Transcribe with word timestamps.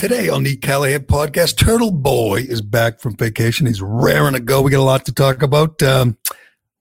Today 0.00 0.30
on 0.30 0.44
the 0.44 0.56
Callahan 0.56 1.02
podcast, 1.02 1.56
Turtleboy 1.56 2.46
is 2.48 2.62
back 2.62 3.00
from 3.00 3.18
vacation. 3.18 3.66
He's 3.66 3.82
raring 3.82 4.32
to 4.32 4.40
go. 4.40 4.62
We 4.62 4.70
got 4.70 4.80
a 4.80 4.82
lot 4.82 5.04
to 5.04 5.12
talk 5.12 5.42
about. 5.42 5.82
Um, 5.82 6.16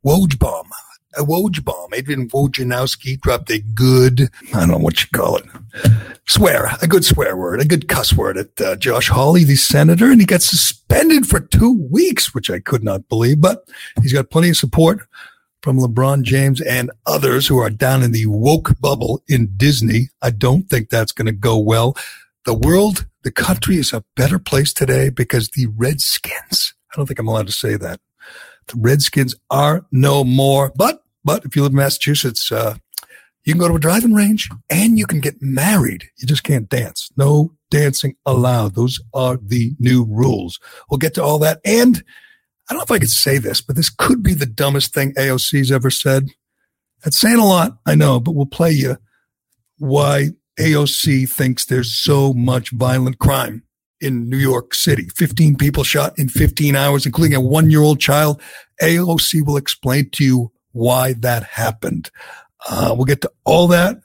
Woj 0.06 0.40
bomb, 0.40 0.70
a 1.18 1.24
Woj 1.24 1.62
bomb. 1.62 1.94
Adrian 1.94 2.30
Wojnarowski 2.30 3.20
dropped 3.20 3.52
a 3.52 3.60
good, 3.60 4.30
I 4.54 4.60
don't 4.62 4.70
know 4.70 4.78
what 4.78 5.02
you 5.02 5.10
call 5.14 5.36
it, 5.36 5.44
swear, 6.30 6.70
a 6.82 6.88
good 6.88 7.04
swear 7.04 7.36
word, 7.36 7.60
a 7.60 7.66
good 7.66 7.90
cuss 7.90 8.14
word 8.14 8.38
at 8.38 8.62
uh, 8.62 8.78
Josh 8.78 9.10
Hawley, 9.10 9.44
the 9.44 9.58
senator, 9.58 10.10
and 10.10 10.22
he 10.22 10.26
got 10.26 10.42
suspended 10.42 11.26
for 11.26 11.42
two 11.42 11.90
weeks, 11.92 12.34
which 12.34 12.50
I 12.50 12.60
could 12.60 12.86
not 12.86 13.10
believe, 13.10 13.42
but 13.42 13.68
he's 14.02 14.14
got 14.14 14.30
plenty 14.30 14.52
of 14.52 14.56
support 14.56 15.02
from 15.62 15.78
LeBron 15.78 16.22
James 16.22 16.62
and 16.62 16.90
others 17.06 17.48
who 17.48 17.58
are 17.58 17.70
down 17.70 18.02
in 18.02 18.14
the 18.14 18.28
woke 18.28 18.80
bubble 18.80 19.22
in 19.28 19.52
Disney. 19.58 20.08
I 20.22 20.30
don't 20.30 20.70
think 20.70 20.88
that's 20.88 21.12
going 21.12 21.26
to 21.26 21.34
go 21.34 21.58
well. 21.58 21.98
The 22.46 22.54
world, 22.54 23.06
the 23.24 23.32
country 23.32 23.78
is 23.78 23.94
a 23.94 24.04
better 24.16 24.40
place 24.40 24.74
today 24.74 25.10
because 25.10 25.50
the 25.50 25.68
Redskins, 25.68 26.74
I 26.92 26.96
don't 26.96 27.06
think 27.06 27.20
I'm 27.20 27.28
allowed 27.28 27.48
to 27.48 27.54
say 27.54 27.76
that. 27.76 28.00
The 28.68 28.78
Redskins 28.78 29.36
are 29.50 29.86
no 29.92 30.24
more. 30.24 30.72
But, 30.76 31.04
but 31.24 31.44
if 31.46 31.56
you 31.56 31.64
live 31.64 31.72
in 31.72 31.78
Massachusetts, 31.78 32.52
uh, 32.52 32.76
you 33.44 33.54
can 33.54 33.60
go 33.60 33.68
to 33.68 33.76
a 33.76 33.80
driving 33.80 34.14
range 34.14 34.50
and 34.70 34.98
you 34.98 35.06
can 35.06 35.20
get 35.20 35.42
married. 35.42 36.10
You 36.18 36.28
just 36.28 36.44
can't 36.44 36.70
dance. 36.70 37.10
No 37.18 37.54
dancing 37.72 38.16
allowed. 38.26 38.76
Those 38.76 39.00
are 39.14 39.38
the 39.38 39.74
new 39.80 40.06
rules. 40.06 40.60
We'll 40.90 40.98
get 40.98 41.14
to 41.16 41.24
all 41.24 41.40
that. 41.40 41.60
And 41.66 42.04
I 42.70 42.74
don't 42.74 42.80
know 42.80 42.84
if 42.84 42.92
I 42.92 43.00
could 43.00 43.10
say 43.10 43.38
this, 43.38 43.62
but 43.62 43.76
this 43.76 43.90
could 43.90 44.22
be 44.22 44.34
the 44.34 44.46
dumbest 44.46 44.94
thing 44.94 45.14
AOC's 45.14 45.72
ever 45.72 45.90
said. 45.90 46.30
That's 47.04 47.20
saying 47.20 47.40
a 47.40 47.46
lot, 47.46 47.78
I 47.86 47.96
know, 47.96 48.20
but 48.20 48.34
we'll 48.34 48.46
play 48.46 48.72
you 48.72 48.98
why 49.80 50.30
AOC 50.60 51.32
thinks 51.32 51.66
there's 51.66 51.94
so 51.94 52.34
much 52.34 52.72
violent 52.72 53.18
crime 53.18 53.64
in 54.02 54.30
New 54.30 54.38
York 54.38 54.74
City. 54.74 55.08
15 55.16 55.56
people 55.56 55.84
shot 55.84 56.18
in 56.20 56.30
15 56.30 56.76
hours, 56.76 57.06
including 57.06 57.36
a 57.36 57.42
one 57.42 57.70
year 57.70 57.82
old 57.82 58.00
child. 58.00 58.42
AOC 58.82 59.46
will 59.46 59.58
explain 59.58 60.10
to 60.12 60.24
you 60.24 60.52
why 60.72 61.14
that 61.14 61.44
happened. 61.44 62.12
Uh, 62.70 62.94
we'll 62.96 63.06
get 63.06 63.22
to 63.22 63.32
all 63.46 63.68
that 63.68 63.98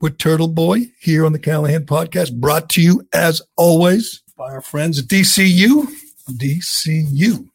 with 0.00 0.18
Turtleboy 0.18 0.90
here 1.00 1.26
on 1.26 1.32
the 1.32 1.38
Callahan 1.38 1.84
podcast, 1.84 2.34
brought 2.34 2.70
to 2.70 2.82
you 2.82 3.06
as 3.12 3.42
always 3.56 4.22
by 4.36 4.50
our 4.50 4.62
friends 4.62 4.98
at 4.98 5.06
DCU. 5.06 5.86
DCU. 6.30 7.48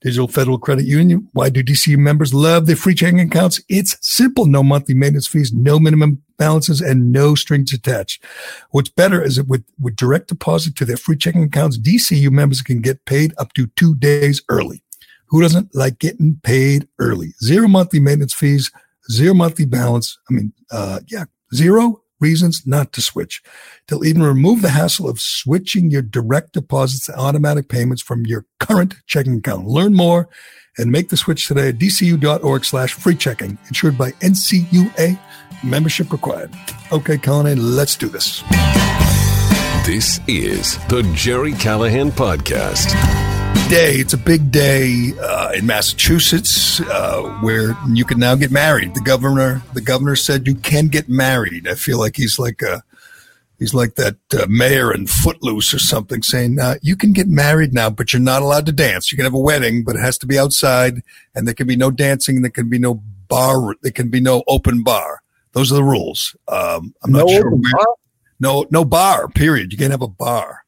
Digital 0.00 0.28
Federal 0.28 0.58
Credit 0.58 0.84
Union. 0.84 1.28
Why 1.32 1.48
do 1.50 1.62
DCU 1.62 1.98
members 1.98 2.32
love 2.32 2.66
their 2.66 2.76
free 2.76 2.94
checking 2.94 3.20
accounts? 3.20 3.60
It's 3.68 3.96
simple. 4.00 4.46
No 4.46 4.62
monthly 4.62 4.94
maintenance 4.94 5.26
fees, 5.26 5.52
no 5.52 5.78
minimum 5.78 6.22
balances, 6.38 6.80
and 6.80 7.10
no 7.10 7.34
strings 7.34 7.72
attached. 7.72 8.22
What's 8.70 8.90
better 8.90 9.22
is 9.22 9.36
that 9.36 9.48
with, 9.48 9.64
with 9.80 9.96
direct 9.96 10.28
deposit 10.28 10.76
to 10.76 10.84
their 10.84 10.96
free 10.96 11.16
checking 11.16 11.42
accounts, 11.42 11.78
DCU 11.78 12.30
members 12.30 12.62
can 12.62 12.80
get 12.80 13.04
paid 13.04 13.34
up 13.38 13.52
to 13.54 13.66
two 13.68 13.94
days 13.96 14.42
early. 14.48 14.82
Who 15.26 15.42
doesn't 15.42 15.74
like 15.74 15.98
getting 15.98 16.40
paid 16.42 16.88
early? 16.98 17.34
Zero 17.42 17.68
monthly 17.68 18.00
maintenance 18.00 18.32
fees, 18.32 18.70
zero 19.10 19.34
monthly 19.34 19.66
balance. 19.66 20.18
I 20.30 20.32
mean, 20.32 20.52
uh, 20.70 21.00
yeah, 21.08 21.24
zero 21.54 22.02
reasons 22.20 22.66
not 22.66 22.92
to 22.92 23.02
switch. 23.02 23.42
They'll 23.86 24.04
even 24.04 24.22
remove 24.22 24.62
the 24.62 24.70
hassle 24.70 25.08
of 25.08 25.20
switching 25.20 25.90
your 25.90 26.02
direct 26.02 26.52
deposits 26.52 27.08
and 27.08 27.18
automatic 27.18 27.68
payments 27.68 28.02
from 28.02 28.26
your 28.26 28.46
current 28.60 28.96
checking 29.06 29.38
account. 29.38 29.66
Learn 29.66 29.94
more 29.94 30.28
and 30.76 30.92
make 30.92 31.08
the 31.08 31.16
switch 31.16 31.48
today 31.48 31.68
at 31.68 31.78
dcu.org 31.78 32.64
slash 32.64 32.94
free 32.94 33.16
checking, 33.16 33.58
insured 33.66 33.98
by 33.98 34.12
NCUA, 34.12 35.18
membership 35.64 36.12
required. 36.12 36.50
Okay, 36.92 37.18
Colin, 37.18 37.76
let's 37.76 37.96
do 37.96 38.08
this. 38.08 38.42
This 39.84 40.20
is 40.28 40.78
the 40.88 41.02
Gerry 41.14 41.52
Callahan 41.52 42.10
Podcast 42.10 43.27
day. 43.68 43.94
It's 43.94 44.12
a 44.12 44.18
big 44.18 44.50
day 44.50 45.12
uh, 45.20 45.52
in 45.54 45.66
Massachusetts 45.66 46.80
uh, 46.80 47.22
where 47.40 47.76
you 47.88 48.04
can 48.04 48.18
now 48.18 48.34
get 48.34 48.50
married. 48.50 48.94
The 48.94 49.00
governor, 49.00 49.62
the 49.74 49.80
governor 49.80 50.16
said 50.16 50.46
you 50.46 50.54
can 50.54 50.88
get 50.88 51.08
married. 51.08 51.66
I 51.66 51.74
feel 51.74 51.98
like 51.98 52.16
he's 52.16 52.38
like 52.38 52.62
a, 52.62 52.82
he's 53.58 53.74
like 53.74 53.94
that 53.96 54.16
uh, 54.32 54.46
mayor 54.48 54.94
in 54.94 55.06
Footloose 55.06 55.74
or 55.74 55.78
something, 55.78 56.22
saying 56.22 56.58
uh, 56.60 56.76
you 56.82 56.96
can 56.96 57.12
get 57.12 57.28
married 57.28 57.74
now, 57.74 57.90
but 57.90 58.12
you're 58.12 58.20
not 58.20 58.42
allowed 58.42 58.66
to 58.66 58.72
dance. 58.72 59.10
You 59.10 59.16
can 59.16 59.24
have 59.24 59.34
a 59.34 59.38
wedding, 59.38 59.84
but 59.84 59.96
it 59.96 60.00
has 60.00 60.18
to 60.18 60.26
be 60.26 60.38
outside, 60.38 61.02
and 61.34 61.46
there 61.46 61.54
can 61.54 61.66
be 61.66 61.76
no 61.76 61.90
dancing. 61.90 62.42
There 62.42 62.50
can 62.50 62.68
be 62.68 62.78
no 62.78 63.02
bar. 63.28 63.74
There 63.82 63.92
can 63.92 64.10
be 64.10 64.20
no 64.20 64.44
open 64.46 64.82
bar. 64.82 65.22
Those 65.52 65.72
are 65.72 65.76
the 65.76 65.84
rules. 65.84 66.36
Um, 66.48 66.94
I'm 67.02 67.12
not 67.12 67.26
no 67.26 67.28
sure. 67.28 67.50
Where, 67.50 67.86
no, 68.40 68.66
no 68.70 68.84
bar. 68.84 69.28
Period. 69.28 69.72
You 69.72 69.78
can't 69.78 69.90
have 69.90 70.02
a 70.02 70.08
bar, 70.08 70.64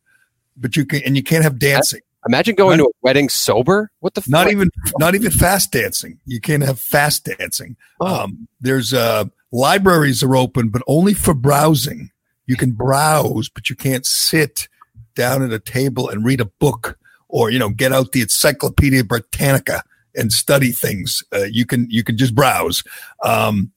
but 0.57 0.77
you 0.77 0.85
can, 0.85 1.03
and 1.05 1.17
you 1.17 1.23
can't 1.23 1.45
have 1.45 1.59
dancing. 1.59 2.01
Imagine 2.27 2.55
going 2.55 2.79
not, 2.79 2.85
to 2.85 2.89
a 2.89 3.01
wedding 3.03 3.29
sober. 3.29 3.91
What 4.01 4.15
the? 4.15 4.23
Not 4.29 4.45
fuck? 4.45 4.53
even 4.53 4.71
not 4.99 5.15
even 5.15 5.31
fast 5.31 5.73
dancing. 5.73 6.21
You 6.27 6.41
can't 6.41 6.63
have 6.63 6.79
fast 6.79 7.25
dancing. 7.25 7.77
Oh. 8.01 8.25
Um, 8.25 8.49
there's 8.61 8.93
uh, 8.93 9.25
libraries 9.53 10.23
are 10.23 10.37
open, 10.37 10.69
but 10.69 10.83
only 10.87 11.15
for 11.15 11.35
browsing. 11.35 12.11
You 12.47 12.57
can 12.57 12.73
browse, 12.73 13.49
but 13.49 13.71
you 13.71 13.77
can't 13.77 14.05
sit 14.05 14.69
down 15.15 15.43
at 15.43 15.53
a 15.53 15.59
table 15.59 16.09
and 16.09 16.25
read 16.25 16.41
a 16.41 16.47
book 16.47 16.99
or 17.29 17.51
you 17.51 17.59
know 17.59 17.71
get 17.71 17.93
out 17.93 18.13
the 18.13 18.23
Encyclopedia 18.23 19.05
Britannica 19.05 19.83
and 20.15 20.33
study 20.33 20.73
things. 20.73 21.23
Uh, 21.33 21.45
you 21.45 21.65
can 21.65 21.87
you 21.91 22.05
can 22.05 22.17
just 22.17 22.35
browse. 22.35 22.83
Um, 23.25 23.73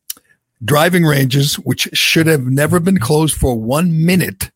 driving 0.63 1.03
ranges, 1.03 1.55
which 1.55 1.89
should 1.93 2.27
have 2.27 2.45
never 2.45 2.79
been 2.79 2.99
closed 2.99 3.35
for 3.35 3.59
one 3.59 4.05
minute, 4.05 4.51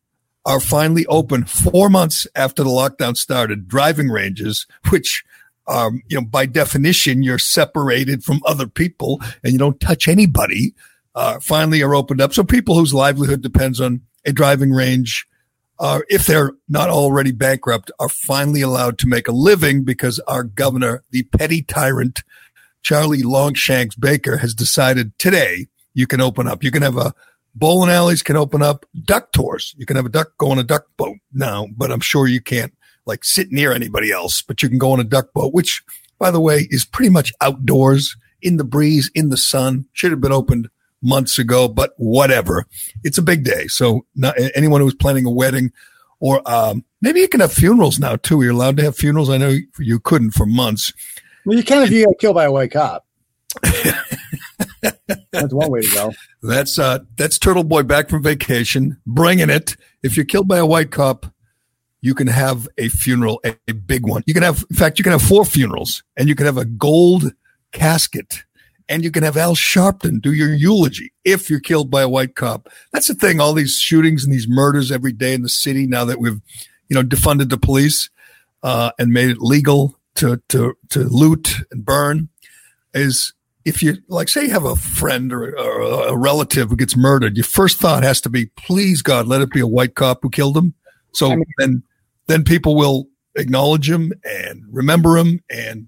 are 0.47 0.61
finally 0.61 1.05
open 1.07 1.43
four 1.43 1.89
months 1.89 2.25
after 2.33 2.63
the 2.63 2.69
lockdown 2.69 3.15
started. 3.17 3.67
Driving 3.67 4.09
ranges, 4.09 4.65
which 4.89 5.23
um, 5.67 6.01
you 6.07 6.19
know, 6.19 6.25
by 6.25 6.45
definition, 6.45 7.21
you're 7.21 7.37
separated 7.37 8.23
from 8.23 8.41
other 8.45 8.67
people 8.67 9.21
and 9.43 9.51
you 9.51 9.59
don't 9.59 9.79
touch 9.81 10.07
anybody, 10.07 10.73
uh, 11.13 11.39
finally 11.41 11.83
are 11.83 11.93
opened 11.93 12.21
up. 12.21 12.33
So 12.33 12.43
people 12.43 12.75
whose 12.75 12.93
livelihood 12.93 13.41
depends 13.41 13.81
on 13.81 14.01
a 14.25 14.31
driving 14.31 14.71
range, 14.71 15.27
uh, 15.79 15.99
if 16.07 16.25
they're 16.25 16.53
not 16.69 16.89
already 16.89 17.33
bankrupt, 17.33 17.91
are 17.99 18.07
finally 18.07 18.61
allowed 18.61 18.97
to 18.99 19.07
make 19.07 19.27
a 19.27 19.33
living 19.33 19.83
because 19.83 20.19
our 20.19 20.43
governor, 20.43 21.03
the 21.11 21.23
petty 21.23 21.61
tyrant, 21.61 22.23
Charlie 22.81 23.23
Longshanks 23.23 23.95
Baker, 23.95 24.37
has 24.37 24.53
decided 24.53 25.17
today 25.19 25.67
you 25.93 26.07
can 26.07 26.21
open 26.21 26.47
up. 26.47 26.63
You 26.63 26.71
can 26.71 26.83
have 26.83 26.95
a 26.95 27.13
Bowling 27.57 27.89
alleys 27.89 28.21
can 28.21 28.35
open 28.35 28.61
up 28.61 28.85
duck 29.03 29.31
tours. 29.31 29.73
You 29.77 29.87
can 29.87 29.95
have 29.95 30.05
a 30.05 30.09
duck 30.09 30.37
go 30.37 30.51
on 30.51 30.59
a 30.59 30.63
duck 30.63 30.85
boat 30.95 31.17
now, 31.33 31.67
but 31.75 31.91
I'm 31.91 32.01
sure 32.01 32.27
you 32.27 32.39
can't 32.39 32.71
like 33.07 33.23
sit 33.23 33.51
near 33.51 33.73
anybody 33.73 34.11
else, 34.11 34.43
but 34.43 34.61
you 34.61 34.69
can 34.69 34.77
go 34.77 34.91
on 34.91 34.99
a 34.99 35.03
duck 35.03 35.33
boat, 35.33 35.53
which 35.53 35.81
by 36.19 36.29
the 36.29 36.39
way 36.39 36.67
is 36.69 36.85
pretty 36.85 37.09
much 37.09 37.33
outdoors 37.41 38.15
in 38.43 38.57
the 38.57 38.63
breeze, 38.63 39.09
in 39.15 39.29
the 39.29 39.37
sun. 39.37 39.85
Should 39.93 40.11
have 40.11 40.21
been 40.21 40.31
opened 40.31 40.69
months 41.01 41.39
ago, 41.39 41.67
but 41.67 41.93
whatever. 41.97 42.67
It's 43.03 43.17
a 43.17 43.23
big 43.23 43.43
day. 43.43 43.65
So 43.67 44.05
not, 44.15 44.35
anyone 44.53 44.81
who's 44.81 44.93
planning 44.93 45.25
a 45.25 45.31
wedding 45.31 45.71
or 46.19 46.41
um, 46.45 46.85
maybe 47.01 47.21
you 47.21 47.27
can 47.27 47.39
have 47.39 47.53
funerals 47.53 47.99
now 47.99 48.17
too. 48.17 48.43
You're 48.43 48.51
allowed 48.51 48.77
to 48.77 48.83
have 48.83 48.95
funerals. 48.95 49.31
I 49.31 49.37
know 49.37 49.57
you 49.79 49.99
couldn't 49.99 50.31
for 50.31 50.45
months. 50.45 50.93
Well, 51.43 51.57
you 51.57 51.63
can 51.63 51.81
if 51.81 51.89
you 51.89 52.05
get 52.05 52.19
killed 52.19 52.35
by 52.35 52.45
a 52.45 52.51
white 52.51 52.71
cop. 52.71 53.05
that's 55.31 55.53
one 55.53 55.69
way 55.69 55.81
to 55.81 55.93
go. 55.93 56.13
That's 56.43 56.77
uh, 56.77 56.99
that's 57.15 57.39
Turtleboy 57.39 57.87
back 57.87 58.09
from 58.09 58.21
vacation, 58.21 58.97
bringing 59.07 59.49
it. 59.49 59.75
If 60.03 60.15
you're 60.15 60.25
killed 60.25 60.47
by 60.47 60.59
a 60.59 60.65
white 60.65 60.91
cop, 60.91 61.25
you 62.01 62.13
can 62.13 62.27
have 62.27 62.67
a 62.77 62.89
funeral, 62.89 63.41
a, 63.43 63.55
a 63.67 63.73
big 63.73 64.07
one. 64.07 64.23
You 64.27 64.33
can 64.33 64.43
have, 64.43 64.63
in 64.69 64.75
fact, 64.75 64.99
you 64.99 65.03
can 65.03 65.11
have 65.11 65.21
four 65.21 65.43
funerals, 65.45 66.03
and 66.15 66.29
you 66.29 66.35
can 66.35 66.45
have 66.45 66.57
a 66.57 66.65
gold 66.65 67.33
casket, 67.71 68.43
and 68.87 69.03
you 69.03 69.11
can 69.11 69.23
have 69.23 69.35
Al 69.35 69.55
Sharpton 69.55 70.21
do 70.21 70.31
your 70.31 70.53
eulogy 70.53 71.11
if 71.25 71.49
you're 71.49 71.59
killed 71.59 71.89
by 71.89 72.03
a 72.03 72.09
white 72.09 72.35
cop. 72.35 72.69
That's 72.93 73.07
the 73.07 73.15
thing. 73.15 73.39
All 73.41 73.53
these 73.53 73.73
shootings 73.73 74.23
and 74.23 74.31
these 74.31 74.47
murders 74.47 74.91
every 74.91 75.11
day 75.11 75.33
in 75.33 75.41
the 75.41 75.49
city. 75.49 75.87
Now 75.87 76.05
that 76.05 76.19
we've, 76.19 76.39
you 76.87 76.95
know, 76.95 77.03
defunded 77.03 77.49
the 77.49 77.57
police 77.57 78.09
uh, 78.63 78.91
and 78.99 79.11
made 79.11 79.29
it 79.29 79.39
legal 79.39 79.99
to 80.15 80.41
to 80.49 80.75
to 80.89 80.99
loot 81.03 81.55
and 81.71 81.83
burn, 81.83 82.29
is 82.93 83.33
if 83.67 83.83
you 83.83 83.97
like 84.07 84.29
say 84.29 84.45
you 84.45 84.51
have 84.51 84.65
a 84.65 84.75
friend 84.75 85.33
or, 85.33 85.57
or, 85.57 86.07
a 86.07 86.17
relative 86.17 86.69
who 86.69 86.75
gets 86.75 86.95
murdered 86.95 87.35
your 87.35 87.43
first 87.43 87.77
thought 87.77 88.01
has 88.01 88.21
to 88.21 88.29
be 88.29 88.45
please 88.55 89.01
god 89.01 89.27
let 89.27 89.41
it 89.41 89.51
be 89.51 89.59
a 89.59 89.67
white 89.67 89.95
cop 89.95 90.19
who 90.21 90.29
killed 90.29 90.57
him. 90.57 90.73
So 91.13 91.31
I 91.31 91.35
mean, 91.35 91.45
then 91.57 91.83
then 92.27 92.43
people 92.43 92.75
will 92.75 93.07
acknowledge 93.35 93.89
him 93.89 94.11
and 94.23 94.63
remember 94.71 95.17
him 95.17 95.41
and 95.49 95.87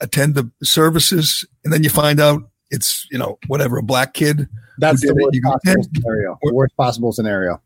attend 0.00 0.34
the 0.34 0.50
services. 0.62 1.46
And 1.64 1.72
then 1.72 1.82
you 1.82 1.90
find 1.90 2.20
out 2.20 2.42
it's 2.70 3.06
you 3.10 3.18
know 3.18 3.38
whatever 3.48 3.78
a 3.78 3.82
black 3.82 4.14
kid 4.14 4.48
that's 4.78 5.02
the 5.02 5.14
worst 5.14 5.42
possible 5.42 5.84
scenario. 5.94 6.38
or, 6.42 6.54
worst 6.54 6.76
possible 6.76 7.12
scenario. 7.12 7.62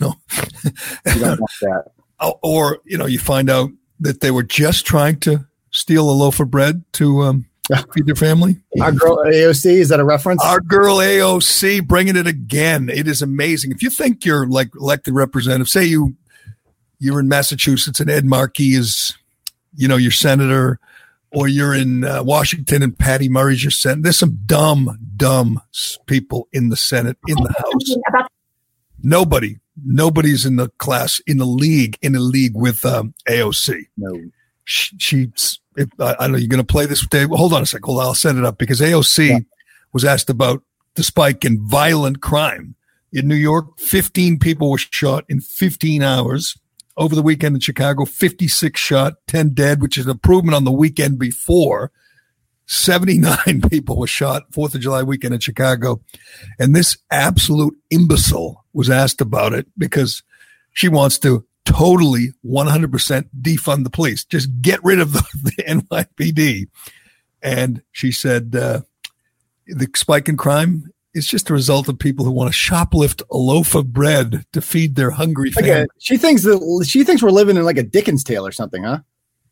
No. 0.00 0.14
You 1.06 1.20
don't 1.20 1.40
want 1.40 1.50
that. 1.62 1.84
Or 2.42 2.80
you 2.84 2.98
know 2.98 3.06
you 3.06 3.18
find 3.18 3.48
out 3.48 3.70
that 3.98 4.20
they 4.20 4.30
were 4.30 4.42
just 4.42 4.84
trying 4.84 5.20
to 5.20 5.46
steal 5.70 6.10
a 6.10 6.12
loaf 6.12 6.38
of 6.38 6.50
bread 6.50 6.84
to 6.92 7.22
um, 7.22 7.46
feed 7.94 8.06
their 8.06 8.14
family. 8.14 8.56
Our 8.80 8.92
girl 8.92 9.18
AOC 9.18 9.66
is 9.66 9.88
that 9.90 10.00
a 10.00 10.04
reference? 10.04 10.44
Our 10.44 10.60
girl 10.60 10.96
AOC 10.96 11.86
bringing 11.86 12.16
it 12.16 12.26
again. 12.26 12.88
It 12.88 13.06
is 13.06 13.22
amazing. 13.22 13.72
If 13.72 13.82
you 13.82 13.90
think 13.90 14.24
you're 14.24 14.46
like 14.46 14.70
elected 14.74 15.14
representative, 15.14 15.68
say 15.68 15.84
you 15.84 16.16
you're 16.98 17.20
in 17.20 17.28
Massachusetts 17.28 17.98
and 17.98 18.10
Ed 18.10 18.24
Markey 18.24 18.74
is, 18.74 19.16
you 19.74 19.88
know, 19.88 19.96
your 19.96 20.10
senator, 20.10 20.78
or 21.32 21.48
you're 21.48 21.74
in 21.74 22.04
uh, 22.04 22.22
Washington 22.22 22.82
and 22.82 22.96
Patty 22.96 23.28
Murray's 23.28 23.64
your 23.64 23.70
senator. 23.70 24.02
There's 24.02 24.18
some 24.18 24.38
dumb, 24.46 24.98
dumb 25.16 25.62
people 26.06 26.48
in 26.52 26.68
the 26.68 26.76
Senate, 26.76 27.16
in 27.26 27.36
the 27.36 27.54
House. 27.56 28.28
Nobody, 29.02 29.56
nobody's 29.82 30.44
in 30.44 30.56
the 30.56 30.68
class, 30.78 31.20
in 31.26 31.38
the 31.38 31.46
league, 31.46 31.96
in 32.02 32.12
the 32.12 32.20
league 32.20 32.54
with 32.54 32.84
um, 32.84 33.14
AOC. 33.26 33.86
No. 33.96 34.30
She, 34.64 34.96
she's, 34.98 35.60
if, 35.76 35.88
I, 35.98 36.12
I 36.12 36.14
don't 36.22 36.32
know, 36.32 36.38
you're 36.38 36.48
going 36.48 36.64
to 36.64 36.72
play 36.72 36.86
this 36.86 37.06
day. 37.06 37.24
Hold 37.24 37.52
on 37.52 37.62
a 37.62 37.66
second. 37.66 37.84
Hold 37.84 38.00
on, 38.00 38.06
I'll 38.06 38.14
set 38.14 38.36
it 38.36 38.44
up 38.44 38.58
because 38.58 38.80
AOC 38.80 39.28
yeah. 39.28 39.38
was 39.92 40.04
asked 40.04 40.30
about 40.30 40.62
the 40.94 41.02
spike 41.02 41.44
in 41.44 41.66
violent 41.66 42.20
crime 42.20 42.74
in 43.12 43.28
New 43.28 43.34
York. 43.34 43.78
15 43.78 44.38
people 44.38 44.70
were 44.70 44.78
shot 44.78 45.24
in 45.28 45.40
15 45.40 46.02
hours. 46.02 46.56
Over 46.96 47.14
the 47.14 47.22
weekend 47.22 47.54
in 47.54 47.60
Chicago, 47.60 48.04
56 48.04 48.78
shot, 48.78 49.14
10 49.26 49.54
dead, 49.54 49.80
which 49.80 49.96
is 49.96 50.04
an 50.04 50.10
improvement 50.10 50.54
on 50.54 50.64
the 50.64 50.72
weekend 50.72 51.18
before. 51.18 51.92
79 52.66 53.62
people 53.70 53.98
were 53.98 54.06
shot 54.06 54.50
4th 54.52 54.74
of 54.74 54.80
July 54.80 55.02
weekend 55.02 55.34
in 55.34 55.40
Chicago. 55.40 56.00
And 56.58 56.74
this 56.74 56.98
absolute 57.10 57.74
imbecile 57.90 58.64
was 58.72 58.90
asked 58.90 59.20
about 59.20 59.52
it 59.54 59.66
because 59.78 60.22
she 60.72 60.88
wants 60.88 61.18
to 61.20 61.46
totally 61.70 62.32
100% 62.44 63.28
defund 63.40 63.84
the 63.84 63.90
police. 63.90 64.24
Just 64.24 64.48
get 64.60 64.82
rid 64.82 65.00
of 65.00 65.12
the, 65.12 65.24
the 65.56 65.62
NYPD. 65.62 66.68
And 67.42 67.82
she 67.92 68.12
said, 68.12 68.54
uh, 68.54 68.82
the 69.66 69.88
spike 69.94 70.28
in 70.28 70.36
crime 70.36 70.92
is 71.14 71.26
just 71.26 71.50
a 71.50 71.52
result 71.52 71.88
of 71.88 71.98
people 71.98 72.24
who 72.24 72.30
want 72.30 72.52
to 72.52 72.58
shoplift 72.58 73.22
a 73.30 73.36
loaf 73.36 73.74
of 73.74 73.92
bread 73.92 74.44
to 74.52 74.60
feed 74.60 74.94
their 74.94 75.10
hungry 75.10 75.50
family. 75.50 75.70
Okay. 75.70 75.86
She 75.98 76.16
thinks 76.16 76.42
that 76.42 76.86
she 76.88 77.02
thinks 77.02 77.22
we're 77.22 77.30
living 77.30 77.56
in 77.56 77.64
like 77.64 77.78
a 77.78 77.82
Dickens 77.82 78.22
tale 78.22 78.46
or 78.46 78.52
something, 78.52 78.84
huh? 78.84 79.00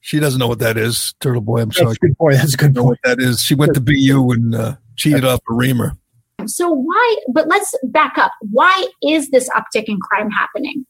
She 0.00 0.20
doesn't 0.20 0.38
know 0.38 0.46
what 0.46 0.60
that 0.60 0.76
is, 0.76 1.14
Turtleboy. 1.20 1.62
I'm 1.62 1.68
That's 1.68 1.78
sorry. 1.78 1.92
A 1.92 2.06
good 2.06 2.18
point. 2.18 2.36
That's 2.36 2.54
a 2.54 2.56
good 2.56 2.74
point. 2.74 2.86
what 2.86 2.98
that 3.04 3.20
is. 3.20 3.42
She 3.42 3.54
went 3.54 3.74
to 3.74 3.80
BU 3.80 4.30
and 4.30 4.54
uh, 4.54 4.76
cheated 4.96 5.24
off 5.24 5.40
a 5.50 5.54
reamer. 5.54 5.96
So 6.46 6.70
why? 6.70 7.16
But 7.32 7.48
let's 7.48 7.74
back 7.84 8.16
up. 8.16 8.30
Why 8.52 8.86
is 9.02 9.30
this 9.30 9.48
uptick 9.50 9.84
in 9.86 9.98
crime 9.98 10.30
happening? 10.30 10.86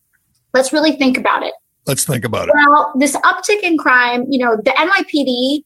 Let's 0.54 0.72
really 0.72 0.92
think 0.92 1.18
about 1.18 1.42
it. 1.42 1.54
Let's 1.86 2.04
think 2.04 2.24
about 2.24 2.48
it. 2.48 2.54
Well, 2.54 2.92
this 2.98 3.16
uptick 3.16 3.62
in 3.62 3.78
crime, 3.78 4.26
you 4.28 4.38
know, 4.44 4.56
the 4.56 4.70
NYPD 4.70 5.64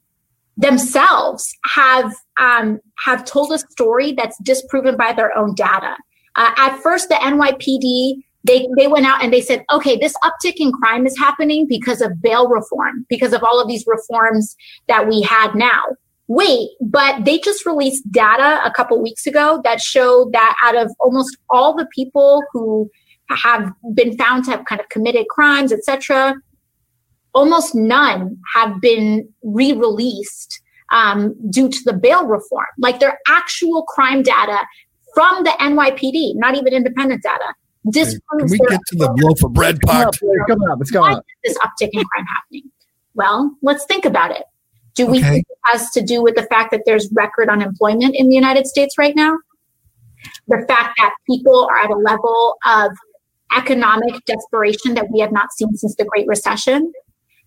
themselves 0.56 1.52
have 1.64 2.14
um, 2.38 2.80
have 2.98 3.24
told 3.24 3.52
a 3.52 3.58
story 3.58 4.12
that's 4.12 4.36
disproven 4.42 4.96
by 4.96 5.12
their 5.12 5.36
own 5.36 5.54
data. 5.54 5.96
Uh, 6.36 6.52
at 6.56 6.78
first, 6.78 7.08
the 7.08 7.16
NYPD 7.16 8.22
they 8.44 8.68
they 8.76 8.88
went 8.88 9.06
out 9.06 9.22
and 9.22 9.32
they 9.32 9.40
said, 9.40 9.64
okay, 9.72 9.96
this 9.96 10.14
uptick 10.24 10.54
in 10.56 10.72
crime 10.72 11.06
is 11.06 11.16
happening 11.18 11.66
because 11.68 12.00
of 12.00 12.20
bail 12.20 12.48
reform, 12.48 13.06
because 13.08 13.32
of 13.32 13.42
all 13.42 13.60
of 13.60 13.68
these 13.68 13.84
reforms 13.86 14.56
that 14.88 15.08
we 15.08 15.22
had 15.22 15.54
now. 15.54 15.82
Wait, 16.28 16.70
but 16.80 17.24
they 17.24 17.38
just 17.38 17.66
released 17.66 18.10
data 18.10 18.60
a 18.64 18.70
couple 18.70 19.00
weeks 19.02 19.26
ago 19.26 19.60
that 19.64 19.80
showed 19.80 20.32
that 20.32 20.56
out 20.62 20.76
of 20.76 20.90
almost 21.00 21.36
all 21.50 21.74
the 21.74 21.86
people 21.94 22.42
who 22.52 22.90
have 23.36 23.72
been 23.94 24.16
found 24.16 24.44
to 24.44 24.50
have 24.52 24.64
kind 24.64 24.80
of 24.80 24.88
committed 24.88 25.26
crimes, 25.28 25.72
etc., 25.72 26.34
almost 27.34 27.74
none 27.74 28.36
have 28.54 28.80
been 28.80 29.28
re-released 29.42 30.60
um, 30.92 31.34
due 31.50 31.68
to 31.68 31.78
the 31.84 31.92
bail 31.92 32.26
reform. 32.26 32.66
Like 32.78 33.00
their 33.00 33.18
actual 33.26 33.82
crime 33.84 34.22
data 34.22 34.58
from 35.14 35.44
the 35.44 35.50
NYPD, 35.50 36.32
not 36.36 36.54
even 36.54 36.72
independent 36.72 37.22
data. 37.22 37.54
Disproves 37.90 38.22
Can 38.30 38.46
we 38.50 38.58
get 38.68 38.80
to 38.88 38.96
the 38.96 39.12
loaf 39.18 39.42
of 39.42 39.52
bread 39.52 39.80
part? 39.80 40.08
It's 40.08 40.20
coming 40.48 40.68
up. 40.68 40.80
It's 40.80 40.90
coming 40.90 41.16
up. 41.16 41.24
This 41.42 41.58
uptick 41.58 41.90
in 41.92 42.04
crime 42.04 42.24
happening. 42.36 42.70
Well, 43.14 43.56
let's 43.60 43.84
think 43.86 44.04
about 44.04 44.30
it. 44.30 44.44
Do 44.94 45.06
we 45.06 45.18
okay. 45.18 45.30
think 45.30 45.46
it 45.48 45.58
has 45.64 45.90
to 45.90 46.02
do 46.02 46.22
with 46.22 46.36
the 46.36 46.44
fact 46.44 46.70
that 46.70 46.82
there's 46.86 47.10
record 47.12 47.48
unemployment 47.48 48.14
in 48.14 48.28
the 48.28 48.34
United 48.34 48.66
States 48.66 48.96
right 48.98 49.16
now? 49.16 49.36
The 50.48 50.64
fact 50.68 50.94
that 50.98 51.14
people 51.28 51.68
are 51.70 51.78
at 51.78 51.90
a 51.90 51.96
level 51.96 52.56
of 52.64 52.92
economic 53.56 54.24
desperation 54.26 54.94
that 54.94 55.10
we 55.10 55.20
have 55.20 55.32
not 55.32 55.52
seen 55.52 55.74
since 55.76 55.96
the 55.96 56.04
Great 56.04 56.26
Recession? 56.26 56.92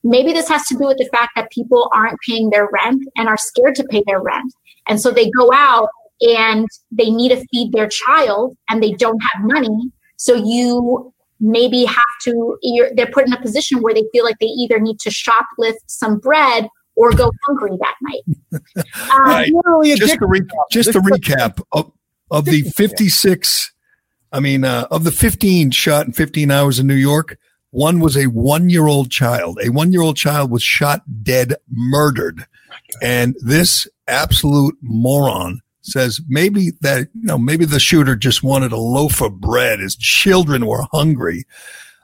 Maybe 0.04 0.34
this 0.34 0.48
has 0.50 0.66
to 0.68 0.78
do 0.78 0.86
with 0.86 0.98
the 0.98 1.10
fact 1.12 1.32
that 1.36 1.50
people 1.52 1.90
aren't 1.94 2.20
paying 2.28 2.52
their 2.52 2.70
rent 2.72 3.04
and 3.18 3.28
are 3.28 3.38
scared 3.38 3.76
to 3.76 3.84
pay 3.86 4.04
their 4.06 4.22
rent. 4.22 4.54
And 4.88 5.02
so 5.02 5.12
they 5.12 5.30
go 5.32 5.52
out 5.52 5.90
and 6.22 6.68
they 6.92 7.10
need 7.10 7.30
to 7.30 7.44
feed 7.52 7.72
their 7.72 7.88
child 7.88 8.56
and 8.70 8.82
they 8.82 8.92
don't 8.92 9.20
have 9.20 9.44
money. 9.44 9.92
So 10.18 10.36
you 10.36 11.14
maybe 11.40 11.86
have 11.86 12.04
to, 12.24 12.58
they're 12.96 13.12
put 13.12 13.28
in 13.28 13.34
a 13.34 13.42
position 13.42 13.82
where 13.82 13.94
they 13.94 14.06
feel 14.12 14.24
like 14.24 14.38
they 14.40 14.48
either 14.48 14.80
need 14.80 15.00
to 15.02 15.10
shoplift 15.10 15.76
some 15.88 16.20
bread 16.20 16.68
or 16.96 17.12
go 17.12 17.32
hungry 17.46 17.78
that 17.80 17.96
night. 18.02 18.38
Um, 19.12 19.22
right. 19.22 19.52
Just 19.96 20.18
to, 20.20 20.26
re- 20.26 20.42
just 20.72 20.92
to 20.94 21.02
recap 21.02 21.62
of, 21.72 21.92
of 22.32 22.46
the 22.46 22.62
56, 22.62 23.74
I 24.32 24.40
mean, 24.40 24.64
uh, 24.64 24.88
of 24.92 25.04
the 25.04 25.12
15 25.12 25.72
shot 25.72 26.06
in 26.06 26.14
15 26.14 26.52
hours 26.52 26.80
in 26.80 26.88
New 26.88 26.96
York, 26.96 27.38
one 27.72 28.00
was 28.00 28.16
a 28.16 28.26
one 28.28 28.70
year 28.70 28.88
old 28.88 29.12
child. 29.12 29.60
A 29.64 29.70
one 29.70 29.92
year 29.92 30.02
old 30.02 30.18
child 30.18 30.52
was 30.52 30.64
shot 30.64 31.02
dead, 31.24 31.56
murdered. 31.70 32.46
And 33.02 33.36
this 33.42 33.88
absolute 34.08 34.76
moron 34.82 35.62
says 35.82 36.22
maybe 36.28 36.72
that, 36.82 37.10
you 37.14 37.26
know, 37.26 37.38
maybe 37.38 37.66
the 37.66 37.80
shooter 37.80 38.16
just 38.16 38.44
wanted 38.44 38.72
a 38.72 38.78
loaf 38.78 39.22
of 39.22 39.40
bread. 39.40 39.80
His 39.80 39.96
children 39.96 40.66
were 40.66 40.86
hungry. 40.92 41.46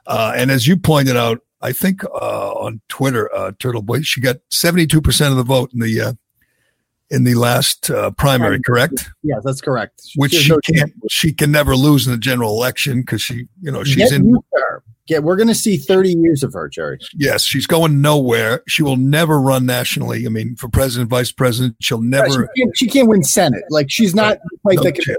Uh, 0.06 0.32
and 0.36 0.50
as 0.50 0.66
you 0.66 0.76
pointed 0.76 1.16
out, 1.16 1.40
I 1.60 1.72
think, 1.72 2.04
uh, 2.04 2.52
on 2.52 2.80
Twitter, 2.88 3.32
uh, 3.34 3.52
Turtleboy, 3.52 4.04
she 4.04 4.20
got 4.20 4.36
72% 4.50 5.30
of 5.30 5.36
the 5.36 5.44
vote 5.44 5.70
in 5.72 5.80
the, 5.80 6.00
uh, 6.00 6.12
in 7.12 7.24
the 7.24 7.34
last 7.34 7.90
uh, 7.90 8.10
primary, 8.12 8.60
correct? 8.60 9.10
Yes, 9.22 9.42
that's 9.44 9.60
correct. 9.60 10.02
Which 10.16 10.32
she, 10.32 10.38
she 10.38 10.72
can't, 10.72 10.92
she 11.10 11.32
can 11.32 11.52
never 11.52 11.76
lose 11.76 12.06
in 12.06 12.12
the 12.12 12.18
general 12.18 12.50
election 12.52 13.02
because 13.02 13.20
she, 13.20 13.46
you 13.60 13.70
know, 13.70 13.84
she's 13.84 14.10
Get 14.10 14.12
in. 14.12 14.34
Yeah, 15.08 15.18
we're 15.18 15.36
going 15.36 15.48
to 15.48 15.54
see 15.54 15.76
30 15.76 16.14
years 16.14 16.42
of 16.42 16.52
her, 16.54 16.68
Gerry. 16.68 16.98
Yes, 17.14 17.42
she's 17.42 17.66
going 17.66 18.00
nowhere. 18.00 18.62
She 18.68 18.82
will 18.82 18.96
never 18.96 19.40
run 19.40 19.66
nationally. 19.66 20.24
I 20.24 20.28
mean, 20.30 20.56
for 20.56 20.68
president, 20.68 21.10
vice 21.10 21.32
president, 21.32 21.76
she'll 21.80 22.00
never. 22.00 22.48
She 22.54 22.62
can't, 22.62 22.76
she 22.76 22.86
can't 22.88 23.08
win 23.08 23.22
Senate. 23.22 23.64
Like 23.68 23.90
she's 23.90 24.14
not 24.14 24.38
like 24.64 24.76
no 24.76 24.84
that 24.84 24.94
can 24.94 25.16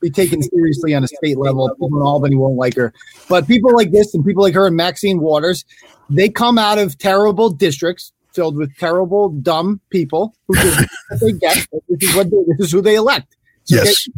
be 0.00 0.10
taken 0.10 0.42
seriously 0.42 0.94
on 0.94 1.04
a 1.04 1.08
state 1.08 1.38
level. 1.38 1.70
People 1.70 1.96
in 1.96 2.02
Albany 2.02 2.36
won't 2.36 2.56
like 2.56 2.74
her, 2.74 2.92
but 3.28 3.46
people 3.46 3.72
like 3.74 3.92
this 3.92 4.14
and 4.14 4.24
people 4.24 4.42
like 4.42 4.54
her 4.54 4.66
and 4.66 4.76
Maxine 4.76 5.20
Waters, 5.20 5.64
they 6.10 6.28
come 6.28 6.58
out 6.58 6.78
of 6.78 6.98
terrible 6.98 7.48
districts 7.48 8.12
filled 8.34 8.56
with 8.56 8.76
terrible, 8.76 9.30
dumb 9.30 9.80
people 9.90 10.34
who 10.48 10.54
just 10.54 10.88
they 11.20 11.32
get. 11.32 11.66
This 11.88 12.10
is 12.10 12.16
what 12.16 12.30
they, 12.30 12.36
this 12.58 12.66
is 12.66 12.72
who 12.72 12.82
they 12.82 12.96
elect. 12.96 13.36
So 13.64 13.76
yes. 13.76 14.08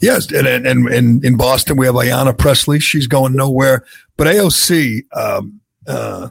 Yes, 0.00 0.30
and, 0.30 0.46
and 0.46 0.86
and 0.86 1.24
in 1.24 1.36
Boston 1.36 1.76
we 1.76 1.86
have 1.86 1.94
Ayanna 1.94 2.36
Pressley. 2.36 2.78
She's 2.78 3.06
going 3.06 3.34
nowhere. 3.34 3.84
But 4.16 4.28
AOC, 4.28 5.02
um, 5.16 5.60
uh, 5.86 6.28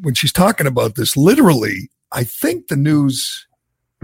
when 0.00 0.14
she's 0.14 0.32
talking 0.32 0.66
about 0.66 0.94
this, 0.94 1.16
literally, 1.16 1.90
I 2.12 2.24
think 2.24 2.68
the 2.68 2.76
news 2.76 3.46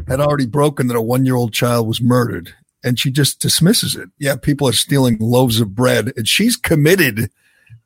had 0.08 0.20
already 0.20 0.46
broken 0.46 0.88
that 0.88 0.96
a 0.96 1.02
one-year-old 1.02 1.52
child 1.52 1.86
was 1.86 2.02
murdered, 2.02 2.54
and 2.84 2.98
she 2.98 3.10
just 3.10 3.40
dismisses 3.40 3.94
it. 3.94 4.10
Yeah, 4.18 4.36
people 4.36 4.68
are 4.68 4.72
stealing 4.72 5.16
loaves 5.20 5.60
of 5.60 5.74
bread, 5.74 6.12
and 6.16 6.28
she's 6.28 6.56
committed 6.56 7.30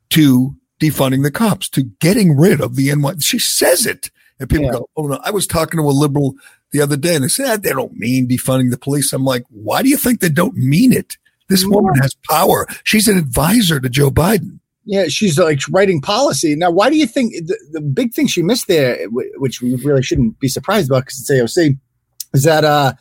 to 0.09 0.55
defunding 0.79 1.23
the 1.23 1.31
cops, 1.31 1.69
to 1.69 1.83
getting 1.99 2.37
rid 2.37 2.61
of 2.61 2.75
the 2.75 2.93
NY. 2.93 3.15
She 3.19 3.39
says 3.39 3.85
it, 3.85 4.11
and 4.39 4.49
people 4.49 4.65
yeah. 4.65 4.71
go, 4.73 4.89
"Oh 4.95 5.07
no!" 5.07 5.19
I 5.23 5.31
was 5.31 5.47
talking 5.47 5.79
to 5.79 5.87
a 5.87 5.91
liberal 5.91 6.35
the 6.71 6.81
other 6.81 6.97
day 6.97 7.15
and 7.15 7.23
they 7.23 7.29
said, 7.29 7.47
ah, 7.47 7.57
they 7.57 7.71
don't 7.71 7.93
mean 7.93 8.27
defunding 8.27 8.71
the 8.71 8.77
police. 8.77 9.13
I'm 9.13 9.23
like, 9.23 9.43
why 9.49 9.81
do 9.81 9.89
you 9.89 9.97
think 9.97 10.19
they 10.19 10.29
don't 10.29 10.55
mean 10.55 10.91
it? 10.91 11.17
This 11.49 11.65
woman 11.65 11.95
has 12.01 12.13
power. 12.29 12.67
She's 12.83 13.07
an 13.07 13.17
advisor 13.17 13.79
to 13.79 13.89
Joe 13.89 14.11
Biden. 14.11 14.59
Yeah, 14.83 15.05
she's 15.07 15.37
like 15.37 15.59
writing 15.69 16.01
policy. 16.01 16.55
Now, 16.55 16.71
why 16.71 16.89
do 16.89 16.97
you 16.97 17.07
think 17.07 17.33
the, 17.33 17.57
the 17.71 17.81
big 17.81 18.13
thing 18.13 18.27
she 18.27 18.41
missed 18.41 18.67
there, 18.67 19.05
which 19.09 19.61
we 19.61 19.75
really 19.75 20.03
shouldn't 20.03 20.39
be 20.39 20.47
surprised 20.47 20.89
about 20.89 21.05
because 21.05 21.19
it's 21.19 21.31
AOC, 21.31 21.77
is 22.33 22.43
that 22.43 22.63
uh, 22.63 22.93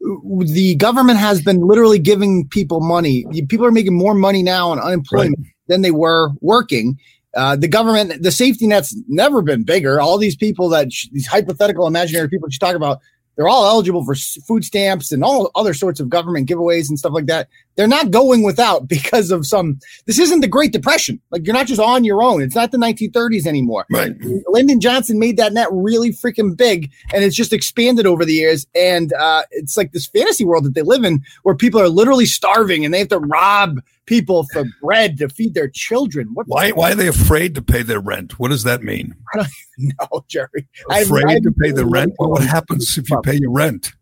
the 0.00 0.74
government 0.76 1.18
has 1.18 1.42
been 1.42 1.66
literally 1.66 1.98
giving 1.98 2.48
people 2.48 2.80
money. 2.80 3.26
People 3.48 3.66
are 3.66 3.72
making 3.72 3.96
more 3.96 4.14
money 4.14 4.42
now 4.42 4.70
on 4.70 4.78
unemployment 4.78 5.38
right. 5.38 5.46
Than 5.68 5.82
they 5.82 5.90
were 5.90 6.30
working. 6.40 6.98
Uh, 7.36 7.54
the 7.54 7.68
government, 7.68 8.22
the 8.22 8.32
safety 8.32 8.66
net's 8.66 8.96
never 9.08 9.42
been 9.42 9.62
bigger. 9.62 10.00
All 10.00 10.16
these 10.16 10.36
people 10.36 10.70
that 10.70 10.88
these 11.12 11.26
hypothetical, 11.26 11.86
imaginary 11.86 12.28
people 12.28 12.48
you 12.50 12.58
talk 12.58 12.74
about, 12.74 13.00
they're 13.36 13.48
all 13.48 13.66
eligible 13.66 14.04
for 14.04 14.14
food 14.14 14.64
stamps 14.64 15.12
and 15.12 15.22
all 15.22 15.50
other 15.54 15.74
sorts 15.74 16.00
of 16.00 16.08
government 16.08 16.48
giveaways 16.48 16.88
and 16.88 16.98
stuff 16.98 17.12
like 17.12 17.26
that. 17.26 17.48
They're 17.76 17.86
not 17.86 18.10
going 18.10 18.42
without 18.42 18.88
because 18.88 19.30
of 19.30 19.46
some. 19.46 19.78
This 20.06 20.18
isn't 20.18 20.40
the 20.40 20.48
Great 20.48 20.72
Depression. 20.72 21.20
Like 21.30 21.46
you're 21.46 21.54
not 21.54 21.66
just 21.66 21.80
on 21.80 22.04
your 22.04 22.22
own. 22.22 22.40
It's 22.40 22.54
not 22.54 22.72
the 22.72 22.78
1930s 22.78 23.46
anymore. 23.46 23.84
Right. 23.90 24.14
Lyndon 24.48 24.80
Johnson 24.80 25.18
made 25.18 25.36
that 25.36 25.52
net 25.52 25.68
really 25.70 26.10
freaking 26.10 26.56
big, 26.56 26.90
and 27.12 27.22
it's 27.22 27.36
just 27.36 27.52
expanded 27.52 28.06
over 28.06 28.24
the 28.24 28.32
years. 28.32 28.66
And 28.74 29.12
uh, 29.12 29.42
it's 29.50 29.76
like 29.76 29.92
this 29.92 30.06
fantasy 30.06 30.44
world 30.44 30.64
that 30.64 30.74
they 30.74 30.82
live 30.82 31.04
in, 31.04 31.22
where 31.42 31.54
people 31.54 31.80
are 31.80 31.88
literally 31.88 32.26
starving 32.26 32.84
and 32.84 32.94
they 32.94 33.00
have 33.00 33.08
to 33.08 33.18
rob 33.18 33.80
people 34.06 34.46
for 34.52 34.64
bread 34.80 35.18
to 35.18 35.28
feed 35.28 35.54
their 35.54 35.68
children. 35.68 36.28
What 36.34 36.46
Why 36.48 36.70
why 36.70 36.92
are 36.92 36.94
they 36.94 37.08
afraid 37.08 37.54
to 37.56 37.62
pay 37.62 37.82
their 37.82 38.00
rent? 38.00 38.38
What 38.38 38.48
does 38.50 38.62
that 38.64 38.82
mean? 38.82 39.14
no, 39.78 40.24
Gerry? 40.28 40.68
I- 40.90 41.00
Afraid 41.00 41.26
I- 41.26 41.40
to 41.40 41.52
pay 41.60 41.70
the 41.72 41.86
rent? 41.86 42.14
Well, 42.18 42.30
what 42.30 42.42
happens 42.42 42.96
if 42.96 43.10
you 43.10 43.20
pay 43.22 43.36
your 43.36 43.50
rent? 43.52 43.92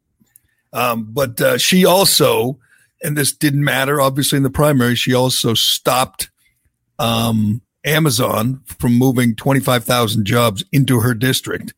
Um, 0.73 1.09
but 1.13 1.41
uh, 1.41 1.59
she 1.59 1.85
also, 1.85 2.59
and 3.03 3.17
this 3.17 3.33
didn't 3.33 3.63
matter, 3.65 4.01
obviously 4.01 4.37
in 4.39 4.43
the 4.43 4.51
primary, 4.51 4.97
she 4.97 5.15
also 5.15 5.55
stopped 5.55 6.31
um, 6.99 7.63
Amazon 7.85 8.61
from 8.67 8.95
moving 8.95 9.37
25,000 9.37 10.25
jobs 10.25 10.65
into 10.73 11.01
her 11.01 11.15
district. 11.15 11.75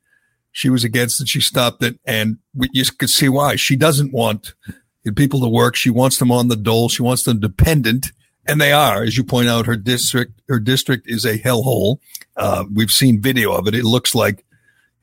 She 0.52 0.70
was 0.70 0.84
against 0.84 1.20
it. 1.20 1.28
She 1.28 1.42
stopped 1.42 1.82
it. 1.82 2.00
And 2.06 2.38
we, 2.54 2.68
you 2.72 2.84
could 2.86 3.10
see 3.10 3.28
why. 3.28 3.56
She 3.56 3.76
doesn't 3.76 4.12
want 4.14 4.54
people 5.14 5.40
to 5.40 5.48
work. 5.48 5.76
She 5.76 5.90
wants 5.90 6.16
them 6.18 6.32
on 6.32 6.48
the 6.48 6.56
dole. 6.56 6.88
She 6.88 7.02
wants 7.02 7.24
them 7.24 7.38
dependent. 7.38 8.06
And 8.48 8.60
they 8.60 8.72
are, 8.72 9.02
as 9.02 9.16
you 9.16 9.24
point 9.24 9.48
out, 9.48 9.66
her 9.66 9.76
district, 9.76 10.40
her 10.48 10.60
district 10.60 11.08
is 11.08 11.24
a 11.24 11.38
hellhole. 11.38 11.98
Uh, 12.36 12.64
we've 12.72 12.90
seen 12.90 13.20
video 13.20 13.52
of 13.52 13.66
it. 13.66 13.74
It 13.74 13.84
looks 13.84 14.14
like, 14.14 14.44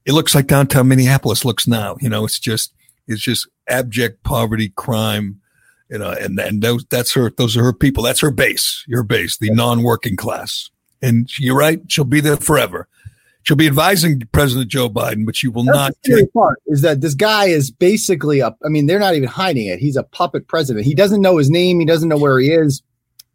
it 0.06 0.14
looks 0.14 0.34
like 0.34 0.48
downtown 0.48 0.88
Minneapolis 0.88 1.44
looks 1.46 1.68
now. 1.68 1.98
You 2.00 2.10
know, 2.10 2.26
it's 2.26 2.40
just, 2.40 2.74
it's 3.08 3.22
just 3.22 3.48
abject 3.68 4.24
poverty, 4.24 4.70
crime, 4.70 5.42
you 5.90 5.98
know, 6.00 6.12
and 6.12 6.40
and 6.40 6.62
those 6.62 6.86
that's 6.86 7.14
her. 7.14 7.30
Those 7.30 7.56
are 7.56 7.64
her 7.64 7.74
people. 7.74 8.04
That's 8.04 8.22
her 8.22 8.32
base. 8.32 8.84
Your 8.88 9.04
base, 9.04 9.38
the 9.38 9.52
non-working 9.52 10.16
class. 10.16 10.70
And 11.02 11.30
you're 11.38 11.58
right. 11.58 11.82
She'll 11.88 12.06
be 12.06 12.22
there 12.22 12.38
forever. 12.38 12.88
She'll 13.44 13.58
be 13.58 13.68
advising 13.68 14.22
President 14.32 14.72
Joe 14.72 14.90
Biden, 14.90 15.26
but 15.26 15.36
she 15.36 15.50
will 15.50 15.66
That's 15.66 15.76
not 15.76 15.94
the 16.04 16.22
take. 16.22 16.34
part 16.34 16.62
is 16.66 16.82
that 16.82 17.02
this 17.02 17.14
guy 17.14 17.46
is 17.46 17.70
basically 17.70 18.40
a. 18.40 18.56
I 18.66 18.70
mean, 18.70 18.88
they're 18.88 19.00
not 19.00 19.16
even 19.16 19.28
hiding 19.28 19.68
it. 19.68 19.80
He's 19.80 19.98
a 19.98 20.04
puppet 20.04 20.48
president. 20.48 20.86
He 20.86 20.96
doesn't 20.96 21.22
know 21.22 21.38
his 21.38 21.50
name. 21.50 21.80
He 21.80 21.86
doesn't 21.86 22.08
know 22.10 22.18
where 22.18 22.40
he 22.40 22.52
is. 22.52 22.82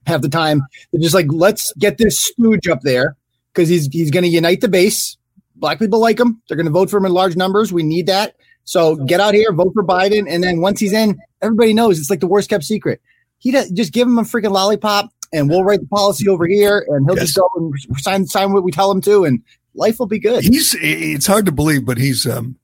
Half 0.09 0.23
the 0.23 0.29
time, 0.29 0.63
they're 0.91 1.01
just 1.03 1.15
like, 1.15 1.27
let's 1.31 1.73
get 1.79 1.99
this 1.99 2.19
stooge 2.19 2.67
up 2.67 2.81
there 2.83 3.17
because 3.55 3.69
he's 3.69 3.87
he's 3.93 4.11
going 4.11 4.25
to 4.25 4.29
unite 4.29 4.61
the 4.63 4.69
base. 4.69 5.17
Black 5.55 5.79
people 5.79 6.01
like 6.01 6.19
him. 6.19 6.41
They're 6.49 6.57
going 6.57 6.67
to 6.67 6.73
vote 6.73 6.89
for 6.91 6.97
him 6.97 7.05
in 7.07 7.13
large 7.13 7.37
numbers. 7.37 7.73
We 7.73 7.83
need 7.83 8.07
that. 8.07 8.35
So 8.65 8.97
get 8.97 9.21
out 9.21 9.35
here, 9.35 9.53
vote 9.53 9.73
for 9.75 9.85
Biden, 9.85 10.27
and 10.29 10.43
then 10.43 10.61
once 10.61 10.79
he's 10.81 10.93
in, 10.93 11.19
everybody 11.43 11.73
knows 11.75 11.99
it's 11.99 12.11
like 12.11 12.21
the 12.21 12.27
worst 12.27 12.51
kept 12.51 12.65
secret. 12.65 13.01
He 13.39 13.51
does, 13.51 13.71
just 13.71 13.93
give 13.93 14.07
him 14.09 14.19
a 14.19 14.23
freaking 14.23 14.51
lollipop, 14.51 15.11
and 15.33 15.49
we'll 15.49 15.65
write 15.65 15.81
the 15.81 15.87
policy 15.87 16.29
over 16.29 16.47
here, 16.47 16.85
and 16.89 17.07
he'll 17.07 17.17
Yes. 17.17 17.27
just 17.29 17.37
go 17.39 17.49
and 17.57 17.75
sign 17.99 18.27
sign 18.27 18.53
what 18.53 18.65
we 18.65 18.71
tell 18.73 18.91
him 18.91 19.01
to, 19.03 19.25
and 19.25 19.43
life 19.75 19.99
will 19.99 20.07
be 20.07 20.19
good. 20.19 20.45
He's. 20.45 20.75
It's 20.81 21.27
hard 21.27 21.47
to 21.47 21.53
believe, 21.53 21.85
but 21.87 21.99
he's 21.99 22.27
um, 22.27 22.57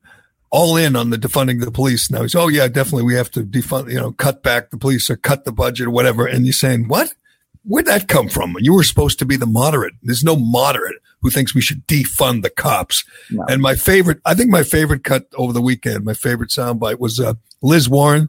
all 0.51 0.77
in 0.77 0.95
on 0.95 1.11
the 1.11 1.17
defunding 1.17 1.65
the 1.65 1.71
police 1.71 2.11
now. 2.11 2.23
He's. 2.23 2.35
Oh 2.35 2.49
yeah, 2.49 2.69
definitely. 2.69 3.05
We 3.05 3.15
have 3.15 3.31
to 3.33 3.43
defund. 3.43 3.89
You 3.91 3.97
know, 4.01 4.13
cut 4.13 4.43
back 4.43 4.71
the 4.71 4.79
police 4.79 5.09
or 5.11 5.17
cut 5.17 5.45
the 5.45 5.53
budget 5.53 5.87
or 5.87 5.91
whatever. 5.91 6.27
And 6.27 6.45
you're 6.47 6.53
saying 6.53 6.89
what? 6.89 7.15
Where'd 7.65 7.87
that 7.87 8.09
come 8.09 8.29
from? 8.29 8.57
You 8.59 8.75
were 8.75 8.85
supposed 8.85 9.19
to 9.21 9.25
be 9.25 9.37
the 9.37 9.47
moderate. 9.47 9.95
There's 10.03 10.25
no 10.25 10.37
moderate 10.37 10.97
who 11.23 11.31
thinks 11.31 11.55
we 11.55 11.63
should 11.63 11.87
defund 11.87 12.43
the 12.43 12.51
cops. 12.51 13.05
No. 13.31 13.45
And 13.49 13.63
my 13.63 13.75
favorite, 13.75 14.21
I 14.27 14.35
think 14.35 14.51
my 14.51 14.63
favorite 14.63 15.05
cut 15.05 15.27
over 15.37 15.53
the 15.53 15.63
weekend, 15.63 16.05
my 16.05 16.13
favorite 16.13 16.51
soundbite 16.51 16.99
was 16.99 17.19
uh, 17.19 17.35
Liz 17.63 17.89
Warren. 17.89 18.29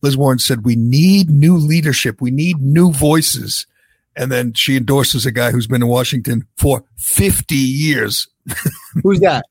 Liz 0.00 0.16
Warren 0.16 0.38
said, 0.38 0.64
"We 0.64 0.76
need 0.76 1.28
new 1.28 1.56
leadership. 1.56 2.20
We 2.20 2.30
need 2.30 2.60
new 2.60 2.92
voices." 2.92 3.66
And 4.14 4.30
then 4.32 4.52
she 4.54 4.76
endorses 4.76 5.26
a 5.26 5.32
guy 5.32 5.50
who's 5.50 5.66
been 5.66 5.82
in 5.82 5.88
Washington 5.88 6.46
for 6.56 6.84
50 6.96 7.54
years. 7.54 8.26
Who's 9.04 9.20
that? 9.20 9.44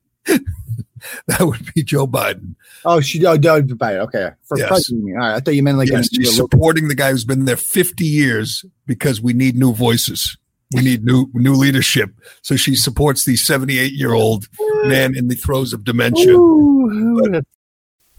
That 1.26 1.40
would 1.40 1.72
be 1.74 1.82
Joe 1.82 2.06
Biden. 2.06 2.54
Oh, 2.84 3.00
she 3.00 3.24
oh, 3.26 3.36
Doug 3.36 3.68
Biden. 3.68 3.98
Okay, 4.06 4.30
for 4.44 4.58
Yes. 4.58 4.68
president. 4.68 5.10
All 5.12 5.18
right, 5.18 5.34
I 5.34 5.40
thought 5.40 5.54
you 5.54 5.62
meant 5.62 5.78
like 5.78 5.88
Yes, 5.88 6.08
she's 6.12 6.34
supporting 6.34 6.88
the 6.88 6.94
guy 6.94 7.10
who's 7.10 7.24
been 7.24 7.44
there 7.44 7.56
50 7.56 8.04
years 8.04 8.64
because 8.86 9.20
we 9.20 9.32
need 9.32 9.56
new 9.56 9.72
voices. 9.72 10.36
We 10.74 10.82
need 10.82 11.04
new 11.04 11.30
new 11.32 11.54
leadership. 11.54 12.10
So 12.42 12.56
she 12.56 12.74
supports 12.74 13.24
the 13.24 13.36
78 13.36 13.92
year 13.92 14.12
old 14.12 14.48
man 14.84 15.16
in 15.16 15.28
the 15.28 15.34
throes 15.34 15.72
of 15.72 15.84
dementia. 15.84 16.34
Ooh, 16.34 17.42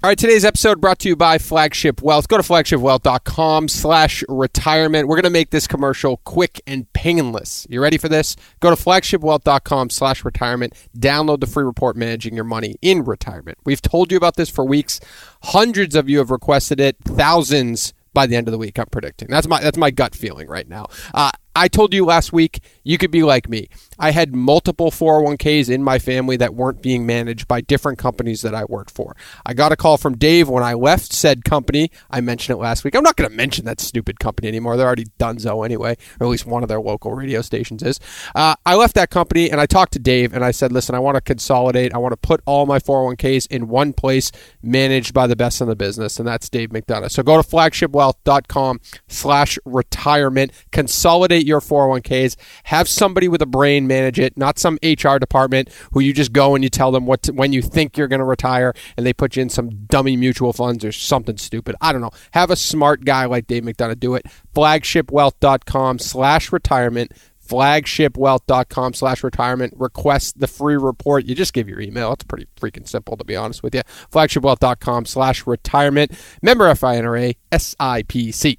All 0.02 0.10
right, 0.10 0.18
today's 0.18 0.46
episode 0.46 0.80
brought 0.80 1.00
to 1.00 1.10
you 1.10 1.18
by 1.18 1.38
Flagship 1.40 2.02
Wealth. 2.02 2.30
Go 2.30 2.38
to 2.38 2.44
flagshipwealth.com 2.44 3.68
slash 3.68 4.24
retirement. 4.30 5.10
We're 5.10 5.18
going 5.18 5.24
to 5.26 5.30
make 5.30 5.50
this 5.50 5.68
commercial 5.68 6.22
quick 6.24 6.62
and 6.66 6.92
painless. 6.94 7.68
You 7.70 7.82
ready 7.82 7.98
for 7.98 8.08
this? 8.08 8.38
Go 8.62 8.74
to 8.74 8.82
flagshipwealth.com 8.82 9.90
slash 9.90 10.24
retirement. 10.24 10.74
Download 10.98 11.42
the 11.42 11.48
free 11.48 11.66
report 11.66 11.98
managing 11.98 12.34
your 12.34 12.46
money 12.46 12.78
in 12.82 13.04
retirement. 13.04 13.58
We've 13.66 13.82
told 13.82 14.10
you 14.10 14.18
about 14.18 14.38
this 14.38 14.50
for 14.50 14.64
weeks. 14.64 15.02
Hundreds 15.44 15.96
of 15.96 16.08
you 16.08 16.20
have 16.20 16.32
requested 16.32 16.80
it. 16.80 16.96
Thousands 17.04 17.94
by 18.14 18.26
the 18.26 18.38
end 18.38 18.48
of 18.48 18.54
the 18.54 18.58
week, 18.58 18.80
I'm 18.80 18.88
predicting. 18.88 19.28
That's 19.30 19.50
my 19.50 19.60
that's 19.60 19.78
my 19.78 19.92
gut 19.92 20.16
feeling 20.16 20.48
right 20.48 20.68
now. 20.68 20.88
Uh, 21.14 21.32
I 21.56 21.68
told 21.68 21.94
you 21.94 22.06
last 22.06 22.32
week 22.32 22.62
you 22.84 22.98
could 22.98 23.12
be 23.12 23.24
like 23.24 23.50
me. 23.50 23.70
I 23.98 24.12
had 24.12 24.34
multiple 24.34 24.92
401ks 24.92 25.70
in 25.70 25.84
my 25.84 26.00
family 26.00 26.38
that 26.38 26.56
weren't 26.56 26.82
being 26.82 27.06
managed 27.06 27.48
by 27.48 27.62
different 27.62 28.00
companies 28.00 28.42
that 28.42 28.56
I 28.56 28.64
worked 28.66 28.92
for. 28.92 29.16
I 29.46 29.54
got 29.54 29.72
a 29.72 29.76
call 29.76 29.98
from 29.98 30.18
Dave 30.18 30.48
when 30.48 30.64
I 30.64 30.74
left 30.74 31.12
said 31.14 31.44
company. 31.44 31.92
I 32.10 32.22
mentioned 32.22 32.58
it 32.58 32.62
last 32.62 32.84
week. 32.84 32.96
I'm 32.96 33.04
not 33.04 33.18
going 33.18 33.30
to 33.30 33.36
mention 33.36 33.66
that 33.66 33.82
stupid 33.82 34.20
company 34.20 34.48
anymore. 34.48 34.78
They're 34.78 34.88
already 34.88 35.08
donezo 35.20 35.66
anyway, 35.66 35.98
or 36.20 36.28
at 36.28 36.30
least 36.30 36.46
one 36.46 36.64
of 36.64 36.70
their 36.70 36.80
local 36.80 37.14
radio 37.14 37.42
stations 37.42 37.84
is. 37.84 38.00
Uh, 38.34 38.56
I 38.66 38.76
left 38.76 38.96
that 38.96 39.10
company 39.10 39.52
and 39.52 39.60
I 39.60 39.66
talked 39.66 39.94
to 39.94 40.00
Dave 40.00 40.34
and 40.34 40.46
I 40.46 40.52
said, 40.52 40.72
listen, 40.72 40.96
I 40.96 41.00
want 41.00 41.16
to 41.16 41.22
consolidate. 41.22 41.94
I 41.94 41.98
want 41.98 42.14
to 42.14 42.18
put 42.18 42.42
all 42.46 42.66
my 42.66 42.80
401ks 42.80 43.48
in 43.48 43.68
one 43.68 43.94
place 43.94 44.32
managed 44.62 45.14
by 45.14 45.28
the 45.28 45.36
best 45.36 45.62
in 45.62 45.68
the 45.68 45.76
business, 45.76 46.20
and 46.20 46.28
that's 46.28 46.50
Dave 46.50 46.70
McDonough. 46.70 47.12
So 47.12 47.24
go 47.24 47.42
to 47.42 47.48
flagshipwealth.com 47.48 48.80
slash 49.08 49.60
retirement. 49.66 50.52
Consolidate 50.72 51.39
your 51.46 51.60
401ks. 51.60 52.36
Have 52.66 52.88
somebody 52.88 53.28
with 53.28 53.42
a 53.42 53.46
brain 53.46 53.88
manage 53.88 54.20
it, 54.20 54.38
not 54.38 54.60
some 54.60 54.78
HR 54.84 55.18
department 55.18 55.70
who 55.94 56.00
you 56.00 56.14
just 56.14 56.34
go 56.34 56.56
and 56.56 56.64
you 56.64 56.70
tell 56.70 56.92
them 56.92 57.06
what 57.06 57.24
to, 57.24 57.34
when 57.34 57.54
you 57.54 57.62
think 57.62 57.98
you're 57.98 58.08
going 58.08 58.20
to 58.20 58.26
retire 58.26 58.74
and 58.98 59.06
they 59.06 59.14
put 59.14 59.36
you 59.36 59.42
in 59.42 59.50
some 59.50 59.70
dummy 59.86 60.16
mutual 60.18 60.54
funds 60.54 60.84
or 60.86 60.92
something 60.92 61.38
stupid. 61.38 61.76
I 61.82 61.92
don't 61.92 62.02
know. 62.02 62.12
Have 62.32 62.52
a 62.52 62.56
smart 62.56 63.06
guy 63.06 63.26
like 63.26 63.48
Dave 63.48 63.64
McDonough 63.64 64.00
do 64.00 64.16
it. 64.16 64.26
Flagshipwealth.com 64.54 66.00
slash 66.00 66.52
retirement 66.52 67.12
flagshipwealth.com 67.50 68.94
slash 68.94 69.24
retirement 69.24 69.74
request 69.76 70.40
the 70.40 70.46
free 70.48 70.78
report 70.78 71.26
you 71.26 71.34
just 71.34 71.52
give 71.52 71.68
your 71.68 71.82
email 71.82 72.14
it's 72.14 72.24
pretty 72.24 72.48
freaking 72.56 72.88
simple 72.88 73.18
to 73.18 73.26
be 73.26 73.36
honest 73.36 73.64
with 73.64 73.74
you 73.74 73.82
flagshipwealth.com 74.12 75.04
slash 75.06 75.48
retirement 75.48 76.12
member 76.44 76.68
finra 76.74 77.36
sipc 77.52 78.58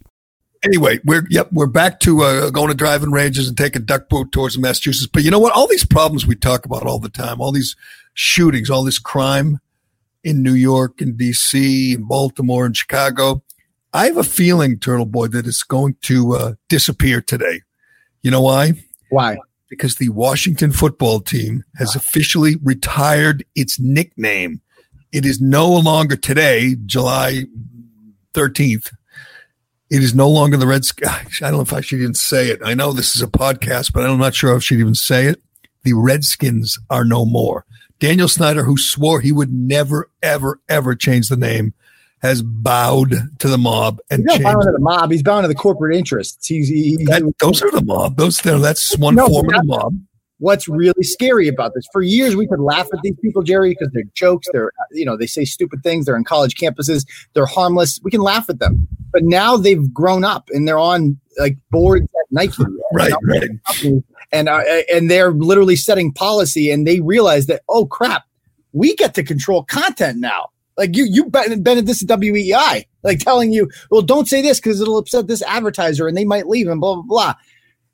Anyway, 0.64 0.98
we're 1.04 1.26
yep, 1.30 1.48
we're 1.52 1.66
back 1.66 2.00
to 2.00 2.22
uh, 2.22 2.50
going 2.50 2.68
to 2.68 2.74
driving 2.74 3.10
ranges 3.10 3.48
and 3.48 3.56
taking 3.56 3.84
duck 3.84 4.08
boat 4.08 4.30
tours 4.30 4.56
in 4.56 4.62
Massachusetts. 4.62 5.08
But 5.10 5.22
you 5.22 5.30
know 5.30 5.38
what? 5.38 5.54
All 5.54 5.66
these 5.66 5.86
problems 5.86 6.26
we 6.26 6.34
talk 6.34 6.66
about 6.66 6.86
all 6.86 6.98
the 6.98 7.08
time, 7.08 7.40
all 7.40 7.52
these 7.52 7.76
shootings, 8.12 8.68
all 8.68 8.84
this 8.84 8.98
crime 8.98 9.58
in 10.22 10.42
New 10.42 10.54
York 10.54 11.00
and 11.00 11.16
D.C. 11.16 11.94
and 11.94 12.06
Baltimore 12.06 12.66
and 12.66 12.76
Chicago. 12.76 13.42
I 13.92 14.06
have 14.06 14.18
a 14.18 14.22
feeling, 14.22 14.78
Turtleboy, 14.78 15.32
that 15.32 15.46
it's 15.46 15.62
going 15.62 15.96
to 16.02 16.36
uh, 16.36 16.54
disappear 16.68 17.20
today. 17.20 17.62
You 18.22 18.30
know 18.30 18.42
why? 18.42 18.74
why? 19.08 19.38
because 19.70 19.94
the 19.94 20.08
Washington 20.10 20.72
football 20.72 21.20
team 21.20 21.64
has 21.76 21.94
officially 21.94 22.56
retired 22.62 23.44
its 23.54 23.78
nickname. 23.78 24.60
It 25.12 25.24
is 25.24 25.40
no 25.40 25.72
longer 25.72 26.16
today, 26.16 26.76
July 26.84 27.44
13th. 28.34 28.92
It 29.90 30.02
is 30.02 30.14
no 30.14 30.28
longer 30.28 30.56
the 30.56 30.66
Redskins. 30.66 31.10
I 31.42 31.46
don't 31.50 31.54
know 31.54 31.60
if 31.62 31.72
I 31.72 31.80
should 31.80 32.00
even 32.00 32.14
say 32.14 32.48
it. 32.48 32.60
I 32.64 32.74
know 32.74 32.92
this 32.92 33.16
is 33.16 33.22
a 33.22 33.26
podcast, 33.26 33.92
but 33.92 34.08
I'm 34.08 34.18
not 34.18 34.34
sure 34.34 34.54
if 34.56 34.62
she'd 34.62 34.78
even 34.80 34.94
say 34.94 35.26
it. 35.26 35.42
The 35.82 35.94
Redskins 35.94 36.78
are 36.90 37.04
no 37.04 37.24
more. 37.24 37.64
Daniel 37.98 38.28
Snyder, 38.28 38.62
who 38.64 38.76
swore 38.78 39.20
he 39.20 39.32
would 39.32 39.52
never, 39.52 40.08
ever, 40.22 40.60
ever 40.68 40.94
change 40.94 41.28
the 41.28 41.36
name, 41.36 41.74
has 42.22 42.42
bowed 42.42 43.14
to 43.40 43.48
the 43.48 43.58
mob 43.58 43.98
and 44.10 44.24
He's 44.28 44.40
not 44.40 44.60
to 44.62 44.70
the 44.72 44.78
mob. 44.78 45.10
He's 45.10 45.22
bound 45.22 45.44
to 45.44 45.48
the 45.48 45.54
corporate 45.54 45.96
interests. 45.96 46.46
He's 46.46 46.68
he, 46.68 46.96
he- 46.96 47.04
That, 47.06 47.22
those 47.40 47.62
are 47.62 47.70
the 47.70 47.82
mob. 47.82 48.16
Those 48.16 48.38
that's 48.40 48.96
one 48.98 49.14
No, 49.16 49.26
form 49.26 49.48
of 49.48 49.54
the 49.54 49.62
mob. 49.64 49.94
what's 50.38 50.68
really 50.68 51.02
scary 51.02 51.48
about 51.48 51.72
this. 51.74 51.84
For 51.92 52.02
years, 52.02 52.36
we 52.36 52.46
could 52.46 52.60
laugh 52.60 52.86
at 52.92 53.00
these 53.02 53.16
people, 53.22 53.42
Gerry, 53.42 53.70
because 53.70 53.88
they're 53.92 54.04
jokes. 54.14 54.46
They're, 54.52 54.70
you 54.92 55.04
know, 55.04 55.16
they 55.16 55.26
say 55.26 55.44
stupid 55.44 55.82
things. 55.82 56.06
They're 56.06 56.16
in 56.16 56.24
college 56.24 56.54
campuses. 56.56 57.06
They're 57.34 57.46
harmless. 57.46 57.98
We 58.02 58.10
can 58.10 58.20
laugh 58.20 58.48
at 58.50 58.58
them. 58.60 58.86
But 59.12 59.22
now 59.24 59.56
they've 59.56 59.92
grown 59.92 60.24
up 60.24 60.48
and 60.52 60.66
they're 60.66 60.78
on 60.78 61.18
like 61.38 61.56
boards 61.70 62.04
at 62.04 62.26
Nike. 62.30 62.62
Right, 62.92 63.12
and 63.12 63.28
right. 63.28 63.48
companies, 63.68 64.02
And, 64.32 64.48
uh, 64.48 64.64
and 64.92 65.08
they're 65.08 65.30
literally 65.30 65.76
setting 65.76 66.12
policy 66.12 66.68
and 66.68 66.84
they 66.84 66.98
realize 66.98 67.46
that, 67.46 67.62
oh 67.68 67.86
crap, 67.86 68.24
we 68.72 68.96
get 68.96 69.14
to 69.14 69.22
control 69.22 69.62
content 69.62 70.18
now. 70.18 70.48
Like 70.76 70.96
you, 70.96 71.04
you 71.08 71.26
been 71.26 71.78
at 71.78 71.86
this 71.86 72.02
WEEI, 72.02 72.84
like 73.04 73.20
telling 73.20 73.52
you, 73.52 73.70
well, 73.92 74.02
don't 74.02 74.26
say 74.26 74.42
this 74.42 74.58
because 74.58 74.80
it'll 74.80 74.98
upset 74.98 75.28
this 75.28 75.42
advertiser 75.42 76.08
and 76.08 76.16
they 76.16 76.24
might 76.24 76.48
leave 76.48 76.66
and 76.66 76.80
blah 76.80 76.94
blah 76.94 77.04
blah. 77.04 77.34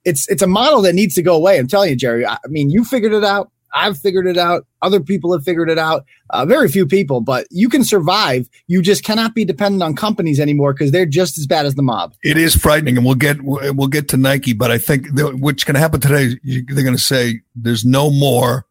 It's 0.04 0.28
it's 0.30 0.40
a 0.40 0.46
model 0.46 0.82
that 0.82 0.94
needs 0.94 1.14
to 1.16 1.22
go 1.22 1.34
away. 1.34 1.58
I'm 1.58 1.66
telling 1.66 1.90
you, 1.90 1.96
Gerry. 1.96 2.24
I 2.24 2.38
mean, 2.46 2.70
you 2.70 2.84
figured 2.84 3.12
it 3.12 3.24
out. 3.24 3.50
I've 3.76 3.98
figured 3.98 4.26
it 4.26 4.38
out. 4.38 4.66
Other 4.80 5.00
people 5.00 5.32
have 5.32 5.44
figured 5.44 5.68
it 5.68 5.78
out. 5.78 6.06
Uh, 6.30 6.46
very 6.46 6.68
few 6.68 6.86
people, 6.86 7.20
but 7.20 7.46
you 7.50 7.68
can 7.68 7.84
survive. 7.84 8.48
You 8.66 8.80
just 8.80 9.04
cannot 9.04 9.34
be 9.34 9.44
dependent 9.44 9.82
on 9.82 9.94
companies 9.94 10.40
anymore 10.40 10.72
because 10.72 10.92
they're 10.92 11.06
just 11.06 11.38
as 11.38 11.46
bad 11.46 11.66
as 11.66 11.74
the 11.74 11.82
mob. 11.82 12.14
It 12.24 12.38
is 12.38 12.56
frightening, 12.56 12.96
and 12.96 13.04
we'll 13.04 13.14
get 13.16 13.42
we'll 13.42 13.88
get 13.88 14.08
to 14.08 14.16
Nike, 14.16 14.54
but 14.54 14.70
I 14.70 14.78
think 14.78 15.08
what's 15.12 15.62
going 15.62 15.74
to 15.74 15.80
happen 15.80 16.00
today, 16.00 16.38
they're 16.42 16.84
going 16.84 16.96
to 16.96 17.02
say 17.02 17.42
there's 17.54 17.84
no 17.84 18.10
more 18.10 18.66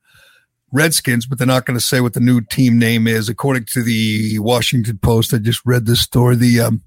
Redskins, 0.72 1.26
but 1.26 1.38
they're 1.38 1.48
not 1.48 1.66
going 1.66 1.78
to 1.78 1.86
say 1.86 2.02
what 2.02 2.14
the 2.14 2.20
new 2.20 2.42
team 2.42 2.78
name 2.78 3.08
is. 3.08 3.30
According 3.30 3.66
to 3.74 3.84
the 3.84 4.40
Washington 4.40 4.98
Post, 4.98 5.34
I 5.34 5.38
just 5.38 5.62
read 5.66 5.86
this 5.86 6.02
story. 6.02 6.36
The 6.36 6.62
um, 6.62 6.82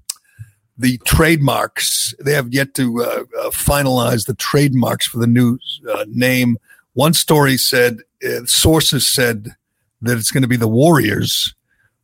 the 0.77 0.97
trademarks 1.05 2.13
they 2.23 2.33
have 2.33 2.53
yet 2.53 2.73
to 2.75 3.03
uh, 3.03 3.23
uh, 3.39 3.49
finalize 3.49 4.27
the 4.27 4.35
trademarks 4.35 5.07
for 5.07 5.19
the 5.19 5.27
new 5.27 5.57
uh, 5.91 6.05
name. 6.07 6.57
One 6.93 7.13
story 7.13 7.57
said 7.57 7.99
sources 8.45 9.07
said 9.07 9.55
that 10.01 10.17
it's 10.17 10.31
going 10.31 10.43
to 10.43 10.47
be 10.47 10.57
the 10.57 10.67
Warriors, 10.67 11.53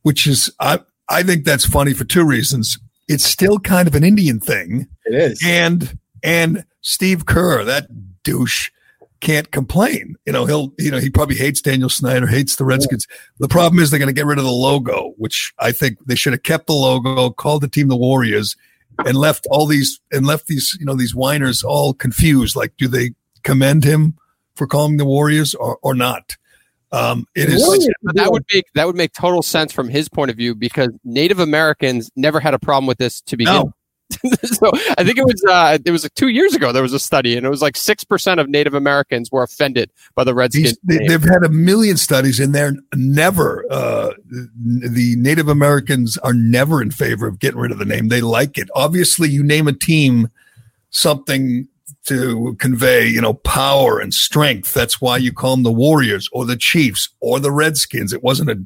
which 0.02 0.26
is 0.26 0.52
I 0.60 0.80
I 1.08 1.22
think 1.22 1.44
that's 1.44 1.66
funny 1.66 1.92
for 1.92 2.04
two 2.04 2.24
reasons. 2.24 2.78
It's 3.08 3.24
still 3.24 3.58
kind 3.58 3.86
of 3.86 3.94
an 3.94 4.04
Indian 4.04 4.40
thing. 4.40 4.88
It 5.04 5.14
is, 5.14 5.42
and 5.44 5.98
and 6.22 6.64
Steve 6.80 7.26
Kerr, 7.26 7.64
that 7.64 7.88
douche, 8.22 8.70
can't 9.20 9.50
complain. 9.50 10.16
You 10.26 10.32
know, 10.32 10.46
he'll, 10.46 10.72
you 10.78 10.90
know, 10.90 10.98
he 10.98 11.10
probably 11.10 11.36
hates 11.36 11.60
Daniel 11.60 11.88
Snyder, 11.88 12.26
hates 12.26 12.56
the 12.56 12.64
Redskins. 12.64 13.06
Yeah. 13.08 13.16
The 13.40 13.48
problem 13.48 13.80
is 13.80 13.90
they're 13.90 13.98
going 13.98 14.08
to 14.08 14.14
get 14.14 14.26
rid 14.26 14.38
of 14.38 14.44
the 14.44 14.50
logo, 14.50 15.14
which 15.16 15.52
I 15.58 15.72
think 15.72 15.98
they 16.06 16.14
should 16.14 16.32
have 16.32 16.42
kept 16.42 16.66
the 16.66 16.74
logo, 16.74 17.30
called 17.30 17.62
the 17.62 17.68
team 17.68 17.88
the 17.88 17.96
Warriors, 17.96 18.56
and 18.98 19.16
left 19.16 19.46
all 19.50 19.66
these, 19.66 20.00
and 20.12 20.26
left 20.26 20.46
these, 20.46 20.76
you 20.78 20.86
know, 20.86 20.94
these 20.94 21.14
whiners 21.14 21.62
all 21.62 21.94
confused. 21.94 22.56
Like, 22.56 22.76
do 22.76 22.88
they 22.88 23.12
commend 23.42 23.84
him 23.84 24.16
for 24.56 24.66
calling 24.66 24.96
the 24.96 25.04
Warriors 25.04 25.54
or, 25.54 25.78
or 25.82 25.94
not? 25.94 26.36
Um, 26.92 27.26
it 27.34 27.48
is. 27.48 27.88
that 28.14 28.30
would 28.30 28.44
make 28.52 28.72
that 28.74 28.86
would 28.86 28.96
make 28.96 29.12
total 29.12 29.42
sense 29.42 29.72
from 29.72 29.88
his 29.88 30.08
point 30.08 30.30
of 30.30 30.36
view 30.36 30.54
because 30.54 30.90
Native 31.04 31.40
Americans 31.40 32.10
never 32.16 32.40
had 32.40 32.54
a 32.54 32.58
problem 32.58 32.86
with 32.86 32.98
this 32.98 33.20
to 33.22 33.36
begin. 33.36 33.54
No. 33.54 33.72
so 34.44 34.70
I 34.96 35.02
think 35.02 35.18
it 35.18 35.24
was 35.24 35.44
uh, 35.48 35.78
it 35.84 35.90
was 35.90 36.04
like 36.04 36.14
two 36.14 36.28
years 36.28 36.54
ago 36.54 36.70
there 36.70 36.82
was 36.82 36.92
a 36.92 37.00
study 37.00 37.36
and 37.36 37.44
it 37.44 37.48
was 37.48 37.60
like 37.60 37.76
six 37.76 38.04
percent 38.04 38.38
of 38.38 38.48
Native 38.48 38.72
Americans 38.72 39.32
were 39.32 39.42
offended 39.42 39.90
by 40.14 40.22
the 40.22 40.32
Redskins. 40.32 40.78
They, 40.84 41.04
have 41.10 41.24
had 41.24 41.42
a 41.42 41.48
million 41.48 41.96
studies 41.96 42.38
in 42.38 42.52
there. 42.52 42.76
Never 42.94 43.64
uh, 43.68 44.12
the 44.30 45.16
Native 45.18 45.48
Americans 45.48 46.16
are 46.18 46.32
never 46.32 46.80
in 46.80 46.92
favor 46.92 47.26
of 47.26 47.40
getting 47.40 47.58
rid 47.58 47.72
of 47.72 47.78
the 47.78 47.84
name. 47.84 48.08
They 48.08 48.20
like 48.20 48.58
it. 48.58 48.68
Obviously, 48.76 49.28
you 49.28 49.42
name 49.42 49.66
a 49.66 49.72
team 49.72 50.28
something 50.90 51.66
to 52.06 52.56
convey, 52.58 53.06
you 53.06 53.20
know, 53.20 53.34
power 53.34 53.98
and 54.00 54.12
strength. 54.12 54.74
That's 54.74 55.00
why 55.00 55.16
you 55.16 55.32
call 55.32 55.56
them 55.56 55.62
the 55.62 55.72
Warriors 55.72 56.28
or 56.32 56.44
the 56.44 56.56
Chiefs 56.56 57.08
or 57.20 57.40
the 57.40 57.52
Redskins. 57.52 58.12
It 58.12 58.22
wasn't 58.22 58.50
a 58.50 58.58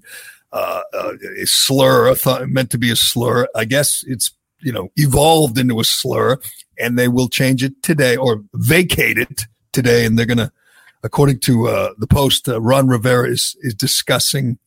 uh, 0.52 0.82
a 0.92 1.46
slur, 1.46 2.12
thought 2.14 2.48
meant 2.48 2.70
to 2.70 2.78
be 2.78 2.90
a 2.90 2.96
slur. 2.96 3.46
I 3.54 3.64
guess 3.64 4.02
it's 4.06 4.32
you 4.62 4.72
know, 4.72 4.90
evolved 4.96 5.58
into 5.58 5.80
a 5.80 5.84
slur 5.84 6.38
and 6.78 6.98
they 6.98 7.08
will 7.08 7.28
change 7.28 7.62
it 7.62 7.82
today 7.82 8.16
or 8.16 8.42
vacate 8.54 9.18
it 9.18 9.42
today. 9.72 10.04
And 10.04 10.18
they're 10.18 10.26
going 10.26 10.38
to, 10.38 10.52
according 11.02 11.40
to 11.40 11.68
uh, 11.68 11.90
the 11.98 12.06
post, 12.06 12.48
uh, 12.48 12.60
Ron 12.60 12.88
Rivera 12.88 13.28
is, 13.28 13.56
is 13.60 13.74
discussing 13.74 14.58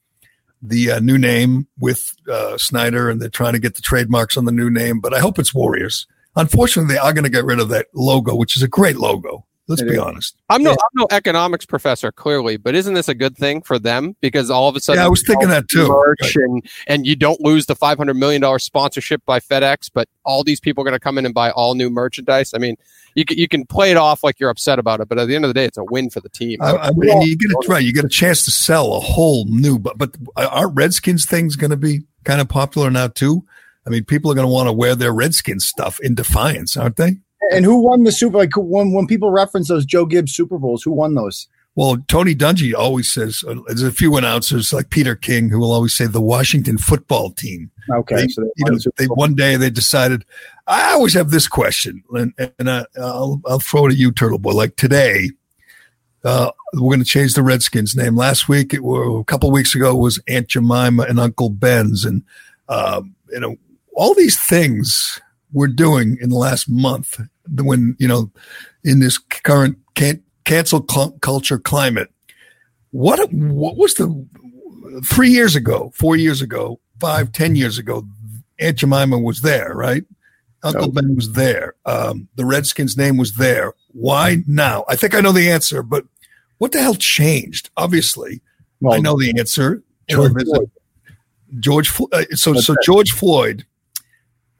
the 0.61 0.91
uh, 0.91 0.99
new 0.99 1.17
name 1.17 1.67
with 1.77 2.15
uh, 2.29 2.57
Snyder 2.57 3.09
and 3.09 3.21
they're 3.21 3.29
trying 3.29 3.53
to 3.53 3.59
get 3.59 3.75
the 3.75 3.81
trademarks 3.81 4.37
on 4.37 4.45
the 4.45 4.51
new 4.51 4.69
name. 4.69 4.99
But 4.99 5.13
I 5.13 5.19
hope 5.19 5.39
it's 5.39 5.53
Warriors. 5.53 6.07
Unfortunately, 6.35 6.93
they 6.93 6.99
are 6.99 7.13
going 7.13 7.23
to 7.23 7.29
get 7.29 7.45
rid 7.45 7.59
of 7.59 7.69
that 7.69 7.87
logo, 7.93 8.35
which 8.35 8.55
is 8.55 8.63
a 8.63 8.67
great 8.67 8.97
logo. 8.97 9.45
Let's 9.67 9.81
be 9.81 9.97
honest. 9.97 10.35
I'm 10.49 10.61
no, 10.61 10.71
yeah. 10.71 10.75
I'm 10.75 10.95
no 10.95 11.07
economics 11.11 11.65
professor, 11.65 12.11
clearly, 12.11 12.57
but 12.57 12.75
isn't 12.75 12.95
this 12.95 13.07
a 13.07 13.13
good 13.13 13.37
thing 13.37 13.61
for 13.61 13.79
them? 13.79 14.17
Because 14.19 14.49
all 14.49 14.67
of 14.67 14.75
a 14.75 14.81
sudden, 14.81 14.99
yeah, 14.99 15.05
I 15.05 15.09
was 15.09 15.23
thinking 15.25 15.47
that 15.49 15.69
too. 15.69 15.87
Right. 15.87 16.35
And, 16.35 16.69
and 16.87 17.07
you 17.07 17.15
don't 17.15 17.39
lose 17.39 17.65
the 17.65 17.75
500 17.75 18.13
million 18.13 18.41
dollar 18.41 18.59
sponsorship 18.59 19.23
by 19.25 19.39
FedEx, 19.39 19.89
but 19.93 20.09
all 20.25 20.43
these 20.43 20.59
people 20.59 20.81
are 20.81 20.85
going 20.85 20.95
to 20.95 20.99
come 20.99 21.17
in 21.17 21.25
and 21.25 21.33
buy 21.33 21.49
all 21.51 21.75
new 21.75 21.89
merchandise. 21.89 22.53
I 22.53 22.57
mean, 22.57 22.75
you 23.15 23.23
can, 23.23 23.37
you 23.37 23.47
can 23.47 23.65
play 23.65 23.89
it 23.89 23.97
off 23.97 24.21
like 24.21 24.37
you're 24.37 24.49
upset 24.49 24.79
about 24.79 24.99
it, 24.99 25.07
but 25.07 25.17
at 25.17 25.29
the 25.29 25.35
end 25.35 25.45
of 25.45 25.49
the 25.49 25.53
day, 25.53 25.65
it's 25.65 25.77
a 25.77 25.85
win 25.85 26.09
for 26.09 26.19
the 26.19 26.29
team. 26.29 26.61
I, 26.61 26.75
I 26.75 26.91
mean, 26.91 27.21
you 27.21 27.37
get 27.37 27.51
it 27.51 27.67
right. 27.69 27.83
You 27.83 27.93
get 27.93 28.03
a 28.03 28.09
chance 28.09 28.43
to 28.45 28.51
sell 28.51 28.93
a 28.95 28.99
whole 28.99 29.45
new, 29.45 29.79
but 29.79 29.97
but 29.97 30.17
aren't 30.35 30.75
Redskins 30.75 31.25
things 31.25 31.55
going 31.55 31.71
to 31.71 31.77
be 31.77 32.01
kind 32.25 32.41
of 32.41 32.49
popular 32.49 32.91
now 32.91 33.07
too? 33.07 33.45
I 33.85 33.89
mean, 33.89 34.05
people 34.05 34.31
are 34.31 34.35
going 34.35 34.47
to 34.47 34.53
want 34.53 34.67
to 34.67 34.73
wear 34.73 34.95
their 34.95 35.13
Redskins 35.13 35.67
stuff 35.67 35.99
in 36.01 36.15
defiance, 36.15 36.77
aren't 36.77 36.97
they? 36.97 37.17
And 37.51 37.65
who 37.65 37.81
won 37.83 38.03
the 38.03 38.11
Super? 38.11 38.37
Like 38.37 38.55
when 38.55 38.93
when 38.93 39.07
people 39.07 39.29
reference 39.29 39.67
those 39.67 39.85
Joe 39.85 40.05
Gibbs 40.05 40.33
Super 40.33 40.57
Bowls, 40.57 40.83
who 40.83 40.91
won 40.91 41.15
those? 41.15 41.47
Well, 41.75 41.97
Tony 42.07 42.35
Dungy 42.35 42.73
always 42.73 43.09
says 43.09 43.43
uh, 43.47 43.55
there's 43.65 43.81
a 43.81 43.91
few 43.91 44.15
announcers 44.15 44.71
like 44.71 44.91
Peter 44.91 45.15
King 45.15 45.49
who 45.49 45.59
will 45.59 45.71
always 45.71 45.95
say 45.95 46.05
the 46.05 46.21
Washington 46.21 46.77
football 46.77 47.31
team. 47.31 47.71
Okay, 47.91 48.15
they, 48.15 48.27
so 48.27 48.43
you 48.55 48.65
know, 48.71 48.77
they, 48.97 49.05
one 49.05 49.35
day 49.35 49.55
they 49.55 49.71
decided. 49.71 50.23
I 50.67 50.93
always 50.93 51.15
have 51.15 51.31
this 51.31 51.47
question, 51.47 52.03
and, 52.11 52.33
and 52.59 52.69
I, 52.69 52.85
will 52.95 53.41
I'll 53.45 53.59
throw 53.59 53.87
it 53.87 53.93
at 53.93 53.97
you, 53.97 54.11
Turtleboy. 54.11 54.53
Like 54.53 54.75
today, 54.75 55.31
uh, 56.23 56.51
we're 56.73 56.89
going 56.89 56.99
to 56.99 57.05
change 57.05 57.33
the 57.33 57.43
Redskins 57.43 57.95
name. 57.95 58.15
Last 58.15 58.47
week, 58.47 58.73
it 58.73 58.83
were 58.83 59.19
a 59.19 59.23
couple 59.25 59.51
weeks 59.51 59.73
ago, 59.73 59.91
it 59.91 59.99
was 59.99 60.21
Aunt 60.27 60.47
Jemima 60.47 61.03
and 61.03 61.19
Uncle 61.19 61.49
Ben's, 61.49 62.05
and 62.05 62.23
um, 62.69 63.15
you 63.31 63.39
know 63.39 63.57
all 63.95 64.13
these 64.13 64.39
things 64.39 65.19
we're 65.51 65.67
doing 65.67 66.17
in 66.19 66.29
the 66.29 66.35
last 66.35 66.69
month 66.69 67.19
when 67.59 67.95
you 67.99 68.07
know 68.07 68.31
in 68.83 68.99
this 68.99 69.17
current 69.17 69.77
can- 69.95 70.23
cancel 70.45 70.85
cl- 70.89 71.11
culture 71.21 71.59
climate 71.59 72.11
what 72.91 73.31
what 73.31 73.77
was 73.77 73.95
the 73.95 74.27
three 75.03 75.29
years 75.29 75.55
ago 75.55 75.91
four 75.95 76.15
years 76.15 76.41
ago 76.41 76.79
five 76.99 77.31
ten 77.31 77.55
years 77.55 77.77
ago 77.77 78.05
aunt 78.59 78.77
jemima 78.77 79.17
was 79.17 79.41
there 79.41 79.73
right? 79.73 80.03
Uncle 80.65 80.93
ben 80.93 81.13
was 81.13 81.33
there. 81.33 81.75
Um, 81.85 82.29
the 82.35 82.45
redskins 82.45 82.95
name 82.95 83.17
was 83.17 83.33
there. 83.33 83.73
Why 83.91 84.43
now? 84.47 84.85
I 84.87 84.95
think 84.95 85.13
i 85.13 85.19
know 85.19 85.31
the 85.31 85.51
answer 85.51 85.83
but 85.83 86.05
what 86.57 86.71
the 86.71 86.81
hell 86.81 86.95
changed? 86.95 87.69
Obviously 87.75 88.41
well, 88.79 88.93
i 88.93 88.99
know 88.99 89.19
the 89.19 89.33
answer. 89.37 89.83
George 90.09 90.31
floyd, 90.43 90.71
george, 91.59 91.91
uh, 92.11 92.23
so 92.31 92.53
so 92.55 92.75
george 92.83 93.11
floyd 93.11 93.65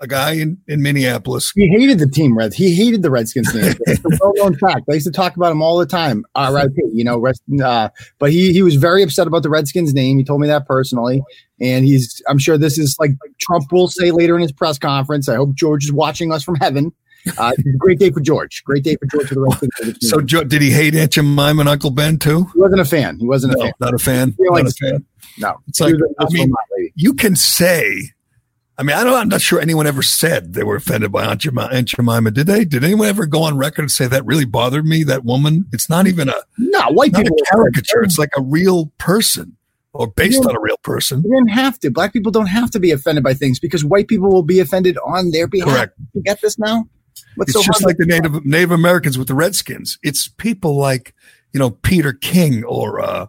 a 0.03 0.07
guy 0.07 0.33
in, 0.33 0.57
in 0.67 0.81
Minneapolis. 0.81 1.51
He 1.55 1.67
hated 1.67 1.97
the 1.97 2.07
team, 2.07 2.37
Reds. 2.37 2.55
He 2.55 2.75
hated 2.75 3.01
the 3.01 3.09
Redskins 3.09 3.53
name. 3.55 3.73
It's 3.87 4.03
a 4.03 4.17
well-known 4.21 4.57
fact. 4.57 4.85
I 4.89 4.93
used 4.93 5.05
to 5.05 5.11
talk 5.11 5.35
about 5.35 5.51
him 5.51 5.61
all 5.61 5.77
the 5.77 5.85
time. 5.85 6.25
R.I.P. 6.35 6.73
You 6.91 7.03
know, 7.03 7.17
rest, 7.17 7.41
uh, 7.63 7.89
but 8.19 8.31
he 8.31 8.51
he 8.51 8.61
was 8.61 8.75
very 8.75 9.01
upset 9.01 9.27
about 9.27 9.43
the 9.43 9.49
Redskins 9.49 9.93
name. 9.93 10.17
He 10.17 10.23
told 10.23 10.41
me 10.41 10.47
that 10.47 10.67
personally, 10.67 11.23
and 11.59 11.85
he's. 11.85 12.21
I'm 12.27 12.37
sure 12.37 12.57
this 12.57 12.77
is 12.77 12.95
like 12.99 13.11
Trump 13.39 13.71
will 13.71 13.87
say 13.87 14.11
later 14.11 14.35
in 14.35 14.41
his 14.41 14.51
press 14.51 14.77
conference. 14.77 15.29
I 15.29 15.35
hope 15.35 15.55
George 15.55 15.85
is 15.85 15.91
watching 15.91 16.31
us 16.31 16.43
from 16.43 16.55
heaven. 16.55 16.91
Uh, 17.37 17.53
great 17.77 17.99
day 17.99 18.11
for 18.11 18.19
George. 18.19 18.63
Great 18.65 18.83
day 18.83 18.97
for 18.97 19.05
George 19.05 19.27
for 19.29 19.35
the 19.35 19.41
Redskins. 19.41 20.09
so, 20.09 20.19
did 20.19 20.61
he 20.61 20.71
hate 20.71 20.95
Aunt 20.95 21.11
Jemima 21.11 21.61
and 21.61 21.69
Uncle 21.69 21.91
Ben 21.91 22.17
too? 22.17 22.45
He 22.53 22.59
wasn't 22.59 22.81
a 22.81 22.85
fan. 22.85 23.17
He 23.19 23.27
wasn't 23.27 23.57
no, 23.57 23.61
a 23.61 23.65
fan. 23.65 23.73
Not 23.79 23.93
a 23.93 23.97
fan. 23.97 24.35
Not 24.39 24.53
like, 24.53 24.65
a 24.65 24.71
fan. 24.71 25.05
No, 25.37 25.55
it's 25.67 25.79
like 25.79 25.95
I 26.19 26.25
mean, 26.29 26.51
you 26.95 27.13
can 27.13 27.35
say 27.35 28.12
I 28.77 28.83
mean, 28.83 28.95
I 28.95 29.03
don't, 29.03 29.13
I'm 29.13 29.29
not 29.29 29.41
sure 29.41 29.59
anyone 29.59 29.85
ever 29.85 30.01
said 30.01 30.53
they 30.53 30.63
were 30.63 30.75
offended 30.75 31.11
by 31.11 31.25
Aunt 31.25 31.41
Jemima, 31.41 31.69
Aunt 31.71 31.87
Jemima. 31.87 32.31
Did 32.31 32.47
they? 32.47 32.65
Did 32.65 32.83
anyone 32.83 33.07
ever 33.07 33.27
go 33.27 33.43
on 33.43 33.55
record 33.55 33.83
and 33.83 33.91
say 33.91 34.07
that 34.07 34.25
really 34.25 34.45
bothered 34.45 34.85
me? 34.85 35.03
That 35.03 35.23
woman? 35.23 35.65
It's 35.71 35.89
not 35.89 36.07
even 36.07 36.27
a 36.27 36.35
no 36.57 36.87
white 36.89 37.13
people 37.13 37.37
a 37.37 37.55
caricature. 37.55 38.03
It's 38.03 38.17
like 38.17 38.31
a 38.35 38.41
real 38.41 38.91
person 38.97 39.57
or 39.93 40.07
based 40.07 40.43
on 40.43 40.55
a 40.55 40.59
real 40.59 40.77
person. 40.77 41.21
You 41.23 41.35
didn't 41.35 41.49
have 41.49 41.79
to. 41.79 41.91
Black 41.91 42.13
people 42.13 42.31
don't 42.31 42.47
have 42.47 42.71
to 42.71 42.79
be 42.79 42.91
offended 42.91 43.23
by 43.23 43.35
things 43.35 43.59
because 43.59 43.85
white 43.85 44.07
people 44.07 44.29
will 44.29 44.43
be 44.43 44.59
offended 44.59 44.97
on 45.05 45.29
their 45.29 45.47
behalf. 45.47 45.69
Correct. 45.69 45.93
You 46.13 46.23
get 46.23 46.41
this 46.41 46.57
now? 46.57 46.87
What's 47.35 47.49
it's 47.55 47.59
so 47.59 47.71
just 47.71 47.85
like 47.85 47.97
the 47.97 48.05
Native 48.05 48.43
Native 48.43 48.71
Americans 48.71 49.19
with 49.19 49.27
the 49.27 49.35
Redskins. 49.35 49.99
It's 50.01 50.27
people 50.27 50.77
like 50.77 51.13
you 51.53 51.59
know 51.59 51.69
Peter 51.69 52.11
King 52.11 52.63
or 52.63 53.01
uh, 53.01 53.27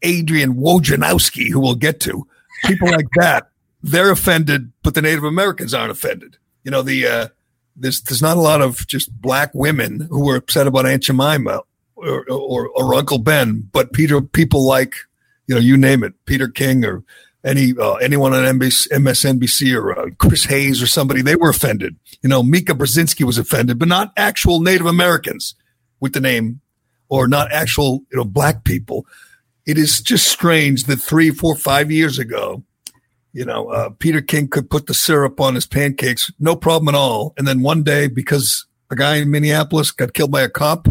Adrian 0.00 0.54
Wojnarowski, 0.54 1.50
who 1.50 1.60
we'll 1.60 1.74
get 1.74 2.00
to. 2.00 2.26
People 2.64 2.90
like 2.90 3.08
that 3.16 3.50
they're 3.86 4.10
offended, 4.10 4.72
but 4.82 4.94
the 4.94 5.02
Native 5.02 5.24
Americans 5.24 5.72
aren't 5.72 5.92
offended. 5.92 6.38
You 6.64 6.70
know, 6.70 6.82
the 6.82 7.06
uh, 7.06 7.28
there's 7.76 8.00
there's 8.02 8.22
not 8.22 8.36
a 8.36 8.40
lot 8.40 8.60
of 8.60 8.86
just 8.86 9.12
black 9.20 9.50
women 9.54 10.08
who 10.10 10.24
were 10.24 10.36
upset 10.36 10.66
about 10.66 10.86
Aunt 10.86 11.04
Jemima 11.04 11.62
or, 11.94 12.24
or, 12.28 12.68
or 12.68 12.94
Uncle 12.94 13.18
Ben, 13.18 13.68
but 13.72 13.92
Peter 13.92 14.20
people 14.20 14.66
like 14.66 14.94
you 15.46 15.54
know 15.54 15.60
you 15.60 15.76
name 15.76 16.02
it, 16.02 16.14
Peter 16.26 16.48
King 16.48 16.84
or 16.84 17.04
any 17.44 17.74
uh, 17.78 17.94
anyone 17.94 18.34
on 18.34 18.58
NBC, 18.58 18.88
MSNBC 18.88 19.76
or 19.76 19.96
uh, 19.96 20.10
Chris 20.18 20.44
Hayes 20.44 20.82
or 20.82 20.88
somebody, 20.88 21.22
they 21.22 21.36
were 21.36 21.50
offended. 21.50 21.96
You 22.22 22.28
know, 22.28 22.42
Mika 22.42 22.74
Brzezinski 22.74 23.24
was 23.24 23.38
offended, 23.38 23.78
but 23.78 23.88
not 23.88 24.12
actual 24.16 24.60
Native 24.60 24.86
Americans 24.86 25.54
with 26.00 26.12
the 26.12 26.20
name 26.20 26.60
or 27.08 27.28
not 27.28 27.52
actual 27.52 28.02
you 28.10 28.18
know 28.18 28.24
black 28.24 28.64
people. 28.64 29.06
It 29.64 29.78
is 29.78 30.00
just 30.00 30.28
strange 30.28 30.84
that 30.84 30.96
three, 30.96 31.30
four, 31.30 31.56
five 31.56 31.90
years 31.90 32.18
ago 32.18 32.64
you 33.36 33.44
know, 33.44 33.68
uh, 33.68 33.90
Peter 33.90 34.22
King 34.22 34.48
could 34.48 34.70
put 34.70 34.86
the 34.86 34.94
syrup 34.94 35.42
on 35.42 35.56
his 35.56 35.66
pancakes, 35.66 36.32
no 36.40 36.56
problem 36.56 36.88
at 36.88 36.98
all. 36.98 37.34
And 37.36 37.46
then 37.46 37.60
one 37.60 37.82
day, 37.82 38.08
because 38.08 38.66
a 38.90 38.96
guy 38.96 39.16
in 39.16 39.30
Minneapolis 39.30 39.90
got 39.90 40.14
killed 40.14 40.30
by 40.30 40.40
a 40.40 40.48
cop, 40.48 40.88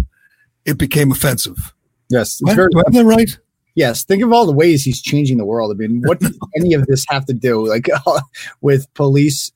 it 0.64 0.78
became 0.78 1.12
offensive. 1.12 1.74
Yes, 2.12 2.40
very, 2.46 2.70
do 2.70 2.78
I 2.78 2.84
have 2.86 2.94
that 2.94 3.06
right? 3.06 3.40
Yes, 3.74 4.04
think 4.04 4.22
of 4.22 4.32
all 4.32 4.46
the 4.46 4.54
ways 4.54 4.84
he's 4.84 5.02
changing 5.02 5.38
the 5.38 5.44
world. 5.44 5.72
I 5.72 5.74
mean, 5.74 6.04
what 6.06 6.20
does 6.20 6.38
any 6.56 6.76
of 6.76 6.86
this 6.86 7.04
have 7.10 7.26
to 7.26 7.34
do, 7.34 7.68
like, 7.68 7.90
uh, 7.90 8.22
with 8.62 8.94
police? 8.94 9.52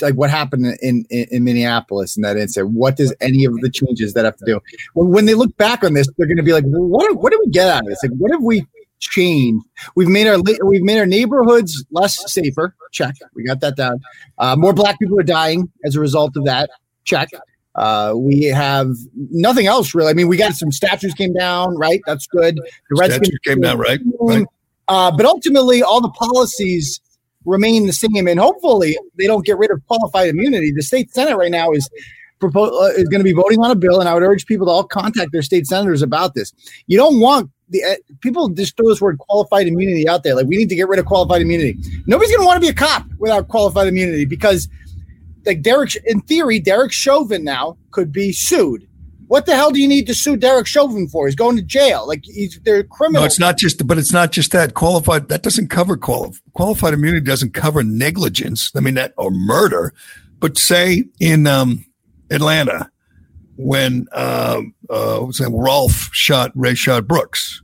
Like, 0.00 0.14
what 0.14 0.30
happened 0.30 0.66
in, 0.80 1.06
in, 1.10 1.26
in 1.32 1.42
Minneapolis 1.42 2.16
in 2.16 2.22
that 2.22 2.36
incident? 2.36 2.72
What 2.72 2.96
does 2.96 3.12
any 3.20 3.46
of 3.46 3.54
the 3.62 3.68
changes 3.68 4.14
that 4.14 4.24
have 4.24 4.36
to 4.36 4.44
do? 4.44 4.60
When, 4.94 5.10
when 5.10 5.24
they 5.26 5.34
look 5.34 5.56
back 5.56 5.82
on 5.82 5.94
this, 5.94 6.06
they're 6.16 6.28
going 6.28 6.36
to 6.36 6.44
be 6.44 6.52
like, 6.52 6.64
"What? 6.66 7.16
What 7.16 7.32
did 7.32 7.40
we 7.44 7.50
get 7.50 7.68
out 7.68 7.82
of 7.82 7.88
this? 7.88 7.98
Like, 8.02 8.12
what 8.12 8.30
have 8.30 8.42
we 8.42 8.64
changed? 8.98 9.64
We've 9.94 10.08
made 10.08 10.26
our 10.26 10.38
we've 10.64 10.82
made 10.82 10.98
our 10.98 11.06
neighborhoods 11.06 11.84
less 11.90 12.30
safer. 12.32 12.74
Check, 12.92 13.14
we 13.34 13.44
got 13.44 13.60
that 13.60 13.76
down. 13.76 14.00
Uh, 14.38 14.56
more 14.56 14.72
black 14.72 14.98
people 14.98 15.18
are 15.18 15.24
dying 15.24 15.70
as 15.84 15.96
a 15.96 16.00
result 16.00 16.36
of 16.36 16.44
that. 16.44 16.70
Check. 17.04 17.30
Uh, 17.74 18.12
we 18.16 18.42
have 18.42 18.90
nothing 19.14 19.66
else 19.66 19.94
really. 19.94 20.10
I 20.10 20.14
mean, 20.14 20.28
we 20.28 20.36
got 20.36 20.54
some 20.54 20.72
statues 20.72 21.14
came 21.14 21.32
down, 21.32 21.76
right? 21.76 22.00
That's 22.06 22.26
good. 22.26 22.56
The 22.56 22.96
Redskins 22.98 23.38
came 23.44 23.60
down, 23.60 23.78
right? 23.78 24.00
right. 24.20 24.46
Uh, 24.88 25.10
but 25.16 25.26
ultimately, 25.26 25.82
all 25.82 26.00
the 26.00 26.10
policies 26.10 27.00
remain 27.44 27.86
the 27.86 27.92
same, 27.92 28.26
and 28.26 28.40
hopefully, 28.40 28.98
they 29.16 29.26
don't 29.26 29.44
get 29.44 29.58
rid 29.58 29.70
of 29.70 29.86
qualified 29.86 30.28
immunity. 30.28 30.72
The 30.72 30.82
state 30.82 31.12
senate 31.14 31.36
right 31.36 31.50
now 31.50 31.70
is 31.70 31.88
propose 32.40 32.70
uh, 32.70 33.00
is 33.00 33.08
going 33.08 33.20
to 33.20 33.24
be 33.24 33.32
voting 33.32 33.60
on 33.60 33.70
a 33.70 33.74
bill, 33.74 34.00
and 34.00 34.08
I 34.08 34.14
would 34.14 34.22
urge 34.22 34.46
people 34.46 34.66
to 34.66 34.72
all 34.72 34.84
contact 34.84 35.32
their 35.32 35.42
state 35.42 35.66
senators 35.66 36.02
about 36.02 36.34
this. 36.34 36.52
You 36.86 36.96
don't 36.96 37.20
want 37.20 37.50
the 37.70 37.84
uh, 37.84 37.94
people 38.20 38.48
just 38.48 38.76
throw 38.76 38.88
this 38.88 39.00
word 39.00 39.18
qualified 39.18 39.66
immunity 39.66 40.08
out 40.08 40.22
there. 40.22 40.34
Like 40.34 40.46
we 40.46 40.56
need 40.56 40.68
to 40.68 40.74
get 40.74 40.88
rid 40.88 40.98
of 40.98 41.06
qualified 41.06 41.42
immunity. 41.42 41.78
Nobody's 42.06 42.30
going 42.30 42.42
to 42.42 42.46
want 42.46 42.56
to 42.56 42.66
be 42.66 42.70
a 42.70 42.74
cop 42.74 43.04
without 43.18 43.48
qualified 43.48 43.88
immunity 43.88 44.24
because 44.24 44.68
like 45.44 45.62
Derek, 45.62 45.96
in 46.04 46.20
theory, 46.20 46.60
Derek 46.60 46.92
Chauvin 46.92 47.44
now 47.44 47.76
could 47.90 48.12
be 48.12 48.32
sued. 48.32 48.86
What 49.28 49.44
the 49.44 49.54
hell 49.54 49.70
do 49.70 49.80
you 49.80 49.88
need 49.88 50.06
to 50.06 50.14
sue 50.14 50.36
Derek 50.36 50.66
Chauvin 50.66 51.06
for? 51.06 51.26
He's 51.26 51.34
going 51.34 51.56
to 51.56 51.62
jail. 51.62 52.06
Like 52.06 52.24
he's 52.24 52.58
they're 52.64 52.82
criminal. 52.82 53.22
No, 53.22 53.26
it's 53.26 53.38
not 53.38 53.58
just, 53.58 53.86
but 53.86 53.98
it's 53.98 54.12
not 54.12 54.32
just 54.32 54.52
that 54.52 54.72
qualified. 54.72 55.28
That 55.28 55.42
doesn't 55.42 55.68
cover 55.68 55.98
quali- 55.98 56.36
qualified 56.54 56.94
immunity. 56.94 57.24
Doesn't 57.24 57.52
cover 57.52 57.82
negligence. 57.82 58.70
I 58.74 58.80
mean 58.80 58.94
that 58.94 59.12
or 59.18 59.30
murder. 59.30 59.92
But 60.40 60.56
say 60.56 61.04
in 61.20 61.46
um, 61.46 61.84
Atlanta 62.30 62.90
when 63.58 64.06
uh, 64.12 64.62
uh, 64.88 65.18
what's 65.18 65.38
that? 65.38 65.50
Rolfe 65.50 66.08
shot 66.12 66.56
Rayshard 66.56 67.06
Brooks, 67.06 67.60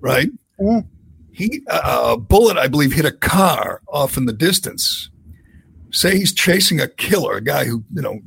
right? 0.00 0.30
Mm-hmm. 0.58 0.88
He 1.32 1.62
uh, 1.68 2.14
a 2.14 2.16
bullet, 2.16 2.56
I 2.56 2.68
believe, 2.68 2.92
hit 2.92 3.04
a 3.04 3.12
car 3.12 3.82
off 3.88 4.16
in 4.16 4.24
the 4.24 4.32
distance 4.32 5.10
say 5.92 6.16
he's 6.16 6.32
chasing 6.32 6.80
a 6.80 6.88
killer, 6.88 7.36
a 7.36 7.40
guy 7.40 7.64
who, 7.64 7.84
you 7.94 8.02
know, 8.02 8.18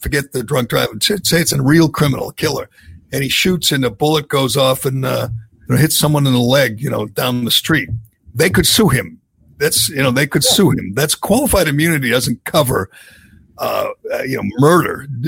forget 0.00 0.32
the 0.32 0.42
drunk 0.42 0.68
driving, 0.68 1.00
say 1.00 1.40
it's 1.40 1.52
a 1.52 1.62
real 1.62 1.88
criminal, 1.88 2.28
a 2.28 2.34
killer, 2.34 2.68
and 3.12 3.22
he 3.22 3.28
shoots 3.28 3.72
and 3.72 3.84
a 3.84 3.90
bullet 3.90 4.28
goes 4.28 4.56
off 4.56 4.84
and 4.84 5.04
uh, 5.04 5.28
you 5.68 5.74
know, 5.74 5.80
hits 5.80 5.96
someone 5.96 6.26
in 6.26 6.32
the 6.32 6.38
leg, 6.38 6.80
you 6.80 6.90
know, 6.90 7.06
down 7.06 7.44
the 7.44 7.50
street. 7.50 7.88
They 8.34 8.50
could 8.50 8.66
sue 8.66 8.88
him. 8.88 9.20
That's, 9.58 9.88
you 9.88 10.02
know, 10.02 10.10
they 10.10 10.26
could 10.26 10.44
sue 10.44 10.70
him. 10.70 10.92
That's 10.94 11.14
qualified 11.14 11.68
immunity 11.68 12.10
doesn't 12.10 12.44
cover, 12.44 12.90
uh, 13.58 13.88
uh 14.12 14.22
you 14.22 14.36
know, 14.36 14.42
murder. 14.58 15.06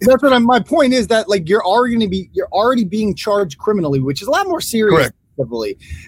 That's 0.00 0.22
what 0.22 0.32
I'm, 0.32 0.44
my 0.44 0.60
point 0.60 0.92
is 0.92 1.08
that 1.08 1.28
like 1.28 1.48
you're 1.48 1.64
already 1.64 1.94
going 1.94 2.06
to 2.06 2.10
be, 2.10 2.30
you're 2.32 2.48
already 2.52 2.84
being 2.84 3.14
charged 3.14 3.58
criminally, 3.58 4.00
which 4.00 4.22
is 4.22 4.28
a 4.28 4.30
lot 4.30 4.46
more 4.46 4.60
serious 4.60 4.96
Correct. 4.96 5.16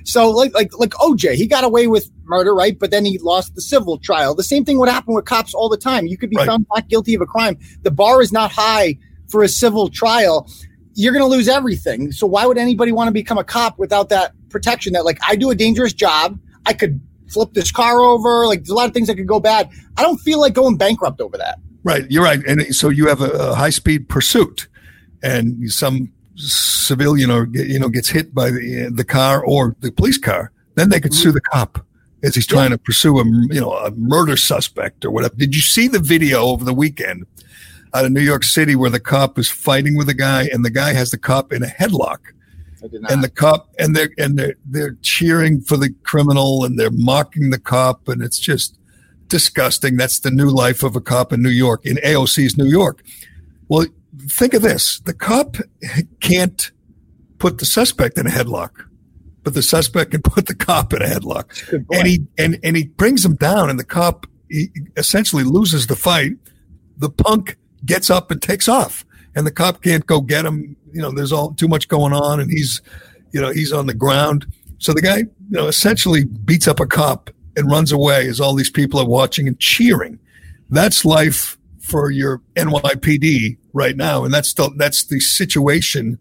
So 0.04 0.30
like 0.30 0.54
like 0.54 0.76
like 0.78 0.90
OJ, 0.90 1.34
he 1.34 1.46
got 1.46 1.64
away 1.64 1.86
with 1.86 2.10
murder, 2.24 2.54
right? 2.54 2.78
But 2.78 2.90
then 2.90 3.04
he 3.04 3.18
lost 3.18 3.54
the 3.54 3.62
civil 3.62 3.98
trial. 3.98 4.34
The 4.34 4.44
same 4.44 4.64
thing 4.64 4.78
would 4.78 4.88
happen 4.88 5.14
with 5.14 5.24
cops 5.24 5.54
all 5.54 5.68
the 5.68 5.76
time. 5.76 6.06
You 6.06 6.18
could 6.18 6.30
be 6.30 6.36
right. 6.36 6.46
found 6.46 6.66
not 6.74 6.88
guilty 6.88 7.14
of 7.14 7.20
a 7.20 7.26
crime. 7.26 7.58
The 7.82 7.90
bar 7.90 8.22
is 8.22 8.32
not 8.32 8.52
high 8.52 8.98
for 9.28 9.42
a 9.42 9.48
civil 9.48 9.88
trial. 9.88 10.48
You're 10.94 11.12
going 11.12 11.24
to 11.24 11.28
lose 11.28 11.48
everything. 11.48 12.12
So 12.12 12.26
why 12.26 12.46
would 12.46 12.58
anybody 12.58 12.92
want 12.92 13.08
to 13.08 13.12
become 13.12 13.38
a 13.38 13.44
cop 13.44 13.78
without 13.78 14.10
that 14.10 14.32
protection? 14.50 14.92
That 14.92 15.04
like 15.04 15.18
I 15.26 15.36
do 15.36 15.50
a 15.50 15.54
dangerous 15.54 15.92
job, 15.92 16.38
I 16.66 16.72
could 16.72 17.00
flip 17.28 17.52
this 17.54 17.70
car 17.70 18.00
over. 18.00 18.46
Like 18.46 18.60
there's 18.60 18.70
a 18.70 18.74
lot 18.74 18.88
of 18.88 18.94
things 18.94 19.08
that 19.08 19.16
could 19.16 19.26
go 19.26 19.40
bad. 19.40 19.70
I 19.96 20.02
don't 20.02 20.18
feel 20.18 20.40
like 20.40 20.54
going 20.54 20.76
bankrupt 20.76 21.20
over 21.20 21.36
that. 21.38 21.58
Right, 21.82 22.10
you're 22.10 22.24
right, 22.24 22.42
and 22.46 22.74
so 22.74 22.88
you 22.88 23.08
have 23.08 23.20
a, 23.20 23.30
a 23.30 23.54
high 23.54 23.70
speed 23.70 24.08
pursuit, 24.08 24.68
and 25.22 25.70
some 25.70 26.10
civilian 26.36 27.30
or 27.30 27.48
you 27.52 27.78
know 27.78 27.88
gets 27.88 28.08
hit 28.08 28.34
by 28.34 28.50
the 28.50 28.90
the 28.92 29.04
car 29.04 29.44
or 29.44 29.76
the 29.80 29.92
police 29.92 30.18
car, 30.18 30.50
then 30.76 30.88
they 30.88 31.00
could 31.00 31.12
mm-hmm. 31.12 31.22
sue 31.22 31.32
the 31.32 31.40
cop 31.40 31.84
as 32.22 32.34
he's 32.34 32.46
trying 32.46 32.70
yeah. 32.70 32.76
to 32.76 32.78
pursue 32.78 33.18
a 33.18 33.24
you 33.50 33.60
know 33.60 33.72
a 33.72 33.90
murder 33.92 34.36
suspect 34.36 35.04
or 35.04 35.10
whatever. 35.10 35.34
Did 35.36 35.54
you 35.54 35.60
see 35.60 35.88
the 35.88 35.98
video 35.98 36.42
over 36.42 36.64
the 36.64 36.74
weekend 36.74 37.26
out 37.92 38.04
of 38.04 38.12
New 38.12 38.20
York 38.20 38.44
City 38.44 38.74
where 38.74 38.90
the 38.90 39.00
cop 39.00 39.38
is 39.38 39.50
fighting 39.50 39.96
with 39.96 40.08
a 40.08 40.14
guy 40.14 40.48
and 40.52 40.64
the 40.64 40.70
guy 40.70 40.94
has 40.94 41.10
the 41.10 41.18
cop 41.18 41.52
in 41.52 41.62
a 41.62 41.66
headlock? 41.66 42.18
And 43.08 43.24
the 43.24 43.30
cop 43.30 43.70
and 43.78 43.96
they're 43.96 44.10
and 44.18 44.38
they're 44.38 44.54
they're 44.64 44.96
cheering 45.02 45.60
for 45.60 45.76
the 45.76 45.94
criminal 46.02 46.64
and 46.64 46.78
they're 46.78 46.90
mocking 46.90 47.50
the 47.50 47.58
cop 47.58 48.08
and 48.08 48.22
it's 48.22 48.38
just 48.38 48.78
disgusting. 49.28 49.96
That's 49.96 50.20
the 50.20 50.30
new 50.30 50.50
life 50.50 50.82
of 50.82 50.94
a 50.96 51.00
cop 51.00 51.32
in 51.32 51.42
New 51.42 51.50
York 51.50 51.84
in 51.84 51.96
AOC's 51.96 52.58
New 52.58 52.66
York. 52.68 53.02
Well, 53.68 53.86
think 54.28 54.54
of 54.54 54.62
this. 54.62 55.00
The 55.00 55.14
cop 55.14 55.56
can't 56.20 56.70
put 57.38 57.58
the 57.58 57.66
suspect 57.66 58.18
in 58.18 58.26
a 58.26 58.30
headlock 58.30 58.84
but 59.44 59.54
the 59.54 59.62
suspect 59.62 60.10
can 60.10 60.22
put 60.24 60.46
the 60.46 60.54
cop 60.54 60.92
in 60.92 61.02
a 61.02 61.04
headlock. 61.04 61.70
And 61.92 62.06
he 62.08 62.26
and, 62.36 62.58
and 62.64 62.76
he 62.76 62.86
brings 62.86 63.24
him 63.24 63.36
down 63.36 63.70
and 63.70 63.78
the 63.78 63.84
cop 63.84 64.26
essentially 64.96 65.44
loses 65.44 65.86
the 65.86 65.96
fight. 65.96 66.32
The 66.96 67.10
punk 67.10 67.56
gets 67.84 68.10
up 68.10 68.30
and 68.30 68.40
takes 68.40 68.68
off 68.68 69.04
and 69.36 69.46
the 69.46 69.50
cop 69.50 69.82
can't 69.82 70.06
go 70.06 70.20
get 70.20 70.44
him 70.44 70.76
you 70.92 71.00
know 71.00 71.10
there's 71.10 71.32
all 71.32 71.52
too 71.54 71.68
much 71.68 71.88
going 71.88 72.12
on 72.12 72.40
and 72.40 72.50
he's 72.50 72.80
you 73.32 73.40
know 73.40 73.50
he's 73.50 73.72
on 73.72 73.86
the 73.86 73.94
ground 73.94 74.46
so 74.78 74.92
the 74.92 75.02
guy 75.02 75.18
you 75.18 75.26
know 75.50 75.66
essentially 75.66 76.24
beats 76.24 76.68
up 76.68 76.80
a 76.80 76.86
cop 76.86 77.30
and 77.56 77.70
runs 77.70 77.92
away 77.92 78.28
as 78.28 78.40
all 78.40 78.54
these 78.54 78.70
people 78.70 79.00
are 79.00 79.06
watching 79.06 79.46
and 79.48 79.58
cheering 79.60 80.18
that's 80.70 81.04
life 81.04 81.58
for 81.84 82.10
your 82.10 82.40
NYPD 82.56 83.58
right 83.72 83.96
now, 83.96 84.24
and 84.24 84.32
that's 84.32 84.54
the 84.54 84.72
that's 84.76 85.04
the 85.04 85.20
situation 85.20 86.18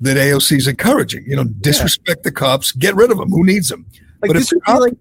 that 0.00 0.16
AOC 0.16 0.56
is 0.56 0.68
encouraging. 0.68 1.24
You 1.26 1.36
know, 1.36 1.44
disrespect 1.44 2.20
yeah. 2.20 2.30
the 2.30 2.32
cops, 2.32 2.72
get 2.72 2.94
rid 2.94 3.10
of 3.10 3.18
them. 3.18 3.30
Who 3.30 3.44
needs 3.44 3.68
them? 3.68 3.86
Like 4.22 4.30
but 4.30 4.36
if 4.36 4.48
the 4.48 4.60
cop 4.60 4.80
like- 4.80 4.96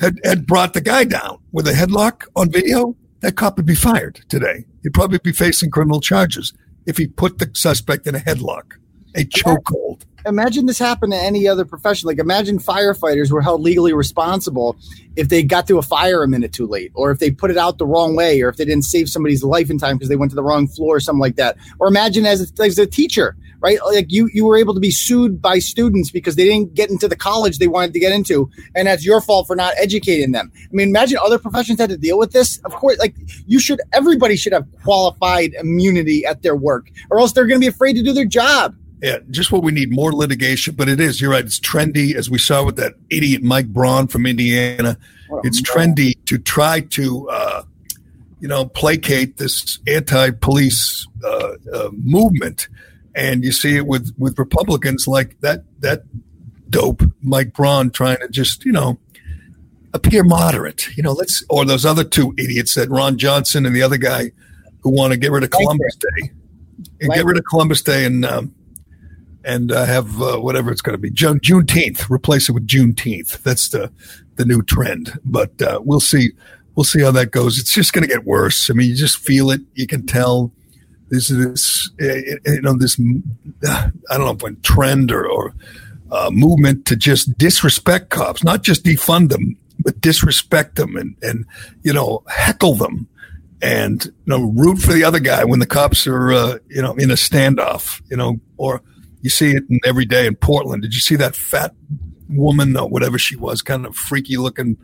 had, 0.00 0.18
had 0.24 0.46
brought 0.46 0.72
the 0.72 0.80
guy 0.80 1.04
down 1.04 1.38
with 1.52 1.66
a 1.66 1.72
headlock 1.72 2.26
on 2.36 2.50
video, 2.50 2.96
that 3.20 3.36
cop 3.36 3.56
would 3.56 3.66
be 3.66 3.74
fired 3.74 4.20
today. 4.28 4.64
He'd 4.82 4.94
probably 4.94 5.18
be 5.18 5.32
facing 5.32 5.70
criminal 5.70 6.00
charges 6.00 6.52
if 6.90 6.98
he 6.98 7.06
put 7.06 7.38
the 7.38 7.50
suspect 7.54 8.06
in 8.06 8.14
a 8.14 8.18
headlock, 8.18 8.74
a 9.14 9.24
chokehold 9.24 10.04
imagine 10.26 10.66
this 10.66 10.78
happened 10.78 11.12
to 11.12 11.18
any 11.18 11.48
other 11.48 11.64
profession. 11.64 12.06
Like 12.06 12.18
imagine 12.18 12.58
firefighters 12.58 13.30
were 13.30 13.42
held 13.42 13.62
legally 13.62 13.92
responsible 13.92 14.76
if 15.16 15.28
they 15.28 15.42
got 15.42 15.66
to 15.68 15.78
a 15.78 15.82
fire 15.82 16.22
a 16.22 16.28
minute 16.28 16.52
too 16.52 16.66
late, 16.66 16.92
or 16.94 17.10
if 17.10 17.18
they 17.18 17.30
put 17.30 17.50
it 17.50 17.56
out 17.56 17.78
the 17.78 17.86
wrong 17.86 18.16
way, 18.16 18.40
or 18.42 18.48
if 18.48 18.56
they 18.56 18.64
didn't 18.64 18.84
save 18.84 19.08
somebody's 19.08 19.42
life 19.42 19.70
in 19.70 19.78
time 19.78 19.96
because 19.96 20.08
they 20.08 20.16
went 20.16 20.30
to 20.30 20.36
the 20.36 20.42
wrong 20.42 20.66
floor 20.68 20.96
or 20.96 21.00
something 21.00 21.20
like 21.20 21.36
that. 21.36 21.56
Or 21.78 21.88
imagine 21.88 22.26
as 22.26 22.50
a, 22.50 22.62
as 22.62 22.78
a 22.78 22.86
teacher, 22.86 23.36
right? 23.60 23.78
Like 23.84 24.06
you 24.08 24.28
you 24.32 24.46
were 24.46 24.56
able 24.56 24.74
to 24.74 24.80
be 24.80 24.90
sued 24.90 25.40
by 25.40 25.58
students 25.58 26.10
because 26.10 26.36
they 26.36 26.44
didn't 26.44 26.74
get 26.74 26.90
into 26.90 27.08
the 27.08 27.16
college 27.16 27.58
they 27.58 27.68
wanted 27.68 27.92
to 27.92 28.00
get 28.00 28.12
into, 28.12 28.50
and 28.74 28.88
that's 28.88 29.04
your 29.04 29.20
fault 29.20 29.46
for 29.46 29.56
not 29.56 29.74
educating 29.78 30.32
them. 30.32 30.50
I 30.56 30.68
mean, 30.72 30.88
imagine 30.88 31.18
other 31.22 31.38
professions 31.38 31.78
had 31.80 31.90
to 31.90 31.96
deal 31.96 32.18
with 32.18 32.32
this. 32.32 32.58
Of 32.64 32.72
course, 32.72 32.98
like 32.98 33.14
you 33.46 33.60
should, 33.60 33.80
everybody 33.92 34.36
should 34.36 34.52
have 34.52 34.66
qualified 34.82 35.52
immunity 35.54 36.24
at 36.24 36.42
their 36.42 36.56
work, 36.56 36.90
or 37.10 37.18
else 37.20 37.32
they're 37.32 37.46
going 37.46 37.60
to 37.60 37.64
be 37.64 37.68
afraid 37.68 37.94
to 37.94 38.02
do 38.02 38.12
their 38.12 38.24
job. 38.24 38.74
Yeah, 39.02 39.18
just 39.30 39.50
what 39.50 39.62
we 39.62 39.72
need 39.72 39.90
more 39.90 40.12
litigation. 40.12 40.74
But 40.74 40.88
it 40.88 41.00
is, 41.00 41.20
you're 41.20 41.30
right. 41.30 41.44
It's 41.44 41.58
trendy, 41.58 42.14
as 42.14 42.28
we 42.28 42.38
saw 42.38 42.64
with 42.64 42.76
that 42.76 42.94
idiot 43.08 43.42
Mike 43.42 43.68
Braun 43.68 44.08
from 44.08 44.26
Indiana. 44.26 44.98
It's 45.44 45.62
trendy 45.62 46.14
to 46.26 46.38
try 46.38 46.80
to, 46.80 47.28
uh, 47.30 47.62
you 48.40 48.48
know, 48.48 48.64
placate 48.64 49.36
this 49.36 49.78
anti-police 49.86 51.06
uh, 51.24 51.52
uh, 51.72 51.90
movement, 51.92 52.68
and 53.14 53.44
you 53.44 53.52
see 53.52 53.76
it 53.76 53.86
with 53.86 54.14
with 54.18 54.38
Republicans 54.38 55.06
like 55.06 55.40
that 55.40 55.64
that 55.80 56.04
dope 56.68 57.02
Mike 57.22 57.52
Braun 57.52 57.90
trying 57.90 58.18
to 58.18 58.28
just, 58.28 58.64
you 58.64 58.72
know, 58.72 58.98
appear 59.92 60.22
moderate. 60.24 60.88
You 60.96 61.02
know, 61.02 61.12
let's 61.12 61.44
or 61.50 61.64
those 61.64 61.84
other 61.84 62.04
two 62.04 62.34
idiots 62.38 62.74
that 62.74 62.88
Ron 62.88 63.18
Johnson 63.18 63.66
and 63.66 63.74
the 63.74 63.82
other 63.82 63.98
guy 63.98 64.32
who 64.82 64.90
want 64.90 65.12
to 65.12 65.18
get 65.18 65.30
rid 65.30 65.44
of 65.44 65.50
Columbus 65.50 65.96
Day 65.96 66.30
and 67.00 67.12
get 67.12 67.24
rid 67.24 67.38
of 67.38 67.44
Columbus 67.44 67.82
Day 67.82 68.04
and. 68.04 68.24
Um, 68.24 68.54
and 69.42 69.72
uh, 69.72 69.86
have 69.86 70.20
uh, 70.20 70.36
whatever 70.38 70.70
it's 70.70 70.82
going 70.82 70.92
to 70.92 70.98
be 70.98 71.10
June, 71.10 71.40
Juneteenth. 71.40 72.10
Replace 72.10 72.50
it 72.50 72.52
with 72.52 72.66
Juneteenth. 72.66 73.42
That's 73.42 73.70
the 73.70 73.90
the 74.36 74.44
new 74.44 74.62
trend. 74.62 75.18
But 75.24 75.60
uh, 75.62 75.80
we'll 75.82 76.00
see. 76.00 76.32
We'll 76.74 76.84
see 76.84 77.00
how 77.00 77.10
that 77.12 77.30
goes. 77.30 77.58
It's 77.58 77.72
just 77.72 77.92
going 77.92 78.02
to 78.02 78.08
get 78.08 78.24
worse. 78.24 78.70
I 78.70 78.74
mean, 78.74 78.88
you 78.88 78.94
just 78.94 79.18
feel 79.18 79.50
it. 79.50 79.62
You 79.74 79.86
can 79.86 80.06
tell. 80.06 80.52
This 81.10 81.30
is 81.30 81.44
this 81.44 81.90
eh, 82.00 82.36
eh, 82.46 82.52
you 82.52 82.62
know 82.62 82.76
this 82.78 82.98
I 83.68 83.90
don't 84.16 84.40
know 84.40 84.48
if 84.48 84.62
trend 84.62 85.12
or, 85.12 85.26
or 85.26 85.54
uh, 86.10 86.30
movement 86.32 86.86
to 86.86 86.96
just 86.96 87.36
disrespect 87.36 88.10
cops, 88.10 88.42
not 88.42 88.62
just 88.62 88.84
defund 88.84 89.28
them, 89.30 89.56
but 89.80 90.00
disrespect 90.00 90.76
them 90.76 90.96
and 90.96 91.16
and 91.22 91.44
you 91.82 91.92
know 91.92 92.22
heckle 92.28 92.74
them 92.74 93.08
and 93.62 94.06
you 94.06 94.12
know 94.26 94.52
root 94.56 94.78
for 94.78 94.92
the 94.92 95.04
other 95.04 95.20
guy 95.20 95.44
when 95.44 95.58
the 95.58 95.66
cops 95.66 96.06
are 96.06 96.32
uh, 96.32 96.58
you 96.68 96.80
know 96.80 96.94
in 96.94 97.10
a 97.10 97.14
standoff, 97.14 98.00
you 98.10 98.16
know, 98.16 98.40
or 98.56 98.82
You 99.22 99.30
see 99.30 99.50
it 99.50 99.64
in 99.68 99.80
every 99.84 100.06
day 100.06 100.26
in 100.26 100.34
Portland. 100.36 100.82
Did 100.82 100.94
you 100.94 101.00
see 101.00 101.16
that 101.16 101.36
fat 101.36 101.74
woman 102.28 102.76
or 102.76 102.88
whatever 102.88 103.18
she 103.18 103.36
was, 103.36 103.60
kind 103.62 103.84
of 103.84 103.94
freaky 103.94 104.36
looking 104.36 104.76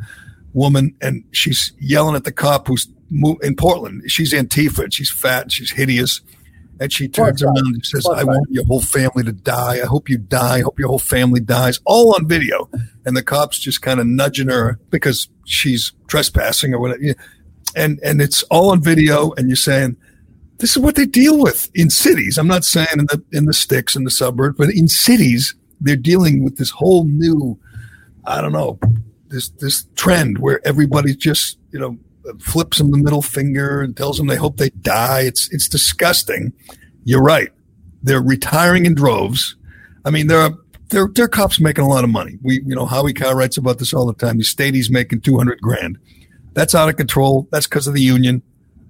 woman, 0.53 0.95
and 1.01 1.25
she's 1.33 1.73
yelling 1.81 2.17
at 2.17 2.25
the 2.25 2.33
cop 2.33 2.69
who's 2.69 2.89
in 3.11 3.57
Portland. 3.57 4.03
She's 4.11 4.33
Antifa 4.33 4.85
and 4.85 4.95
she's 4.95 5.11
fat 5.11 5.42
and 5.42 5.53
she's 5.53 5.73
hideous. 5.73 6.21
And 6.79 6.92
she 6.92 7.09
turns 7.09 7.42
around 7.42 7.57
and 7.59 7.87
says, 7.87 8.07
I 8.07 8.23
want 8.23 8.51
your 8.51 8.66
whole 8.66 8.83
family 8.83 9.25
to 9.25 9.33
die. 9.33 9.81
I 9.83 9.87
hope 9.87 10.11
you 10.11 10.19
die. 10.19 10.57
I 10.57 10.61
hope 10.61 10.79
your 10.79 10.88
whole 10.88 10.99
family 10.99 11.40
dies. 11.40 11.81
All 11.87 12.14
on 12.14 12.29
video. 12.29 12.69
And 13.07 13.16
the 13.16 13.23
cops 13.23 13.59
just 13.59 13.81
kind 13.81 13.99
of 13.99 14.07
nudging 14.07 14.49
her 14.49 14.79
because 14.90 15.29
she's 15.47 15.92
trespassing 16.07 16.75
or 16.75 16.81
whatever. 16.81 17.14
And, 17.75 17.99
and 18.03 18.21
it's 18.21 18.42
all 18.45 18.73
on 18.73 18.83
video. 18.83 19.33
And 19.33 19.49
you're 19.49 19.57
saying, 19.57 19.97
this 20.59 20.71
is 20.71 20.79
what 20.79 20.97
they 20.97 21.07
deal 21.07 21.40
with 21.40 21.71
in 21.75 21.88
cities. 21.88 22.37
I'm 22.37 22.47
not 22.47 22.64
saying 22.64 22.88
in 22.92 23.07
the, 23.07 23.23
in 23.33 23.47
the 23.47 23.55
sticks 23.55 23.97
in 23.97 24.05
the 24.05 24.11
suburbs, 24.11 24.57
but 24.59 24.71
in 24.71 24.88
cities, 24.88 25.55
they're 25.81 25.97
dealing 25.97 26.45
with 26.45 26.59
this 26.59 26.71
whole 26.71 27.05
new, 27.05 27.59
I 28.27 28.42
don't 28.42 28.53
know, 28.53 28.79
this, 29.29 29.49
this 29.49 29.87
trend 29.97 30.38
where 30.38 30.66
everybody's 30.66 31.16
just, 31.16 31.59
you 31.73 31.79
know, 31.79 31.97
flips 32.41 32.79
them 32.79 32.91
the 32.91 32.99
middle 32.99 33.23
finger 33.23 33.81
and 33.81 33.97
tells 33.97 34.19
them 34.19 34.27
they 34.27 34.37
hope 34.37 34.57
they 34.57 34.71
die. 34.71 35.23
It's 35.23 35.53
it's 35.53 35.69
disgusting. 35.69 36.53
You're 37.05 37.23
right. 37.23 37.51
They're 38.03 38.23
retiring 38.23 38.87
in 38.87 38.95
droves. 38.95 39.57
I 40.05 40.11
mean, 40.11 40.27
there 40.27 40.41
are 40.41 40.53
there 40.89 41.09
there 41.12 41.25
are 41.25 41.29
cops 41.29 41.61
making 41.61 41.85
a 41.85 41.89
lot 41.89 42.05
of 42.05 42.11
money. 42.11 42.39
We 42.43 42.62
you 42.65 42.75
know 42.75 42.87
Howie 42.87 43.12
Carr 43.12 43.37
writes 43.37 43.57
about 43.57 43.79
this 43.79 43.93
all 43.93 44.07
the 44.07 44.15
time. 44.15 44.39
The 44.39 44.45
state 44.45 44.75
he's 44.75 44.91
making 44.91 45.21
two 45.23 45.37
hundred 45.37 45.61
grand. 45.61 45.99
That's 46.53 46.75
out 46.75 46.89
of 46.89 46.97
control. 46.97 47.49
That's 47.51 47.67
because 47.67 47.87
of 47.87 47.95
the 47.95 48.01
union. 48.01 48.43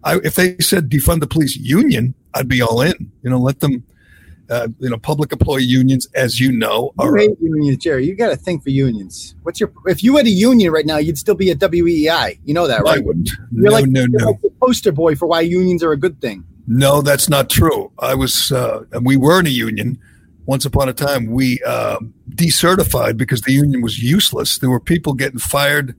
I, 0.05 0.19
if 0.23 0.37
they 0.37 0.57
said 0.59 0.89
defund 0.89 1.21
the 1.21 1.27
police 1.27 1.57
union, 1.57 2.15
I'd 2.33 2.49
be 2.49 2.63
all 2.63 2.81
in. 2.81 3.11
You 3.23 3.31
know, 3.31 3.39
let 3.39 3.61
them. 3.61 3.85
Uh, 4.49 4.69
you 4.79 4.89
know, 4.89 4.97
public 4.97 5.33
employee 5.33 5.65
unions, 5.65 6.07
as 6.15 6.39
you 6.39 6.53
know, 6.53 6.93
You 7.01 7.07
are 7.07 7.19
unions, 7.19 7.79
Gerry. 7.79 8.07
You 8.07 8.15
got 8.15 8.29
to 8.29 8.37
think 8.37 8.63
for 8.63 8.71
unions. 8.71 9.35
What's 9.43 9.59
your? 9.59 9.73
If 9.87 10.05
you 10.05 10.17
had 10.17 10.27
a 10.27 10.31
union 10.31 10.73
right 10.73 10.87
now, 10.87 10.99
you'd 10.99 11.19
still 11.19 11.35
be 11.35 11.51
at 11.51 11.59
WEEI. 11.59 12.39
You 12.45 12.55
know 12.55 12.69
that, 12.69 12.83
right? 12.83 12.99
I 12.99 13.01
wouldn't. 13.01 13.29
You're 13.51 13.65
no, 13.65 13.71
like, 13.71 13.87
no, 13.87 14.07
no. 14.07 14.27
like 14.27 14.41
the 14.43 14.51
poster 14.61 14.93
boy 14.93 15.17
for 15.17 15.27
why 15.27 15.41
unions 15.41 15.83
are 15.83 15.91
a 15.91 15.97
good 15.97 16.21
thing. 16.21 16.45
No, 16.69 17.03
that's 17.03 17.29
not 17.29 17.49
true. 17.49 17.93
I 17.99 18.15
was, 18.15 18.51
uh, 18.51 18.85
we 19.03 19.17
were 19.17 19.39
in 19.41 19.47
a 19.47 19.51
union. 19.51 19.99
Once 20.47 20.65
upon 20.65 20.89
a 20.89 20.93
time, 20.93 21.27
we 21.27 21.61
uh, 21.67 21.99
decertified 22.31 23.17
because 23.17 23.43
the 23.43 23.53
union 23.53 23.83
was 23.83 23.99
useless. 23.99 24.59
There 24.59 24.71
were 24.71 24.81
people 24.81 25.15
getting 25.15 25.39
fired 25.39 25.97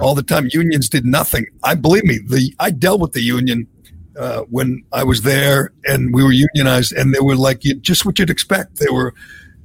all 0.00 0.14
the 0.14 0.22
time. 0.22 0.48
Unions 0.52 0.88
did 0.88 1.04
nothing. 1.04 1.46
I 1.62 1.74
believe 1.74 2.04
me. 2.04 2.18
The 2.26 2.54
I 2.58 2.70
dealt 2.70 3.00
with 3.00 3.12
the 3.12 3.22
union 3.22 3.66
uh, 4.18 4.42
when 4.50 4.82
I 4.92 5.04
was 5.04 5.22
there, 5.22 5.72
and 5.86 6.12
we 6.14 6.22
were 6.22 6.32
unionized, 6.32 6.92
and 6.92 7.14
they 7.14 7.20
were 7.20 7.36
like 7.36 7.64
you, 7.64 7.74
just 7.74 8.04
what 8.04 8.18
you'd 8.18 8.30
expect. 8.30 8.78
They 8.78 8.90
were, 8.90 9.14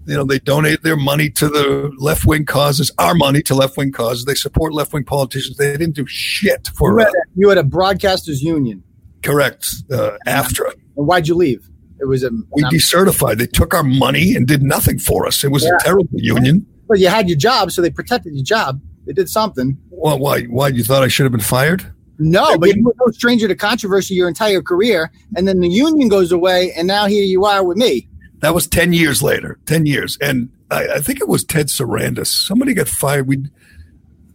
you 0.05 0.15
know, 0.15 0.23
they 0.23 0.39
donate 0.39 0.83
their 0.83 0.95
money 0.95 1.29
to 1.31 1.47
the 1.49 1.91
left 1.97 2.25
wing 2.25 2.45
causes, 2.45 2.91
our 2.97 3.13
money 3.15 3.41
to 3.43 3.55
left 3.55 3.77
wing 3.77 3.91
causes. 3.91 4.25
They 4.25 4.35
support 4.35 4.73
left 4.73 4.93
wing 4.93 5.03
politicians. 5.03 5.57
They 5.57 5.71
didn't 5.77 5.95
do 5.95 6.05
shit 6.07 6.67
You 6.67 6.73
for 6.77 6.99
had, 6.99 7.07
uh, 7.07 7.11
a, 7.11 7.13
you 7.35 7.49
had 7.49 7.57
a 7.57 7.63
broadcasters 7.63 8.41
union, 8.41 8.83
correct 9.23 9.67
uh, 9.91 10.11
AFTRA. 10.27 10.71
and 10.95 11.07
why'd 11.07 11.27
you 11.27 11.35
leave? 11.35 11.67
It 11.99 12.05
was 12.07 12.23
a. 12.23 12.29
We 12.51 12.63
decertified. 12.63 13.37
They 13.39 13.47
took 13.47 13.73
our 13.73 13.83
money 13.83 14.35
and 14.35 14.47
did 14.47 14.61
nothing 14.61 14.99
for 14.99 15.25
us. 15.27 15.43
It 15.43 15.51
was 15.51 15.63
Yeah. 15.63 15.75
a 15.75 15.83
terrible 15.83 16.07
union. 16.13 16.65
But 16.87 16.99
you 16.99 17.07
had 17.07 17.27
your 17.27 17.37
job, 17.37 17.71
so 17.71 17.81
they 17.81 17.89
protected 17.89 18.33
your 18.35 18.43
job. 18.45 18.79
They 19.05 19.13
did 19.13 19.29
something. 19.29 19.77
Well, 19.89 20.19
why? 20.19 20.43
Why 20.43 20.67
you 20.69 20.83
thought 20.83 21.01
I 21.03 21.07
should 21.07 21.23
have 21.23 21.31
been 21.31 21.41
fired? 21.41 21.91
No, 22.19 22.57
but 22.57 22.75
you 22.75 22.83
were 22.83 22.95
no 23.05 23.11
stranger 23.11 23.47
to 23.47 23.55
controversy 23.55 24.15
your 24.15 24.27
entire 24.27 24.61
career, 24.61 25.11
and 25.35 25.47
then 25.47 25.59
the 25.59 25.69
union 25.69 26.07
goes 26.09 26.31
away, 26.31 26.71
and 26.73 26.87
now 26.87 27.05
here 27.05 27.23
you 27.23 27.45
are 27.45 27.63
with 27.63 27.77
me. 27.77 28.07
That 28.39 28.53
was 28.53 28.67
ten 28.67 28.93
years 28.93 29.21
later. 29.21 29.59
Ten 29.65 29.85
years, 29.85 30.17
and 30.21 30.49
I, 30.71 30.87
I 30.95 30.99
think 30.99 31.21
it 31.21 31.27
was 31.27 31.43
Ted 31.43 31.67
Sarandis. 31.67 32.27
Somebody 32.27 32.73
got 32.73 32.87
fired. 32.87 33.27
We 33.27 33.45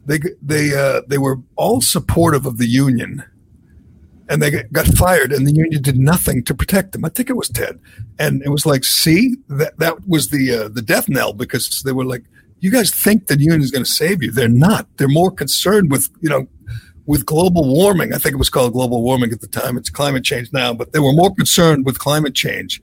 they 0.07 0.21
they 0.41 0.75
uh, 0.75 1.03
they 1.09 1.19
were 1.19 1.39
all 1.57 1.81
supportive 1.81 2.47
of 2.47 2.59
the 2.59 2.67
union, 2.67 3.25
and 4.29 4.41
they 4.43 4.51
got- 4.51 4.73
got 4.73 4.87
fired, 4.87 5.33
and 5.33 5.47
the 5.47 5.55
union 5.55 5.83
did 5.83 5.99
nothing 5.99 6.45
to 6.45 6.55
protect 6.55 6.93
them. 6.93 7.05
I 7.05 7.09
think 7.09 7.31
it 7.31 7.37
was 7.37 7.49
Ted, 7.49 7.81
and 8.19 8.43
it 8.43 8.49
was 8.49 8.67
like, 8.67 8.85
see, 8.85 9.37
that 9.49 9.79
that 9.79 10.07
was 10.09 10.29
the 10.31 10.53
uh, 10.53 10.69
the 10.69 10.83
death 10.83 11.09
knell 11.09 11.33
because 11.33 11.83
they 11.85 11.93
were 11.93 12.05
like, 12.05 12.25
you 12.61 12.71
guys 12.71 12.91
think 12.93 13.27
the 13.27 13.39
union 13.39 13.61
is 13.61 13.71
going 13.71 13.85
to 13.85 13.91
save 13.91 14.23
you? 14.23 14.31
They're 14.31 14.49
not. 14.49 14.87
They're 14.97 15.09
more 15.09 15.31
concerned 15.31 15.91
with 15.91 16.09
you 16.21 16.29
know 16.29 16.47
with 17.07 17.27
global 17.27 17.65
warming. 17.65 18.13
I 18.15 18.19
think 18.19 18.35
it 18.35 18.39
was 18.39 18.51
called 18.51 18.73
global 18.73 19.03
warming 19.03 19.33
at 19.33 19.41
the 19.41 19.47
time. 19.47 19.77
It's 19.77 19.91
climate 19.91 20.25
change 20.25 20.53
now, 20.53 20.73
but 20.73 20.93
they 20.93 20.99
were 20.99 21.13
more 21.13 21.35
concerned 21.35 21.85
with 21.85 21.99
climate 21.99 22.35
change. 22.35 22.81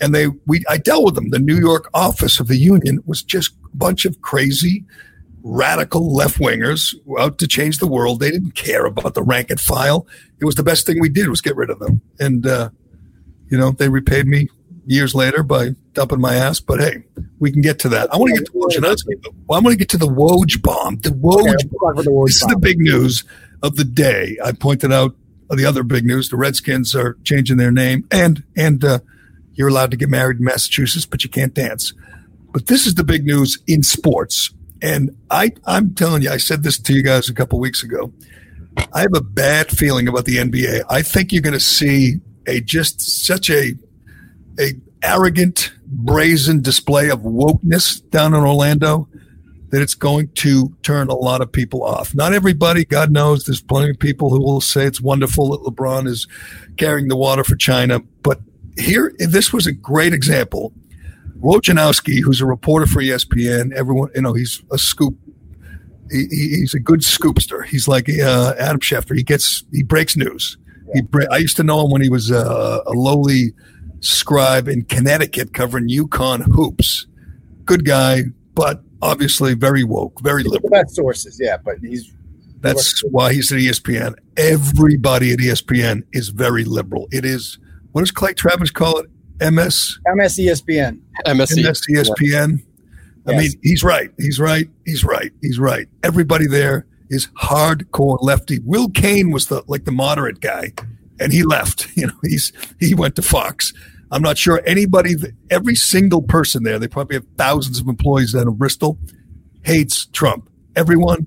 And 0.00 0.14
they, 0.14 0.28
we, 0.46 0.64
I 0.68 0.78
dealt 0.78 1.04
with 1.04 1.14
them. 1.14 1.30
The 1.30 1.38
New 1.38 1.58
York 1.58 1.88
office 1.92 2.40
of 2.40 2.48
the 2.48 2.56
union 2.56 3.00
was 3.06 3.22
just 3.22 3.52
a 3.72 3.76
bunch 3.76 4.04
of 4.04 4.20
crazy, 4.22 4.84
radical 5.42 6.14
left 6.14 6.38
wingers 6.38 6.94
out 7.18 7.38
to 7.38 7.46
change 7.46 7.78
the 7.78 7.86
world. 7.86 8.18
They 8.18 8.30
didn't 8.30 8.54
care 8.54 8.86
about 8.86 9.14
the 9.14 9.22
rank 9.22 9.50
and 9.50 9.60
file. 9.60 10.06
It 10.40 10.46
was 10.46 10.54
the 10.54 10.62
best 10.62 10.86
thing 10.86 11.00
we 11.00 11.10
did 11.10 11.28
was 11.28 11.40
get 11.40 11.54
rid 11.54 11.70
of 11.70 11.78
them. 11.78 12.00
And, 12.18 12.46
uh, 12.46 12.70
you 13.50 13.58
know, 13.58 13.72
they 13.72 13.88
repaid 13.88 14.26
me 14.26 14.48
years 14.86 15.14
later 15.14 15.42
by 15.42 15.70
dumping 15.92 16.20
my 16.20 16.34
ass. 16.34 16.60
But 16.60 16.80
hey, 16.80 17.04
we 17.38 17.52
can 17.52 17.60
get 17.60 17.78
to 17.80 17.88
that. 17.90 18.12
I 18.12 18.16
want 18.16 18.34
to 18.34 18.40
get 18.40 18.46
to 18.46 18.52
Wojnarowski. 18.52 19.34
Well, 19.46 19.58
I'm 19.58 19.64
going 19.64 19.74
to 19.74 19.78
get 19.78 19.90
to 19.90 19.98
the 19.98 20.06
Woj 20.06 20.62
bomb. 20.62 20.96
The 21.00 21.10
Woj 21.10 21.40
Okay, 21.40 21.68
about 21.76 22.04
the 22.04 22.10
Woj 22.10 22.26
this 22.26 22.36
is 22.36 22.48
the 22.48 22.58
big 22.58 22.78
news 22.78 23.24
of 23.62 23.76
the 23.76 23.84
day. 23.84 24.36
I 24.42 24.52
pointed 24.52 24.92
out 24.92 25.14
the 25.48 25.64
other 25.64 25.82
big 25.82 26.04
news: 26.04 26.28
the 26.28 26.36
Redskins 26.36 26.94
are 26.94 27.16
changing 27.24 27.56
their 27.56 27.72
name, 27.72 28.06
and 28.10 28.44
and 28.56 28.84
uh, 28.84 28.98
you're 29.52 29.68
allowed 29.68 29.90
to 29.90 29.96
get 29.96 30.08
married 30.08 30.38
in 30.38 30.44
Massachusetts, 30.44 31.06
but 31.06 31.24
you 31.24 31.30
can't 31.30 31.54
dance. 31.54 31.92
But 32.52 32.66
this 32.66 32.86
is 32.86 32.94
the 32.94 33.04
big 33.04 33.24
news 33.24 33.58
in 33.66 33.82
sports, 33.82 34.50
and 34.82 35.16
I 35.30 35.52
I'm 35.66 35.94
telling 35.94 36.22
you, 36.22 36.30
I 36.30 36.38
said 36.38 36.62
this 36.62 36.78
to 36.78 36.92
you 36.92 37.02
guys 37.02 37.28
a 37.28 37.34
couple 37.34 37.58
weeks 37.60 37.82
ago. 37.82 38.12
I 38.92 39.00
have 39.00 39.14
a 39.14 39.20
bad 39.20 39.70
feeling 39.70 40.08
about 40.08 40.24
the 40.24 40.36
NBA. 40.36 40.84
I 40.88 41.02
think 41.02 41.32
you're 41.32 41.42
going 41.42 41.52
to 41.52 41.60
see 41.60 42.20
a 42.46 42.60
just 42.60 43.00
such 43.26 43.50
a 43.50 43.74
a 44.58 44.74
arrogant, 45.02 45.72
brazen 45.86 46.60
display 46.60 47.10
of 47.10 47.20
wokeness 47.20 48.08
down 48.10 48.34
in 48.34 48.40
Orlando 48.40 49.08
that 49.70 49.80
it's 49.82 49.94
going 49.94 50.28
to 50.34 50.74
turn 50.82 51.08
a 51.08 51.14
lot 51.14 51.40
of 51.40 51.50
people 51.52 51.82
off. 51.84 52.14
Not 52.14 52.32
everybody, 52.32 52.84
God 52.84 53.10
knows, 53.12 53.44
there's 53.44 53.62
plenty 53.62 53.90
of 53.90 53.98
people 53.98 54.30
who 54.30 54.40
will 54.40 54.60
say 54.60 54.84
it's 54.84 55.00
wonderful 55.00 55.50
that 55.50 55.60
LeBron 55.62 56.06
is 56.08 56.26
carrying 56.76 57.08
the 57.08 57.16
water 57.16 57.44
for 57.44 57.56
China. 57.56 58.00
But 58.22 58.40
here, 58.78 59.12
this 59.18 59.52
was 59.52 59.66
a 59.66 59.72
great 59.72 60.12
example. 60.12 60.72
Wojnarowski, 61.40 62.20
who's 62.22 62.40
a 62.40 62.46
reporter 62.46 62.86
for 62.86 63.00
ESPN, 63.00 63.72
everyone, 63.72 64.10
you 64.14 64.22
know, 64.22 64.34
he's 64.34 64.62
a 64.72 64.78
scoop. 64.78 65.16
He, 66.10 66.26
he- 66.30 66.48
he's 66.60 66.74
a 66.74 66.80
good 66.80 67.00
scoopster. 67.00 67.64
He's 67.64 67.86
like 67.88 68.08
uh, 68.10 68.54
Adam 68.58 68.80
Schefter. 68.80 69.16
He 69.16 69.22
gets, 69.22 69.64
he 69.72 69.82
breaks 69.82 70.16
news. 70.16 70.58
He, 70.92 71.02
bre- 71.02 71.30
I 71.30 71.36
used 71.38 71.56
to 71.58 71.62
know 71.62 71.84
him 71.84 71.92
when 71.92 72.02
he 72.02 72.08
was 72.08 72.32
uh, 72.32 72.80
a 72.84 72.90
lowly 72.92 73.52
scribe 74.00 74.66
in 74.66 74.82
Connecticut 74.84 75.54
covering 75.54 75.88
UConn 75.88 76.42
hoops. 76.42 77.06
Good 77.64 77.84
guy, 77.84 78.22
but 78.54 78.82
obviously 79.02 79.54
very 79.54 79.84
woke, 79.84 80.20
very 80.22 80.42
liberal. 80.44 80.70
best 80.70 80.94
sources, 80.94 81.38
yeah, 81.40 81.56
but 81.56 81.78
he's 81.78 82.12
That's 82.60 83.02
why 83.04 83.32
he's 83.32 83.50
at 83.52 83.58
ESPN. 83.58 84.14
Everybody 84.36 85.32
at 85.32 85.38
ESPN 85.38 86.02
is 86.12 86.28
very 86.28 86.64
liberal. 86.64 87.08
It 87.10 87.24
is, 87.24 87.58
what 87.92 88.02
does 88.02 88.10
Clay 88.10 88.34
Travis 88.34 88.70
call 88.70 88.98
it? 88.98 89.06
MS, 89.40 89.98
MS 90.14 90.38
ESPN. 90.38 90.98
MS 91.26 91.50
ESPN. 91.90 92.62
I 93.26 93.32
Yes. 93.32 93.40
mean, 93.40 93.60
he's 93.62 93.82
right. 93.84 94.10
He's 94.18 94.38
right. 94.40 94.68
He's 94.86 95.04
right. 95.04 95.30
He's 95.42 95.58
right. 95.58 95.86
Everybody 96.02 96.46
there 96.46 96.86
is 97.10 97.28
hardcore 97.40 98.18
lefty. 98.22 98.58
Will 98.64 98.88
Cain 98.90 99.30
was 99.30 99.46
the 99.46 99.62
like 99.66 99.84
the 99.84 99.92
moderate 99.92 100.40
guy, 100.40 100.72
and 101.18 101.32
he 101.32 101.42
left. 101.42 101.86
You 101.96 102.06
know, 102.08 102.14
he's 102.24 102.52
he 102.78 102.94
went 102.94 103.16
to 103.16 103.22
Fox. 103.22 103.72
I'm 104.10 104.22
not 104.22 104.38
sure 104.38 104.60
anybody. 104.66 105.14
Every 105.50 105.74
single 105.74 106.22
person 106.22 106.62
there, 106.62 106.78
they 106.78 106.88
probably 106.88 107.16
have 107.16 107.26
thousands 107.36 107.80
of 107.80 107.88
employees 107.88 108.32
down 108.32 108.48
in 108.48 108.54
Bristol, 108.54 108.98
hates 109.62 110.06
Trump. 110.06 110.48
Everyone 110.76 111.26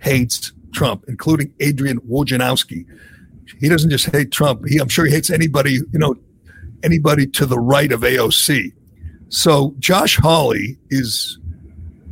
hates 0.00 0.52
Trump, 0.72 1.04
including 1.08 1.52
Adrian 1.60 2.00
Wojnarowski. 2.00 2.86
He 3.58 3.68
doesn't 3.68 3.90
just 3.90 4.06
hate 4.06 4.30
Trump. 4.30 4.66
He, 4.66 4.78
I'm 4.78 4.88
sure 4.88 5.06
he 5.06 5.12
hates 5.12 5.30
anybody. 5.30 5.72
You 5.72 5.98
know, 5.98 6.16
anybody 6.82 7.26
to 7.26 7.46
the 7.46 7.58
right 7.58 7.90
of 7.92 8.00
AOC. 8.00 8.72
So 9.28 9.74
Josh 9.78 10.16
Hawley 10.16 10.78
is 10.90 11.38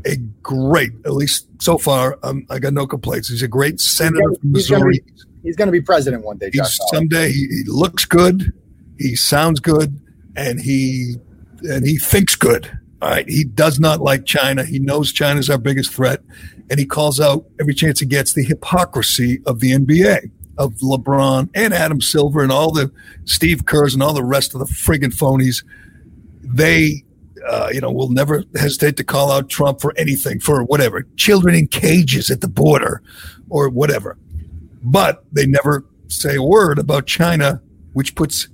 a 0.06 0.16
great, 0.42 0.92
at 1.04 1.12
least 1.12 1.46
so 1.60 1.78
far, 1.78 2.18
um, 2.22 2.46
I 2.50 2.58
got 2.58 2.72
no 2.72 2.86
complaints. 2.86 3.28
He's 3.28 3.42
a 3.42 3.48
great 3.48 3.80
senator 3.80 4.34
from 4.40 4.54
he's 4.54 4.70
gonna 4.70 4.84
Missouri. 4.84 5.04
He's 5.42 5.56
going 5.56 5.66
to 5.66 5.72
be 5.72 5.80
president 5.80 6.24
one 6.24 6.38
day, 6.38 6.50
Josh. 6.50 6.70
He's 6.70 6.80
someday 6.92 7.32
he, 7.32 7.46
he 7.46 7.62
looks 7.66 8.04
good, 8.04 8.52
he 8.98 9.16
sounds 9.16 9.60
good, 9.60 10.00
and 10.38 10.60
he 10.60 11.16
and 11.62 11.84
he 11.84 11.98
thinks 11.98 12.36
good. 12.36 12.70
All 13.02 13.10
right, 13.10 13.28
he 13.28 13.44
does 13.44 13.78
not 13.78 14.00
like 14.00 14.24
China. 14.24 14.64
He 14.64 14.78
knows 14.78 15.12
China's 15.12 15.50
our 15.50 15.58
biggest 15.58 15.92
threat, 15.92 16.20
and 16.70 16.78
he 16.78 16.86
calls 16.86 17.20
out 17.20 17.44
every 17.60 17.74
chance 17.74 18.00
he 18.00 18.06
gets 18.06 18.32
the 18.32 18.44
hypocrisy 18.44 19.40
of 19.46 19.60
the 19.60 19.72
NBA, 19.72 20.30
of 20.56 20.74
LeBron 20.74 21.50
and 21.54 21.74
Adam 21.74 22.00
Silver 22.00 22.42
and 22.42 22.52
all 22.52 22.72
the 22.72 22.90
Steve 23.24 23.66
Kerrs 23.66 23.94
and 23.94 24.02
all 24.02 24.14
the 24.14 24.24
rest 24.24 24.54
of 24.54 24.60
the 24.60 24.66
friggin' 24.66 25.14
phonies. 25.14 25.64
They 26.42 27.04
uh, 27.46 27.68
you 27.72 27.80
know, 27.80 27.90
will 27.90 28.10
never 28.10 28.42
hesitate 28.56 28.96
to 28.96 29.04
call 29.04 29.30
out 29.30 29.48
Trump 29.48 29.80
for 29.80 29.92
anything, 29.96 30.40
for 30.40 30.64
whatever, 30.64 31.02
children 31.16 31.54
in 31.54 31.68
cages 31.68 32.30
at 32.30 32.40
the 32.40 32.48
border 32.48 33.00
or 33.48 33.68
whatever. 33.68 34.18
But 34.82 35.24
they 35.32 35.46
never 35.46 35.84
say 36.08 36.36
a 36.36 36.42
word 36.42 36.78
about 36.78 37.06
China, 37.06 37.62
which 37.92 38.14
puts 38.14 38.48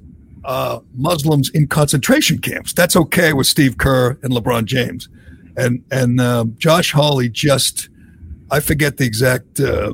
uh, 0.44 0.80
Muslims 0.94 1.50
in 1.50 1.66
concentration 1.66 2.38
camps. 2.38 2.72
That's 2.72 2.96
okay 2.96 3.32
with 3.32 3.46
Steve 3.46 3.78
Kerr 3.78 4.18
and 4.22 4.32
LeBron 4.32 4.64
James. 4.64 5.08
And, 5.56 5.84
and 5.90 6.20
uh, 6.20 6.46
Josh 6.58 6.92
Hawley 6.92 7.28
just, 7.28 7.88
I 8.50 8.60
forget 8.60 8.96
the 8.96 9.04
exact 9.04 9.60
uh, 9.60 9.92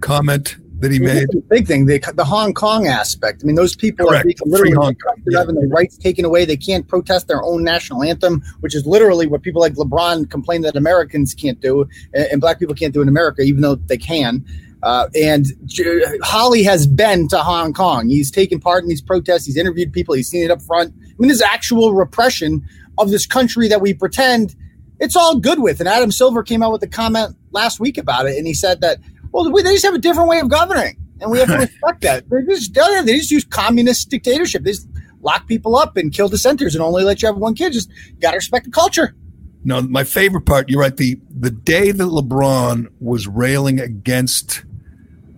comment 0.00 0.56
that 0.80 0.92
he 0.92 0.98
made. 0.98 1.26
big 1.48 1.66
thing, 1.66 1.86
the, 1.86 1.98
the 2.14 2.24
Hong 2.24 2.52
Kong 2.52 2.86
aspect. 2.86 3.42
I 3.42 3.46
mean, 3.46 3.56
those 3.56 3.74
people 3.74 4.08
Correct. 4.08 4.26
are 4.26 4.48
literally 4.48 4.72
Free 4.72 4.76
Hong 4.76 4.94
Kong, 4.96 5.22
yeah. 5.26 5.38
having 5.38 5.54
their 5.54 5.68
rights 5.68 5.96
taken 5.96 6.24
away. 6.24 6.44
They 6.44 6.56
can't 6.56 6.86
protest 6.86 7.28
their 7.28 7.42
own 7.42 7.64
national 7.64 8.02
anthem, 8.02 8.42
which 8.60 8.74
is 8.74 8.86
literally 8.86 9.26
what 9.26 9.42
people 9.42 9.60
like 9.60 9.74
LeBron 9.74 10.30
complain 10.30 10.62
that 10.62 10.76
Americans 10.76 11.34
can't 11.34 11.60
do 11.60 11.88
and, 12.12 12.26
and 12.32 12.40
black 12.40 12.58
people 12.58 12.74
can't 12.74 12.92
do 12.92 13.00
in 13.00 13.08
America, 13.08 13.42
even 13.42 13.62
though 13.62 13.76
they 13.76 13.96
can. 13.96 14.44
Uh, 14.86 15.08
and 15.16 15.46
J- 15.64 16.00
Hawley 16.22 16.62
has 16.62 16.86
been 16.86 17.26
to 17.28 17.38
Hong 17.38 17.72
Kong. 17.72 18.08
He's 18.08 18.30
taken 18.30 18.60
part 18.60 18.84
in 18.84 18.88
these 18.88 19.02
protests. 19.02 19.44
He's 19.44 19.56
interviewed 19.56 19.92
people. 19.92 20.14
He's 20.14 20.28
seen 20.28 20.44
it 20.44 20.50
up 20.52 20.62
front. 20.62 20.94
I 20.96 21.14
mean, 21.18 21.26
there's 21.26 21.42
actual 21.42 21.92
repression 21.92 22.64
of 22.96 23.10
this 23.10 23.26
country 23.26 23.66
that 23.66 23.80
we 23.80 23.94
pretend 23.94 24.54
it's 25.00 25.16
all 25.16 25.40
good 25.40 25.60
with. 25.60 25.80
And 25.80 25.88
Adam 25.88 26.12
Silver 26.12 26.44
came 26.44 26.62
out 26.62 26.70
with 26.70 26.84
a 26.84 26.86
comment 26.86 27.36
last 27.50 27.80
week 27.80 27.98
about 27.98 28.26
it, 28.26 28.38
and 28.38 28.46
he 28.46 28.54
said 28.54 28.80
that 28.82 28.98
well, 29.32 29.50
we, 29.50 29.60
they 29.60 29.72
just 29.72 29.84
have 29.84 29.94
a 29.94 29.98
different 29.98 30.28
way 30.28 30.38
of 30.38 30.48
governing, 30.48 30.96
and 31.20 31.32
we 31.32 31.40
have 31.40 31.48
to 31.48 31.56
respect 31.58 32.02
that. 32.02 32.30
They 32.30 32.42
just 32.48 32.72
they 32.72 33.18
just 33.18 33.32
use 33.32 33.44
communist 33.44 34.08
dictatorship. 34.08 34.62
They 34.62 34.70
just 34.70 34.88
lock 35.20 35.48
people 35.48 35.74
up 35.74 35.96
and 35.96 36.12
kill 36.12 36.28
dissenters 36.28 36.76
and 36.76 36.84
only 36.84 37.02
let 37.02 37.22
you 37.22 37.26
have 37.26 37.38
one 37.38 37.56
kid. 37.56 37.72
Just 37.72 37.90
got 38.20 38.30
to 38.30 38.36
respect 38.36 38.66
the 38.66 38.70
culture. 38.70 39.16
No, 39.64 39.82
my 39.82 40.04
favorite 40.04 40.46
part, 40.46 40.68
you're 40.68 40.80
right. 40.80 40.96
The 40.96 41.18
the 41.28 41.50
day 41.50 41.90
that 41.90 42.04
LeBron 42.04 42.86
was 43.00 43.26
railing 43.26 43.80
against 43.80 44.64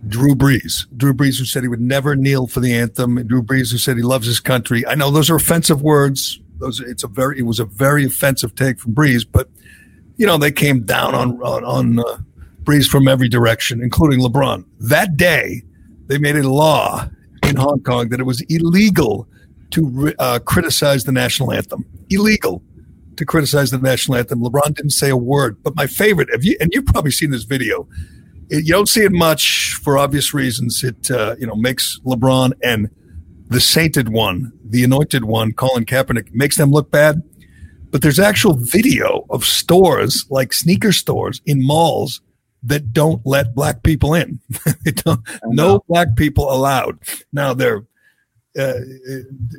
Drew 0.07 0.35
Brees, 0.35 0.85
Drew 0.95 1.13
Brees 1.13 1.37
who 1.37 1.45
said 1.45 1.63
he 1.63 1.67
would 1.67 1.81
never 1.81 2.15
kneel 2.15 2.47
for 2.47 2.59
the 2.59 2.73
anthem, 2.73 3.17
and 3.17 3.27
Drew 3.27 3.41
Brees 3.41 3.71
who 3.71 3.77
said 3.77 3.97
he 3.97 4.03
loves 4.03 4.25
his 4.25 4.39
country. 4.39 4.85
I 4.87 4.95
know 4.95 5.11
those 5.11 5.29
are 5.29 5.35
offensive 5.35 5.81
words. 5.81 6.39
Those 6.59 6.79
it's 6.79 7.03
a 7.03 7.07
very 7.07 7.39
it 7.39 7.43
was 7.43 7.59
a 7.59 7.65
very 7.65 8.05
offensive 8.05 8.55
take 8.55 8.79
from 8.79 8.93
Brees, 8.93 9.25
but 9.29 9.49
you 10.17 10.25
know 10.25 10.37
they 10.37 10.51
came 10.51 10.83
down 10.83 11.15
on 11.15 11.41
on, 11.41 11.63
on 11.65 11.99
uh, 11.99 12.17
Brees 12.63 12.87
from 12.87 13.07
every 13.07 13.29
direction, 13.29 13.81
including 13.81 14.19
LeBron. 14.19 14.65
That 14.79 15.17
day, 15.17 15.63
they 16.07 16.17
made 16.17 16.35
a 16.35 16.47
law 16.47 17.09
in 17.43 17.55
Hong 17.55 17.81
Kong 17.81 18.09
that 18.09 18.19
it 18.19 18.25
was 18.25 18.41
illegal 18.49 19.27
to 19.71 20.13
uh, 20.19 20.39
criticize 20.39 21.03
the 21.03 21.11
national 21.11 21.51
anthem. 21.51 21.85
Illegal 22.09 22.61
to 23.19 23.25
criticize 23.25 23.69
the 23.69 23.77
national 23.77 24.17
anthem. 24.17 24.41
LeBron 24.41 24.73
didn't 24.73 24.91
say 24.91 25.09
a 25.09 25.17
word. 25.17 25.61
But 25.61 25.75
my 25.75 25.87
favorite, 25.87 26.29
you, 26.41 26.57
and 26.59 26.71
you've 26.73 26.85
probably 26.85 27.11
seen 27.11 27.31
this 27.31 27.43
video. 27.43 27.87
It, 28.49 28.65
you 28.65 28.73
don't 28.73 28.89
see 28.89 29.03
it 29.03 29.11
much 29.11 29.75
for 29.83 29.97
obvious 29.97 30.33
reasons. 30.33 30.83
It 30.83 31.09
uh, 31.11 31.35
you 31.39 31.47
know 31.47 31.55
makes 31.55 31.99
LeBron 32.05 32.53
and 32.63 32.89
the 33.47 33.59
sainted 33.59 34.09
one, 34.09 34.51
the 34.63 34.83
anointed 34.83 35.25
one, 35.25 35.53
Colin 35.53 35.85
Kaepernick, 35.85 36.33
makes 36.33 36.57
them 36.57 36.71
look 36.71 36.91
bad. 36.91 37.23
But 37.91 38.03
there's 38.03 38.19
actual 38.19 38.53
video 38.53 39.25
of 39.31 39.43
stores 39.43 40.25
like 40.29 40.53
sneaker 40.53 40.91
stores 40.91 41.41
in 41.45 41.65
malls 41.65 42.21
that 42.61 42.93
don't 42.93 43.25
let 43.25 43.55
black 43.55 43.81
people 43.81 44.13
in. 44.13 44.39
they 44.85 44.91
don't, 44.91 45.21
no 45.45 45.83
black 45.87 46.15
people 46.15 46.51
allowed. 46.51 46.99
Now 47.33 47.53
they're 47.53 47.85
uh, 48.57 48.73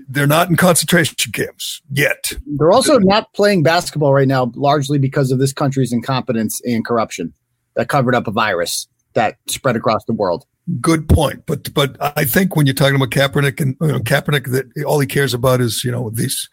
they're 0.08 0.26
not 0.26 0.50
in 0.50 0.56
concentration 0.56 1.32
camps 1.32 1.80
yet. 1.90 2.32
They're 2.46 2.72
also 2.72 2.98
not 2.98 3.32
playing 3.34 3.62
basketball 3.62 4.12
right 4.12 4.28
now, 4.28 4.52
largely 4.54 4.98
because 4.98 5.30
of 5.30 5.38
this 5.38 5.52
country's 5.52 5.92
incompetence 5.92 6.60
and 6.64 6.84
corruption 6.84 7.32
that 7.74 7.88
covered 7.88 8.14
up 8.14 8.26
a 8.26 8.30
virus 8.30 8.88
that 9.14 9.36
spread 9.48 9.76
across 9.76 10.04
the 10.04 10.12
world. 10.12 10.44
Good 10.80 11.08
point, 11.08 11.44
but 11.46 11.72
but 11.74 11.96
I 12.00 12.24
think 12.24 12.54
when 12.54 12.66
you're 12.66 12.74
talking 12.74 12.94
about 12.94 13.10
Kaepernick 13.10 13.60
and 13.60 13.76
you 13.80 13.88
know, 13.88 13.98
Kaepernick, 13.98 14.52
that 14.52 14.84
all 14.84 15.00
he 15.00 15.06
cares 15.06 15.34
about 15.34 15.60
is 15.60 15.82
you 15.84 15.90
know 15.90 16.10
this 16.10 16.48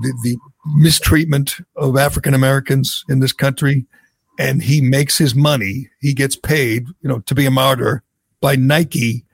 the, 0.00 0.14
the 0.22 0.38
mistreatment 0.74 1.56
of 1.76 1.98
African 1.98 2.32
Americans 2.32 3.04
in 3.08 3.20
this 3.20 3.32
country, 3.32 3.86
and 4.38 4.62
he 4.62 4.80
makes 4.80 5.18
his 5.18 5.34
money. 5.34 5.90
He 6.00 6.14
gets 6.14 6.34
paid, 6.34 6.86
you 7.02 7.08
know, 7.08 7.18
to 7.20 7.34
be 7.34 7.44
a 7.44 7.50
martyr 7.50 8.02
by 8.40 8.56
Nike, 8.56 9.26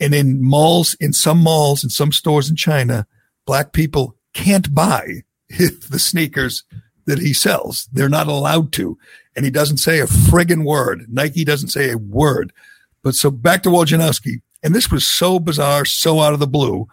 and 0.00 0.14
in 0.14 0.42
malls, 0.42 0.94
in 0.98 1.12
some 1.12 1.38
malls, 1.38 1.84
in 1.84 1.90
some 1.90 2.12
stores 2.12 2.48
in 2.48 2.56
China, 2.56 3.06
black 3.44 3.72
people 3.72 4.16
can't 4.32 4.74
buy 4.74 5.22
the 5.48 5.98
sneakers 5.98 6.64
that 7.06 7.18
he 7.18 7.32
sells. 7.32 7.88
They're 7.92 8.08
not 8.08 8.26
allowed 8.26 8.72
to, 8.74 8.98
and 9.36 9.44
he 9.44 9.50
doesn't 9.50 9.78
say 9.78 10.00
a 10.00 10.06
friggin' 10.06 10.64
word. 10.64 11.06
Nike 11.08 11.44
doesn't 11.44 11.68
say 11.68 11.90
a 11.90 11.98
word. 11.98 12.52
But 13.02 13.14
so 13.14 13.30
back 13.30 13.62
to 13.64 13.68
Wojnarowski, 13.68 14.40
and 14.62 14.74
this 14.74 14.90
was 14.90 15.06
so 15.06 15.38
bizarre, 15.38 15.84
so 15.84 16.20
out 16.20 16.34
of 16.34 16.38
the 16.38 16.46
blue. 16.46 16.86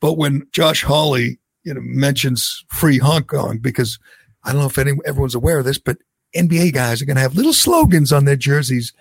But 0.00 0.14
when 0.14 0.46
Josh 0.52 0.82
Hawley, 0.82 1.38
you 1.64 1.74
know, 1.74 1.80
mentions 1.82 2.64
free 2.68 2.98
Hong 2.98 3.24
Kong, 3.24 3.58
because 3.58 3.98
I 4.44 4.52
don't 4.52 4.62
know 4.62 4.68
if 4.68 4.78
anyone, 4.78 5.02
everyone's 5.04 5.34
aware 5.34 5.58
of 5.58 5.66
this, 5.66 5.78
but 5.78 5.98
NBA 6.34 6.72
guys 6.72 7.02
are 7.02 7.06
going 7.06 7.16
to 7.16 7.22
have 7.22 7.36
little 7.36 7.52
slogans 7.52 8.12
on 8.12 8.24
their 8.24 8.36
jerseys. 8.36 8.92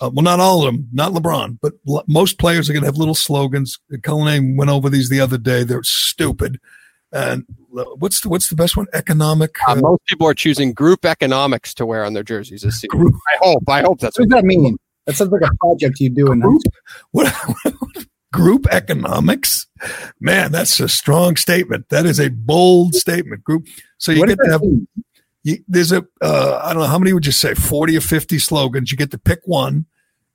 Uh, 0.00 0.10
well, 0.12 0.22
not 0.22 0.40
all 0.40 0.66
of 0.66 0.66
them, 0.66 0.88
not 0.92 1.12
LeBron, 1.12 1.58
but 1.62 1.72
l- 1.88 2.04
most 2.06 2.38
players 2.38 2.68
are 2.68 2.74
going 2.74 2.82
to 2.82 2.88
have 2.88 2.98
little 2.98 3.14
slogans. 3.14 3.78
Cullinane 4.02 4.56
went 4.56 4.70
over 4.70 4.90
these 4.90 5.08
the 5.08 5.20
other 5.20 5.38
day. 5.38 5.64
They're 5.64 5.82
stupid. 5.82 6.60
And 7.12 7.44
what's 7.70 8.20
the 8.20 8.28
what's 8.28 8.48
the 8.48 8.56
best 8.56 8.76
one? 8.76 8.86
Economic. 8.92 9.56
Uh, 9.68 9.72
uh, 9.72 9.76
most 9.76 10.04
people 10.06 10.26
are 10.26 10.34
choosing 10.34 10.72
group 10.72 11.04
economics 11.04 11.72
to 11.74 11.86
wear 11.86 12.04
on 12.04 12.12
their 12.14 12.22
jerseys 12.24 12.62
this 12.62 12.80
season. 12.80 12.98
Group- 12.98 13.14
I 13.34 13.38
hope. 13.40 13.62
I 13.68 13.82
hope 13.82 14.00
that's 14.00 14.18
What 14.18 14.28
what 14.28 14.34
does 14.36 14.42
that 14.42 14.46
mean? 14.46 14.76
That 15.06 15.14
sounds 15.14 15.30
like 15.30 15.42
a 15.42 15.54
project 15.60 16.00
you 16.00 16.10
do 16.10 16.32
in 16.32 16.40
group, 16.40 16.62
school. 16.62 16.72
what, 17.12 17.32
group 18.32 18.66
economics 18.72 19.66
man 20.20 20.50
that's 20.52 20.78
a 20.80 20.88
strong 20.88 21.36
statement 21.36 21.88
that 21.90 22.04
is 22.04 22.18
a 22.20 22.28
bold 22.28 22.94
statement 22.94 23.42
group 23.44 23.66
so 23.98 24.10
you 24.12 24.18
What 24.20 24.28
get 24.28 24.38
to 24.44 24.50
have 24.50 24.60
mean? 24.62 24.86
you, 25.44 25.58
there's 25.68 25.92
a 25.92 26.04
uh, 26.20 26.60
i 26.62 26.72
don't 26.74 26.82
know 26.82 26.88
how 26.88 26.98
many 26.98 27.12
would 27.14 27.24
you 27.24 27.32
say 27.32 27.54
40 27.54 27.96
or 27.96 28.00
50 28.00 28.38
slogans 28.40 28.90
you 28.90 28.98
get 28.98 29.10
to 29.12 29.18
pick 29.18 29.40
one 29.44 29.86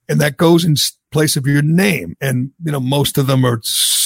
and 0.10 0.19
that 0.21 0.38
goes 0.38 0.63
in 0.65 0.75
place 1.12 1.36
of 1.36 1.45
your 1.45 1.62
name 1.62 2.15
and 2.21 2.51
you 2.63 2.71
know 2.71 2.79
most 2.79 3.17
of 3.19 3.27
them 3.27 3.45
are 3.45 3.60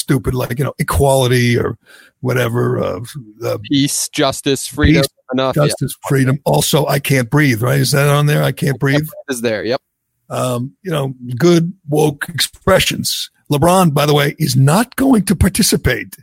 stupid 0.06 0.36
like 0.36 0.60
you 0.60 0.66
know 0.66 0.74
equality 0.78 1.58
or 1.58 1.78
whatever 2.22 2.78
uh, 2.78 3.00
uh, 3.44 3.58
peace, 3.64 4.08
justice, 4.10 4.68
freedom, 4.68 5.02
Peace, 5.02 5.10
enough. 5.34 5.56
Yeah, 5.56 5.66
justice 5.66 5.96
freedom 6.08 6.38
also 6.46 6.86
i 6.86 7.00
can't 7.00 7.30
breathe 7.30 7.62
right 7.62 7.80
is 7.80 7.92
that 7.92 8.08
on 8.08 8.28
there 8.28 8.44
i 8.44 8.52
can't 8.52 8.80
breathe 8.80 9.08
is 9.30 9.42
there. 9.42 9.64
Yep. 9.66 9.82
um, 10.30 10.76
you 10.84 10.92
know, 10.92 11.14
good 11.38 11.74
woke 11.90 12.30
expressions. 12.30 13.30
LeBron, 13.52 13.94
by 13.94 14.06
the 14.06 14.14
way, 14.14 14.36
is 14.40 14.56
not 14.56 14.96
going 14.96 15.24
to 15.26 15.36
participate. 15.36 16.16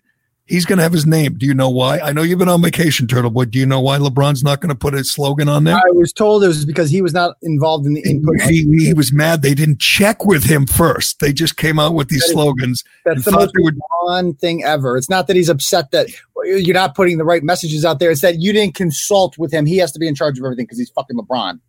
He's 0.46 0.66
going 0.66 0.78
to 0.78 0.82
have 0.82 0.92
his 0.92 1.06
name. 1.06 1.34
Do 1.38 1.46
you 1.46 1.54
know 1.54 1.70
why? 1.70 2.00
I 2.00 2.12
know 2.12 2.22
you've 2.22 2.38
been 2.40 2.48
on 2.48 2.60
vacation, 2.60 3.06
Turtleboy. 3.06 3.50
Do 3.52 3.58
you 3.60 3.64
know 3.64 3.80
why 3.80 3.98
LeBron's 3.98 4.42
not 4.42 4.60
going 4.60 4.70
to 4.70 4.74
put 4.74 4.92
a 4.92 5.04
slogan 5.04 5.48
on 5.48 5.64
there? 5.64 5.76
I 5.76 5.90
was 5.92 6.12
told 6.12 6.42
it 6.42 6.48
was 6.48 6.64
because 6.66 6.90
he 6.90 7.00
was 7.00 7.14
not 7.14 7.36
involved 7.42 7.86
in 7.86 7.94
the 7.94 8.02
input. 8.02 8.40
He, 8.42 8.64
he 8.86 8.92
was 8.92 9.12
mad. 9.12 9.42
They 9.42 9.54
didn't 9.54 9.78
check 9.80 10.24
with 10.26 10.44
him 10.44 10.66
first. 10.66 11.20
They 11.20 11.32
just 11.32 11.56
came 11.56 11.78
out 11.78 11.94
with 11.94 12.08
these 12.08 12.20
That 12.22 12.26
is- 12.26 12.32
slogans. 12.32 12.84
That's 13.04 13.16
and 13.18 13.24
the 13.24 13.38
most 13.38 13.52
were- 13.62 13.70
LeBron 13.70 14.38
thing 14.40 14.64
ever. 14.64 14.96
It's 14.96 15.08
not 15.08 15.28
that 15.28 15.36
he's 15.36 15.48
upset 15.48 15.92
that 15.92 16.08
you're 16.44 16.74
not 16.74 16.96
putting 16.96 17.18
the 17.18 17.24
right 17.24 17.44
messages 17.44 17.84
out 17.84 18.00
there. 18.00 18.10
It's 18.10 18.20
that 18.22 18.40
you 18.40 18.52
didn't 18.52 18.74
consult 18.74 19.38
with 19.38 19.52
him. 19.54 19.64
He 19.64 19.76
has 19.78 19.92
to 19.92 20.00
be 20.00 20.08
in 20.08 20.14
charge 20.16 20.38
of 20.40 20.44
everything 20.44 20.64
because 20.66 20.78
he's 20.78 20.90
fucking 20.90 21.16
LeBron. 21.16 21.60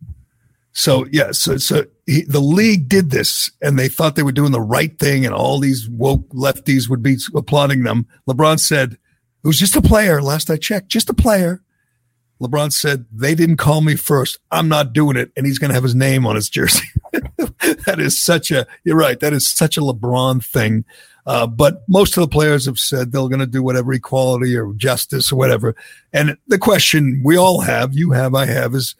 So 0.74 1.06
yeah, 1.12 1.30
so 1.30 1.56
so 1.56 1.84
he, 2.04 2.22
the 2.22 2.40
league 2.40 2.88
did 2.88 3.10
this, 3.10 3.52
and 3.62 3.78
they 3.78 3.88
thought 3.88 4.16
they 4.16 4.24
were 4.24 4.32
doing 4.32 4.50
the 4.50 4.60
right 4.60 4.98
thing, 4.98 5.24
and 5.24 5.32
all 5.32 5.60
these 5.60 5.88
woke 5.88 6.28
lefties 6.30 6.88
would 6.90 7.02
be 7.02 7.16
applauding 7.34 7.84
them. 7.84 8.06
LeBron 8.28 8.58
said, 8.58 8.92
"It 8.92 9.46
was 9.46 9.58
just 9.58 9.76
a 9.76 9.82
player." 9.82 10.20
Last 10.20 10.50
I 10.50 10.56
checked, 10.56 10.88
just 10.88 11.08
a 11.08 11.14
player. 11.14 11.62
LeBron 12.42 12.72
said, 12.72 13.06
"They 13.12 13.36
didn't 13.36 13.58
call 13.58 13.82
me 13.82 13.94
first. 13.94 14.38
I'm 14.50 14.68
not 14.68 14.92
doing 14.92 15.16
it," 15.16 15.30
and 15.36 15.46
he's 15.46 15.60
going 15.60 15.68
to 15.68 15.74
have 15.74 15.84
his 15.84 15.94
name 15.94 16.26
on 16.26 16.34
his 16.34 16.50
jersey. 16.50 16.88
that 17.12 18.00
is 18.00 18.20
such 18.20 18.50
a. 18.50 18.66
You're 18.82 18.96
right. 18.96 19.20
That 19.20 19.32
is 19.32 19.48
such 19.48 19.76
a 19.76 19.80
LeBron 19.80 20.44
thing. 20.44 20.84
Uh, 21.24 21.46
but 21.46 21.84
most 21.88 22.16
of 22.16 22.20
the 22.20 22.28
players 22.28 22.66
have 22.66 22.78
said 22.78 23.12
they're 23.12 23.28
going 23.28 23.38
to 23.38 23.46
do 23.46 23.62
whatever 23.62 23.92
equality 23.92 24.56
or 24.56 24.72
justice 24.74 25.32
or 25.32 25.36
whatever. 25.36 25.74
And 26.12 26.36
the 26.48 26.58
question 26.58 27.22
we 27.24 27.36
all 27.36 27.60
have, 27.62 27.94
you 27.94 28.10
have, 28.10 28.34
I 28.34 28.44
have, 28.46 28.74
is 28.74 28.94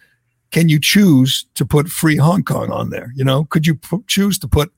can 0.55 0.69
you 0.69 0.79
choose 0.81 1.47
to 1.57 1.67
put 1.67 1.89
free 1.89 2.17
Hong 2.17 2.45
Kong 2.45 2.71
on 2.71 2.91
there? 2.91 3.13
You 3.17 3.25
know, 3.25 3.43
could 3.45 3.67
you 3.67 3.75
p- 3.75 3.99
choose 4.07 4.39
to 4.39 4.47
put 4.47 4.73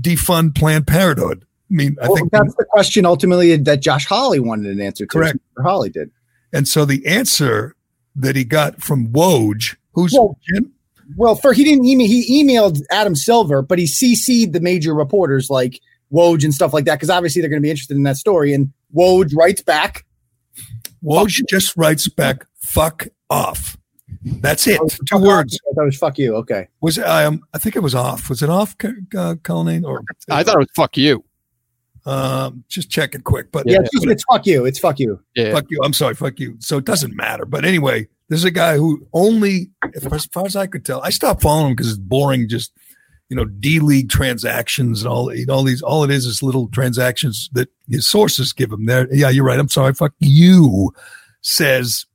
defund 0.00 0.54
Planned 0.54 0.86
Parenthood? 0.86 1.42
I 1.44 1.74
mean, 1.74 1.96
I 2.00 2.06
Well, 2.06 2.16
think, 2.16 2.30
that's 2.30 2.54
the 2.54 2.64
question 2.70 3.04
ultimately 3.04 3.56
that 3.56 3.82
Josh 3.82 4.06
Hawley 4.06 4.38
wanted 4.38 4.70
an 4.70 4.80
answer 4.80 5.04
to. 5.04 5.08
Correct. 5.08 5.38
Hawley 5.58 5.90
did. 5.90 6.12
and 6.52 6.68
so 6.68 6.84
the 6.84 7.04
answer 7.06 7.74
that 8.14 8.36
he 8.36 8.44
got 8.44 8.80
from 8.80 9.08
Woj, 9.08 9.74
who's 9.94 10.12
Well- 10.12 10.38
Jim, 10.54 10.70
Well, 11.16 11.34
for 11.34 11.52
he 11.52 11.64
didn't 11.64 11.84
email. 11.86 12.06
He 12.06 12.44
emailed 12.44 12.80
Adam 12.92 13.16
Silver, 13.16 13.62
but 13.62 13.80
he 13.80 13.86
CC'd 13.86 14.52
the 14.52 14.60
major 14.60 14.94
reporters 14.94 15.50
like 15.50 15.80
Woj 16.12 16.44
and 16.44 16.54
stuff 16.54 16.72
like 16.72 16.84
that 16.84 16.94
because 16.94 17.10
obviously 17.10 17.42
they're 17.42 17.50
going 17.50 17.60
to 17.60 17.66
be 17.66 17.70
interested 17.70 17.96
in 17.96 18.04
that 18.04 18.16
story. 18.16 18.54
And 18.54 18.72
Woj 18.94 19.34
writes 19.36 19.60
back 19.62 20.04
Woj 21.04 21.40
just 21.50 21.76
writes 21.76 22.06
back, 22.08 22.46
"Fuck 22.60 23.08
off." 23.28 23.76
That's 24.24 24.66
it. 24.66 24.80
Oh, 24.82 24.88
Two 24.88 24.96
fuck 25.10 25.20
words. 25.22 25.54
off. 25.54 25.60
I 25.72 25.74
thought 25.74 25.82
it 25.82 25.86
was 25.86 25.96
fuck 25.98 26.18
you. 26.18 26.36
Okay. 26.36 26.68
Was 26.80 26.98
um? 26.98 27.42
I 27.54 27.58
think 27.58 27.76
it 27.76 27.80
was 27.80 27.94
off. 27.94 28.28
Was 28.28 28.42
it 28.42 28.50
off, 28.50 28.74
uh, 29.16 29.34
Colleen? 29.42 29.84
Or 29.84 30.02
I 30.30 30.42
thought 30.42 30.56
it 30.56 30.58
was 30.58 30.68
fuck 30.76 30.96
you. 30.96 31.24
um, 32.06 32.64
just 32.68 32.90
check 32.90 33.14
it 33.14 33.24
quick. 33.24 33.50
But 33.52 33.64
Yeah, 33.66 33.78
it's, 33.80 34.04
it's 34.04 34.24
fuck 34.30 34.46
you. 34.46 34.64
It's 34.64 34.78
fuck 34.78 34.98
you. 35.00 35.20
Yeah. 35.34 35.52
fuck 35.52 35.64
you. 35.70 35.80
I'm 35.82 35.92
sorry, 35.92 36.14
fuck 36.14 36.38
you. 36.38 36.56
So 36.60 36.78
it 36.78 36.84
doesn't 36.84 37.14
matter. 37.16 37.44
But 37.44 37.64
anyway, 37.64 38.08
this 38.28 38.38
is 38.40 38.44
a 38.44 38.50
guy 38.50 38.76
who 38.76 39.06
only, 39.12 39.70
as 39.94 40.26
far 40.26 40.46
as 40.46 40.54
I 40.56 40.66
could 40.66 40.84
tell, 40.84 41.00
I 41.02 41.10
stopped 41.10 41.42
following 41.42 41.70
him 41.70 41.72
because 41.76 41.88
it's 41.90 41.98
boring. 41.98 42.48
Just 42.48 42.72
you 43.28 43.36
know, 43.36 43.44
D 43.44 43.80
League 43.80 44.08
transactions 44.08 45.02
and 45.02 45.10
all, 45.12 45.32
all 45.50 45.64
these. 45.64 45.82
All 45.82 46.04
it 46.04 46.10
is 46.12 46.26
is 46.26 46.44
little 46.44 46.68
transactions 46.68 47.48
that 47.54 47.68
his 47.88 48.06
sources 48.06 48.52
give 48.52 48.70
him. 48.70 48.86
There, 48.86 49.12
yeah, 49.12 49.30
you're 49.30 49.44
right. 49.44 49.58
I'm 49.58 49.68
sorry, 49.68 49.92
fuck 49.94 50.12
you. 50.20 50.92
Says, 51.40 52.06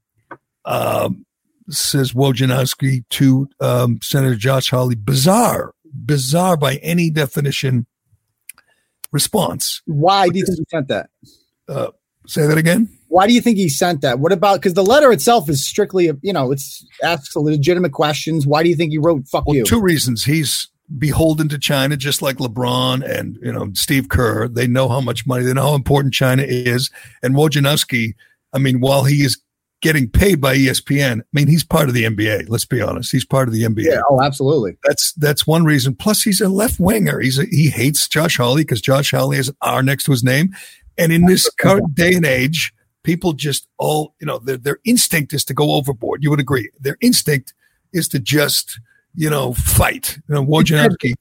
um, 0.65 1.25
says 1.70 2.14
Wojnarowski 2.14 3.03
to 3.09 3.47
um, 3.59 3.99
Senator 4.01 4.36
Josh 4.36 4.70
Hawley. 4.70 4.95
Bizarre, 4.95 5.74
bizarre 5.93 6.57
by 6.57 6.76
any 6.78 7.09
definition. 7.09 7.86
Response. 9.12 9.82
Why 9.86 10.30
do 10.30 10.39
you 10.39 10.45
think 10.45 10.59
he 10.59 10.66
sent 10.70 10.88
that? 10.88 11.09
Say 12.28 12.47
that 12.47 12.57
again. 12.57 12.88
Why 13.07 13.28
do 13.28 13.34
you 13.34 13.41
think 13.41 13.57
he 13.57 13.68
sent 13.68 14.01
that? 14.01 14.20
What 14.20 14.32
about 14.32 14.62
because 14.62 14.74
the 14.74 14.84
letter 14.84 15.12
itself 15.12 15.49
is 15.49 15.68
strictly, 15.68 16.09
you 16.22 16.32
know, 16.32 16.51
it's 16.51 16.86
asks 17.03 17.36
legitimate 17.36 17.91
questions. 17.91 18.47
Why 18.47 18.64
do 18.64 18.70
you 18.70 18.76
think 18.76 18.91
he 18.91 18.97
wrote 18.97 19.28
"fuck 19.28 19.45
Well, 19.45 19.57
you"? 19.57 19.66
two 19.66 19.82
reasons. 19.82 20.24
He's 20.24 20.70
beholden 20.97 21.49
to 21.49 21.57
China, 21.57 21.97
just 21.97 22.22
like 22.22 22.38
LeBron 22.38 23.03
and 23.03 23.38
you 23.41 23.51
know 23.51 23.72
Steve 23.74 24.07
Kerr. 24.07 24.47
They 24.47 24.68
know 24.68 24.88
how 24.88 25.01
much 25.01 25.26
money, 25.28 25.43
they 25.43 25.53
know 25.53 25.70
how 25.70 25.76
important 25.76 26.14
China 26.14 26.43
is. 26.43 26.89
And 27.22 27.36
Wojnarowski, 27.36 28.14
I 28.53 28.59
mean, 28.59 28.80
while 28.80 29.03
he 29.03 29.24
is 29.24 29.41
getting 29.82 30.09
paid 30.09 30.39
by 30.39 30.55
ESPN, 30.55 31.21
I 31.21 31.23
mean, 31.34 31.47
he's 31.47 31.63
part 31.63 31.89
of 31.89 31.95
the 31.95 32.03
NBA. 32.03 32.45
Let's 32.47 32.65
be 32.65 32.82
honest, 32.82 33.11
he's 33.11 33.25
part 33.25 33.47
of 33.47 33.53
the 33.53 33.63
NBA. 33.63 33.86
yeah, 33.86 34.01
oh, 34.09 34.21
absolutely. 34.21 34.77
That's 34.84 35.13
that's 35.13 35.45
one 35.45 35.63
reason. 35.63 35.95
Plus, 35.95 36.21
he's 36.21 36.41
a 36.41 36.49
left 36.49 36.79
winger. 36.79 37.19
He's 37.19 37.39
a, 37.39 37.45
he 37.45 37.69
hates 37.69 38.07
Josh 38.07 38.38
Hawley 38.38 38.63
because 38.63 38.82
Josh 38.82 39.11
Hawley 39.11 39.38
has 39.38 39.49
an 39.49 39.55
R 39.61 39.84
next 39.84 40.05
to 40.05 40.11
his 40.11 40.23
name. 40.23 40.55
And 40.97 41.11
in 41.11 41.25
this 41.25 41.49
current 41.59 41.95
day 41.95 42.13
and 42.13 42.25
age, 42.25 42.73
people 43.03 43.34
just 43.34 43.67
all 43.77 44.15
you 44.19 44.27
know 44.27 44.39
their 44.39 44.57
their 44.57 44.79
instinct 44.86 45.34
is 45.34 45.43
to 45.45 45.53
go 45.53 45.71
overboard. 45.71 46.23
You 46.23 46.29
would 46.29 46.39
agree. 46.39 46.69
Their 46.79 46.97
instinct 47.01 47.53
is 47.93 48.07
to 48.09 48.19
just 48.19 48.79
you 49.15 49.29
know 49.29 49.53
fight. 49.53 50.19
You 50.27 50.36
know, 50.36 50.45
Wojnarowski. 50.45 51.13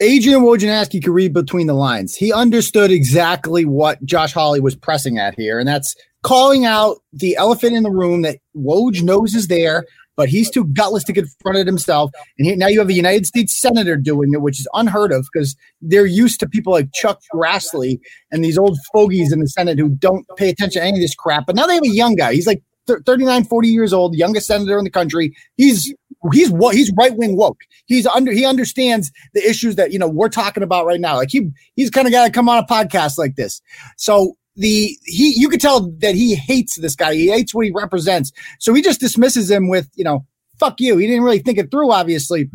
Adrian 0.00 0.40
Wojnarowski 0.40 1.02
could 1.02 1.12
read 1.12 1.32
between 1.32 1.68
the 1.68 1.74
lines. 1.74 2.16
He 2.16 2.32
understood 2.32 2.90
exactly 2.90 3.64
what 3.64 4.04
Josh 4.04 4.32
Hawley 4.32 4.60
was 4.60 4.74
pressing 4.74 5.18
at 5.18 5.34
here, 5.36 5.58
and 5.58 5.68
that's 5.68 5.96
calling 6.24 6.64
out 6.64 6.96
the 7.12 7.36
elephant 7.36 7.76
in 7.76 7.82
the 7.84 7.90
room 7.90 8.22
that 8.22 8.38
Woj 8.56 9.02
knows 9.02 9.34
is 9.34 9.46
there, 9.48 9.84
but 10.16 10.28
he's 10.28 10.50
too 10.50 10.64
gutless 10.64 11.04
to 11.04 11.12
confront 11.12 11.58
it 11.58 11.66
himself. 11.66 12.10
And 12.38 12.46
here, 12.46 12.56
now 12.56 12.66
you 12.66 12.78
have 12.80 12.88
a 12.88 12.94
United 12.94 13.26
States 13.26 13.60
senator 13.60 13.96
doing 13.96 14.32
it, 14.32 14.40
which 14.40 14.58
is 14.58 14.68
unheard 14.74 15.12
of 15.12 15.26
because 15.32 15.54
they're 15.80 16.06
used 16.06 16.40
to 16.40 16.48
people 16.48 16.72
like 16.72 16.92
Chuck 16.92 17.20
Grassley 17.32 17.98
and 18.32 18.42
these 18.42 18.58
old 18.58 18.78
fogies 18.92 19.32
in 19.32 19.40
the 19.40 19.48
Senate 19.48 19.78
who 19.78 19.90
don't 19.90 20.26
pay 20.36 20.48
attention 20.48 20.80
to 20.80 20.86
any 20.86 20.98
of 20.98 21.02
this 21.02 21.14
crap. 21.14 21.46
But 21.46 21.56
now 21.56 21.66
they 21.66 21.74
have 21.74 21.84
a 21.84 21.88
young 21.88 22.16
guy. 22.16 22.32
He's 22.32 22.46
like 22.46 22.62
thir- 22.86 23.02
39, 23.04 23.44
40 23.44 23.68
years 23.68 23.92
old, 23.92 24.16
youngest 24.16 24.46
senator 24.46 24.78
in 24.78 24.84
the 24.84 24.90
country. 24.90 25.34
He's 25.56 25.94
he's 26.32 26.50
what 26.50 26.74
he's 26.74 26.90
right 26.96 27.14
wing 27.16 27.36
woke. 27.36 27.60
He's 27.84 28.06
under 28.06 28.32
he 28.32 28.46
understands 28.46 29.12
the 29.34 29.46
issues 29.46 29.76
that 29.76 29.92
you 29.92 29.98
know 29.98 30.08
we're 30.08 30.30
talking 30.30 30.62
about 30.62 30.86
right 30.86 31.00
now. 31.00 31.16
Like 31.16 31.30
he 31.30 31.50
he's 31.76 31.90
kind 31.90 32.06
of 32.06 32.12
got 32.12 32.24
to 32.24 32.32
come 32.32 32.48
on 32.48 32.56
a 32.56 32.66
podcast 32.66 33.18
like 33.18 33.36
this. 33.36 33.60
So 33.98 34.36
the 34.56 34.96
he 35.04 35.34
you 35.36 35.48
could 35.48 35.60
tell 35.60 35.90
that 35.98 36.14
he 36.14 36.34
hates 36.34 36.76
this 36.76 36.96
guy. 36.96 37.14
He 37.14 37.30
hates 37.30 37.54
what 37.54 37.66
he 37.66 37.72
represents. 37.72 38.32
So 38.60 38.72
he 38.74 38.82
just 38.82 39.00
dismisses 39.00 39.50
him 39.50 39.68
with 39.68 39.90
you 39.94 40.04
know 40.04 40.26
fuck 40.58 40.80
you. 40.80 40.96
He 40.98 41.06
didn't 41.06 41.24
really 41.24 41.40
think 41.40 41.58
it 41.58 41.70
through, 41.70 41.90
obviously. 41.92 42.50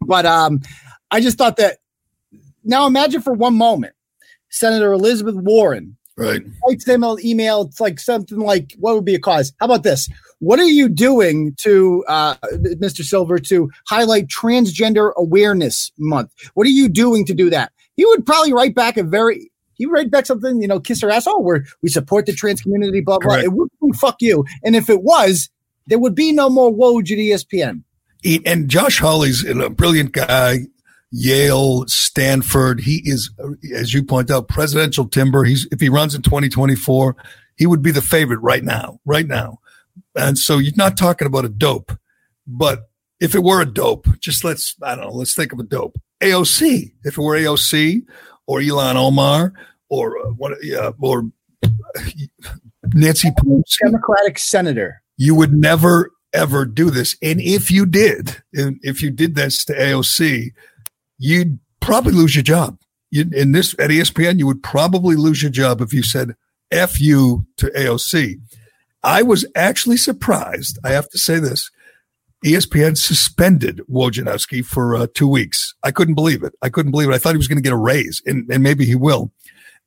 But 0.00 0.26
um, 0.26 0.60
I 1.10 1.20
just 1.20 1.38
thought 1.38 1.56
that. 1.56 1.78
Now 2.66 2.86
imagine 2.86 3.20
for 3.20 3.34
one 3.34 3.54
moment, 3.56 3.94
Senator 4.48 4.92
Elizabeth 4.92 5.34
Warren 5.36 5.96
Right. 6.16 6.42
writes 6.66 6.84
them 6.84 7.02
an 7.02 7.16
email. 7.24 7.62
It's 7.62 7.80
like 7.80 7.98
something 7.98 8.38
like, 8.38 8.74
what 8.78 8.94
would 8.94 9.04
be 9.04 9.16
a 9.16 9.20
cause? 9.20 9.52
How 9.60 9.66
about 9.66 9.82
this? 9.82 10.08
What 10.38 10.60
are 10.60 10.64
you 10.64 10.88
doing 10.88 11.54
to, 11.58 12.04
uh, 12.06 12.36
Mr. 12.54 13.02
Silver, 13.02 13.38
to 13.40 13.68
highlight 13.88 14.28
Transgender 14.28 15.12
Awareness 15.16 15.90
Month? 15.98 16.30
What 16.54 16.66
are 16.66 16.70
you 16.70 16.88
doing 16.88 17.24
to 17.26 17.34
do 17.34 17.50
that? 17.50 17.72
He 17.96 18.06
would 18.06 18.24
probably 18.24 18.52
write 18.52 18.74
back 18.76 18.96
a 18.96 19.02
very, 19.02 19.50
he 19.74 19.86
write 19.86 20.10
back 20.10 20.26
something, 20.26 20.60
you 20.60 20.68
know, 20.68 20.80
kiss 20.80 21.00
her 21.02 21.10
ass. 21.10 21.26
Oh, 21.26 21.40
we're, 21.40 21.64
we 21.82 21.88
support 21.88 22.26
the 22.26 22.32
trans 22.32 22.62
community, 22.62 23.00
blah, 23.00 23.18
blah. 23.18 23.34
Correct. 23.34 23.44
It 23.44 23.52
would 23.52 23.68
be 23.82 23.92
fuck 23.92 24.16
you. 24.20 24.44
And 24.62 24.76
if 24.76 24.88
it 24.88 25.02
was, 25.02 25.50
there 25.86 25.98
would 25.98 26.14
be 26.14 26.32
no 26.32 26.48
more 26.48 26.72
Woj 26.72 27.10
at 27.12 27.18
ESPN. 27.18 27.82
And 28.46 28.68
Josh 28.68 29.00
Hawley's 29.00 29.44
a 29.44 29.70
brilliant 29.70 30.12
guy. 30.12 30.60
Yale, 31.16 31.84
Stanford. 31.86 32.80
He 32.80 33.02
is, 33.04 33.30
as 33.72 33.94
you 33.94 34.02
point 34.02 34.30
out, 34.30 34.48
presidential 34.48 35.06
timber. 35.06 35.44
He's 35.44 35.68
if 35.70 35.80
he 35.80 35.88
runs 35.88 36.14
in 36.14 36.22
2024, 36.22 37.14
he 37.56 37.66
would 37.66 37.82
be 37.82 37.92
the 37.92 38.02
favorite 38.02 38.40
right 38.40 38.64
now, 38.64 38.98
right 39.04 39.26
now. 39.26 39.60
And 40.16 40.36
so 40.36 40.58
you're 40.58 40.72
not 40.76 40.96
talking 40.96 41.26
about 41.26 41.44
a 41.44 41.48
dope, 41.48 41.92
but 42.48 42.88
if 43.20 43.36
it 43.36 43.44
were 43.44 43.60
a 43.60 43.66
dope, 43.66 44.08
just 44.18 44.42
let's 44.42 44.74
I 44.82 44.96
don't 44.96 45.04
know, 45.04 45.12
let's 45.12 45.36
think 45.36 45.52
of 45.52 45.60
a 45.60 45.64
dope. 45.64 46.00
AOC. 46.20 46.94
If 47.04 47.16
it 47.16 47.22
were 47.22 47.36
AOC 47.36 48.02
or 48.46 48.60
Ilhan 48.60 48.96
Omar 48.96 49.52
or 49.88 50.18
uh, 50.18 50.30
what, 50.30 50.52
uh, 50.72 50.92
or 51.00 51.30
Nancy 52.94 53.30
Pelosi, 53.30 53.78
Democratic 53.84 54.38
senator. 54.38 55.02
you 55.16 55.34
would 55.34 55.52
never 55.52 56.10
ever 56.32 56.66
do 56.66 56.90
this. 56.90 57.16
And 57.22 57.40
if 57.40 57.70
you 57.70 57.86
did, 57.86 58.42
and 58.52 58.78
if 58.82 59.00
you 59.00 59.10
did 59.10 59.36
this 59.36 59.64
to 59.66 59.72
AOC, 59.72 60.52
you'd 61.18 61.58
probably 61.80 62.12
lose 62.12 62.34
your 62.34 62.42
job. 62.42 62.78
You, 63.10 63.24
in 63.32 63.52
this 63.52 63.74
at 63.78 63.90
ESPN, 63.90 64.38
you 64.38 64.46
would 64.46 64.62
probably 64.62 65.16
lose 65.16 65.40
your 65.42 65.52
job 65.52 65.80
if 65.80 65.92
you 65.92 66.02
said 66.02 66.34
"f 66.70 67.00
you" 67.00 67.46
to 67.58 67.66
AOC. 67.68 68.40
I 69.02 69.22
was 69.22 69.46
actually 69.54 69.98
surprised. 69.98 70.78
I 70.84 70.90
have 70.90 71.08
to 71.10 71.18
say 71.18 71.38
this: 71.38 71.70
ESPN 72.44 72.96
suspended 72.96 73.80
Wojnarowski 73.90 74.64
for 74.64 74.96
uh, 74.96 75.06
two 75.14 75.28
weeks. 75.28 75.74
I 75.82 75.90
couldn't 75.90 76.14
believe 76.14 76.42
it. 76.42 76.54
I 76.62 76.68
couldn't 76.68 76.92
believe 76.92 77.08
it. 77.08 77.14
I 77.14 77.18
thought 77.18 77.32
he 77.32 77.38
was 77.38 77.48
going 77.48 77.58
to 77.58 77.62
get 77.62 77.72
a 77.72 77.76
raise, 77.76 78.22
and, 78.26 78.48
and 78.50 78.62
maybe 78.62 78.84
he 78.84 78.94
will. 78.94 79.32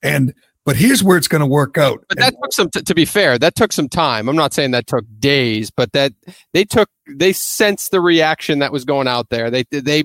And 0.01 0.33
but 0.67 0.75
here's 0.75 1.01
where 1.01 1.17
it's 1.17 1.29
going 1.29 1.39
to 1.39 1.47
work 1.47 1.77
out. 1.77 2.03
But 2.09 2.17
that 2.17 2.33
took 2.41 2.51
some. 2.51 2.69
T- 2.69 2.81
to 2.81 2.93
be 2.93 3.05
fair, 3.05 3.39
that 3.39 3.55
took 3.55 3.71
some 3.71 3.87
time. 3.87 4.27
I'm 4.27 4.35
not 4.35 4.53
saying 4.53 4.71
that 4.71 4.85
took 4.85 5.05
days, 5.17 5.71
but 5.71 5.93
that 5.93 6.11
they 6.51 6.65
took. 6.65 6.89
They 7.07 7.31
sensed 7.31 7.91
the 7.91 8.01
reaction 8.01 8.59
that 8.59 8.73
was 8.73 8.83
going 8.83 9.07
out 9.07 9.29
there. 9.29 9.49
They 9.49 9.63
they, 9.71 10.03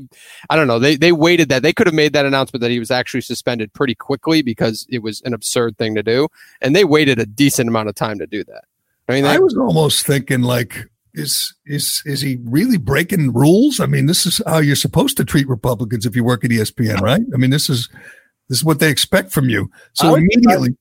I 0.51 0.55
don't 0.55 0.69
know. 0.69 0.79
They 0.79 0.95
they 0.95 1.11
waited 1.11 1.49
that. 1.49 1.63
They 1.63 1.73
could 1.73 1.89
have 1.89 1.95
made 1.95 2.13
that 2.13 2.27
announcement 2.27 2.61
that 2.61 2.71
he 2.71 2.79
was 2.79 2.93
actually 2.93 3.23
suspended 3.23 3.73
pretty 3.73 3.97
quickly 3.97 4.41
because 4.41 4.87
it 4.89 5.03
was 5.03 5.21
an 5.23 5.35
absurd 5.35 5.79
thing 5.79 5.97
to 5.97 6.03
do, 6.05 6.29
and 6.61 6.77
they 6.77 6.85
waited 6.85 7.19
a 7.19 7.27
decent 7.27 7.69
amount 7.69 7.89
of 7.89 7.97
time 7.97 8.21
to 8.21 8.27
do 8.29 8.45
that. 8.45 8.63
I 9.09 9.15
mean, 9.15 9.25
they, 9.25 9.31
I 9.31 9.39
was 9.39 9.57
almost 9.57 10.07
thinking 10.07 10.43
like, 10.43 10.87
is 11.15 11.55
is 11.67 12.03
is 12.05 12.21
he 12.21 12.39
really 12.45 12.79
breaking 12.79 13.33
rules? 13.33 13.81
I 13.81 13.87
mean, 13.87 14.07
this 14.07 14.27
is 14.27 14.41
how 14.47 14.59
you're 14.59 14.77
supposed 14.77 15.17
to 15.19 15.25
treat 15.25 15.49
Republicans 15.49 16.07
if 16.07 16.17
you 16.17 16.25
work 16.25 16.45
at 16.45 16.51
ESPN, 16.51 17.01
right? 17.01 17.23
I 17.35 17.37
mean, 17.37 17.51
this 17.51 17.69
is 17.69 17.89
this 18.49 18.59
is 18.59 18.65
what 18.65 18.81
they 18.81 18.91
expect 18.91 19.33
from 19.33 19.49
you. 19.49 19.71
So 19.93 20.15
immediately, 20.15 20.77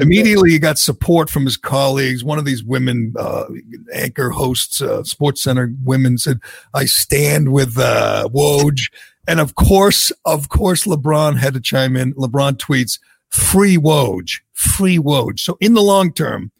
immediately 0.00 0.50
he 0.50 0.58
got 0.58 0.78
support 0.78 1.28
from 1.30 1.44
his 1.44 1.56
colleagues. 1.56 2.24
One 2.24 2.38
of 2.38 2.44
these 2.44 2.64
women 2.64 3.14
uh, 3.18 3.44
anchor 3.92 4.30
hosts, 4.30 4.80
uh, 4.80 5.02
SportsCenter 5.02 5.76
women 5.82 6.18
said, 6.18 6.40
"I 6.72 6.86
stand 6.86 7.52
with 7.52 7.78
uh, 7.78 8.28
Woj," 8.32 8.90
and 9.26 9.40
of 9.40 9.54
course, 9.54 10.12
of 10.24 10.48
course, 10.48 10.84
LeBron 10.84 11.38
had 11.38 11.54
to 11.54 11.60
chime 11.60 11.96
in. 11.96 12.14
LeBron 12.14 12.56
tweets, 12.56 12.98
"Free 13.30 13.76
Woj, 13.76 14.40
free 14.52 14.98
Woj." 14.98 15.38
So 15.40 15.56
in 15.60 15.74
the 15.74 15.82
long 15.82 16.12
term, 16.12 16.52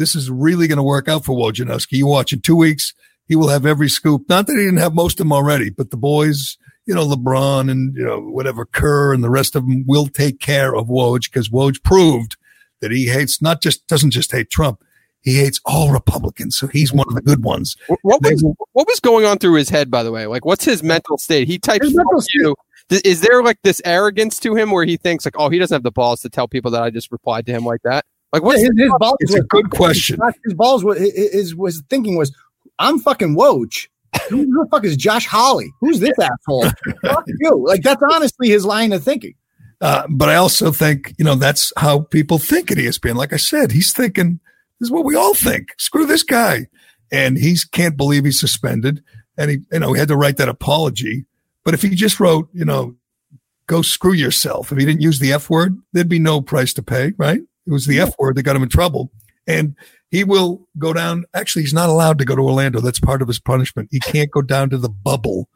this 0.00 0.14
is 0.14 0.30
really 0.30 0.66
going 0.66 0.78
to 0.78 0.82
work 0.82 1.08
out 1.08 1.26
for 1.26 1.36
Wojnarowski. 1.36 1.92
You 1.92 2.06
watch 2.06 2.32
in 2.32 2.40
two 2.40 2.56
weeks, 2.56 2.94
he 3.28 3.36
will 3.36 3.48
have 3.48 3.66
every 3.66 3.90
scoop. 3.90 4.22
Not 4.30 4.46
that 4.46 4.54
he 4.54 4.64
didn't 4.64 4.78
have 4.78 4.94
most 4.94 5.20
of 5.20 5.26
them 5.26 5.32
already, 5.32 5.68
but 5.68 5.90
the 5.90 5.98
boys, 5.98 6.56
you 6.86 6.94
know, 6.94 7.06
LeBron 7.06 7.70
and 7.70 7.94
you 7.94 8.04
know 8.04 8.18
whatever 8.18 8.64
Kerr 8.64 9.12
and 9.12 9.22
the 9.22 9.30
rest 9.30 9.54
of 9.54 9.66
them 9.66 9.84
will 9.86 10.06
take 10.06 10.40
care 10.40 10.74
of 10.74 10.86
Woj 10.86 11.30
because 11.30 11.50
Woj 11.50 11.82
proved 11.84 12.36
that 12.80 12.90
he 12.90 13.08
hates 13.08 13.42
not 13.42 13.60
just 13.60 13.86
doesn't 13.88 14.12
just 14.12 14.32
hate 14.32 14.48
Trump, 14.48 14.82
he 15.20 15.36
hates 15.36 15.60
all 15.66 15.92
Republicans. 15.92 16.56
So 16.56 16.66
he's 16.66 16.94
one 16.94 17.06
of 17.06 17.14
the 17.14 17.20
good 17.20 17.44
ones. 17.44 17.76
what 18.00 18.22
was 18.22 18.42
what 18.72 18.88
was 18.88 19.00
going 19.00 19.26
on 19.26 19.36
through 19.36 19.56
his 19.56 19.68
head? 19.68 19.90
By 19.90 20.02
the 20.02 20.12
way, 20.12 20.26
like 20.26 20.46
what's 20.46 20.64
his 20.64 20.82
mental 20.82 21.18
state? 21.18 21.46
He 21.46 21.58
types 21.58 21.84
His 21.84 21.94
mental 21.94 22.22
"fuck 22.22 22.28
you." 22.32 22.56
Is 23.04 23.20
there 23.20 23.42
like 23.42 23.58
this 23.62 23.82
arrogance 23.84 24.40
to 24.40 24.54
him 24.56 24.70
where 24.70 24.86
he 24.86 24.96
thinks 24.96 25.24
like, 25.24 25.36
oh, 25.38 25.50
he 25.50 25.58
doesn't 25.58 25.74
have 25.74 25.84
the 25.84 25.92
balls 25.92 26.22
to 26.22 26.30
tell 26.30 26.48
people 26.48 26.70
that 26.72 26.82
I 26.82 26.90
just 26.90 27.12
replied 27.12 27.44
to 27.46 27.52
him 27.52 27.64
like 27.64 27.82
that? 27.84 28.06
Like, 28.32 28.42
Yeah, 28.42 28.46
what's 28.46 28.60
his, 28.60 28.70
his 28.76 28.92
balls 28.98 29.16
It's 29.20 29.34
a 29.34 29.38
was- 29.38 29.46
good 29.48 29.70
question. 29.70 30.18
His 30.44 30.54
balls 30.54 30.84
was 30.84 30.98
his, 30.98 31.32
his 31.32 31.54
was 31.54 31.82
thinking 31.90 32.16
was, 32.16 32.34
I'm 32.78 32.98
fucking 32.98 33.36
Woj. 33.36 33.88
Who 34.28 34.44
the 34.46 34.66
fuck 34.70 34.84
is 34.84 34.96
Josh 34.96 35.26
Hawley? 35.26 35.72
Who's 35.80 36.00
this 36.00 36.18
asshole? 36.18 36.64
Fuck 37.04 37.24
you. 37.40 37.64
Like 37.66 37.82
that's 37.82 38.02
honestly 38.12 38.48
his 38.48 38.64
line 38.64 38.92
of 38.92 39.02
thinking. 39.04 39.34
Uh, 39.80 40.04
but 40.10 40.28
I 40.28 40.34
also 40.34 40.72
think, 40.72 41.14
you 41.18 41.24
know, 41.24 41.34
that's 41.36 41.72
how 41.76 42.00
people 42.00 42.38
think 42.38 42.70
at 42.70 42.76
ESPN. 42.78 43.14
Like 43.14 43.32
I 43.32 43.36
said, 43.38 43.72
he's 43.72 43.92
thinking 43.92 44.40
This 44.78 44.88
is 44.88 44.90
what 44.92 45.04
we 45.04 45.14
all 45.14 45.34
think. 45.34 45.68
Screw 45.78 46.06
this 46.06 46.22
guy. 46.22 46.66
And 47.12 47.36
he 47.38 47.56
can't 47.72 47.96
believe 47.96 48.24
he's 48.24 48.38
suspended. 48.40 49.02
And 49.36 49.50
he, 49.50 49.58
you 49.72 49.78
know, 49.80 49.92
he 49.92 49.98
had 49.98 50.08
to 50.08 50.16
write 50.16 50.36
that 50.36 50.48
apology. 50.48 51.24
But 51.64 51.74
if 51.74 51.82
he 51.82 51.90
just 51.90 52.20
wrote, 52.20 52.48
you 52.52 52.64
know, 52.64 52.94
go 53.66 53.82
screw 53.82 54.12
yourself, 54.12 54.70
if 54.72 54.78
he 54.78 54.84
didn't 54.84 55.02
use 55.02 55.18
the 55.18 55.32
F 55.32 55.48
word, 55.50 55.78
there'd 55.92 56.08
be 56.08 56.18
no 56.18 56.40
price 56.40 56.72
to 56.74 56.82
pay, 56.82 57.12
right? 57.16 57.40
It 57.70 57.72
was 57.72 57.86
the 57.86 58.00
F 58.00 58.14
word 58.18 58.36
that 58.36 58.42
got 58.42 58.56
him 58.56 58.64
in 58.64 58.68
trouble. 58.68 59.12
And 59.46 59.76
he 60.10 60.24
will 60.24 60.66
go 60.76 60.92
down. 60.92 61.24
Actually, 61.34 61.62
he's 61.62 61.72
not 61.72 61.88
allowed 61.88 62.18
to 62.18 62.24
go 62.24 62.34
to 62.34 62.42
Orlando. 62.42 62.80
That's 62.80 62.98
part 62.98 63.22
of 63.22 63.28
his 63.28 63.38
punishment. 63.38 63.88
He 63.92 64.00
can't 64.00 64.30
go 64.30 64.42
down 64.42 64.70
to 64.70 64.76
the 64.76 64.88
bubble 64.88 65.48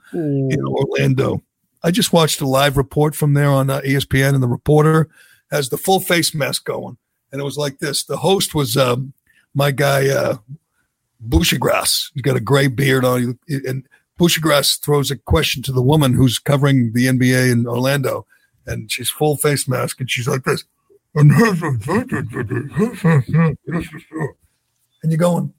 in 0.51 0.65
Orlando. 0.65 1.43
I 1.83 1.91
just 1.91 2.13
watched 2.13 2.41
a 2.41 2.47
live 2.47 2.77
report 2.77 3.15
from 3.15 3.35
there 3.35 3.51
on 3.51 3.69
uh, 3.69 3.81
ESPN, 3.81 4.35
and 4.35 4.43
the 4.43 4.49
reporter 4.49 5.09
has 5.51 5.69
the 5.69 5.77
full 5.77 6.01
face 6.01 6.35
mask 6.35 6.65
going, 6.65 6.97
and 7.31 7.41
it 7.41 7.45
was 7.45 7.59
like 7.59 7.79
this. 7.79 8.05
The 8.05 8.19
host 8.19 8.55
was 8.55 8.77
um, 8.77 9.13
my 9.55 9.71
guy 9.71 10.09
uh. 10.09 10.37
He's 12.15 12.23
got 12.23 12.37
a 12.37 12.41
gray 12.41 12.69
beard 12.69 13.05
on, 13.05 13.39
and 13.49 13.89
Bushagras 14.19 14.79
throws 14.81 15.11
a 15.11 15.17
question 15.17 15.63
to 15.63 15.73
the 15.73 15.83
woman 15.83 16.13
who's 16.13 16.39
covering 16.39 16.93
the 16.93 17.07
NBA 17.07 17.51
in 17.51 17.67
Orlando, 17.67 18.27
and 18.67 18.91
she's 18.91 19.11
full 19.11 19.37
face 19.37 19.67
mask, 19.67 20.01
and 20.01 20.11
she's 20.11 20.29
like 20.29 20.45
this. 20.45 20.65
And 25.03 25.13
you're 25.13 25.19
going, 25.19 25.53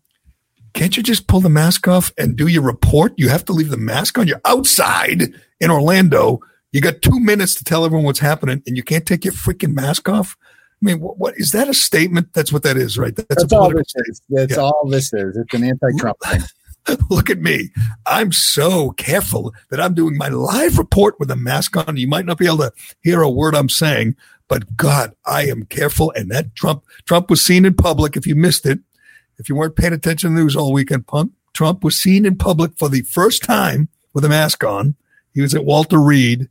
can't 0.74 0.98
you 0.98 1.04
just 1.04 1.28
pull 1.28 1.40
the 1.40 1.50
mask 1.50 1.88
off 1.88 2.12
and 2.18 2.36
do 2.36 2.48
your 2.48 2.62
report? 2.62 3.14
You 3.16 3.30
have 3.30 3.46
to 3.46 3.54
leave 3.54 3.70
the 3.70 3.78
mask 3.78 4.18
on. 4.18 4.28
You're 4.28 4.42
outside 4.44 5.34
in 5.62 5.72
Orlando. 5.72 6.42
You 6.74 6.82
got 6.82 7.02
two 7.02 7.20
minutes 7.22 7.56
to 7.56 7.64
tell 7.64 7.86
everyone 7.86 8.06
what's 8.06 8.20
happening, 8.20 8.62
and 8.68 8.76
you 8.76 8.84
can't 8.84 9.06
take 9.06 9.24
your 9.24 9.34
freaking 9.34 9.74
mask 9.74 10.10
off. 10.10 10.36
I 10.84 10.86
mean, 10.86 11.00
what, 11.00 11.18
what 11.18 11.38
is 11.38 11.52
that 11.52 11.70
a 11.70 11.74
statement? 11.74 12.34
That's 12.34 12.52
what 12.52 12.64
that 12.64 12.76
is, 12.76 12.98
right? 12.98 13.16
That's, 13.16 13.28
That's 13.30 13.54
all 13.54 13.70
this 13.70 13.94
is. 13.96 14.22
That's 14.30 14.58
yeah. 14.58 14.62
all 14.62 14.88
this 14.90 15.14
is. 15.14 15.38
It's 15.38 15.54
an 15.54 15.64
anti-Trump 15.64 16.18
thing. 16.22 16.42
Look 17.10 17.30
at 17.30 17.40
me. 17.40 17.72
I'm 18.06 18.32
so 18.32 18.92
careful 18.92 19.54
that 19.70 19.80
I'm 19.80 19.94
doing 19.94 20.18
my 20.18 20.28
live 20.28 20.78
report 20.78 21.16
with 21.20 21.32
a 21.32 21.36
mask 21.36 21.78
on. 21.78 21.98
You 21.98 22.08
might 22.08 22.26
not 22.26 22.38
be 22.38 22.46
able 22.46 22.58
to 22.58 22.74
hear 23.02 23.22
a 23.22 23.30
word 23.30 23.56
I'm 23.56 23.70
saying, 23.70 24.16
but 24.48 24.78
God, 24.78 25.16
I 25.26 25.44
am 25.48 25.66
careful. 25.66 26.12
And 26.16 26.30
that 26.32 26.56
Trump, 26.56 26.84
Trump 27.06 27.30
was 27.30 27.42
seen 27.42 27.66
in 27.66 27.74
public. 27.74 28.16
If 28.16 28.28
you 28.28 28.36
missed 28.36 28.66
it, 28.66 28.80
if 29.38 29.50
you 29.50 29.56
weren't 29.56 29.76
paying 29.76 29.94
attention 29.94 30.30
to 30.30 30.36
the 30.36 30.42
news 30.42 30.56
all 30.56 30.72
weekend, 30.72 31.06
Trump 31.54 31.84
was 31.84 32.02
seen 32.02 32.26
in 32.26 32.38
public 32.38 32.78
for 32.78 32.90
the 32.90 33.02
first 33.02 33.44
time 33.44 33.90
with 34.14 34.24
a 34.26 34.30
mask 34.30 34.64
on. 34.64 34.96
He 35.34 35.42
was 35.42 35.54
at 35.54 35.66
Walter 35.66 36.00
Reed 36.00 36.48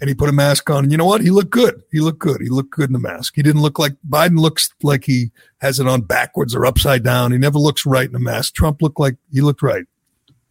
and 0.00 0.08
he 0.08 0.14
put 0.14 0.28
a 0.28 0.32
mask 0.32 0.68
on. 0.70 0.84
And 0.84 0.92
you 0.92 0.98
know 0.98 1.06
what? 1.06 1.22
He 1.22 1.30
looked 1.30 1.50
good. 1.50 1.82
He 1.90 2.00
looked 2.00 2.18
good. 2.18 2.40
He 2.40 2.48
looked 2.48 2.70
good 2.70 2.88
in 2.88 2.92
the 2.92 2.98
mask. 2.98 3.34
He 3.34 3.42
didn't 3.42 3.62
look 3.62 3.78
like 3.78 3.94
Biden 4.08 4.38
looks 4.38 4.72
like 4.82 5.04
he 5.04 5.30
has 5.60 5.80
it 5.80 5.88
on 5.88 6.02
backwards 6.02 6.54
or 6.54 6.66
upside 6.66 7.02
down. 7.02 7.32
He 7.32 7.38
never 7.38 7.58
looks 7.58 7.86
right 7.86 8.08
in 8.08 8.14
a 8.14 8.20
mask. 8.20 8.54
Trump 8.54 8.82
looked 8.82 9.00
like 9.00 9.16
he 9.32 9.40
looked 9.40 9.62
right. 9.62 9.86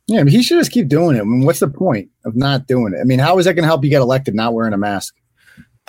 Yeah, 0.08 0.22
I 0.22 0.24
mean, 0.24 0.34
he 0.34 0.42
should 0.42 0.58
just 0.58 0.72
keep 0.72 0.88
doing 0.88 1.18
it. 1.18 1.22
I 1.22 1.24
mean, 1.24 1.46
what's 1.46 1.60
the 1.60 1.68
point 1.68 2.10
of 2.26 2.36
not 2.36 2.66
doing 2.66 2.94
it? 2.94 3.00
I 3.02 3.04
mean, 3.04 3.20
how 3.20 3.38
is 3.40 3.46
that 3.46 3.54
going 3.54 3.64
to 3.64 3.68
help 3.68 3.84
you 3.84 3.90
get 3.90 4.02
elected 4.02 4.36
not 4.36 4.54
wearing 4.54 4.74
a 4.74 4.78
mask? 4.78 5.16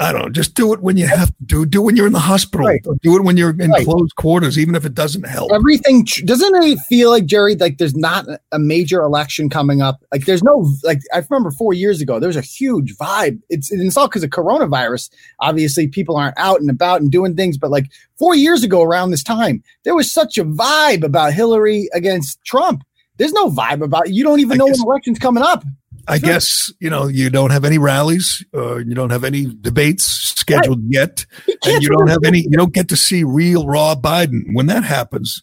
I 0.01 0.13
don't 0.13 0.23
know. 0.23 0.29
Just 0.29 0.55
do 0.55 0.73
it 0.73 0.81
when 0.81 0.97
you 0.97 1.09
have 1.09 1.29
to 1.29 1.45
do. 1.45 1.67
Do 1.67 1.83
it 1.83 1.85
when 1.85 1.97
you're 1.97 2.07
in 2.07 2.13
the 2.13 2.21
hospital. 2.21 2.67
Right. 2.67 2.81
Do 3.03 3.17
it 3.17 3.25
when 3.25 3.37
you're 3.37 3.51
in 3.51 3.71
right. 3.71 3.85
closed 3.85 4.15
quarters, 4.15 4.57
even 4.57 4.77
if 4.77 4.85
it 4.85 4.95
doesn't 4.95 5.25
help. 5.27 5.51
Everything 5.53 6.07
doesn't 6.25 6.55
it 6.63 6.79
feel 6.89 7.11
like 7.11 7.27
Gerry? 7.27 7.57
Like 7.57 7.79
there's 7.79 7.97
not 7.97 8.25
a 8.53 8.59
major 8.61 9.01
election 9.01 9.51
coming 9.51 9.83
up. 9.83 10.05
Like 10.13 10.25
there's 10.25 10.43
no 10.43 10.73
like 10.85 11.01
I 11.13 11.25
remember 11.29 11.51
four 11.51 11.73
years 11.73 12.01
ago 12.01 12.21
there 12.21 12.29
was 12.29 12.37
a 12.37 12.43
huge 12.43 12.97
vibe. 12.97 13.41
It's 13.49 13.73
it's 13.73 13.97
all 13.97 14.07
because 14.07 14.23
of 14.23 14.31
coronavirus. 14.31 15.11
Obviously, 15.41 15.89
people 15.89 16.17
aren't 16.17 16.39
out 16.39 16.61
and 16.61 16.71
about 16.71 17.01
and 17.01 17.11
doing 17.11 17.35
things. 17.35 17.59
But 17.59 17.73
like 17.73 17.91
four 18.19 18.37
years 18.37 18.63
ago, 18.63 18.83
around 18.83 19.11
this 19.11 19.25
time, 19.25 19.65
there 19.83 19.97
was 19.97 20.13
such 20.13 20.39
a 20.39 20.45
vibe 20.45 21.03
about 21.03 21.33
Hillary 21.33 21.89
against 21.93 22.43
Trump. 22.45 22.85
There's 23.17 23.33
no 23.33 23.51
vibe 23.51 23.83
about 23.83 24.07
it. 24.07 24.15
You 24.15 24.23
don't 24.23 24.39
even 24.39 24.53
I 24.53 24.59
know 24.59 24.67
guess, 24.69 24.79
when 24.79 24.93
election's 24.93 25.19
coming 25.19 25.43
up. 25.43 25.65
I 26.09 26.19
sure. 26.19 26.29
guess 26.29 26.73
you 26.81 26.91
know 26.91 27.07
you 27.07 27.31
don't 27.31 27.51
have 27.51 27.65
any 27.65 27.79
rallies, 27.79 28.45
uh, 28.55 28.77
you 28.77 28.95
don't 28.95 29.11
have 29.11 29.25
any 29.25 29.47
debates 29.61 30.05
scheduled 30.05 30.79
right. 30.79 30.89
yet, 30.89 31.27
and 31.67 31.83
you 31.83 31.89
don't 31.89 32.09
have 32.09 32.25
any. 32.25 32.41
You 32.41 32.57
don't 32.57 32.73
get 32.73 32.89
to 32.89 32.97
see 32.97 33.25
real 33.25 33.67
raw 33.67 33.95
Biden 33.95 34.55
when 34.55 34.67
that 34.67 34.85
happens. 34.85 35.43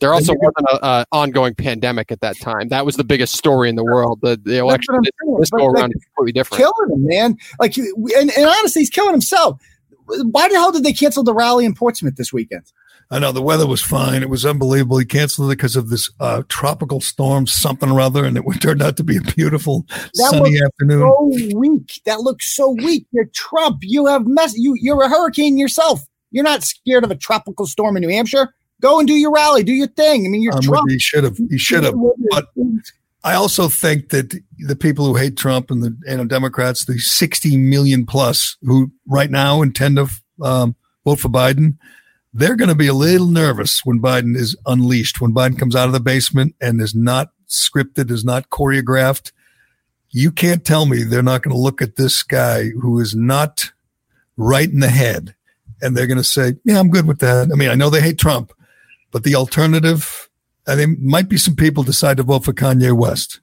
There 0.00 0.12
also 0.12 0.34
wasn't 0.34 0.82
an 0.82 1.04
ongoing 1.12 1.54
pandemic 1.54 2.12
at 2.12 2.20
that 2.20 2.38
time. 2.38 2.68
That 2.68 2.84
was 2.84 2.96
the 2.96 3.04
biggest 3.04 3.36
story 3.36 3.68
in 3.68 3.76
the 3.76 3.84
world. 3.84 4.20
The, 4.22 4.38
the 4.42 4.58
election 4.58 4.96
this 5.38 5.50
go 5.50 5.66
around 5.66 5.92
is 5.94 6.04
completely 6.04 6.32
different. 6.32 6.58
Killing 6.58 6.92
him, 6.92 7.06
man. 7.06 7.38
Like, 7.58 7.76
and, 7.78 8.30
and 8.36 8.46
honestly, 8.46 8.82
he's 8.82 8.90
killing 8.90 9.12
himself. 9.12 9.62
Why 10.06 10.48
the 10.48 10.56
hell 10.56 10.72
did 10.72 10.82
they 10.82 10.92
cancel 10.92 11.22
the 11.22 11.32
rally 11.32 11.64
in 11.64 11.74
Portsmouth 11.74 12.16
this 12.16 12.32
weekend? 12.32 12.70
I 13.14 13.20
know 13.20 13.30
the 13.30 13.40
weather 13.40 13.64
was 13.64 13.80
fine. 13.80 14.24
It 14.24 14.28
was 14.28 14.44
unbelievable. 14.44 14.98
He 14.98 15.04
canceled 15.04 15.48
it 15.48 15.54
because 15.56 15.76
of 15.76 15.88
this 15.88 16.10
uh, 16.18 16.42
tropical 16.48 17.00
storm, 17.00 17.46
something 17.46 17.88
or 17.88 18.00
other, 18.00 18.24
and 18.24 18.36
it 18.36 18.42
turned 18.60 18.82
out 18.82 18.96
to 18.96 19.04
be 19.04 19.18
a 19.18 19.20
beautiful 19.20 19.86
that 19.88 20.30
sunny 20.30 20.58
afternoon. 20.60 20.98
So 20.98 21.56
weak. 21.56 22.00
That 22.06 22.22
looks 22.22 22.52
so 22.56 22.70
weak. 22.72 23.06
You're 23.12 23.26
Trump. 23.26 23.78
You 23.82 24.06
have 24.06 24.26
mess. 24.26 24.58
You 24.58 24.74
you're 24.80 25.00
a 25.00 25.08
hurricane 25.08 25.56
yourself. 25.56 26.00
You're 26.32 26.42
not 26.42 26.64
scared 26.64 27.04
of 27.04 27.12
a 27.12 27.14
tropical 27.14 27.66
storm 27.66 27.96
in 27.96 28.00
New 28.00 28.08
Hampshire. 28.08 28.52
Go 28.80 28.98
and 28.98 29.06
do 29.06 29.14
your 29.14 29.30
rally. 29.30 29.62
Do 29.62 29.72
your 29.72 29.86
thing. 29.86 30.26
I 30.26 30.28
mean, 30.28 30.42
you're 30.42 30.60
Trump. 30.60 30.90
He 30.90 30.98
should 30.98 31.22
have. 31.22 31.38
He 31.48 31.56
should 31.56 31.84
have. 31.84 31.94
But 32.30 32.48
I 33.22 33.34
also 33.34 33.68
think 33.68 34.08
that 34.08 34.36
the 34.58 34.74
people 34.74 35.06
who 35.06 35.14
hate 35.14 35.36
Trump 35.36 35.70
and 35.70 35.84
the 35.84 35.96
and 36.08 36.18
the 36.18 36.24
Democrats, 36.24 36.84
the 36.84 36.98
60 36.98 37.58
million 37.58 38.06
plus 38.06 38.56
who 38.62 38.90
right 39.06 39.30
now 39.30 39.62
intend 39.62 39.98
to 39.98 40.08
um, 40.42 40.74
vote 41.04 41.20
for 41.20 41.28
Biden 41.28 41.76
they're 42.34 42.56
going 42.56 42.68
to 42.68 42.74
be 42.74 42.88
a 42.88 42.94
little 42.94 43.28
nervous 43.28 43.82
when 43.84 44.00
Biden 44.00 44.36
is 44.36 44.56
unleashed, 44.66 45.20
when 45.20 45.32
Biden 45.32 45.58
comes 45.58 45.76
out 45.76 45.86
of 45.86 45.92
the 45.92 46.00
basement 46.00 46.56
and 46.60 46.80
is 46.80 46.94
not 46.94 47.30
scripted, 47.48 48.10
is 48.10 48.24
not 48.24 48.50
choreographed. 48.50 49.30
You 50.10 50.32
can't 50.32 50.64
tell 50.64 50.84
me 50.84 51.04
they're 51.04 51.22
not 51.22 51.42
going 51.42 51.54
to 51.54 51.60
look 51.60 51.80
at 51.80 51.94
this 51.94 52.24
guy 52.24 52.70
who 52.70 52.98
is 52.98 53.14
not 53.14 53.72
right 54.36 54.68
in 54.68 54.80
the 54.80 54.88
head 54.88 55.36
and 55.80 55.96
they're 55.96 56.08
going 56.08 56.18
to 56.18 56.24
say, 56.24 56.54
yeah, 56.64 56.80
I'm 56.80 56.90
good 56.90 57.06
with 57.06 57.20
that. 57.20 57.50
I 57.52 57.56
mean, 57.56 57.68
I 57.68 57.74
know 57.74 57.88
they 57.88 58.00
hate 58.00 58.18
Trump, 58.18 58.52
but 59.12 59.22
the 59.22 59.36
alternative, 59.36 60.28
I 60.66 60.74
mean, 60.74 60.96
might 61.00 61.28
be 61.28 61.36
some 61.36 61.54
people 61.54 61.84
decide 61.84 62.16
to 62.16 62.24
vote 62.24 62.44
for 62.44 62.52
Kanye 62.52 62.92
West. 62.92 63.40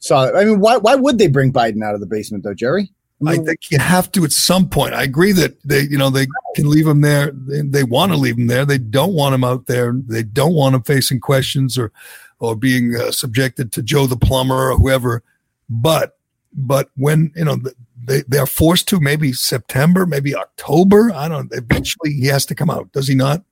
So, 0.00 0.16
I 0.16 0.44
mean, 0.46 0.60
why, 0.60 0.78
why 0.78 0.94
would 0.94 1.18
they 1.18 1.28
bring 1.28 1.52
Biden 1.52 1.84
out 1.84 1.94
of 1.94 2.00
the 2.00 2.06
basement 2.06 2.44
though, 2.44 2.54
Gerry? 2.54 2.90
I 3.26 3.36
think 3.36 3.70
you 3.70 3.78
have 3.78 4.10
to 4.12 4.24
at 4.24 4.32
some 4.32 4.68
point. 4.68 4.94
I 4.94 5.02
agree 5.02 5.32
that 5.32 5.60
they, 5.62 5.82
you 5.82 5.98
know, 5.98 6.10
they 6.10 6.26
can 6.54 6.68
leave 6.68 6.86
him 6.86 7.00
there. 7.00 7.30
They, 7.32 7.62
they 7.62 7.84
want 7.84 8.12
to 8.12 8.18
leave 8.18 8.38
him 8.38 8.46
there. 8.46 8.64
They 8.64 8.78
don't 8.78 9.14
want 9.14 9.34
him 9.34 9.44
out 9.44 9.66
there. 9.66 9.92
They 9.94 10.22
don't 10.22 10.54
want 10.54 10.74
him 10.74 10.82
facing 10.82 11.20
questions 11.20 11.78
or, 11.78 11.92
or 12.38 12.56
being 12.56 12.96
uh, 12.96 13.10
subjected 13.10 13.72
to 13.72 13.82
Joe 13.82 14.06
the 14.06 14.16
plumber 14.16 14.70
or 14.70 14.76
whoever. 14.76 15.22
But, 15.68 16.18
but 16.52 16.90
when 16.96 17.32
you 17.34 17.44
know 17.44 17.56
they 18.04 18.22
they 18.28 18.38
are 18.38 18.46
forced 18.46 18.88
to, 18.88 19.00
maybe 19.00 19.32
September, 19.32 20.06
maybe 20.06 20.34
October. 20.34 21.10
I 21.14 21.28
don't. 21.28 21.52
Eventually, 21.52 22.12
he 22.12 22.26
has 22.26 22.44
to 22.46 22.54
come 22.54 22.68
out. 22.68 22.92
Does 22.92 23.08
he 23.08 23.14
not? 23.14 23.42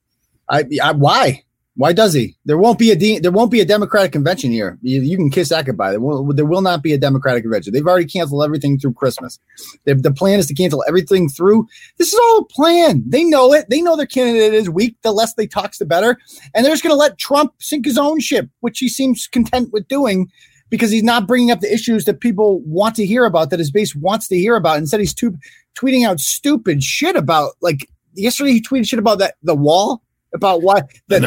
I, 0.49 0.65
I 0.83 0.91
why? 0.91 1.43
Why 1.81 1.93
does 1.93 2.13
he? 2.13 2.35
There 2.45 2.59
won't 2.59 2.77
be 2.77 2.91
a 2.91 2.95
de- 2.95 3.17
there 3.17 3.31
won't 3.31 3.49
be 3.49 3.59
a 3.59 3.65
Democratic 3.65 4.11
convention 4.11 4.51
here. 4.51 4.77
You, 4.83 5.01
you 5.01 5.17
can 5.17 5.31
kiss 5.31 5.49
that 5.49 5.65
goodbye. 5.65 5.89
There 5.89 5.99
will, 5.99 6.31
there 6.31 6.45
will 6.45 6.61
not 6.61 6.83
be 6.83 6.93
a 6.93 6.97
Democratic 6.99 7.41
convention. 7.41 7.73
They've 7.73 7.87
already 7.87 8.05
canceled 8.05 8.43
everything 8.43 8.77
through 8.77 8.93
Christmas. 8.93 9.39
They, 9.85 9.93
the 9.93 10.13
plan 10.13 10.37
is 10.37 10.45
to 10.45 10.53
cancel 10.53 10.83
everything 10.87 11.27
through. 11.27 11.65
This 11.97 12.13
is 12.13 12.19
all 12.19 12.41
a 12.41 12.45
plan. 12.45 13.03
They 13.07 13.23
know 13.23 13.51
it. 13.51 13.65
They 13.71 13.81
know 13.81 13.95
their 13.95 14.05
candidate 14.05 14.53
is 14.53 14.69
weak. 14.69 14.95
The 15.01 15.11
less 15.11 15.33
they 15.33 15.47
talk, 15.47 15.75
the 15.75 15.85
better. 15.85 16.19
And 16.53 16.63
they're 16.63 16.71
just 16.71 16.83
going 16.83 16.93
to 16.93 16.99
let 16.99 17.17
Trump 17.17 17.55
sink 17.57 17.85
his 17.85 17.97
own 17.97 18.19
ship, 18.19 18.47
which 18.59 18.77
he 18.77 18.87
seems 18.87 19.25
content 19.25 19.73
with 19.73 19.87
doing 19.87 20.29
because 20.69 20.91
he's 20.91 21.01
not 21.01 21.25
bringing 21.25 21.49
up 21.49 21.61
the 21.61 21.73
issues 21.73 22.05
that 22.05 22.19
people 22.19 22.61
want 22.61 22.93
to 22.97 23.07
hear 23.07 23.25
about, 23.25 23.49
that 23.49 23.57
his 23.57 23.71
base 23.71 23.95
wants 23.95 24.27
to 24.27 24.35
hear 24.35 24.55
about. 24.55 24.77
Instead, 24.77 24.99
he's 24.99 25.15
too, 25.15 25.35
tweeting 25.73 26.05
out 26.05 26.19
stupid 26.19 26.83
shit 26.83 27.15
about 27.15 27.53
like 27.59 27.89
yesterday. 28.13 28.51
He 28.51 28.61
tweeted 28.61 28.87
shit 28.87 28.99
about 28.99 29.17
that 29.17 29.33
the 29.41 29.55
wall 29.55 30.03
about 30.33 30.61
why 30.61 30.81
that 31.07 31.21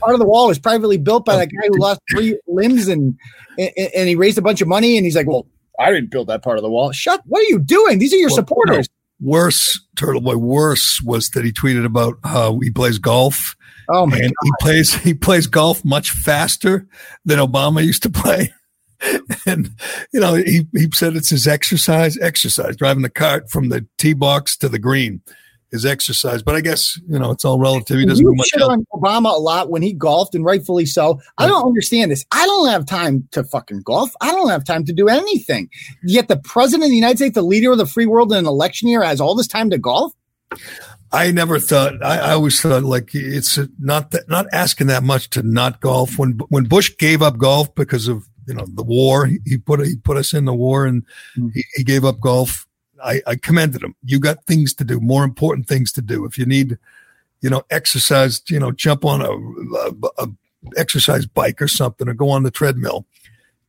part 0.00 0.14
of 0.14 0.18
the 0.18 0.26
wall 0.26 0.48
was 0.48 0.58
privately 0.58 0.98
built 0.98 1.24
by 1.24 1.36
that 1.36 1.46
guy 1.46 1.68
who 1.68 1.78
lost 1.78 2.00
three 2.10 2.38
limbs 2.46 2.88
and, 2.88 3.18
and, 3.58 3.70
and 3.76 4.08
he 4.08 4.14
raised 4.14 4.38
a 4.38 4.42
bunch 4.42 4.60
of 4.60 4.68
money 4.68 4.96
and 4.96 5.04
he's 5.06 5.16
like, 5.16 5.26
well, 5.26 5.46
I 5.78 5.90
didn't 5.90 6.10
build 6.10 6.28
that 6.28 6.42
part 6.42 6.58
of 6.58 6.62
the 6.62 6.70
wall. 6.70 6.92
Shut. 6.92 7.22
What 7.26 7.40
are 7.40 7.48
you 7.48 7.58
doing? 7.58 7.98
These 7.98 8.12
are 8.12 8.16
your 8.16 8.28
well, 8.28 8.36
supporters. 8.36 8.88
No, 9.20 9.30
worse, 9.30 9.80
Turtleboy. 9.96 10.36
Worse 10.36 11.00
was 11.02 11.30
that 11.30 11.44
he 11.44 11.52
tweeted 11.52 11.84
about 11.84 12.18
how 12.24 12.58
he 12.60 12.70
plays 12.70 12.98
golf. 12.98 13.56
Oh 13.88 14.06
my 14.06 14.16
and 14.16 14.26
God. 14.26 14.44
he 14.44 14.52
plays 14.60 14.94
he 14.94 15.14
plays 15.14 15.46
golf 15.46 15.84
much 15.84 16.10
faster 16.10 16.86
than 17.24 17.38
Obama 17.38 17.84
used 17.84 18.02
to 18.04 18.10
play. 18.10 18.52
and 19.46 19.70
you 20.12 20.20
know 20.20 20.34
he 20.34 20.66
he 20.72 20.88
said 20.92 21.16
it's 21.16 21.30
his 21.30 21.48
exercise 21.48 22.16
exercise 22.18 22.76
driving 22.76 23.02
the 23.02 23.10
cart 23.10 23.50
from 23.50 23.68
the 23.68 23.84
tee 23.98 24.12
box 24.12 24.56
to 24.56 24.68
the 24.68 24.78
green 24.78 25.20
his 25.72 25.84
exercise. 25.84 26.42
But 26.42 26.54
I 26.54 26.60
guess 26.60 27.00
you 27.08 27.18
know 27.18 27.32
it's 27.32 27.44
all 27.44 27.58
relative. 27.58 27.98
He 27.98 28.06
doesn't 28.06 28.24
you 28.24 28.30
do 28.30 28.36
much. 28.36 28.48
Shit 28.48 28.62
on 28.62 28.84
Obama 28.92 29.34
a 29.34 29.40
lot 29.40 29.70
when 29.70 29.82
he 29.82 29.92
golfed, 29.92 30.34
and 30.34 30.44
rightfully 30.44 30.86
so. 30.86 31.20
I 31.38 31.46
don't 31.46 31.66
understand 31.66 32.12
this. 32.12 32.24
I 32.30 32.46
don't 32.46 32.68
have 32.68 32.86
time 32.86 33.26
to 33.32 33.42
fucking 33.42 33.82
golf. 33.82 34.12
I 34.20 34.30
don't 34.30 34.50
have 34.50 34.64
time 34.64 34.84
to 34.84 34.92
do 34.92 35.08
anything. 35.08 35.68
Yet 36.04 36.28
the 36.28 36.36
president 36.36 36.84
of 36.84 36.90
the 36.90 36.96
United 36.96 37.16
States, 37.16 37.34
the 37.34 37.42
leader 37.42 37.72
of 37.72 37.78
the 37.78 37.86
free 37.86 38.06
world 38.06 38.30
in 38.32 38.38
an 38.38 38.46
election 38.46 38.88
year, 38.88 39.02
has 39.02 39.20
all 39.20 39.34
this 39.34 39.48
time 39.48 39.70
to 39.70 39.78
golf. 39.78 40.12
I 41.10 41.30
never 41.30 41.58
thought. 41.58 42.02
I, 42.02 42.18
I 42.18 42.30
always 42.32 42.60
thought 42.60 42.84
like 42.84 43.10
it's 43.14 43.58
not 43.78 44.12
that 44.12 44.28
not 44.28 44.46
asking 44.52 44.86
that 44.86 45.02
much 45.02 45.30
to 45.30 45.42
not 45.42 45.80
golf. 45.80 46.18
When 46.18 46.38
when 46.48 46.64
Bush 46.64 46.92
gave 46.98 47.22
up 47.22 47.38
golf 47.38 47.74
because 47.74 48.08
of 48.08 48.26
you 48.46 48.54
know 48.54 48.66
the 48.66 48.82
war, 48.82 49.26
he 49.26 49.58
put 49.58 49.84
he 49.86 49.96
put 49.96 50.16
us 50.16 50.32
in 50.32 50.44
the 50.44 50.54
war 50.54 50.86
and 50.86 51.02
mm-hmm. 51.36 51.48
he, 51.54 51.64
he, 51.74 51.84
gave 51.84 52.04
up 52.04 52.20
golf. 52.20 52.66
I, 53.02 53.22
I 53.26 53.36
commended 53.36 53.82
him. 53.82 53.94
You 54.04 54.18
got 54.20 54.44
things 54.46 54.74
to 54.74 54.84
do, 54.84 55.00
more 55.00 55.24
important 55.24 55.66
things 55.66 55.92
to 55.92 56.02
do. 56.02 56.24
If 56.24 56.38
you 56.38 56.46
need, 56.46 56.78
you 57.40 57.50
know, 57.50 57.62
exercise, 57.70 58.42
you 58.48 58.60
know, 58.60 58.72
jump 58.72 59.04
on 59.04 59.20
a, 59.20 59.30
a, 59.76 60.24
a 60.24 60.28
exercise 60.76 61.26
bike 61.26 61.60
or 61.60 61.68
something, 61.68 62.08
or 62.08 62.14
go 62.14 62.30
on 62.30 62.44
the 62.44 62.50
treadmill 62.50 63.06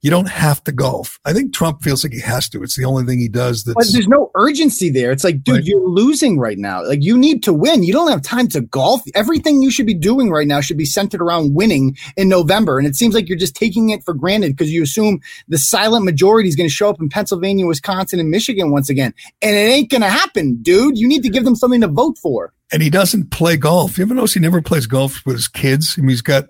you 0.03 0.09
don't 0.09 0.27
have 0.27 0.61
to 0.65 0.73
golf. 0.73 1.17
I 1.23 1.31
think 1.31 1.53
Trump 1.53 1.81
feels 1.81 2.03
like 2.03 2.11
he 2.11 2.19
has 2.19 2.49
to. 2.49 2.61
It's 2.61 2.75
the 2.75 2.83
only 2.83 3.05
thing 3.05 3.19
he 3.19 3.29
does. 3.29 3.63
That's, 3.63 3.73
but 3.73 3.93
there's 3.93 4.07
no 4.09 4.31
urgency 4.35 4.89
there. 4.89 5.13
It's 5.13 5.23
like, 5.23 5.41
dude, 5.43 5.55
right. 5.55 5.63
you're 5.63 5.87
losing 5.87 6.37
right 6.37 6.57
now. 6.57 6.85
Like 6.85 7.01
you 7.01 7.17
need 7.17 7.41
to 7.43 7.53
win. 7.53 7.83
You 7.83 7.93
don't 7.93 8.09
have 8.09 8.21
time 8.21 8.49
to 8.49 8.59
golf. 8.59 9.01
Everything 9.15 9.61
you 9.61 9.71
should 9.71 9.85
be 9.85 9.93
doing 9.93 10.29
right 10.29 10.45
now 10.45 10.59
should 10.59 10.77
be 10.77 10.83
centered 10.83 11.21
around 11.21 11.55
winning 11.55 11.95
in 12.17 12.27
November. 12.27 12.77
And 12.77 12.85
it 12.85 12.97
seems 12.97 13.15
like 13.15 13.29
you're 13.29 13.37
just 13.37 13.55
taking 13.55 13.91
it 13.91 14.03
for 14.03 14.13
granted 14.13 14.51
because 14.57 14.73
you 14.73 14.83
assume 14.83 15.21
the 15.47 15.57
silent 15.57 16.03
majority 16.03 16.49
is 16.49 16.57
going 16.57 16.67
to 16.67 16.75
show 16.75 16.89
up 16.89 16.99
in 16.99 17.07
Pennsylvania, 17.07 17.65
Wisconsin, 17.65 18.19
and 18.19 18.29
Michigan 18.29 18.71
once 18.71 18.89
again. 18.89 19.13
And 19.41 19.55
it 19.55 19.71
ain't 19.71 19.89
going 19.89 20.01
to 20.01 20.09
happen, 20.09 20.61
dude. 20.61 20.97
You 20.97 21.07
need 21.07 21.23
to 21.23 21.29
give 21.29 21.45
them 21.45 21.55
something 21.55 21.79
to 21.79 21.87
vote 21.87 22.17
for. 22.17 22.51
And 22.73 22.83
he 22.83 22.89
doesn't 22.89 23.31
play 23.31 23.55
golf. 23.55 23.97
You 23.97 24.03
ever 24.03 24.15
notice 24.15 24.33
he 24.33 24.41
never 24.41 24.61
plays 24.61 24.85
golf 24.85 25.25
with 25.25 25.37
his 25.37 25.47
kids? 25.47 25.95
I 25.97 26.01
mean, 26.01 26.09
he's 26.09 26.21
got. 26.21 26.49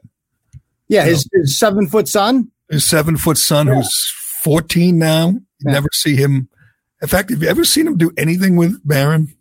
Yeah, 0.88 1.06
his, 1.06 1.28
his 1.34 1.58
seven 1.58 1.88
foot 1.88 2.08
son 2.08 2.52
his 2.70 2.86
seven 2.86 3.18
foot 3.18 3.38
son 3.38 3.68
yeah. 3.68 3.76
who's 3.76 4.14
14 4.44 4.98
now. 4.98 5.30
You 5.30 5.42
yeah. 5.66 5.72
never 5.72 5.90
see 5.94 6.16
him. 6.16 6.50
In 7.02 7.08
fact, 7.08 7.30
have 7.32 7.42
you 7.42 7.50
ever 7.50 7.66
seen 7.66 7.88
him 7.88 7.98
do 7.98 8.12
anything 8.18 8.56
with 8.56 8.80
Barron? 8.88 9.34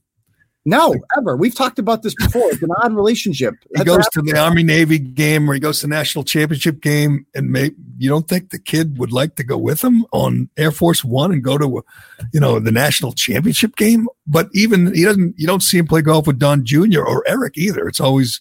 No, 0.64 0.88
like, 0.88 1.00
ever. 1.18 1.36
We've 1.36 1.54
talked 1.54 1.80
about 1.80 2.02
this 2.02 2.14
before. 2.14 2.52
It's 2.52 2.62
an 2.62 2.70
odd 2.82 2.94
relationship. 2.94 3.54
He 3.76 3.82
goes 3.82 4.06
to 4.12 4.22
the 4.22 4.38
Army 4.38 4.62
Navy 4.62 4.98
game 4.98 5.50
or 5.50 5.54
he 5.54 5.60
goes 5.60 5.80
to 5.80 5.88
the 5.88 5.94
national 5.94 6.22
championship 6.22 6.80
game, 6.80 7.26
and 7.34 7.50
may, 7.50 7.72
you 7.98 8.08
don't 8.08 8.28
think 8.28 8.50
the 8.50 8.60
kid 8.60 8.96
would 8.98 9.12
like 9.12 9.34
to 9.36 9.44
go 9.44 9.58
with 9.58 9.82
him 9.82 10.06
on 10.12 10.48
Air 10.56 10.70
Force 10.70 11.04
One 11.04 11.32
and 11.32 11.42
go 11.42 11.58
to, 11.58 11.84
you 12.32 12.38
know, 12.38 12.60
the 12.60 12.70
national 12.70 13.12
championship 13.12 13.74
game? 13.74 14.06
But 14.24 14.50
even 14.54 14.94
he 14.94 15.04
doesn't. 15.04 15.34
You 15.36 15.48
don't 15.48 15.64
see 15.64 15.78
him 15.78 15.86
play 15.88 16.02
golf 16.02 16.28
with 16.28 16.38
Don 16.38 16.64
Jr. 16.64 17.02
or 17.02 17.24
Eric 17.26 17.58
either. 17.58 17.88
It's 17.88 18.00
always 18.00 18.40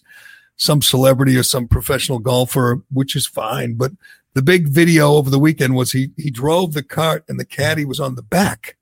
some 0.56 0.80
celebrity 0.80 1.36
or 1.36 1.42
some 1.42 1.66
professional 1.66 2.20
golfer, 2.20 2.82
which 2.92 3.16
is 3.16 3.26
fine. 3.26 3.74
But 3.74 3.92
the 4.34 4.42
big 4.42 4.68
video 4.68 5.12
over 5.12 5.30
the 5.30 5.38
weekend 5.38 5.74
was 5.74 5.92
he 5.92 6.10
he 6.16 6.30
drove 6.30 6.72
the 6.72 6.82
cart 6.82 7.24
and 7.28 7.38
the 7.38 7.44
caddy 7.44 7.84
was 7.84 8.00
on 8.00 8.14
the 8.14 8.22
back, 8.22 8.76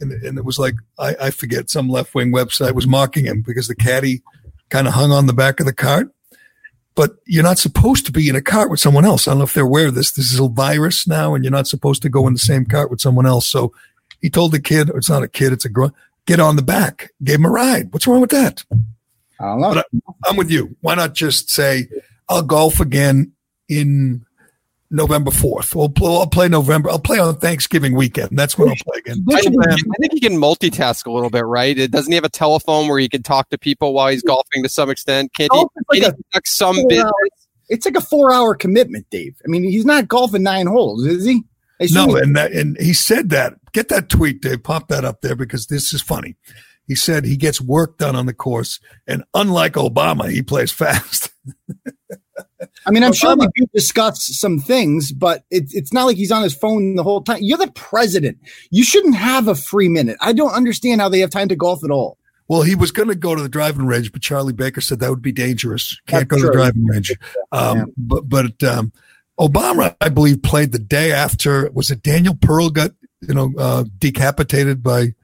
and 0.00 0.12
and 0.12 0.38
it 0.38 0.44
was 0.44 0.58
like 0.58 0.74
I, 0.98 1.16
I 1.20 1.30
forget 1.30 1.70
some 1.70 1.88
left 1.88 2.14
wing 2.14 2.32
website 2.32 2.74
was 2.74 2.86
mocking 2.86 3.26
him 3.26 3.42
because 3.46 3.68
the 3.68 3.74
caddy 3.74 4.22
kind 4.68 4.88
of 4.88 4.94
hung 4.94 5.12
on 5.12 5.26
the 5.26 5.32
back 5.32 5.60
of 5.60 5.66
the 5.66 5.72
cart. 5.72 6.12
But 6.96 7.12
you're 7.24 7.44
not 7.44 7.58
supposed 7.58 8.04
to 8.06 8.12
be 8.12 8.28
in 8.28 8.34
a 8.34 8.42
cart 8.42 8.68
with 8.68 8.80
someone 8.80 9.04
else. 9.04 9.26
I 9.26 9.30
don't 9.30 9.38
know 9.38 9.44
if 9.44 9.54
they're 9.54 9.64
aware 9.64 9.86
of 9.86 9.94
this. 9.94 10.10
This 10.10 10.32
is 10.32 10.40
a 10.40 10.48
virus 10.48 11.06
now, 11.06 11.34
and 11.34 11.44
you're 11.44 11.52
not 11.52 11.68
supposed 11.68 12.02
to 12.02 12.08
go 12.08 12.26
in 12.26 12.32
the 12.32 12.38
same 12.38 12.64
cart 12.64 12.90
with 12.90 13.00
someone 13.00 13.26
else. 13.26 13.46
So 13.46 13.72
he 14.20 14.28
told 14.28 14.52
the 14.52 14.60
kid, 14.60 14.90
it's 14.94 15.08
not 15.08 15.22
a 15.22 15.28
kid, 15.28 15.52
it's 15.52 15.64
a 15.64 15.68
girl, 15.68 15.94
get 16.26 16.40
on 16.40 16.56
the 16.56 16.62
back. 16.62 17.10
Gave 17.22 17.36
him 17.36 17.46
a 17.46 17.50
ride. 17.50 17.92
What's 17.92 18.06
wrong 18.06 18.20
with 18.20 18.30
that? 18.30 18.64
I 19.38 19.46
don't 19.46 19.60
know. 19.60 19.74
But 19.74 19.86
I, 19.92 20.28
I'm 20.28 20.36
with 20.36 20.50
you. 20.50 20.76
Why 20.80 20.96
not 20.96 21.14
just 21.14 21.48
say, 21.48 21.86
I'll 22.28 22.42
golf 22.42 22.80
again 22.80 23.32
in 23.68 24.26
November 24.90 25.30
4th. 25.30 25.74
We'll, 25.74 26.18
I'll 26.18 26.26
play 26.26 26.48
November. 26.48 26.90
I'll 26.90 26.98
play 26.98 27.18
on 27.18 27.36
Thanksgiving 27.36 27.94
weekend. 27.94 28.36
That's 28.36 28.58
when 28.58 28.68
I'll 28.68 28.74
play 28.74 28.98
again. 28.98 29.24
I, 29.30 29.36
I, 29.36 29.76
think 30.00 30.12
he 30.12 30.20
can 30.20 30.34
multitask 30.34 31.06
a 31.06 31.12
little 31.12 31.30
bit, 31.30 31.44
right? 31.44 31.78
It 31.78 31.92
doesn't 31.92 32.10
he 32.10 32.16
have 32.16 32.24
a 32.24 32.28
telephone 32.28 32.88
where 32.88 32.98
he 32.98 33.08
can 33.08 33.22
talk 33.22 33.50
to 33.50 33.58
people 33.58 33.94
while 33.94 34.08
he's 34.08 34.22
golfing 34.22 34.62
to 34.64 34.68
some 34.68 34.90
extent? 34.90 35.32
Can't 35.34 35.50
he, 35.52 35.58
oh, 35.58 35.70
like 35.88 36.02
can 36.02 36.12
he 36.16 36.22
conduct 36.22 36.48
some 36.48 36.76
business? 36.88 37.04
Hour, 37.04 37.28
it's 37.68 37.86
like 37.86 37.96
a 37.96 38.00
four 38.00 38.32
hour 38.32 38.54
commitment, 38.54 39.08
Dave. 39.10 39.40
I 39.44 39.48
mean, 39.48 39.62
he's 39.62 39.84
not 39.84 40.08
golfing 40.08 40.42
nine 40.42 40.66
holes, 40.66 41.06
is 41.06 41.24
he? 41.24 41.42
No, 41.92 42.16
and 42.16 42.36
that, 42.36 42.52
and 42.52 42.76
he 42.78 42.92
said 42.92 43.30
that. 43.30 43.54
Get 43.72 43.88
that 43.88 44.08
tweet, 44.10 44.42
Dave. 44.42 44.62
Pop 44.62 44.88
that 44.88 45.04
up 45.04 45.22
there 45.22 45.36
because 45.36 45.68
this 45.68 45.94
is 45.94 46.02
funny. 46.02 46.36
He 46.86 46.94
said 46.94 47.24
he 47.24 47.36
gets 47.36 47.60
work 47.60 47.96
done 47.96 48.16
on 48.16 48.26
the 48.26 48.34
course, 48.34 48.80
and 49.06 49.24
unlike 49.32 49.74
Obama, 49.74 50.28
he 50.28 50.42
plays 50.42 50.72
fast. 50.72 51.30
I 52.86 52.90
mean, 52.90 53.02
I'm 53.02 53.12
sure 53.12 53.36
they 53.36 53.46
do 53.56 53.66
discuss 53.74 54.24
some 54.38 54.58
things, 54.58 55.12
but 55.12 55.44
it's 55.50 55.74
it's 55.74 55.92
not 55.92 56.04
like 56.04 56.16
he's 56.16 56.32
on 56.32 56.42
his 56.42 56.54
phone 56.54 56.94
the 56.96 57.02
whole 57.02 57.22
time. 57.22 57.38
You're 57.40 57.58
the 57.58 57.70
president. 57.72 58.38
You 58.70 58.84
shouldn't 58.84 59.16
have 59.16 59.48
a 59.48 59.54
free 59.54 59.88
minute. 59.88 60.16
I 60.20 60.32
don't 60.32 60.52
understand 60.52 61.00
how 61.00 61.08
they 61.08 61.20
have 61.20 61.30
time 61.30 61.48
to 61.48 61.56
golf 61.56 61.84
at 61.84 61.90
all. 61.90 62.18
Well, 62.48 62.62
he 62.62 62.74
was 62.74 62.90
going 62.90 63.08
to 63.08 63.14
go 63.14 63.36
to 63.36 63.42
the 63.42 63.48
driving 63.48 63.86
range, 63.86 64.10
but 64.10 64.22
Charlie 64.22 64.52
Baker 64.52 64.80
said 64.80 64.98
that 64.98 65.10
would 65.10 65.22
be 65.22 65.30
dangerous. 65.30 66.00
Can't 66.08 66.28
That's 66.28 66.42
go 66.42 66.48
true. 66.48 66.50
to 66.50 66.56
the 66.56 66.62
driving 66.64 66.84
range. 66.84 67.12
Um, 67.52 67.78
yeah. 67.78 67.84
But 67.96 68.28
but 68.28 68.62
um, 68.64 68.92
Obama, 69.38 69.94
I 70.00 70.08
believe, 70.08 70.42
played 70.42 70.72
the 70.72 70.78
day 70.78 71.12
after. 71.12 71.70
Was 71.72 71.90
it 71.90 72.02
Daniel 72.02 72.34
Pearl 72.34 72.70
got 72.70 72.90
you 73.20 73.34
know 73.34 73.52
uh, 73.56 73.84
decapitated 73.98 74.82
by 74.82 75.14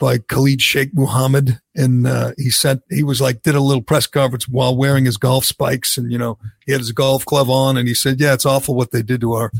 by 0.00 0.18
Khalid 0.18 0.60
Sheikh 0.60 0.92
Mohammed, 0.94 1.60
and 1.76 2.06
uh, 2.06 2.32
he 2.36 2.50
sent 2.50 2.82
he 2.90 3.04
was 3.04 3.20
like 3.20 3.42
did 3.42 3.54
a 3.54 3.60
little 3.60 3.82
press 3.82 4.08
conference 4.08 4.48
while 4.48 4.76
wearing 4.76 5.04
his 5.04 5.16
golf 5.16 5.44
spikes, 5.44 5.96
and 5.96 6.10
you 6.10 6.18
know 6.18 6.38
he 6.66 6.72
had 6.72 6.80
his 6.80 6.90
golf 6.90 7.24
club 7.24 7.48
on, 7.48 7.76
and 7.76 7.86
he 7.86 7.94
said, 7.94 8.18
"Yeah, 8.18 8.32
it's 8.32 8.46
awful 8.46 8.74
what 8.74 8.90
they 8.90 9.02
did 9.02 9.20
to 9.20 9.34
our 9.34 9.52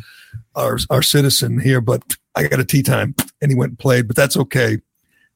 our 0.56 0.78
our 0.88 1.02
citizen 1.02 1.60
here, 1.60 1.80
but 1.80 2.02
I 2.34 2.48
got 2.48 2.58
a 2.58 2.64
tee 2.64 2.82
time," 2.82 3.14
and 3.40 3.52
he 3.52 3.54
went 3.54 3.70
and 3.70 3.78
played, 3.78 4.08
but 4.08 4.16
that's 4.16 4.36
okay. 4.36 4.78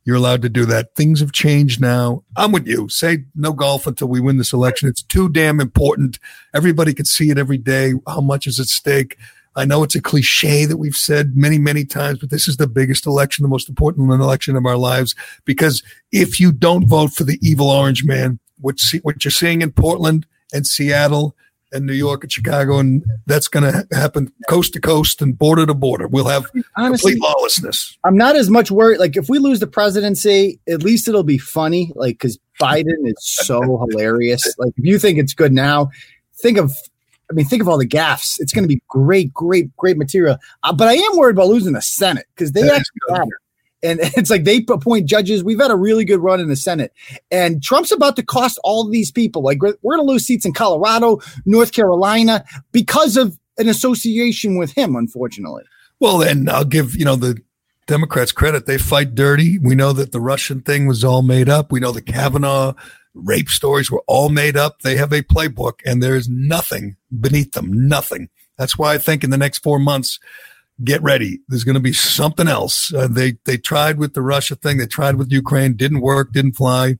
You're 0.06 0.16
allowed 0.16 0.42
to 0.42 0.50
do 0.50 0.66
that. 0.66 0.94
Things 0.94 1.20
have 1.20 1.32
changed 1.32 1.80
now. 1.80 2.24
I'm 2.36 2.52
with 2.52 2.66
you. 2.66 2.88
Say 2.90 3.24
no 3.34 3.52
golf 3.52 3.86
until 3.86 4.08
we 4.08 4.20
win 4.20 4.36
this 4.36 4.52
election. 4.52 4.88
It's 4.88 5.02
too 5.02 5.30
damn 5.30 5.60
important. 5.60 6.18
Everybody 6.54 6.92
can 6.92 7.06
see 7.06 7.30
it 7.30 7.38
every 7.38 7.56
day. 7.56 7.94
How 8.06 8.20
much 8.20 8.46
is 8.46 8.60
at 8.60 8.66
stake? 8.66 9.16
I 9.56 9.64
know 9.64 9.82
it's 9.82 9.94
a 9.94 10.02
cliche 10.02 10.64
that 10.66 10.78
we've 10.78 10.96
said 10.96 11.36
many, 11.36 11.58
many 11.58 11.84
times, 11.84 12.18
but 12.18 12.30
this 12.30 12.48
is 12.48 12.56
the 12.56 12.66
biggest 12.66 13.06
election, 13.06 13.42
the 13.42 13.48
most 13.48 13.68
important 13.68 14.10
election 14.10 14.56
of 14.56 14.66
our 14.66 14.76
lives. 14.76 15.14
Because 15.44 15.82
if 16.12 16.40
you 16.40 16.52
don't 16.52 16.86
vote 16.86 17.12
for 17.12 17.24
the 17.24 17.38
evil 17.40 17.70
orange 17.70 18.04
man, 18.04 18.38
what, 18.60 18.80
see, 18.80 18.98
what 18.98 19.24
you're 19.24 19.30
seeing 19.30 19.62
in 19.62 19.72
Portland 19.72 20.26
and 20.52 20.66
Seattle 20.66 21.36
and 21.74 21.86
New 21.86 21.92
York 21.92 22.22
and 22.22 22.32
Chicago, 22.32 22.78
and 22.78 23.04
that's 23.26 23.48
going 23.48 23.70
to 23.70 23.86
happen 23.96 24.32
coast 24.48 24.72
to 24.74 24.80
coast 24.80 25.20
and 25.20 25.36
border 25.36 25.66
to 25.66 25.74
border. 25.74 26.06
We'll 26.06 26.28
have 26.28 26.46
Honestly, 26.76 27.12
complete 27.12 27.22
lawlessness. 27.22 27.98
I'm 28.04 28.16
not 28.16 28.36
as 28.36 28.48
much 28.48 28.70
worried. 28.70 28.98
Like 28.98 29.16
if 29.16 29.28
we 29.28 29.38
lose 29.38 29.60
the 29.60 29.66
presidency, 29.66 30.60
at 30.68 30.82
least 30.82 31.08
it'll 31.08 31.24
be 31.24 31.38
funny. 31.38 31.92
Like 31.94 32.18
because 32.18 32.38
Biden 32.60 33.06
is 33.06 33.16
so 33.18 33.60
hilarious. 33.90 34.46
Like 34.56 34.72
if 34.76 34.84
you 34.84 34.98
think 34.98 35.18
it's 35.18 35.34
good 35.34 35.52
now, 35.52 35.90
think 36.36 36.58
of 36.58 36.72
I 37.30 37.34
mean, 37.34 37.46
think 37.46 37.62
of 37.62 37.68
all 37.68 37.78
the 37.78 37.86
gaffes. 37.86 38.36
It's 38.38 38.52
going 38.52 38.64
to 38.64 38.68
be 38.68 38.82
great, 38.88 39.32
great, 39.32 39.74
great 39.76 39.96
material. 39.96 40.36
Uh, 40.62 40.72
but 40.72 40.88
I 40.88 40.94
am 40.94 41.16
worried 41.16 41.36
about 41.36 41.48
losing 41.48 41.72
the 41.72 41.82
Senate 41.82 42.26
because 42.34 42.52
they 42.52 42.62
actually 42.62 43.00
matter. 43.08 43.40
And 43.82 44.00
it's 44.16 44.30
like 44.30 44.44
they 44.44 44.64
appoint 44.68 45.06
judges. 45.06 45.44
We've 45.44 45.60
had 45.60 45.70
a 45.70 45.76
really 45.76 46.04
good 46.04 46.20
run 46.20 46.40
in 46.40 46.48
the 46.48 46.56
Senate. 46.56 46.92
And 47.30 47.62
Trump's 47.62 47.92
about 47.92 48.16
to 48.16 48.22
cost 48.22 48.58
all 48.64 48.88
these 48.88 49.10
people. 49.10 49.42
Like 49.42 49.62
we're, 49.62 49.74
we're 49.82 49.96
going 49.96 50.06
to 50.06 50.12
lose 50.12 50.26
seats 50.26 50.44
in 50.44 50.52
Colorado, 50.52 51.20
North 51.44 51.72
Carolina 51.72 52.44
because 52.72 53.16
of 53.16 53.38
an 53.58 53.68
association 53.68 54.56
with 54.56 54.72
him, 54.72 54.96
unfortunately. 54.96 55.64
Well, 56.00 56.22
and 56.22 56.50
I'll 56.50 56.64
give, 56.64 56.96
you 56.96 57.04
know, 57.04 57.16
the 57.16 57.40
Democrats 57.86 58.32
credit. 58.32 58.66
They 58.66 58.78
fight 58.78 59.14
dirty. 59.14 59.58
We 59.58 59.74
know 59.74 59.92
that 59.92 60.12
the 60.12 60.20
Russian 60.20 60.60
thing 60.60 60.86
was 60.86 61.04
all 61.04 61.22
made 61.22 61.48
up. 61.48 61.70
We 61.70 61.80
know 61.80 61.92
the 61.92 62.02
Kavanaugh 62.02 62.74
rape 63.14 63.48
stories 63.48 63.90
were 63.90 64.02
all 64.06 64.28
made 64.28 64.56
up. 64.56 64.82
They 64.82 64.96
have 64.96 65.12
a 65.12 65.22
playbook 65.22 65.80
and 65.84 66.02
there 66.02 66.16
is 66.16 66.28
nothing 66.28 66.96
beneath 67.20 67.52
them. 67.52 67.88
Nothing. 67.88 68.28
That's 68.58 68.76
why 68.76 68.94
I 68.94 68.98
think 68.98 69.24
in 69.24 69.30
the 69.30 69.36
next 69.36 69.58
four 69.58 69.78
months, 69.78 70.18
get 70.82 71.02
ready. 71.02 71.40
There's 71.48 71.64
going 71.64 71.74
to 71.74 71.80
be 71.80 71.92
something 71.92 72.48
else. 72.48 72.92
Uh, 72.92 73.08
they, 73.08 73.34
they 73.44 73.56
tried 73.56 73.98
with 73.98 74.14
the 74.14 74.22
Russia 74.22 74.56
thing. 74.56 74.78
They 74.78 74.86
tried 74.86 75.16
with 75.16 75.32
Ukraine. 75.32 75.74
Didn't 75.74 76.00
work. 76.00 76.32
Didn't 76.32 76.56
fly. 76.56 76.98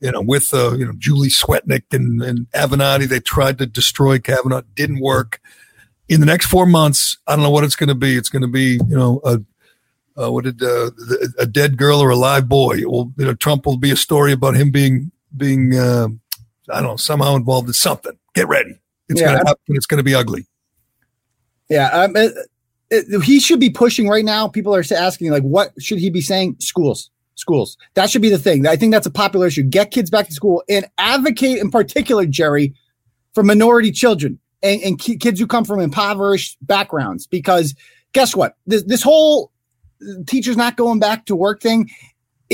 You 0.00 0.12
know, 0.12 0.22
with, 0.22 0.52
uh, 0.54 0.74
you 0.74 0.86
know, 0.86 0.94
Julie 0.98 1.28
Swetnick 1.28 1.84
and, 1.92 2.22
and 2.22 2.46
Avenatti, 2.52 3.06
they 3.06 3.20
tried 3.20 3.58
to 3.58 3.66
destroy 3.66 4.18
Kavanaugh. 4.18 4.62
Didn't 4.74 5.00
work. 5.00 5.40
In 6.08 6.20
the 6.20 6.26
next 6.26 6.46
four 6.46 6.66
months, 6.66 7.18
I 7.26 7.34
don't 7.34 7.42
know 7.42 7.50
what 7.50 7.64
it's 7.64 7.76
going 7.76 7.88
to 7.88 7.94
be. 7.94 8.16
It's 8.16 8.28
going 8.28 8.42
to 8.42 8.48
be, 8.48 8.80
you 8.88 8.96
know, 8.96 9.20
a, 9.24 9.40
uh, 10.16 10.30
what 10.30 10.44
did 10.44 10.62
uh, 10.62 10.90
a 11.38 11.46
dead 11.46 11.76
girl 11.76 12.00
or 12.00 12.10
a 12.10 12.16
live 12.16 12.48
boy? 12.48 12.80
Well, 12.86 13.12
you 13.16 13.24
know, 13.24 13.34
Trump 13.34 13.66
will 13.66 13.78
be 13.78 13.90
a 13.90 13.96
story 13.96 14.32
about 14.32 14.54
him 14.54 14.70
being 14.70 15.10
being, 15.36 15.74
uh, 15.74 16.08
I 16.70 16.80
don't 16.80 16.90
know, 16.90 16.96
somehow 16.96 17.36
involved 17.36 17.68
in 17.68 17.74
something. 17.74 18.18
Get 18.34 18.48
ready. 18.48 18.78
It's 19.08 19.20
yeah, 19.20 19.26
going 19.26 19.40
to 19.40 19.46
happen. 19.46 19.76
It's 19.76 19.86
going 19.86 19.98
to 19.98 20.04
be 20.04 20.14
ugly. 20.14 20.46
Yeah. 21.68 21.88
Um, 21.88 22.16
it, 22.16 22.32
it, 22.90 23.22
he 23.22 23.40
should 23.40 23.60
be 23.60 23.70
pushing 23.70 24.08
right 24.08 24.24
now. 24.24 24.48
People 24.48 24.74
are 24.74 24.84
asking, 24.90 25.30
like, 25.30 25.42
what 25.42 25.72
should 25.80 25.98
he 25.98 26.10
be 26.10 26.20
saying? 26.20 26.56
Schools. 26.60 27.10
Schools. 27.36 27.76
That 27.94 28.10
should 28.10 28.22
be 28.22 28.30
the 28.30 28.38
thing. 28.38 28.66
I 28.66 28.76
think 28.76 28.92
that's 28.92 29.06
a 29.06 29.10
popular 29.10 29.48
issue. 29.48 29.64
Get 29.64 29.90
kids 29.90 30.08
back 30.08 30.26
to 30.28 30.32
school 30.32 30.62
and 30.68 30.86
advocate, 30.98 31.58
in 31.58 31.70
particular, 31.70 32.26
Gerry, 32.26 32.74
for 33.34 33.42
minority 33.42 33.90
children 33.90 34.38
and, 34.62 34.80
and 34.82 34.98
kids 34.98 35.40
who 35.40 35.46
come 35.46 35.64
from 35.64 35.80
impoverished 35.80 36.56
backgrounds. 36.62 37.26
Because 37.26 37.74
guess 38.12 38.36
what? 38.36 38.56
This, 38.66 38.84
this 38.84 39.02
whole 39.02 39.50
teachers 40.26 40.56
not 40.56 40.76
going 40.76 41.00
back 41.00 41.26
to 41.26 41.34
work 41.34 41.60
thing 41.60 41.90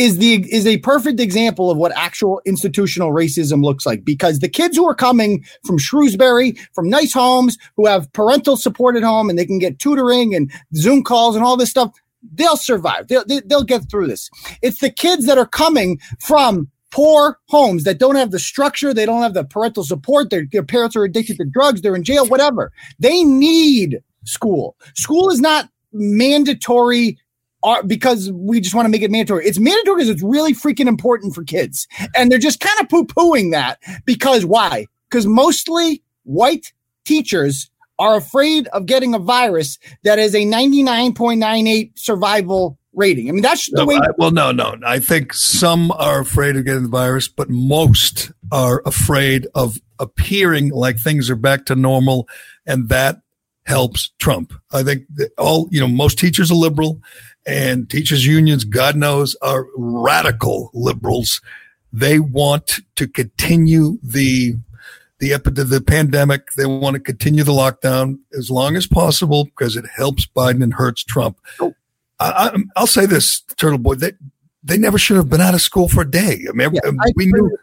is 0.01 0.16
the 0.16 0.46
is 0.51 0.66
a 0.66 0.78
perfect 0.78 1.20
example 1.20 1.70
of 1.70 1.76
what 1.76 1.92
actual 1.94 2.40
institutional 2.46 3.12
racism 3.12 3.62
looks 3.62 3.84
like 3.84 4.03
because 4.03 4.38
the 4.38 4.48
kids 4.48 4.74
who 4.74 4.88
are 4.88 4.94
coming 4.94 5.44
from 5.62 5.76
Shrewsbury, 5.76 6.53
from 6.74 6.88
nice 6.88 7.12
homes, 7.12 7.59
who 7.76 7.86
have 7.86 8.11
parental 8.14 8.57
support 8.57 8.96
at 8.96 9.03
home 9.03 9.28
and 9.28 9.38
they 9.38 9.44
can 9.44 9.59
get 9.59 9.78
tutoring 9.78 10.34
and 10.34 10.51
Zoom 10.74 11.05
calls 11.05 11.36
and 11.36 11.44
all 11.44 11.59
this 11.59 11.68
stuff, 11.68 11.92
they'll 12.32 12.57
survive. 12.57 13.09
They'll 13.09 13.24
they'll 13.26 13.62
get 13.62 13.90
through 13.90 14.07
this. 14.07 14.30
It's 14.62 14.80
the 14.80 14.90
kids 14.90 15.26
that 15.26 15.36
are 15.36 15.46
coming 15.46 16.01
from 16.18 16.70
poor 16.90 17.38
homes 17.48 17.84
that 17.84 17.98
don't 17.98 18.16
have 18.16 18.30
the 18.30 18.38
structure, 18.38 18.94
they 18.94 19.05
don't 19.05 19.22
have 19.22 19.34
the 19.34 19.44
parental 19.44 19.84
support, 19.84 20.30
their, 20.30 20.46
their 20.51 20.64
parents 20.64 20.96
are 20.96 21.05
addicted 21.05 21.36
to 21.36 21.44
drugs, 21.44 21.82
they're 21.82 21.94
in 21.94 22.05
jail, 22.05 22.26
whatever. 22.26 22.72
They 22.98 23.22
need 23.22 24.03
school. 24.24 24.76
School 24.94 25.28
is 25.28 25.40
not 25.40 25.68
mandatory 25.92 27.18
uh, 27.62 27.82
because 27.82 28.30
we 28.32 28.61
just 28.61 28.74
want 28.74 28.86
to 28.86 28.90
make 28.90 29.02
it 29.02 29.11
mandatory. 29.11 29.46
It's 29.46 29.58
mandatory 29.58 29.96
because 29.96 30.08
it's 30.08 30.22
really 30.22 30.52
freaking 30.54 30.86
important 30.86 31.34
for 31.34 31.44
kids. 31.44 31.86
And 32.16 32.30
they're 32.30 32.38
just 32.38 32.61
kind 32.61 32.78
of 32.80 32.88
poo 32.88 33.04
pooing 33.04 33.52
that 33.52 33.78
because 34.04 34.44
why? 34.46 34.86
Because 35.11 35.26
mostly 35.26 36.02
white 36.24 36.72
teachers 37.04 37.70
are 37.98 38.16
afraid 38.16 38.66
of 38.68 38.86
getting 38.86 39.12
a 39.14 39.18
virus 39.18 39.78
that 40.04 40.18
is 40.18 40.34
a 40.34 40.38
99.98 40.44 41.98
survival 41.98 42.78
rating. 42.94 43.28
I 43.28 43.32
mean, 43.32 43.42
that's 43.42 43.70
the 43.70 43.78
No, 43.78 43.86
way. 43.86 43.96
I- 43.96 44.08
well, 44.18 44.30
no, 44.30 44.52
no. 44.52 44.76
I 44.84 44.98
think 44.98 45.32
some 45.34 45.90
are 45.92 46.20
afraid 46.20 46.56
of 46.56 46.64
getting 46.64 46.84
the 46.84 46.88
virus, 46.88 47.28
but 47.28 47.48
most 47.50 48.32
are 48.50 48.82
afraid 48.86 49.46
of 49.54 49.76
appearing 49.98 50.70
like 50.70 50.98
things 50.98 51.30
are 51.30 51.36
back 51.36 51.66
to 51.66 51.76
normal, 51.76 52.26
and 52.66 52.88
that 52.88 53.20
helps 53.64 54.11
Trump. 54.18 54.52
I 54.72 54.82
think 54.82 55.04
that 55.14 55.30
all 55.38 55.68
you 55.70 55.78
know, 55.80 55.86
most 55.86 56.18
teachers 56.18 56.50
are 56.50 56.54
liberal, 56.56 57.00
and 57.47 57.88
teachers 57.88 58.26
unions, 58.26 58.64
God 58.64 58.97
knows, 58.97 59.36
are 59.43 59.66
radical 59.76 60.70
liberals. 60.74 61.41
They 61.93 62.18
want 62.20 62.80
to 62.97 63.09
continue 63.09 63.99
the 64.03 64.55
the 65.18 65.34
epi- 65.34 65.51
the 65.51 65.80
pandemic. 65.80 66.53
They 66.57 66.66
want 66.66 66.95
to 66.95 67.01
continue 67.01 67.45
the 67.45 67.53
lockdown 67.53 68.18
as 68.36 68.51
long 68.51 68.76
as 68.76 68.86
possible 68.86 69.45
because 69.47 69.76
it 69.76 69.84
helps 69.95 70.26
Biden 70.26 70.62
and 70.62 70.74
hurts 70.74 71.03
Trump. 71.05 71.38
Oh. 71.61 71.74
I, 72.18 72.51
I, 72.55 72.59
I'll 72.76 72.86
say 72.86 73.07
this, 73.07 73.43
Turtleboy. 73.57 73.99
They 73.99 74.12
they 74.62 74.76
never 74.78 74.99
should 74.99 75.16
have 75.16 75.28
been 75.30 75.41
out 75.41 75.55
of 75.55 75.62
school 75.62 75.88
for 75.88 76.03
a 76.03 76.11
day. 76.11 76.45
I 76.49 76.53
mean, 76.53 76.70
Yeah, 76.74 76.91
I 77.01 77.12
we 77.16 77.28
agree. 77.28 77.41
knew 77.41 77.57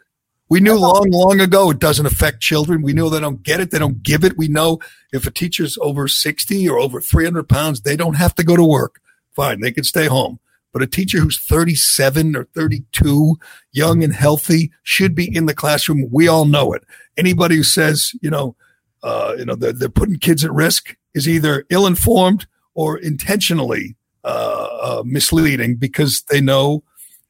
we 0.50 0.60
knew 0.60 0.76
long, 0.78 1.10
long 1.10 1.40
ago 1.40 1.70
it 1.70 1.78
doesn't 1.78 2.06
affect 2.06 2.40
children. 2.40 2.82
We 2.82 2.92
know 2.92 3.08
they 3.08 3.20
don't 3.20 3.42
get 3.42 3.60
it. 3.60 3.70
They 3.70 3.78
don't 3.78 4.02
give 4.02 4.24
it. 4.24 4.36
We 4.36 4.48
know 4.48 4.78
if 5.12 5.26
a 5.26 5.30
teacher's 5.30 5.78
over 5.80 6.08
sixty 6.08 6.68
or 6.68 6.78
over 6.78 7.00
three 7.00 7.24
hundred 7.24 7.48
pounds, 7.48 7.80
they 7.82 7.96
don't 7.96 8.14
have 8.16 8.34
to 8.36 8.44
go 8.44 8.56
to 8.56 8.64
work. 8.64 9.00
Fine, 9.38 9.60
they 9.60 9.70
can 9.70 9.84
stay 9.84 10.06
home. 10.06 10.40
But 10.72 10.82
a 10.82 10.86
teacher 10.88 11.20
who's 11.20 11.38
37 11.38 12.34
or 12.34 12.48
32, 12.56 13.36
young 13.70 14.02
and 14.02 14.12
healthy, 14.12 14.72
should 14.82 15.14
be 15.14 15.32
in 15.32 15.46
the 15.46 15.54
classroom. 15.54 16.08
We 16.10 16.26
all 16.26 16.44
know 16.44 16.72
it. 16.72 16.82
Anybody 17.16 17.54
who 17.54 17.62
says, 17.62 18.10
you 18.20 18.30
know, 18.30 18.56
uh, 19.04 19.36
you 19.38 19.44
know, 19.44 19.54
they're, 19.54 19.72
they're 19.72 19.88
putting 19.88 20.18
kids 20.18 20.44
at 20.44 20.52
risk 20.52 20.96
is 21.14 21.28
either 21.28 21.64
ill-informed 21.70 22.48
or 22.74 22.98
intentionally 22.98 23.94
uh, 24.24 24.68
uh, 24.82 25.02
misleading 25.06 25.76
because 25.76 26.22
they 26.22 26.40
know 26.40 26.82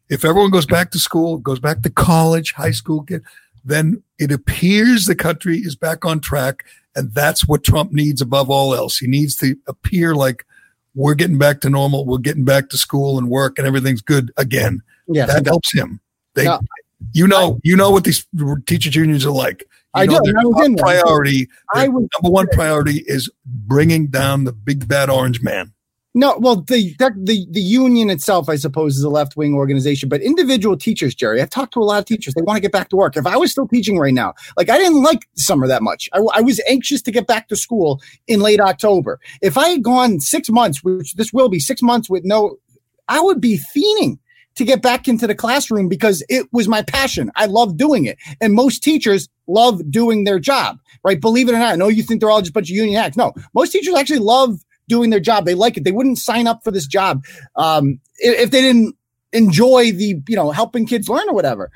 if 0.09 0.25
everyone 0.25 0.51
goes 0.51 0.65
back 0.65 0.91
to 0.93 0.99
school, 0.99 1.37
goes 1.37 1.61
back 1.61 1.83
to 1.83 1.91
college, 1.91 2.55
high 2.55 2.71
school, 2.71 3.03
kid, 3.03 3.23
then 3.67 4.03
it 4.19 4.33
appears 4.33 5.05
the 5.05 5.15
country 5.15 5.59
is 5.59 5.77
back 5.77 6.07
on 6.07 6.21
track. 6.21 6.65
And 6.97 7.13
that's 7.13 7.47
what 7.47 7.65
Trump 7.65 7.93
needs 7.93 8.23
above 8.23 8.49
all 8.49 8.75
else. 8.75 8.97
He 8.97 9.07
needs 9.07 9.37
to 9.37 9.57
appear 9.67 10.15
like 10.15 10.47
we're 10.99 11.15
getting 11.15 11.39
back 11.39 11.61
to 11.61 11.71
normal. 11.71 12.05
We're 12.05 12.19
getting 12.19 12.45
back 12.45 12.69
to 12.71 12.77
school 12.77 13.19
and 13.19 13.29
work 13.31 13.57
and 13.59 13.67
everything's 13.67 14.03
good 14.03 14.33
again. 14.37 14.81
Yeah, 15.07 15.27
That 15.27 15.47
helps 15.47 15.73
him. 15.73 16.01
They, 16.35 16.47
you 17.13 17.27
know, 17.29 17.61
you 17.63 17.77
know 17.77 17.91
what 17.91 18.03
these 18.05 18.27
teachers 18.67 18.95
unions 18.97 19.25
are 19.25 19.31
like. 19.31 19.61
You 19.61 20.03
I 20.03 20.07
know, 20.07 20.19
do, 20.19 20.21
their 20.25 20.31
and 20.31 20.39
I 20.41 20.45
was 20.45 20.67
in 20.67 20.73
one. 20.75 20.77
priority, 20.77 21.49
I 21.75 21.89
was- 21.89 22.09
number 22.21 22.33
one 22.33 22.49
priority 22.49 23.05
is 23.07 23.31
bringing 23.47 24.09
down 24.09 24.45
the 24.45 24.53
big 24.53 24.89
bad 24.89 25.09
orange 25.09 25.41
man. 25.41 25.73
No, 26.19 26.37
well, 26.37 26.57
the 26.57 26.97
the 26.99 27.47
the 27.49 27.61
union 27.61 28.11
itself, 28.11 28.49
I 28.49 28.57
suppose, 28.57 28.97
is 28.97 29.05
a 29.05 29.09
left 29.09 29.37
wing 29.37 29.55
organization. 29.55 30.09
But 30.09 30.21
individual 30.21 30.77
teachers, 30.77 31.15
Gerry, 31.15 31.41
I've 31.41 31.49
talked 31.49 31.75
to 31.75 31.81
a 31.81 31.85
lot 31.85 32.01
of 32.01 32.07
teachers. 32.07 32.35
They 32.35 32.43
want 32.43 32.57
to 32.57 32.61
get 32.61 32.73
back 32.73 32.89
to 32.89 32.97
work. 32.97 33.17
If 33.17 33.25
I 33.25 33.37
was 33.37 33.53
still 33.53 33.69
teaching 33.69 34.01
right 34.01 34.13
now, 34.13 34.35
like 34.57 34.69
I 34.69 34.79
didn't 34.79 35.05
like 35.05 35.29
summer 35.37 35.69
that 35.69 35.81
much. 35.81 36.09
I, 36.13 36.19
I 36.35 36.41
was 36.41 36.61
anxious 36.69 37.03
to 37.03 37.13
get 37.13 37.29
back 37.29 37.47
to 37.49 37.57
school 37.57 38.03
in 38.27 38.41
late 38.41 38.59
October. 38.59 39.21
If 39.43 39.57
I 39.57 39.69
had 39.69 39.85
gone 39.85 40.19
six 40.19 40.51
months, 40.51 40.83
which 40.83 41.15
this 41.15 41.33
will 41.33 41.49
be 41.49 41.61
six 41.61 41.83
months 41.83 42.11
with 42.11 42.25
no, 42.25 42.57
I 43.07 43.21
would 43.21 43.41
be 43.41 43.61
fiending 43.73 44.19
to 44.57 44.65
get 44.65 44.83
back 44.83 45.07
into 45.07 45.29
the 45.29 45.37
classroom 45.37 45.89
because 45.89 46.25
it 46.29 46.49
was 46.51 46.67
my 46.67 46.83
passion. 46.83 47.31
I 47.37 47.47
love 47.47 47.77
doing 47.77 48.07
it, 48.07 48.19
and 48.41 48.55
most 48.55 48.83
teachers 48.83 49.29
love 49.47 49.89
doing 49.89 50.25
their 50.25 50.41
job. 50.41 50.81
Right? 51.05 51.21
Believe 51.21 51.49
it 51.49 51.55
or 51.55 51.61
not, 51.61 51.75
I 51.75 51.77
know 51.77 51.87
you 51.87 52.03
think 52.03 52.21
they're 52.21 52.31
all 52.31 52.41
just 52.41 52.51
a 52.51 52.55
bunch 52.55 52.71
of 52.71 52.75
union 52.75 52.97
acts. 52.97 53.17
No, 53.17 53.35
most 53.55 53.71
teachers 53.71 53.95
actually 53.95 54.19
love 54.19 54.59
doing 54.89 55.11
their 55.11 55.21
job. 55.21 55.45
They 55.45 55.55
like 55.55 55.77
it. 55.77 55.85
They 55.85 55.93
wouldn't 55.93 56.19
sign 56.19 56.47
up 56.47 56.65
for 56.65 56.71
this 56.71 56.87
job 56.87 57.25
um, 57.57 58.01
if, 58.17 58.51
they 58.51 58.61
didn't 58.61 58.97
enjoy 59.33 59.93
the, 59.93 60.21
you 60.29 60.37
know, 60.37 60.51
helping 60.51 60.87
kids 60.87 61.09
learn 61.09 61.29
or 61.29 61.35
whatever. 61.35 61.71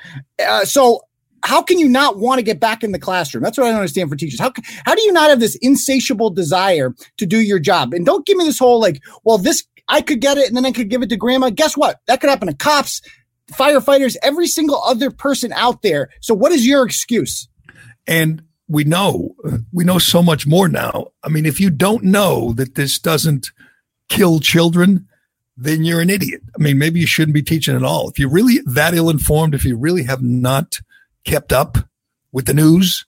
Uh, 0.44 0.64
so 0.64 1.02
how 1.44 1.62
can 1.62 1.78
you 1.78 1.88
not 1.88 2.18
want 2.18 2.38
to 2.38 2.42
get 2.42 2.60
back 2.60 2.82
in 2.82 2.92
the 2.92 2.98
classroom? 2.98 3.42
That's 3.42 3.58
what 3.58 3.66
I 3.66 3.70
don't 3.70 3.78
understand 3.78 4.08
for 4.08 4.16
teachers. 4.16 4.40
How, 4.40 4.52
how 4.84 4.94
do 4.94 5.02
you 5.02 5.12
not 5.12 5.30
have 5.30 5.40
this 5.40 5.56
insatiable 5.56 6.30
desire 6.30 6.94
to 7.18 7.26
do 7.26 7.40
your 7.40 7.58
job? 7.58 7.92
And 7.94 8.06
don't 8.06 8.26
give 8.26 8.36
me 8.36 8.44
this 8.44 8.58
whole 8.58 8.80
like, 8.80 9.02
well, 9.24 9.38
this, 9.38 9.64
I 9.88 10.02
could 10.02 10.20
get 10.20 10.38
it 10.38 10.48
and 10.48 10.56
then 10.56 10.64
I 10.64 10.72
could 10.72 10.88
give 10.88 11.02
it 11.02 11.08
to 11.10 11.16
grandma. 11.16 11.50
Guess 11.50 11.76
what? 11.76 12.00
That 12.06 12.20
could 12.20 12.30
happen 12.30 12.48
to 12.48 12.54
cops, 12.54 13.02
firefighters, 13.52 14.16
every 14.22 14.46
single 14.46 14.82
other 14.84 15.10
person 15.10 15.52
out 15.52 15.82
there. 15.82 16.10
So 16.20 16.34
what 16.34 16.52
is 16.52 16.66
your 16.66 16.84
excuse? 16.84 17.48
And 18.06 18.42
we 18.72 18.84
know, 18.84 19.36
we 19.70 19.84
know 19.84 19.98
so 19.98 20.22
much 20.22 20.46
more 20.46 20.66
now. 20.66 21.08
I 21.22 21.28
mean, 21.28 21.44
if 21.44 21.60
you 21.60 21.68
don't 21.68 22.04
know 22.04 22.54
that 22.54 22.74
this 22.74 22.98
doesn't 22.98 23.50
kill 24.08 24.40
children, 24.40 25.06
then 25.58 25.84
you're 25.84 26.00
an 26.00 26.08
idiot. 26.08 26.40
I 26.58 26.62
mean, 26.62 26.78
maybe 26.78 26.98
you 26.98 27.06
shouldn't 27.06 27.34
be 27.34 27.42
teaching 27.42 27.76
at 27.76 27.82
all. 27.82 28.08
If 28.08 28.18
you're 28.18 28.30
really 28.30 28.60
that 28.64 28.94
ill 28.94 29.10
informed, 29.10 29.54
if 29.54 29.66
you 29.66 29.76
really 29.76 30.04
have 30.04 30.22
not 30.22 30.80
kept 31.24 31.52
up 31.52 31.76
with 32.32 32.46
the 32.46 32.54
news, 32.54 33.04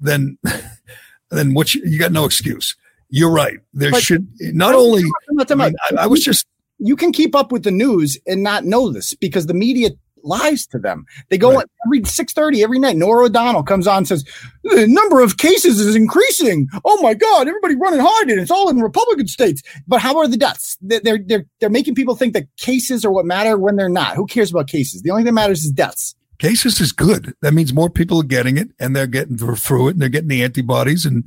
then, 0.00 0.38
then 1.30 1.52
what 1.52 1.74
you, 1.74 1.82
you 1.84 1.98
got 1.98 2.12
no 2.12 2.24
excuse. 2.24 2.74
You're 3.10 3.30
right. 3.30 3.58
There 3.74 3.90
But- 3.90 4.02
should 4.02 4.26
not 4.40 4.74
only, 4.74 5.02
I, 5.38 5.54
mean, 5.54 5.74
I, 5.90 6.04
I 6.04 6.06
was 6.06 6.24
just, 6.24 6.46
you 6.78 6.96
can 6.96 7.12
keep 7.12 7.34
up 7.34 7.52
with 7.52 7.64
the 7.64 7.70
news 7.70 8.16
and 8.26 8.42
not 8.42 8.64
know 8.64 8.90
this 8.90 9.12
because 9.12 9.44
the 9.44 9.54
media 9.54 9.90
lies 10.24 10.66
to 10.68 10.78
them. 10.78 11.04
They 11.30 11.38
go 11.38 11.54
Right. 11.54 11.66
every 11.86 12.04
six 12.04 12.32
thirty 12.32 12.62
every 12.62 12.78
night. 12.78 12.96
Norah 12.96 13.26
O'Donnell 13.26 13.62
comes 13.62 13.86
on 13.86 13.98
and 13.98 14.08
says 14.08 14.24
the 14.64 14.86
number 14.86 15.20
of 15.20 15.36
cases 15.36 15.80
is 15.80 15.94
increasing. 15.96 16.68
Oh 16.84 17.00
my 17.02 17.14
God, 17.14 17.48
everybody 17.48 17.74
running 17.76 18.00
hard 18.00 18.30
and 18.30 18.40
it's 18.40 18.50
all 18.50 18.68
in 18.70 18.78
Republican 18.80 19.28
states. 19.28 19.62
But 19.86 20.00
how 20.00 20.18
are 20.18 20.28
the 20.28 20.36
deaths? 20.36 20.78
They- 20.80 21.00
They're 21.00 21.18
they're 21.18 21.46
they're 21.60 21.70
making 21.70 21.94
people 21.94 22.14
think 22.16 22.32
that 22.34 22.46
cases 22.56 23.04
are 23.04 23.12
what 23.12 23.26
matter 23.26 23.58
when 23.58 23.76
they're 23.76 23.88
not. 23.88 24.16
Who 24.16 24.26
cares 24.26 24.50
about 24.50 24.68
cases? 24.68 25.02
The 25.02 25.10
only 25.10 25.22
thing 25.22 25.34
that 25.34 25.40
matters 25.40 25.64
is 25.64 25.70
deaths. 25.72 26.14
cases 26.38 26.80
is 26.80 26.90
good. 26.90 27.34
That 27.42 27.54
means 27.54 27.72
more 27.72 27.88
people 27.88 28.18
are 28.20 28.24
getting 28.24 28.56
it 28.58 28.68
and 28.80 28.96
they're 28.96 29.06
getting 29.06 29.38
through 29.38 29.54
through 29.56 29.88
it 29.88 29.90
and 29.92 30.00
they're 30.02 30.08
getting 30.08 30.28
the 30.28 30.42
antibodies. 30.42 31.06
And, 31.06 31.22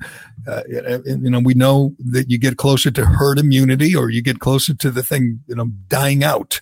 uh, 0.45 0.63
and, 1.05 1.23
you 1.23 1.29
know, 1.29 1.39
we 1.39 1.53
know 1.53 1.95
that 1.99 2.29
you 2.29 2.37
get 2.37 2.57
closer 2.57 2.91
to 2.91 3.05
herd 3.05 3.39
immunity 3.39 3.95
or 3.95 4.09
you 4.09 4.21
get 4.21 4.39
closer 4.39 4.73
to 4.73 4.91
the 4.91 5.03
thing, 5.03 5.39
you 5.47 5.55
know, 5.55 5.67
dying 5.87 6.21
out. 6.25 6.59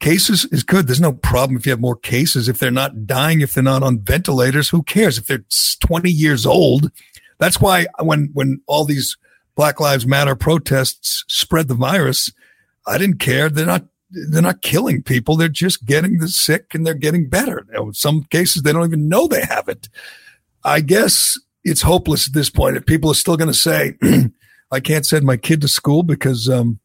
Cases 0.00 0.44
is 0.52 0.62
good. 0.62 0.86
There's 0.86 1.00
no 1.00 1.12
problem 1.12 1.56
if 1.56 1.66
you 1.66 1.70
have 1.70 1.80
more 1.80 1.96
cases. 1.96 2.48
If 2.48 2.58
they're 2.58 2.70
not 2.70 3.06
dying, 3.06 3.40
if 3.40 3.54
they're 3.54 3.64
not 3.64 3.82
on 3.82 4.00
ventilators, 4.00 4.68
who 4.68 4.82
cares? 4.82 5.18
If 5.18 5.26
they're 5.26 5.44
20 5.80 6.10
years 6.10 6.46
old, 6.46 6.92
that's 7.38 7.60
why 7.60 7.86
when, 8.00 8.30
when 8.32 8.60
all 8.66 8.84
these 8.84 9.16
Black 9.56 9.80
Lives 9.80 10.06
Matter 10.06 10.36
protests 10.36 11.24
spread 11.26 11.66
the 11.66 11.74
virus, 11.74 12.32
I 12.86 12.96
didn't 12.96 13.18
care. 13.18 13.48
They're 13.48 13.66
not 13.66 13.86
they're 14.10 14.42
not 14.42 14.62
killing 14.62 15.02
people. 15.02 15.36
They're 15.36 15.48
just 15.48 15.84
getting 15.84 16.18
the 16.18 16.28
sick 16.28 16.74
and 16.74 16.86
they're 16.86 16.94
getting 16.94 17.28
better. 17.28 17.66
In 17.74 17.92
some 17.92 18.24
cases, 18.24 18.62
they 18.62 18.72
don't 18.72 18.86
even 18.86 19.08
know 19.08 19.26
they 19.26 19.42
have 19.42 19.68
it. 19.68 19.88
I 20.64 20.80
guess 20.80 21.38
it's 21.64 21.82
hopeless 21.82 22.26
at 22.26 22.34
this 22.34 22.50
point. 22.50 22.76
If 22.76 22.86
people 22.86 23.10
are 23.10 23.14
still 23.14 23.36
going 23.36 23.50
to 23.50 23.54
say, 23.54 23.98
I 24.70 24.80
can't 24.80 25.06
send 25.06 25.24
my 25.24 25.36
kid 25.36 25.60
to 25.60 25.68
school 25.68 26.02
because, 26.02 26.48
um, 26.48 26.80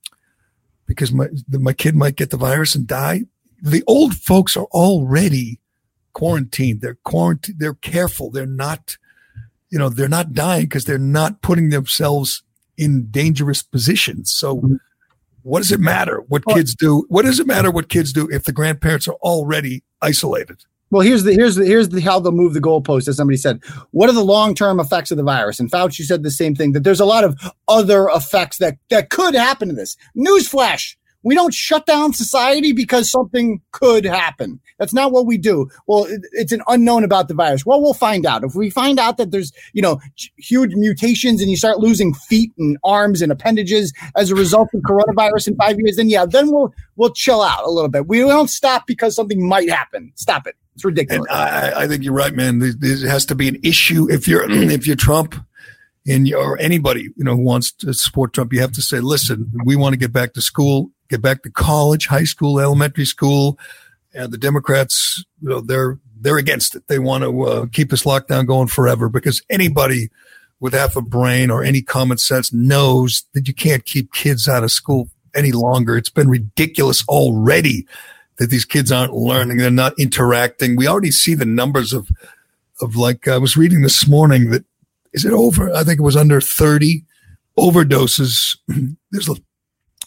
because 0.85 1.11
my, 1.11 1.27
my 1.49 1.73
kid 1.73 1.95
might 1.95 2.15
get 2.15 2.29
the 2.29 2.37
virus 2.37 2.75
and 2.75 2.87
die. 2.87 3.23
The 3.61 3.83
old 3.87 4.15
folks 4.15 4.57
are 4.57 4.65
already 4.65 5.59
quarantined. 6.13 6.81
They're 6.81 6.97
quarantined. 7.03 7.59
They're 7.59 7.75
careful. 7.75 8.29
They're 8.29 8.45
not, 8.45 8.97
you 9.69 9.79
know, 9.79 9.89
they're 9.89 10.09
not 10.09 10.33
dying 10.33 10.65
because 10.65 10.85
they're 10.85 10.97
not 10.97 11.41
putting 11.41 11.69
themselves 11.69 12.43
in 12.77 13.07
dangerous 13.09 13.61
positions. 13.61 14.31
So 14.33 14.57
mm-hmm. 14.57 14.75
what 15.43 15.59
does 15.59 15.71
it 15.71 15.79
matter 15.79 16.21
what 16.27 16.45
kids 16.45 16.75
do? 16.75 17.05
What 17.09 17.25
does 17.25 17.39
it 17.39 17.47
matter 17.47 17.71
what 17.71 17.89
kids 17.89 18.13
do 18.13 18.27
if 18.31 18.43
the 18.43 18.51
grandparents 18.51 19.07
are 19.07 19.17
already 19.21 19.83
isolated? 20.01 20.63
Well, 20.93 21.01
here's 21.01 21.23
the 21.23 21.33
here's 21.33 21.55
the 21.55 21.65
here's 21.65 21.89
the 21.89 22.01
how 22.01 22.19
they'll 22.19 22.31
move 22.31 22.53
the 22.53 22.61
goalpost, 22.61 23.07
as 23.07 23.17
somebody 23.17 23.37
said. 23.37 23.63
What 23.89 24.09
are 24.09 24.13
the 24.13 24.23
long 24.23 24.53
term 24.53 24.79
effects 24.79 25.09
of 25.09 25.17
the 25.17 25.23
virus? 25.23 25.59
And 25.59 25.71
Fauci 25.71 26.03
said 26.03 26.21
the 26.21 26.29
same 26.29 26.53
thing 26.53 26.73
that 26.73 26.83
there's 26.83 26.99
a 26.99 27.05
lot 27.05 27.23
of 27.23 27.35
other 27.67 28.09
effects 28.09 28.59
that 28.59 28.77
that 28.91 29.09
could 29.09 29.33
happen 29.33 29.69
to 29.69 29.73
this. 29.73 29.97
Newsflash: 30.15 30.95
We 31.23 31.35
don't 31.35 31.53
shut 31.53 31.85
down 31.85 32.13
society 32.13 32.73
because 32.73 33.09
something 33.09 33.61
could 33.71 34.05
happen. 34.05 34.59
That's 34.77 34.93
not 34.93 35.11
what 35.11 35.25
we 35.25 35.37
do. 35.37 35.69
Well, 35.87 36.05
it, 36.05 36.21
it's 36.33 36.51
an 36.51 36.61
unknown 36.67 37.03
about 37.03 37.27
the 37.27 37.33
virus. 37.33 37.65
Well, 37.65 37.81
we'll 37.81 37.93
find 37.93 38.25
out. 38.25 38.43
If 38.43 38.55
we 38.55 38.69
find 38.69 38.99
out 38.99 39.17
that 39.17 39.31
there's, 39.31 39.51
you 39.73 39.81
know, 39.81 39.99
huge 40.37 40.75
mutations 40.75 41.41
and 41.41 41.49
you 41.49 41.57
start 41.57 41.79
losing 41.79 42.13
feet 42.13 42.51
and 42.57 42.77
arms 42.83 43.21
and 43.21 43.31
appendages 43.31 43.93
as 44.15 44.31
a 44.31 44.35
result 44.35 44.69
of 44.73 44.81
coronavirus 44.81 45.49
in 45.49 45.55
five 45.55 45.77
years, 45.79 45.95
then 45.95 46.09
yeah, 46.09 46.25
then 46.25 46.51
we'll 46.51 46.73
we'll 46.95 47.13
chill 47.13 47.41
out 47.41 47.63
a 47.63 47.71
little 47.71 47.89
bit. 47.89 48.07
We 48.07 48.19
don't 48.19 48.49
stop 48.49 48.85
because 48.87 49.15
something 49.15 49.47
might 49.47 49.69
happen. 49.69 50.11
Stop 50.15 50.47
it. 50.47 50.55
It's 50.75 50.83
ridiculous. 50.83 51.29
I, 51.29 51.83
I 51.83 51.87
think 51.87 52.03
you're 52.03 52.13
right, 52.13 52.33
man. 52.33 52.59
This 52.59 53.03
has 53.03 53.25
to 53.27 53.35
be 53.35 53.47
an 53.47 53.57
issue. 53.63 54.09
If 54.09 54.27
you're 54.27 54.43
if 54.49 54.87
you're 54.87 54.95
Trump 54.95 55.35
and 56.07 56.31
or 56.33 56.59
anybody 56.59 57.03
you 57.15 57.23
know 57.23 57.35
who 57.35 57.43
wants 57.43 57.71
to 57.71 57.93
support 57.93 58.33
Trump, 58.33 58.53
you 58.53 58.61
have 58.61 58.73
to 58.73 58.81
say, 58.81 58.99
listen, 58.99 59.51
we 59.63 59.75
want 59.75 59.93
to 59.93 59.99
get 59.99 60.11
back 60.11 60.33
to 60.33 60.41
school, 60.41 60.91
get 61.09 61.21
back 61.21 61.43
to 61.43 61.51
college, 61.51 62.07
high 62.07 62.25
school, 62.25 62.59
elementary 62.59 63.05
school. 63.05 63.57
And 64.15 64.31
the 64.31 64.37
Democrats, 64.37 65.23
you 65.41 65.49
know, 65.49 65.61
they're 65.61 65.97
they're 66.19 66.37
against 66.37 66.75
it. 66.75 66.87
They 66.87 66.99
want 66.99 67.23
to 67.23 67.41
uh, 67.43 67.65
keep 67.71 67.89
this 67.89 68.03
lockdown 68.03 68.47
going 68.47 68.67
forever 68.67 69.09
because 69.09 69.41
anybody 69.49 70.09
with 70.59 70.73
half 70.73 70.95
a 70.95 71.01
brain 71.01 71.49
or 71.49 71.63
any 71.63 71.81
common 71.81 72.17
sense 72.17 72.53
knows 72.53 73.25
that 73.33 73.47
you 73.47 73.53
can't 73.53 73.85
keep 73.85 74.13
kids 74.13 74.47
out 74.47 74.63
of 74.63 74.71
school 74.71 75.09
any 75.35 75.51
longer. 75.51 75.97
It's 75.97 76.09
been 76.09 76.29
ridiculous 76.29 77.03
already 77.07 77.85
that 78.37 78.49
these 78.49 78.65
kids 78.65 78.91
aren't 78.91 79.13
learning. 79.13 79.57
They're 79.57 79.69
not 79.69 79.99
interacting. 79.99 80.75
We 80.75 80.87
already 80.87 81.11
see 81.11 81.33
the 81.33 81.45
numbers 81.45 81.91
of, 81.91 82.09
of 82.79 82.95
like, 82.95 83.27
I 83.27 83.37
was 83.37 83.57
reading 83.57 83.81
this 83.81 84.07
morning 84.07 84.51
that 84.51 84.63
is 85.13 85.25
it 85.25 85.33
over? 85.33 85.73
I 85.73 85.83
think 85.83 85.99
it 85.99 86.03
was 86.03 86.15
under 86.15 86.41
30 86.41 87.03
overdoses. 87.57 88.57
There's, 89.11 89.29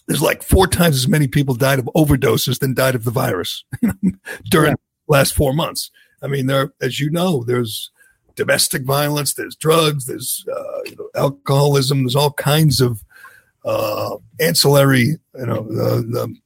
there's 0.09 0.23
like 0.23 0.43
four 0.43 0.69
times 0.69 0.97
as 0.97 1.09
many 1.09 1.27
people 1.27 1.55
died 1.55 1.81
of 1.81 1.91
overdoses 1.97 2.61
than 2.61 2.75
died 2.75 2.95
of 2.95 3.05
the 3.05 3.11
virus 3.11 3.65
during 4.51 4.71
yeah. 4.71 4.75
the 4.75 5.13
last 5.13 5.35
four 5.35 5.53
months. 5.53 5.91
I 6.23 6.29
mean, 6.29 6.47
there, 6.47 6.73
as 6.81 7.01
you 7.01 7.11
know, 7.11 7.43
there's 7.45 7.91
domestic 8.37 8.85
violence, 8.85 9.35
there's 9.35 9.57
drugs, 9.57 10.07
there's 10.07 10.45
uh, 10.49 10.83
you 10.85 10.97
know, 10.97 11.09
alcoholism, 11.17 12.05
there's 12.05 12.15
all 12.15 12.33
kinds 12.33 12.81
of 12.81 13.03
uh, 13.65 14.17
ancillary, 14.39 15.19
you 15.35 15.47
know, 15.47 15.63
the 15.65 16.37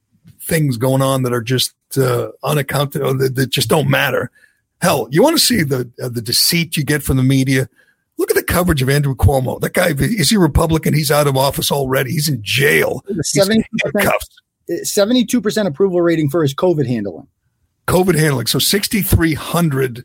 things 0.41 0.77
going 0.77 1.03
on 1.03 1.23
that 1.23 1.35
are 1.35 1.43
just 1.43 1.75
uh, 1.99 2.31
unaccounted 2.43 3.03
or 3.03 3.13
that, 3.15 3.35
that, 3.35 3.51
just 3.51 3.69
don't 3.69 3.91
matter. 3.91 4.31
Hell, 4.81 5.09
you 5.11 5.23
want 5.23 5.37
to 5.37 5.45
see 5.45 5.63
the 5.63 5.91
uh, 6.03 6.09
the 6.09 6.23
deceit 6.23 6.77
you 6.77 6.85
get 6.85 7.03
from 7.03 7.19
the 7.19 7.23
media. 7.23 7.69
Look 8.21 8.31
at 8.31 8.37
the 8.37 8.43
coverage 8.43 8.83
of 8.83 8.91
Andrew 8.91 9.15
Cuomo. 9.17 9.59
That 9.63 9.73
guy 9.73 9.95
is 9.99 10.29
he 10.29 10.37
Republican? 10.37 10.93
He's 10.93 11.11
out 11.11 11.27
of 11.27 11.39
office 11.39 11.73
already. 11.73 12.11
He's 12.11 12.29
in 12.29 12.39
jail. 12.43 13.03
Seventy-two 14.83 15.41
percent 15.41 15.67
approval 15.67 16.03
rating 16.03 16.29
for 16.29 16.43
his 16.43 16.55
COVID 16.55 16.87
handling. 16.87 17.27
COVID 17.87 18.19
handling. 18.19 18.47
So 18.47 18.59
sixty-three 18.59 19.33
hundred 19.33 20.05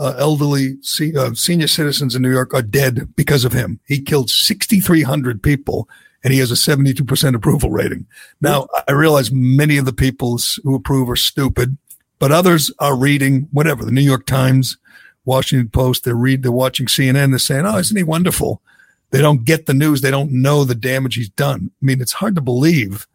uh, 0.00 0.14
elderly 0.18 0.78
uh, 1.16 1.32
senior 1.34 1.68
citizens 1.68 2.16
in 2.16 2.22
New 2.22 2.32
York 2.32 2.52
are 2.54 2.60
dead 2.60 3.14
because 3.14 3.44
of 3.44 3.52
him. 3.52 3.78
He 3.86 4.02
killed 4.02 4.30
sixty-three 4.30 5.02
hundred 5.02 5.40
people 5.40 5.88
and 6.24 6.32
he 6.32 6.40
has 6.40 6.50
a 6.50 6.54
72% 6.54 7.34
approval 7.36 7.70
rating. 7.70 8.06
Now, 8.40 8.66
I 8.88 8.92
realize 8.92 9.30
many 9.30 9.76
of 9.76 9.84
the 9.84 9.92
people 9.92 10.40
who 10.64 10.74
approve 10.74 11.10
are 11.10 11.16
stupid, 11.16 11.76
but 12.18 12.32
others 12.32 12.72
are 12.78 12.96
reading 12.96 13.46
whatever, 13.52 13.84
the 13.84 13.92
New 13.92 14.00
York 14.00 14.24
Times, 14.24 14.78
Washington 15.24 15.68
Post, 15.68 16.04
they 16.04 16.12
read, 16.12 16.42
they're 16.42 16.52
watching 16.52 16.86
CNN, 16.86 17.30
they're 17.30 17.38
saying, 17.38 17.66
oh, 17.66 17.78
isn't 17.78 17.96
he 17.96 18.02
wonderful? 18.02 18.62
They 19.10 19.20
don't 19.20 19.44
get 19.44 19.66
the 19.66 19.74
news. 19.74 20.00
They 20.00 20.10
don't 20.10 20.32
know 20.32 20.64
the 20.64 20.74
damage 20.74 21.14
he's 21.14 21.30
done. 21.30 21.70
I 21.70 21.84
mean, 21.84 22.00
it's 22.00 22.12
hard 22.12 22.34
to 22.34 22.40
believe 22.40 23.06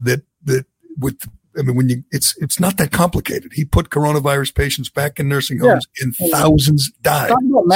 that, 0.00 0.22
that 0.44 0.66
with, 0.98 1.20
I 1.58 1.62
mean, 1.62 1.76
when 1.76 1.88
you, 1.88 2.04
it's, 2.10 2.36
it's 2.38 2.58
not 2.58 2.76
that 2.78 2.90
complicated. 2.90 3.52
He 3.54 3.64
put 3.64 3.90
coronavirus 3.90 4.54
patients 4.54 4.88
back 4.88 5.20
in 5.20 5.28
nursing 5.28 5.58
homes 5.58 5.86
yeah. 5.98 6.04
and 6.04 6.32
thousands 6.32 6.90
died. 7.02 7.32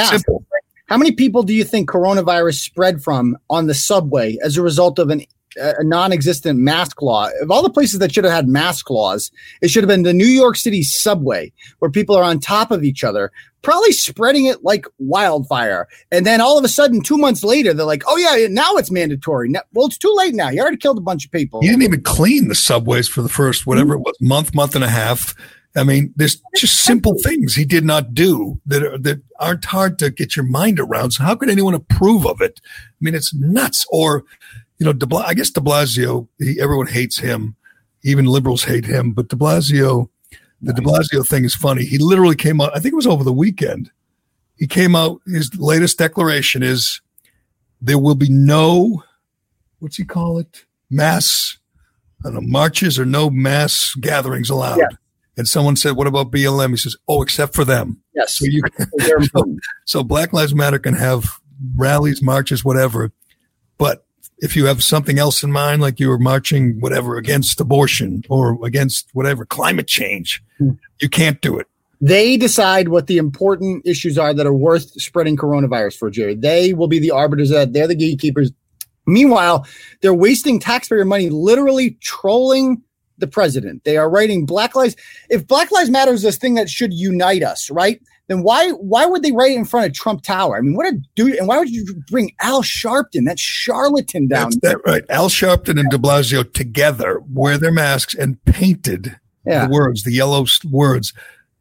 Simple. 0.07 0.45
How 0.87 0.97
many 0.97 1.13
people 1.13 1.45
do 1.45 1.55
you 1.55 1.63
think 1.63 1.89
coronavirus 1.89 2.59
spread 2.61 3.03
from 3.03 3.39
on 3.49 3.69
the 3.69 3.75
subway 3.75 4.37
as 4.43 4.57
a 4.57 4.63
result 4.63 4.99
of 4.99 5.09
an, 5.11 5.25
a 5.57 5.85
non-existent 5.85 6.59
mask 6.59 7.03
law? 7.03 7.29
Of 7.41 7.51
all 7.51 7.63
the 7.63 7.71
places 7.71 7.99
that 7.99 8.13
should 8.13 8.25
have 8.25 8.33
had 8.33 8.49
mask 8.49 8.91
laws, 8.91 9.31
it 9.63 9.71
should 9.71 9.83
have 9.83 9.89
been 9.89 10.03
the 10.03 10.13
New 10.13 10.27
York 10.27 10.57
City 10.57 10.83
subway 10.83 11.53
where 11.79 11.91
people 11.91 12.17
are 12.17 12.25
on 12.25 12.39
top 12.39 12.71
of 12.71 12.85
each 12.85 13.05
other, 13.05 13.33
probably 13.63 13.93
spreading 13.93 14.47
it 14.47 14.65
like 14.65 14.87
wildfire. 14.99 15.89
And 16.11 16.25
then 16.25 16.41
all 16.41 16.59
of 16.59 16.65
a 16.65 16.69
sudden, 16.69 17.03
two 17.03 17.19
months 17.19 17.45
later, 17.45 17.75
they're 17.75 17.87
like, 17.87 18.03
"Oh 18.07 18.17
yeah, 18.17 18.47
now 18.49 18.77
it's 18.77 18.91
mandatory." 18.91 19.49
Now, 19.49 19.63
well, 19.73 19.87
it's 19.87 19.99
too 19.99 20.13
late 20.17 20.35
now. 20.35 20.49
You 20.49 20.63
already 20.63 20.77
killed 20.77 20.99
a 20.99 21.03
bunch 21.03 21.25
of 21.25 21.31
people. 21.31 21.61
You 21.63 21.71
didn't 21.71 21.83
even 21.85 22.03
clean 22.03 22.49
the 22.49 22.55
subways 22.55 23.09
for 23.09 23.23
the 23.23 23.29
first 23.29 23.67
whatever 23.67 23.95
it 23.95 24.01
was 24.01 24.17
month, 24.21 24.55
month 24.55 24.75
and 24.75 24.85
a 24.85 24.89
half 24.89 25.35
I 25.77 25.85
mean, 25.85 26.13
there's 26.17 26.43
just 26.57 26.85
simple 26.85 27.15
things 27.23 27.55
he 27.55 27.65
did 27.65 27.85
not 27.85 28.13
do 28.13 28.61
that 28.67 28.83
are, 28.83 28.99
that 28.99 29.23
aren't 29.39 29.65
hard 29.65 30.01
to 30.01 30.11
get 30.11 30.35
your 30.35 30.45
mind 30.45 30.81
around. 30.81 31.13
So 31.13 31.23
how 31.23 31.37
could 31.37 31.49
anyone 31.49 31.75
approve 31.75 32.27
of 32.27 32.41
it? 32.41 32.61
I 32.67 32.97
mean, 33.01 33.15
it's 33.15 33.33
nuts. 33.33 33.87
Or, 33.93 34.25
you 34.81 34.87
know, 34.87 34.93
De 34.93 35.07
Bla- 35.07 35.27
I 35.27 35.35
guess 35.35 35.51
De 35.51 35.61
Blasio, 35.61 36.27
he, 36.39 36.61
everyone 36.61 36.89
hates 36.89 37.19
him. 37.19 37.55
Even 38.03 38.25
liberals 38.25 38.65
hate 38.65 38.87
him. 38.87 39.13
But 39.13 39.29
De 39.29 39.37
Blasio, 39.37 40.09
the 40.61 40.73
De 40.73 40.81
Blasio 40.81 41.25
thing 41.27 41.45
is 41.45 41.55
funny. 41.55 41.85
He 41.85 41.99
literally 41.99 42.35
came 42.35 42.61
out, 42.61 42.75
I 42.75 42.81
think 42.81 42.95
it 42.95 42.97
was 42.97 43.07
over 43.07 43.23
the 43.23 43.33
weekend. 43.33 43.91
He 44.57 44.67
came 44.67 44.97
out, 44.97 45.21
his 45.27 45.55
latest 45.55 45.99
declaration 45.99 46.63
is 46.63 47.01
there 47.81 47.99
will 47.99 48.15
be 48.15 48.31
no, 48.31 49.05
what's 49.79 49.97
he 49.97 50.05
call 50.05 50.39
it? 50.39 50.65
Mass, 50.91 51.59
I 52.25 52.25
don't 52.25 52.35
know, 52.35 52.41
marches 52.41 52.99
or 52.99 53.05
no 53.05 53.31
mass 53.31 53.95
gatherings 53.95 54.51
allowed. 54.51 54.79
Yeah 54.79 54.89
and 55.41 55.49
someone 55.49 55.75
said, 55.75 55.97
"What 55.97 56.07
about 56.07 56.31
BLM?" 56.31 56.71
He 56.71 56.77
says, 56.77 56.97
"Oh, 57.09 57.23
except 57.23 57.55
for 57.55 57.65
them." 57.65 58.03
Yes. 58.15 58.37
So 58.37 58.45
you 58.45 58.63
so, 59.35 59.57
so 59.87 60.05
Black 60.05 60.35
Lives 60.35 60.55
Matter 60.55 60.79
can 60.79 60.95
have 60.95 61.41
rallies, 61.77 62.21
marches, 62.21 62.63
whatever, 62.63 63.11
but 63.79 64.05
if 64.41 64.57
you 64.57 64.67
have 64.67 64.83
something 64.83 65.19
else 65.19 65.43
in 65.43 65.53
mind, 65.53 65.83
like 65.83 66.01
you 66.01 66.09
were 66.09 66.19
marching 66.19 66.81
whatever 66.81 67.17
against 67.17 67.61
abortion 67.61 68.23
or 68.29 68.59
against 68.65 69.09
whatever 69.13 69.45
climate 69.45 69.87
change, 69.87 70.43
hmm. 70.59 70.71
you 71.01 71.09
can't 71.09 71.41
do 71.41 71.59
it. 71.59 71.67
They 72.01 72.39
decide 72.39 72.89
what 72.89 73.07
the 73.07 73.19
important 73.19 73.87
issues 73.87 74.17
are 74.17 74.33
that 74.33 74.47
are 74.47 74.55
worth 74.55 74.91
spreading 75.01 75.37
coronavirus 75.37 75.99
for, 75.99 76.11
Gerry. 76.11 76.35
They 76.35 76.73
will 76.73 76.89
be 76.89 76.99
the 76.99 77.11
arbiters 77.11 77.51
of 77.51 77.57
that. 77.57 77.73
They're 77.75 77.87
the 77.87 77.95
gatekeepers. 77.95 78.51
Meanwhile, 79.07 79.67
they're 80.01 80.15
wasting 80.15 80.59
taxpayer 80.59 81.05
money 81.05 81.29
literally 81.29 81.99
trolling 82.01 82.83
the 83.19 83.27
president. 83.27 83.85
They 83.85 83.99
are 83.99 84.09
writing 84.09 84.47
Black 84.47 84.75
Lives. 84.75 84.97
If 85.29 85.47
Black 85.47 85.71
Lives 85.71 85.91
Matter 85.91 86.15
is 86.15 86.23
this 86.23 86.39
thing 86.39 86.55
that 86.55 86.71
should 86.71 86.95
unite 86.95 87.43
us, 87.43 87.71
right? 87.71 88.01
Then 88.31 88.45
why 88.45 88.71
why 88.71 89.07
would 89.07 89.25
they 89.25 89.33
write 89.33 89.51
it 89.51 89.57
in 89.57 89.65
front 89.65 89.89
of 89.89 89.93
Trump 89.93 90.23
Tower? 90.23 90.57
I 90.57 90.61
mean, 90.61 90.77
what 90.77 90.87
a 90.87 90.97
dude! 91.17 91.35
And 91.35 91.49
why 91.49 91.59
would 91.59 91.69
you 91.69 91.85
bring 92.09 92.33
Al 92.39 92.63
Sharpton, 92.63 93.27
that 93.27 93.41
charlatan, 93.41 94.29
down? 94.29 94.51
That's 94.51 94.59
that 94.59 94.79
right. 94.87 95.03
Al 95.11 95.29
Sharpton 95.29 95.81
and 95.81 95.91
De 95.91 95.99
Blasio 95.99 96.51
together 96.53 97.25
wear 97.29 97.59
their 97.59 97.73
masks 97.73 98.15
and 98.15 98.43
painted 98.45 99.17
yeah. 99.45 99.67
the 99.67 99.73
words, 99.73 100.05
the 100.05 100.13
yellow 100.13 100.47
words, 100.71 101.13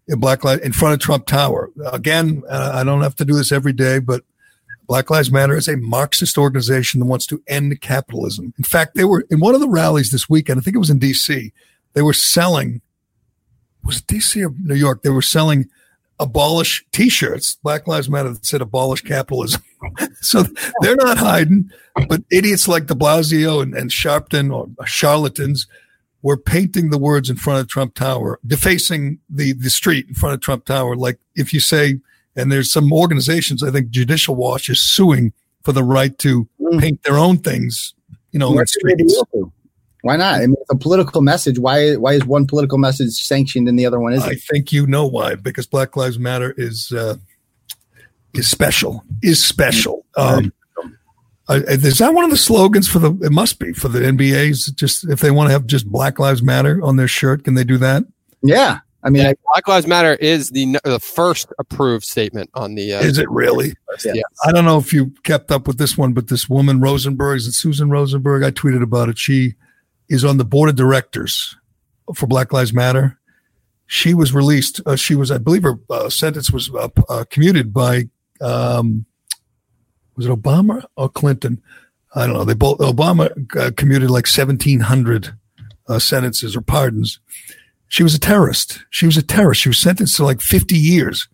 in 0.08 0.20
Black 0.20 0.44
light 0.44 0.62
in 0.62 0.72
front 0.72 0.94
of 0.94 1.00
Trump 1.00 1.26
Tower. 1.26 1.72
Again, 1.92 2.44
uh, 2.48 2.74
I 2.76 2.84
don't 2.84 3.02
have 3.02 3.16
to 3.16 3.26
do 3.26 3.34
this 3.34 3.52
every 3.52 3.74
day, 3.74 3.98
but 3.98 4.22
Black 4.86 5.10
Lives 5.10 5.32
Matter 5.32 5.58
is 5.58 5.68
a 5.68 5.76
Marxist 5.76 6.38
organization 6.38 7.00
that 7.00 7.08
wants 7.08 7.26
to 7.26 7.42
end 7.48 7.82
capitalism. 7.82 8.54
In 8.60 8.64
fact, 8.64 8.94
they 8.94 9.06
were 9.06 9.26
in 9.32 9.40
one 9.40 9.56
of 9.56 9.62
the 9.62 9.68
rallies 9.68 10.12
this 10.12 10.30
weekend. 10.30 10.60
I 10.60 10.62
think 10.62 10.76
it 10.76 10.80
was 10.80 10.92
in 10.92 11.00
DC. 11.00 11.52
They 11.94 12.02
were 12.04 12.14
selling, 12.14 12.82
was 13.84 13.98
it 14.02 14.06
DC 14.06 14.48
or 14.48 14.54
New 14.62 14.76
York? 14.76 15.02
They 15.02 15.10
were 15.10 15.24
selling 15.24 15.68
abolish 16.20 16.86
t-shirts, 16.92 17.58
Black 17.64 17.88
Lives 17.88 18.10
Matter 18.10 18.34
that 18.34 18.46
said 18.46 18.62
abolish 18.62 19.02
capitalism. 19.02 19.64
so 20.22 20.44
they're 20.82 20.96
not 20.96 21.18
hiding, 21.18 21.70
but 22.08 22.22
idiots 22.32 22.68
like 22.68 22.88
de 22.88 22.94
Blasio 22.94 23.62
and, 23.62 23.74
and 23.74 23.90
Sharpton 23.90 24.54
or 24.54 24.70
charlatans 24.86 25.68
were 26.22 26.38
painting 26.38 26.90
the 26.90 26.98
words 26.98 27.30
in 27.30 27.38
front 27.38 27.62
of 27.62 27.68
Trump 27.70 27.96
Tower, 27.96 28.40
defacing 28.46 29.20
the, 29.30 29.54
the 29.54 29.70
street 29.70 30.08
in 30.10 30.14
front 30.14 30.36
of 30.36 30.42
Trump 30.42 30.66
Tower. 30.66 30.96
Like 30.96 31.18
if 31.36 31.54
you 31.54 31.62
say 31.62 32.00
and 32.36 32.52
there's 32.52 32.72
some 32.72 32.92
organizations, 32.94 33.64
I 33.64 33.72
think 33.72 33.90
Judicial 33.90 34.36
Watch 34.36 34.70
is 34.70 34.82
suing 34.82 35.34
for 35.64 35.72
the 35.72 35.84
right 35.84 36.18
to 36.20 36.48
mm. 36.60 36.80
paint 36.80 37.04
their 37.04 37.18
own 37.18 37.38
things, 37.38 37.94
you 38.32 38.40
know, 38.40 38.64
Why 40.02 40.16
not? 40.16 40.36
I 40.36 40.48
mean, 40.48 40.56
it's 40.62 40.72
a 40.72 40.78
political 40.78 41.22
message. 41.22 41.60
Why 41.60 41.96
why 41.96 42.14
is 42.14 42.26
one 42.26 42.48
political 42.48 42.78
message 42.78 43.12
sanctioned 43.14 43.68
and 43.68 43.78
the 43.78 43.86
other 43.86 44.00
one 44.00 44.14
isn't? 44.14 44.30
I 44.30 44.36
think 44.36 44.72
you 44.72 44.88
know 44.88 45.06
why. 45.06 45.36
Because 45.36 45.68
Black 45.68 45.98
Lives 45.98 46.18
Matter 46.18 46.54
is 46.58 46.92
uh, 46.92 47.16
is 48.34 48.48
special. 48.48 49.04
Is 49.22 49.44
special. 49.44 50.06
Um, 50.16 50.54
uh, 51.50 51.62
is 51.68 51.98
that 51.98 52.14
one 52.14 52.24
of 52.24 52.30
the 52.30 52.38
slogans 52.38 52.88
for 52.88 53.00
the? 53.00 53.12
It 53.24 53.32
must 53.32 53.60
be 53.60 53.74
for 53.74 53.88
the 53.88 54.00
NBA's. 54.00 54.68
Just 54.68 55.10
if 55.10 55.20
they 55.20 55.32
want 55.32 55.48
to 55.48 55.52
have 55.52 55.66
just 55.66 55.92
Black 55.92 56.20
Lives 56.20 56.44
Matter 56.44 56.80
on 56.84 56.96
their 56.96 57.08
shirt, 57.08 57.44
can 57.44 57.56
they 57.56 57.64
do 57.64 57.78
that? 57.80 58.04
Yeah, 58.42 58.80
I 59.04 59.10
mean, 59.10 59.24
yeah, 59.24 59.34
Black 59.54 59.68
Lives 59.68 59.88
Matter 59.88 60.14
is 60.16 60.50
the 60.52 60.78
the 60.84 61.00
first 61.00 61.52
approved 61.58 62.06
statement 62.06 62.50
on 62.54 62.76
the. 62.76 62.94
Uh, 62.94 63.02
is 63.02 63.18
it 63.18 63.30
really? 63.30 63.74
Yes. 64.04 64.24
I 64.46 64.52
don't 64.52 64.66
know 64.66 64.78
if 64.78 64.94
you 64.94 65.12
kept 65.24 65.52
up 65.52 65.68
with 65.68 65.78
this 65.78 65.98
one, 65.98 66.14
but 66.14 66.28
this 66.28 66.48
woman 66.48 66.80
Rosenberg 66.82 67.38
is 67.38 67.48
it 67.48 67.54
Susan 67.54 67.90
Rosenberg? 67.90 68.44
I 68.44 68.52
tweeted 68.52 68.84
about 68.84 69.10
it. 69.10 69.18
She 69.18 69.56
is 70.10 70.26
on 70.26 70.38
the 70.38 70.46
board 70.46 70.70
of 70.70 70.76
directors 70.76 71.56
for 72.16 72.28
Black 72.28 72.52
Lives 72.52 72.74
Matter. 72.74 73.20
She 73.86 74.14
was 74.14 74.34
released. 74.34 74.82
Uh, 74.86 74.96
she 74.96 75.16
was, 75.16 75.32
I 75.32 75.38
believe, 75.38 75.64
her 75.64 75.80
uh, 75.90 76.10
sentence 76.10 76.52
was 76.52 76.70
uh, 76.74 77.26
commuted 77.30 77.74
by 77.74 78.10
um, 78.42 79.06
was 80.16 80.26
it 80.26 80.32
Obama 80.32 80.84
or 80.98 81.10
Clinton? 81.10 81.62
I 82.14 82.26
don't 82.26 82.36
know. 82.36 82.44
They 82.44 82.54
both 82.54 82.80
Obama 82.80 83.32
uh, 83.58 83.72
commuted 83.76 84.10
like 84.10 84.28
seventeen 84.28 84.82
hundred 84.82 85.34
uh, 85.88 86.00
sentences 86.00 86.56
or 86.56 86.62
pardons. 86.62 87.20
She 87.88 88.04
was 88.04 88.14
a 88.14 88.20
terrorist. 88.20 88.86
She 88.90 89.06
was 89.06 89.18
a 89.18 89.24
terrorist. 89.24 89.62
She 89.62 89.70
was 89.70 89.80
sentenced 89.80 90.16
to 90.18 90.24
like 90.24 90.42
fifty 90.42 90.78
years 90.78 91.28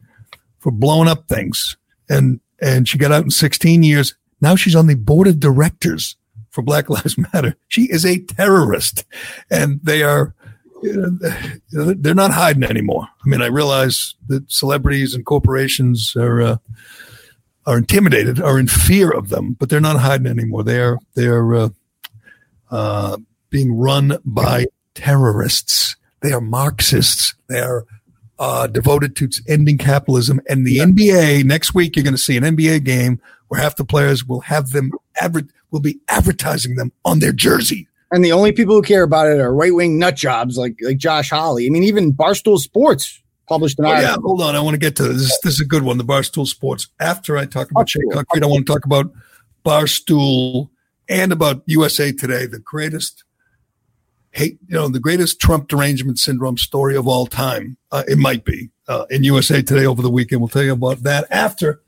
for 0.60 0.72
blowing 0.72 1.10
up 1.10 1.28
things, 1.28 1.78
and 2.10 2.40
and 2.62 2.88
she 2.88 2.98
got 2.98 3.12
out 3.12 3.24
in 3.24 3.32
sixteen 3.32 3.84
years. 3.84 4.16
Now 4.40 4.56
she's 4.56 4.76
on 4.76 4.88
the 4.88 4.96
board 4.96 5.28
of 5.28 5.40
directors 5.40 6.16
for 6.56 6.62
Black 6.64 6.90
Lives 6.90 7.18
Matter. 7.34 7.56
She 7.68 7.84
is 7.84 8.06
a 8.06 8.20
terrorist, 8.20 9.06
and 9.52 9.80
they 9.84 10.02
are. 10.02 10.34
they're 11.72 12.16
not 12.16 12.32
hiding 12.32 12.64
anymore. 12.64 13.08
I 13.24 13.30
mean, 13.30 13.42
I 13.42 13.48
realize 13.48 14.16
that 14.28 14.52
celebrities 14.52 15.14
and 15.14 15.26
corporations 15.26 16.16
are 16.16 16.42
uh, 16.42 16.58
are 17.66 17.78
intimidated, 17.78 18.42
are 18.42 18.58
in 18.58 18.68
fear 18.68 19.12
of 19.12 19.30
them, 19.30 19.56
but 19.60 19.70
they're 19.70 19.80
not 19.80 20.00
hiding 20.00 20.28
anymore. 20.28 20.64
They 20.64 20.80
are 20.80 21.00
they 21.16 21.28
are 21.28 21.56
uh, 21.56 21.70
uh, 22.72 23.18
being 23.50 23.78
run 23.78 24.18
by 24.24 24.68
terrorists. 24.94 25.96
They 26.22 26.32
are 26.32 26.42
Marxists. 26.42 27.36
They 27.48 27.60
are 27.60 27.86
uh, 28.40 28.68
devoted 28.68 29.16
to 29.18 29.30
ending 29.48 29.78
capitalism. 29.78 30.42
And 30.50 30.66
the 30.66 30.74
yeah. 30.74 30.86
NBA 30.86 31.44
next 31.46 31.74
week, 31.74 31.96
you're 31.96 32.04
going 32.04 32.16
to 32.16 32.22
see 32.22 32.38
an 32.38 32.44
NBA 32.44 32.84
game 32.84 33.22
where 33.48 33.62
half 33.62 33.76
the 33.76 33.86
players 33.86 34.26
will 34.26 34.42
have 34.42 34.72
them 34.72 34.92
adver- 35.20 35.48
will 35.72 35.80
be 35.80 36.00
advertising 36.10 36.76
them 36.76 36.92
on 37.04 37.20
their 37.20 37.32
jersey. 37.32 37.88
And 38.12 38.24
the 38.24 38.32
only 38.32 38.52
people 38.52 38.76
who 38.76 38.82
care 38.82 39.04
about 39.04 39.28
it 39.28 39.40
are 39.40 39.54
right 39.54 39.74
wing 39.74 40.00
nut 40.00 40.16
jobs 40.16 40.58
like 40.58 40.78
like 40.82 40.98
Josh 40.98 41.30
Hawley. 41.30 41.66
I 41.66 41.70
mean, 41.70 41.84
even 41.84 42.14
Barstool 42.14 42.60
Sports 42.60 43.22
published 43.48 43.80
an 43.80 43.86
oh, 43.86 43.90
article. 43.90 44.10
Yeah, 44.10 44.18
hold 44.22 44.42
on. 44.42 44.56
I 44.56 44.60
want 44.60 44.76
to 44.76 44.80
get 44.80 44.96
to 44.98 45.04
this. 45.04 45.38
This 45.44 45.56
is 45.56 45.62
a 45.62 45.66
good 45.66 45.84
one. 45.84 45.98
The 45.98 46.04
Barstool 46.04 46.48
Sports. 46.48 46.88
After 47.00 47.38
I 47.38 47.46
talk 47.46 47.72
about 47.72 47.90
Shea 47.90 48.02
Concrete, 48.12 48.44
I 48.44 48.46
want 48.46 48.66
to 48.66 48.74
talk 48.74 48.86
about 48.86 49.12
Barstool 49.66 50.70
and 51.10 51.32
about 51.32 51.64
USA 51.66 52.12
Today, 52.12 52.46
the 52.46 52.60
greatest 52.60 53.24
hate, 54.32 54.60
you 54.68 54.76
know, 54.76 54.88
the 54.88 55.00
greatest 55.00 55.40
Trump 55.40 55.68
derangement 55.68 56.20
syndrome 56.20 56.58
story 56.58 56.96
of 56.96 57.08
all 57.08 57.26
time. 57.26 57.78
Uh, 57.92 58.04
it 58.08 58.18
might 58.18 58.44
be 58.44 58.70
uh, 58.88 59.06
in 59.10 59.24
USA 59.24 59.62
Today 59.62 59.86
over 59.86 60.02
the 60.02 60.10
weekend. 60.10 60.42
We'll 60.42 60.50
tell 60.50 60.64
you 60.64 60.74
about 60.74 61.04
that 61.04 61.26
after 61.32 61.82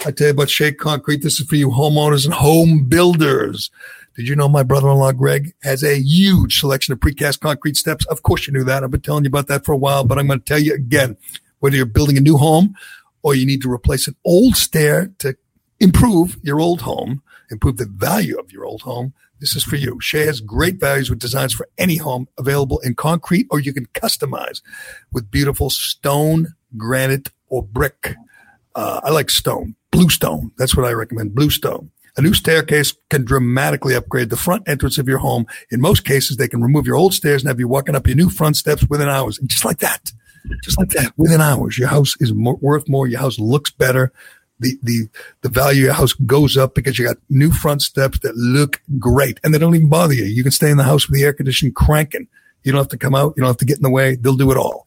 I 0.00 0.10
tell 0.10 0.26
you 0.26 0.32
about 0.32 0.50
Shea 0.50 0.72
Concrete. 0.72 1.22
This 1.22 1.38
is 1.40 1.46
for 1.46 1.56
you 1.56 1.70
homeowners 1.70 2.24
and 2.24 2.34
home 2.34 2.84
builders. 2.84 3.70
Did 4.16 4.28
you 4.28 4.36
know 4.36 4.48
my 4.48 4.62
brother-in-law 4.62 5.12
Greg 5.12 5.54
has 5.62 5.82
a 5.82 5.98
huge 5.98 6.58
selection 6.58 6.92
of 6.92 7.00
precast 7.00 7.40
concrete 7.40 7.76
steps? 7.76 8.04
Of 8.06 8.22
course 8.22 8.46
you 8.46 8.52
knew 8.52 8.64
that. 8.64 8.84
I've 8.84 8.90
been 8.90 9.00
telling 9.00 9.24
you 9.24 9.28
about 9.28 9.46
that 9.46 9.64
for 9.64 9.72
a 9.72 9.76
while, 9.76 10.04
but 10.04 10.18
I'm 10.18 10.26
going 10.26 10.40
to 10.40 10.44
tell 10.44 10.58
you 10.58 10.74
again. 10.74 11.16
Whether 11.60 11.76
you're 11.76 11.86
building 11.86 12.18
a 12.18 12.20
new 12.20 12.36
home 12.36 12.74
or 13.22 13.34
you 13.34 13.46
need 13.46 13.62
to 13.62 13.72
replace 13.72 14.08
an 14.08 14.16
old 14.24 14.56
stair 14.56 15.12
to 15.18 15.36
improve 15.78 16.36
your 16.42 16.60
old 16.60 16.82
home, 16.82 17.22
improve 17.50 17.76
the 17.76 17.86
value 17.86 18.36
of 18.38 18.52
your 18.52 18.64
old 18.64 18.82
home, 18.82 19.14
this 19.38 19.56
is 19.56 19.64
for 19.64 19.76
you. 19.76 19.98
Shea 20.00 20.26
has 20.26 20.40
great 20.40 20.78
values 20.78 21.08
with 21.08 21.18
designs 21.18 21.52
for 21.52 21.68
any 21.78 21.96
home 21.96 22.28
available 22.38 22.80
in 22.80 22.94
concrete 22.94 23.46
or 23.50 23.60
you 23.60 23.72
can 23.72 23.86
customize 23.86 24.60
with 25.12 25.30
beautiful 25.30 25.70
stone, 25.70 26.54
granite, 26.76 27.30
or 27.48 27.62
brick. 27.62 28.14
Uh, 28.74 29.00
I 29.02 29.10
like 29.10 29.30
stone, 29.30 29.76
blue 29.92 30.08
stone. 30.08 30.50
That's 30.58 30.76
what 30.76 30.86
I 30.86 30.92
recommend. 30.92 31.34
Blue 31.34 31.50
stone. 31.50 31.92
A 32.16 32.20
new 32.20 32.34
staircase 32.34 32.94
can 33.08 33.24
dramatically 33.24 33.94
upgrade 33.94 34.28
the 34.28 34.36
front 34.36 34.68
entrance 34.68 34.98
of 34.98 35.08
your 35.08 35.18
home. 35.18 35.46
In 35.70 35.80
most 35.80 36.04
cases, 36.04 36.36
they 36.36 36.48
can 36.48 36.60
remove 36.60 36.86
your 36.86 36.96
old 36.96 37.14
stairs 37.14 37.42
and 37.42 37.48
have 37.48 37.60
you 37.60 37.68
walking 37.68 37.94
up 37.94 38.06
your 38.06 38.16
new 38.16 38.28
front 38.28 38.56
steps 38.56 38.84
within 38.88 39.08
hours. 39.08 39.38
And 39.38 39.48
just 39.48 39.64
like 39.64 39.78
that, 39.78 40.12
just 40.62 40.78
like 40.78 40.90
that, 40.90 41.12
within 41.16 41.40
hours, 41.40 41.78
your 41.78 41.88
house 41.88 42.14
is 42.20 42.34
more, 42.34 42.56
worth 42.56 42.88
more. 42.88 43.06
Your 43.06 43.20
house 43.20 43.38
looks 43.38 43.70
better. 43.70 44.12
The, 44.60 44.76
the, 44.82 45.08
the 45.40 45.48
value 45.48 45.82
of 45.82 45.84
your 45.86 45.94
house 45.94 46.12
goes 46.12 46.56
up 46.56 46.74
because 46.74 46.98
you 46.98 47.06
got 47.06 47.16
new 47.30 47.50
front 47.50 47.80
steps 47.80 48.18
that 48.20 48.36
look 48.36 48.82
great 48.98 49.40
and 49.42 49.54
they 49.54 49.58
don't 49.58 49.74
even 49.74 49.88
bother 49.88 50.14
you. 50.14 50.24
You 50.24 50.42
can 50.42 50.52
stay 50.52 50.70
in 50.70 50.76
the 50.76 50.84
house 50.84 51.08
with 51.08 51.18
the 51.18 51.24
air 51.24 51.32
conditioning 51.32 51.72
cranking. 51.72 52.28
You 52.62 52.72
don't 52.72 52.80
have 52.80 52.88
to 52.88 52.98
come 52.98 53.14
out. 53.14 53.34
You 53.36 53.40
don't 53.40 53.48
have 53.48 53.56
to 53.56 53.64
get 53.64 53.78
in 53.78 53.82
the 53.82 53.90
way. 53.90 54.16
They'll 54.16 54.36
do 54.36 54.50
it 54.50 54.58
all. 54.58 54.86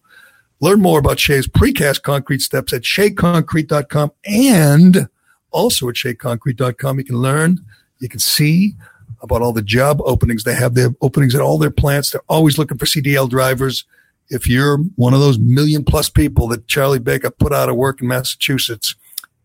Learn 0.62 0.82
more 0.82 1.00
about 1.00 1.20
Shea's 1.20 1.48
precast 1.48 2.04
concrete 2.04 2.42
steps 2.42 2.74
at 2.74 2.84
sheaconcrete.com 2.84 4.12
and 4.26 5.10
also 5.52 5.90
at 5.90 5.96
sheaconcrete.com. 5.96 6.98
You 6.98 7.06
can 7.06 7.18
learn, 7.18 7.66
you 8.00 8.10
can 8.10 8.20
see 8.20 8.76
about 9.22 9.42
all 9.42 9.54
the 9.54 9.62
job 9.62 10.02
openings. 10.06 10.44
They 10.44 10.56
have 10.56 10.74
their 10.74 10.96
openings 11.02 11.36
at 11.36 11.42
all 11.42 11.58
their 11.58 11.72
plants. 11.72 12.12
They're 12.12 12.22
always 12.28 12.58
looking 12.58 12.78
for 12.78 12.86
CDL 12.86 13.30
drivers. 13.30 13.86
If 14.30 14.48
you're 14.48 14.78
one 14.96 15.14
of 15.14 15.20
those 15.20 15.38
million 15.38 15.84
plus 15.84 16.10
people 16.10 16.48
that 16.50 16.68
Charlie 16.68 17.00
Baker 17.00 17.30
put 17.30 17.54
out 17.54 17.70
of 17.70 17.76
work 17.76 18.02
in 18.02 18.08
Massachusetts, 18.08 18.96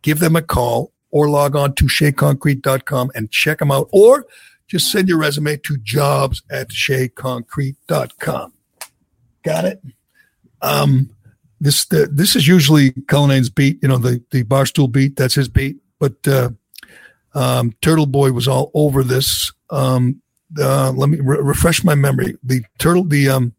give 0.02 0.20
them 0.20 0.36
a 0.36 0.42
call 0.42 0.92
or 1.11 1.28
log 1.28 1.56
on 1.56 1.74
to 1.74 1.84
sheaconcrete.com 1.84 3.11
and 3.14 3.30
check 3.30 3.58
them 3.58 3.72
out 3.72 3.88
or 3.92 4.26
just 4.68 4.90
send 4.90 5.08
your 5.08 5.18
resume 5.18 5.56
to 5.56 5.76
jobs 5.78 6.42
at 6.50 6.68
sheaconcrete.com. 6.68 8.52
Got 9.42 9.64
it? 9.64 9.82
Um, 10.62 11.11
this, 11.61 11.84
the, 11.86 12.08
this 12.11 12.36
is 12.36 12.48
usually 12.48 12.92
Cullinane's 12.92 13.50
beat, 13.50 13.78
you 13.82 13.88
know, 13.88 13.98
the, 13.98 14.22
the 14.30 14.44
barstool 14.44 14.90
beat. 14.90 15.16
That's 15.16 15.34
his 15.34 15.48
beat 15.48 15.76
but 16.00 16.26
uh, 16.26 16.50
um, 17.34 17.72
Turtleboy 17.82 18.32
was 18.32 18.48
all 18.48 18.72
over 18.74 19.04
this. 19.04 19.52
Um, 19.68 20.20
uh, 20.58 20.90
let 20.90 21.08
me 21.08 21.20
re- 21.20 21.38
refresh 21.40 21.84
my 21.84 21.94
memory. 21.94 22.36
The 22.42 22.64
turtle, 22.78 23.04
the 23.04 23.28
um, 23.28 23.54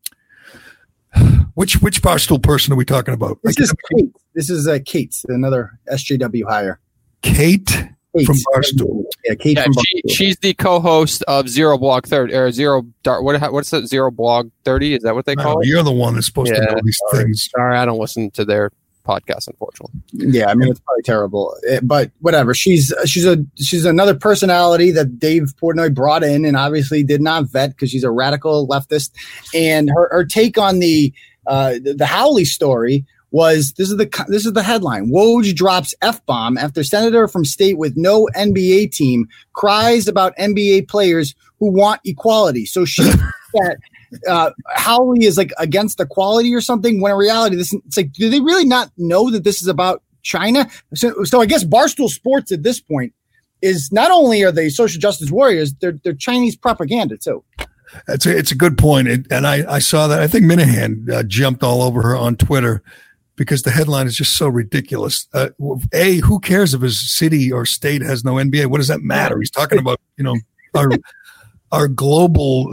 which 1.53 1.75
which 1.75 2.01
barstool 2.01 2.43
person 2.43 2.73
are 2.73 2.75
we 2.75 2.83
talking 2.83 3.13
about? 3.13 3.39
This 3.43 3.59
is 3.59 3.73
Kate. 3.95 4.13
This 4.33 4.49
is 4.49 4.67
uh, 4.67 4.79
Kate, 4.85 5.15
another 5.29 5.79
SJW 5.89 6.43
hire. 6.49 6.81
Kate, 7.21 7.87
Kate. 8.17 8.25
from 8.25 8.37
Barstool. 8.53 9.03
Yeah, 9.25 9.35
Kate 9.35 9.57
yeah, 9.57 9.63
from 9.63 9.73
she, 9.73 10.01
Barstool. 10.01 10.15
She's 10.15 10.37
the 10.37 10.53
co-host 10.53 11.23
of 11.27 11.49
Zero 11.49 11.77
Blog 11.77 12.05
Thirty 12.05 12.33
or 12.33 12.51
Zero 12.51 12.83
Dark. 13.03 13.23
What 13.23 13.39
what's 13.51 13.69
that? 13.71 13.87
Zero 13.87 14.11
Blog 14.11 14.51
Thirty? 14.63 14.95
Is 14.95 15.03
that 15.03 15.15
what 15.15 15.25
they 15.25 15.35
call 15.35 15.61
it? 15.61 15.67
You're 15.67 15.83
the 15.83 15.91
one 15.91 16.15
that's 16.15 16.27
supposed 16.27 16.51
yeah, 16.51 16.65
to 16.65 16.75
know 16.75 16.81
these 16.83 16.99
sorry. 17.09 17.23
things. 17.23 17.49
Sorry, 17.55 17.77
I 17.77 17.85
don't 17.85 17.99
listen 17.99 18.31
to 18.31 18.45
their 18.45 18.71
podcast, 19.05 19.47
unfortunately. 19.47 19.99
Yeah, 20.11 20.49
I 20.49 20.55
mean 20.55 20.69
it's 20.69 20.79
probably 20.79 21.03
terrible, 21.03 21.55
eh, 21.67 21.79
but 21.83 22.11
whatever. 22.19 22.53
She's 22.53 22.93
she's 23.05 23.25
a 23.25 23.37
she's 23.55 23.85
another 23.85 24.15
personality 24.15 24.91
that 24.91 25.19
Dave 25.19 25.53
Portnoy 25.61 25.93
brought 25.93 26.23
in, 26.23 26.45
and 26.45 26.57
obviously 26.57 27.03
did 27.03 27.21
not 27.21 27.45
vet 27.45 27.71
because 27.71 27.89
she's 27.89 28.03
a 28.03 28.11
radical 28.11 28.67
leftist. 28.67 29.11
And 29.53 29.89
her, 29.89 30.09
her 30.11 30.25
take 30.25 30.57
on 30.57 30.79
the 30.79 31.13
uh, 31.47 31.73
the, 31.81 31.95
the 31.97 32.05
Hawley 32.05 32.45
story 32.45 33.05
was 33.31 33.73
this 33.73 33.89
is 33.89 33.97
the 33.97 34.25
this 34.27 34.45
is 34.45 34.53
the 34.53 34.63
headline. 34.63 35.09
Woj 35.09 35.55
drops 35.55 35.95
f 36.01 36.23
bomb 36.25 36.57
after 36.57 36.83
senator 36.83 37.27
from 37.27 37.45
state 37.45 37.77
with 37.77 37.95
no 37.95 38.27
NBA 38.35 38.91
team 38.91 39.27
cries 39.53 40.07
about 40.07 40.35
NBA 40.37 40.87
players 40.87 41.33
who 41.59 41.71
want 41.71 42.01
equality. 42.03 42.65
So 42.65 42.85
she 42.85 43.03
that 43.53 43.77
uh, 44.27 44.51
Hawley 44.75 45.25
is 45.25 45.37
like 45.37 45.53
against 45.57 45.99
equality 45.99 46.53
or 46.53 46.61
something. 46.61 47.01
When 47.01 47.11
in 47.11 47.17
reality, 47.17 47.55
this 47.55 47.73
it's 47.73 47.97
like, 47.97 48.11
do 48.13 48.29
they 48.29 48.41
really 48.41 48.65
not 48.65 48.91
know 48.97 49.29
that 49.31 49.43
this 49.43 49.61
is 49.61 49.67
about 49.67 50.03
China? 50.21 50.69
So, 50.93 51.23
so 51.23 51.41
I 51.41 51.45
guess 51.45 51.63
Barstool 51.63 52.09
Sports 52.09 52.51
at 52.51 52.63
this 52.63 52.79
point 52.79 53.13
is 53.61 53.91
not 53.91 54.11
only 54.11 54.43
are 54.43 54.51
they 54.51 54.69
social 54.69 54.99
justice 54.99 55.31
warriors, 55.31 55.73
they're 55.75 55.97
they're 56.03 56.13
Chinese 56.13 56.55
propaganda 56.55 57.17
too. 57.17 57.43
It's 58.07 58.25
a, 58.25 58.37
it's 58.37 58.51
a 58.51 58.55
good 58.55 58.77
point, 58.77 59.09
and 59.31 59.45
I, 59.45 59.75
I 59.75 59.79
saw 59.79 60.07
that. 60.07 60.21
I 60.21 60.27
think 60.27 60.45
Minihane 60.45 61.09
uh, 61.09 61.23
jumped 61.23 61.61
all 61.61 61.81
over 61.81 62.01
her 62.01 62.15
on 62.15 62.37
Twitter 62.37 62.81
because 63.35 63.63
the 63.63 63.71
headline 63.71 64.07
is 64.07 64.15
just 64.15 64.35
so 64.37 64.47
ridiculous. 64.47 65.27
Uh, 65.33 65.49
a, 65.93 66.17
who 66.17 66.39
cares 66.39 66.73
if 66.73 66.81
his 66.81 66.99
city 66.99 67.51
or 67.51 67.65
state 67.65 68.01
has 68.01 68.23
no 68.23 68.35
NBA? 68.35 68.67
What 68.67 68.77
does 68.77 68.87
that 68.87 69.01
matter? 69.01 69.39
He's 69.39 69.51
talking 69.51 69.79
about 69.79 69.99
you 70.17 70.23
know 70.23 70.35
our 70.75 70.91
our 71.71 71.87
global 71.87 72.67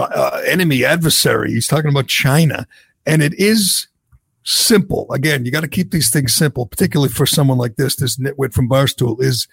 uh, 0.00 0.04
uh, 0.04 0.42
enemy 0.46 0.84
adversary. 0.84 1.50
He's 1.50 1.66
talking 1.66 1.90
about 1.90 2.06
China. 2.06 2.66
And 3.06 3.22
it 3.22 3.34
is 3.34 3.88
simple. 4.44 5.10
Again, 5.12 5.44
you 5.44 5.50
got 5.50 5.62
to 5.62 5.68
keep 5.68 5.90
these 5.90 6.10
things 6.10 6.32
simple, 6.32 6.66
particularly 6.66 7.12
for 7.12 7.26
someone 7.26 7.58
like 7.58 7.76
this, 7.76 7.96
this 7.96 8.16
nitwit 8.16 8.52
from 8.52 8.68
Barstool 8.68 9.20
is 9.20 9.48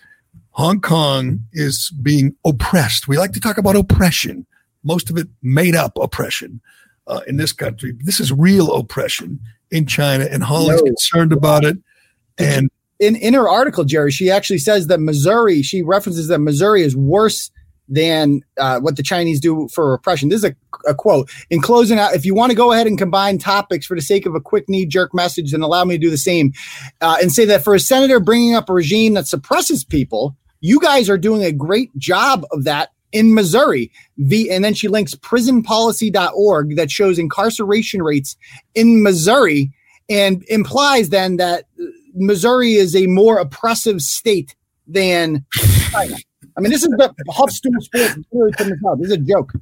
Hong 0.51 0.81
Kong 0.81 1.45
is 1.53 1.91
being 2.01 2.35
oppressed. 2.45 3.07
We 3.07 3.17
like 3.17 3.31
to 3.33 3.39
talk 3.39 3.57
about 3.57 3.75
oppression, 3.75 4.45
most 4.83 5.09
of 5.09 5.17
it 5.17 5.27
made 5.41 5.75
up 5.75 5.97
oppression 5.97 6.61
uh, 7.07 7.21
in 7.27 7.37
this 7.37 7.53
country. 7.53 7.93
This 7.99 8.19
is 8.19 8.31
real 8.31 8.73
oppression 8.75 9.39
in 9.71 9.85
China, 9.85 10.25
and 10.25 10.43
Hawley's 10.43 10.81
no. 10.81 10.83
concerned 10.83 11.31
about 11.31 11.63
it. 11.63 11.77
And 12.37 12.69
in, 12.99 13.15
in 13.15 13.33
her 13.33 13.49
article, 13.49 13.83
Gerry, 13.83 14.11
she 14.11 14.29
actually 14.29 14.59
says 14.59 14.87
that 14.87 14.99
Missouri, 14.99 15.61
she 15.61 15.81
references 15.81 16.27
that 16.27 16.39
Missouri 16.39 16.83
is 16.83 16.95
worse 16.95 17.49
than 17.87 18.41
uh, 18.57 18.79
what 18.79 18.95
the 18.95 19.03
Chinese 19.03 19.39
do 19.39 19.67
for 19.67 19.91
repression. 19.91 20.29
This 20.29 20.43
is 20.43 20.51
a, 20.51 20.55
a, 20.89 20.95
quote. 20.95 21.29
In 21.49 21.61
closing 21.61 21.99
out, 21.99 22.13
if 22.13 22.25
you 22.25 22.33
want 22.33 22.51
to 22.51 22.55
go 22.55 22.71
ahead 22.71 22.87
and 22.87 22.97
combine 22.97 23.37
topics 23.37 23.85
for 23.85 23.95
the 23.95 24.01
sake 24.01 24.25
of 24.25 24.33
a 24.33 24.39
quick 24.39 24.69
knee 24.69 24.85
jerk 24.85 25.13
message, 25.13 25.51
then 25.51 25.61
allow 25.61 25.83
me 25.83 25.95
to 25.95 25.99
do 25.99 26.09
the 26.09 26.17
same 26.17 26.53
uh, 27.01 27.17
and 27.21 27.31
say 27.33 27.43
that 27.45 27.63
for 27.63 27.75
a 27.75 27.79
senator 27.79 28.21
bringing 28.21 28.55
up 28.55 28.69
a 28.69 28.73
regime 28.73 29.13
that 29.15 29.27
suppresses 29.27 29.83
people, 29.83 30.37
you 30.61 30.79
guys 30.79 31.09
are 31.09 31.17
doing 31.17 31.43
a 31.43 31.51
great 31.51 31.95
job 31.97 32.45
of 32.51 32.63
that 32.63 32.91
in 33.11 33.33
Missouri. 33.33 33.91
The, 34.17 34.51
and 34.51 34.63
then 34.63 34.73
she 34.73 34.87
links 34.87 35.15
prisonpolicy.org 35.15 36.75
that 36.75 36.91
shows 36.91 37.19
incarceration 37.19 38.01
rates 38.01 38.35
in 38.75 39.03
Missouri 39.03 39.71
and 40.09 40.43
implies 40.49 41.09
then 41.09 41.37
that 41.37 41.65
Missouri 42.13 42.73
is 42.73 42.95
a 42.95 43.07
more 43.07 43.37
oppressive 43.37 44.01
state 44.01 44.55
than 44.87 45.45
China. 45.91 46.17
I 46.57 46.61
mean, 46.61 46.71
this 46.71 46.83
is 46.83 46.89
the 46.89 47.13
Huffstool 47.29 47.81
Sports. 47.81 48.15
This 48.99 49.07
is 49.07 49.11
a 49.11 49.17
joke. 49.17 49.53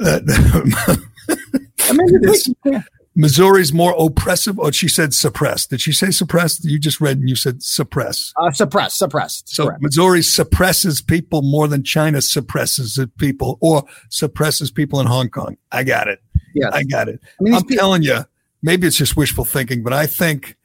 I 0.00 1.92
mean, 1.92 2.82
Missouri's 3.18 3.72
more 3.72 3.96
oppressive. 3.98 4.60
Oh, 4.60 4.70
she 4.70 4.86
said 4.86 5.12
suppressed. 5.12 5.70
Did 5.70 5.80
she 5.80 5.90
say 5.92 6.12
suppressed? 6.12 6.64
You 6.64 6.78
just 6.78 7.00
read 7.00 7.18
and 7.18 7.28
you 7.28 7.34
said 7.34 7.64
suppress. 7.64 8.32
Uh, 8.36 8.52
suppress, 8.52 8.94
suppressed. 8.94 9.48
So 9.48 9.66
Correct. 9.66 9.82
Missouri 9.82 10.22
suppresses 10.22 11.02
people 11.02 11.42
more 11.42 11.66
than 11.66 11.82
China 11.82 12.22
suppresses 12.22 12.96
people 13.18 13.58
or 13.60 13.82
suppresses 14.08 14.70
people 14.70 15.00
in 15.00 15.08
Hong 15.08 15.30
Kong. 15.30 15.56
I 15.72 15.82
got 15.82 16.06
it. 16.06 16.22
Yeah, 16.54 16.70
I 16.72 16.84
got 16.84 17.08
it. 17.08 17.20
I 17.40 17.42
mean, 17.42 17.54
I'm 17.54 17.62
people- 17.64 17.76
telling 17.76 18.02
you, 18.04 18.20
maybe 18.62 18.86
it's 18.86 18.96
just 18.96 19.16
wishful 19.16 19.44
thinking, 19.44 19.82
but 19.82 19.92
I 19.92 20.06
think 20.06 20.56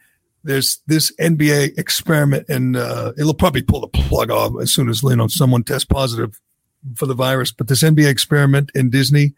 there's 0.43 0.80
this 0.86 1.12
NBA 1.20 1.80
experiment, 1.80 2.47
and 2.49 2.76
uh, 2.78 3.14
it'll 3.18 3.34
probably 3.34 3.64
pull 3.64 3.82
the 3.82 3.88
plug 3.88 4.30
off 4.30 4.54
as 4.62 4.72
soon 4.72 4.89
as 4.89 5.01
you 5.01 5.16
know 5.16 5.28
someone 5.28 5.64
tests 5.64 5.86
positive 5.86 6.39
for 6.95 7.08
the 7.08 7.16
virus. 7.16 7.51
But 7.51 7.68
this 7.68 7.82
NBA 7.82 8.10
experiment 8.10 8.70
in 8.76 8.91
Disney 8.91 9.34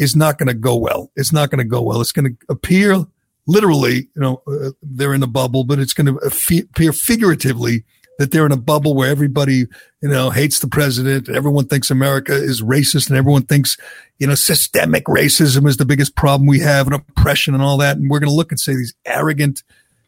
is 0.00 0.16
not 0.16 0.38
going 0.38 0.48
to 0.48 0.54
go 0.54 0.74
well. 0.74 1.12
It's 1.14 1.32
not 1.32 1.50
going 1.50 1.58
to 1.58 1.64
go 1.64 1.82
well. 1.82 2.00
It's 2.00 2.10
going 2.10 2.34
to 2.34 2.36
appear 2.48 3.06
literally, 3.46 4.08
you 4.16 4.22
know, 4.22 4.42
uh, 4.46 4.70
they're 4.82 5.14
in 5.14 5.22
a 5.22 5.28
bubble, 5.28 5.62
but 5.62 5.78
it's 5.78 5.92
going 5.92 6.06
to 6.06 6.16
appear 6.16 6.92
figuratively 6.92 7.84
that 8.18 8.30
they're 8.30 8.46
in 8.46 8.52
a 8.52 8.56
bubble 8.56 8.94
where 8.94 9.10
everybody, 9.10 9.66
you 10.02 10.08
know, 10.08 10.30
hates 10.30 10.60
the 10.60 10.68
president. 10.68 11.28
Everyone 11.28 11.66
thinks 11.66 11.90
America 11.90 12.34
is 12.34 12.62
racist 12.62 13.08
and 13.08 13.18
everyone 13.18 13.42
thinks, 13.42 13.76
you 14.18 14.26
know, 14.26 14.34
systemic 14.34 15.04
racism 15.04 15.66
is 15.68 15.76
the 15.76 15.86
biggest 15.86 16.16
problem 16.16 16.46
we 16.46 16.60
have 16.60 16.86
and 16.86 16.94
oppression 16.94 17.54
and 17.54 17.62
all 17.62 17.76
that. 17.78 17.96
And 17.96 18.10
we're 18.10 18.20
going 18.20 18.30
to 18.30 18.34
look 18.34 18.52
and 18.52 18.60
say 18.60 18.74
these 18.74 18.94
arrogant, 19.04 19.62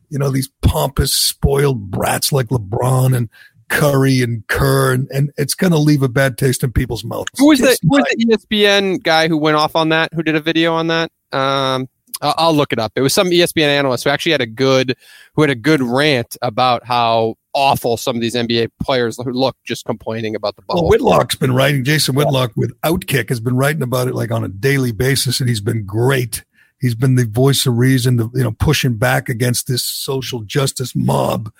you 0.08 0.18
know, 0.18 0.30
these 0.30 0.50
pompous, 0.62 1.14
spoiled 1.14 1.90
brats 1.90 2.32
like 2.32 2.48
LeBron 2.48 3.14
and 3.14 3.28
Curry 3.72 4.20
and 4.22 4.46
Kerr, 4.48 4.92
and, 4.92 5.08
and 5.10 5.32
it's 5.36 5.54
going 5.54 5.72
to 5.72 5.78
leave 5.78 6.02
a 6.02 6.08
bad 6.08 6.36
taste 6.36 6.62
in 6.62 6.72
people's 6.72 7.04
mouths. 7.04 7.30
Who 7.38 7.48
was 7.48 7.58
the, 7.58 7.76
who 7.82 7.88
was 7.88 8.04
the 8.10 8.26
ESPN 8.26 9.02
guy 9.02 9.28
who 9.28 9.38
went 9.38 9.56
off 9.56 9.74
on 9.74 9.88
that? 9.88 10.12
Who 10.14 10.22
did 10.22 10.34
a 10.34 10.40
video 10.40 10.74
on 10.74 10.88
that? 10.88 11.10
Um, 11.32 11.88
I'll, 12.20 12.34
I'll 12.36 12.54
look 12.54 12.72
it 12.72 12.78
up. 12.78 12.92
It 12.96 13.00
was 13.00 13.14
some 13.14 13.28
ESPN 13.28 13.66
analyst 13.66 14.04
who 14.04 14.10
actually 14.10 14.32
had 14.32 14.42
a 14.42 14.46
good, 14.46 14.96
who 15.34 15.42
had 15.42 15.50
a 15.50 15.54
good 15.54 15.82
rant 15.82 16.36
about 16.42 16.84
how 16.84 17.36
awful 17.54 17.96
some 17.96 18.16
of 18.16 18.22
these 18.22 18.34
NBA 18.34 18.70
players 18.82 19.16
who 19.16 19.32
look 19.32 19.56
just 19.64 19.84
complaining 19.84 20.34
about 20.34 20.56
the 20.56 20.62
ball. 20.62 20.82
Well, 20.82 20.90
Whitlock's 20.90 21.34
been 21.34 21.54
writing. 21.54 21.84
Jason 21.84 22.14
Whitlock 22.14 22.52
with 22.56 22.78
Outkick 22.82 23.30
has 23.30 23.40
been 23.40 23.56
writing 23.56 23.82
about 23.82 24.08
it 24.08 24.14
like 24.14 24.30
on 24.30 24.44
a 24.44 24.48
daily 24.48 24.92
basis, 24.92 25.40
and 25.40 25.48
he's 25.48 25.60
been 25.60 25.84
great. 25.84 26.44
He's 26.80 26.94
been 26.94 27.14
the 27.14 27.26
voice 27.26 27.64
of 27.64 27.76
reason, 27.76 28.16
the, 28.16 28.28
you 28.34 28.42
know, 28.42 28.52
pushing 28.52 28.96
back 28.96 29.28
against 29.28 29.66
this 29.66 29.84
social 29.84 30.40
justice 30.40 30.94
mob 30.96 31.52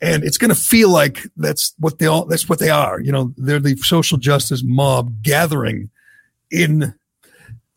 and 0.00 0.24
it's 0.24 0.38
going 0.38 0.50
to 0.50 0.54
feel 0.54 0.90
like 0.90 1.26
that's 1.36 1.74
what 1.78 1.98
they 1.98 2.06
all 2.06 2.24
that's 2.26 2.48
what 2.48 2.58
they 2.58 2.70
are 2.70 3.00
you 3.00 3.12
know 3.12 3.32
they're 3.36 3.60
the 3.60 3.76
social 3.76 4.18
justice 4.18 4.62
mob 4.64 5.22
gathering 5.22 5.90
in 6.50 6.94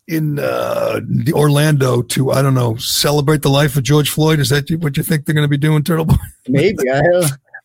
in 0.08 0.38
uh, 0.38 1.00
Orlando 1.32 2.02
to 2.02 2.32
I 2.32 2.40
don't 2.42 2.54
know 2.54 2.76
celebrate 2.76 3.42
the 3.42 3.50
life 3.50 3.76
of 3.76 3.82
George 3.82 4.08
Floyd. 4.08 4.40
Is 4.40 4.48
that 4.48 4.70
what 4.80 4.96
you 4.96 5.02
think 5.02 5.26
they're 5.26 5.34
going 5.34 5.44
to 5.44 5.50
be 5.50 5.58
doing, 5.58 5.82
Turtleboy? 5.82 6.18
Maybe. 6.48 6.78
I, 6.90 7.00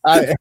I, 0.06 0.36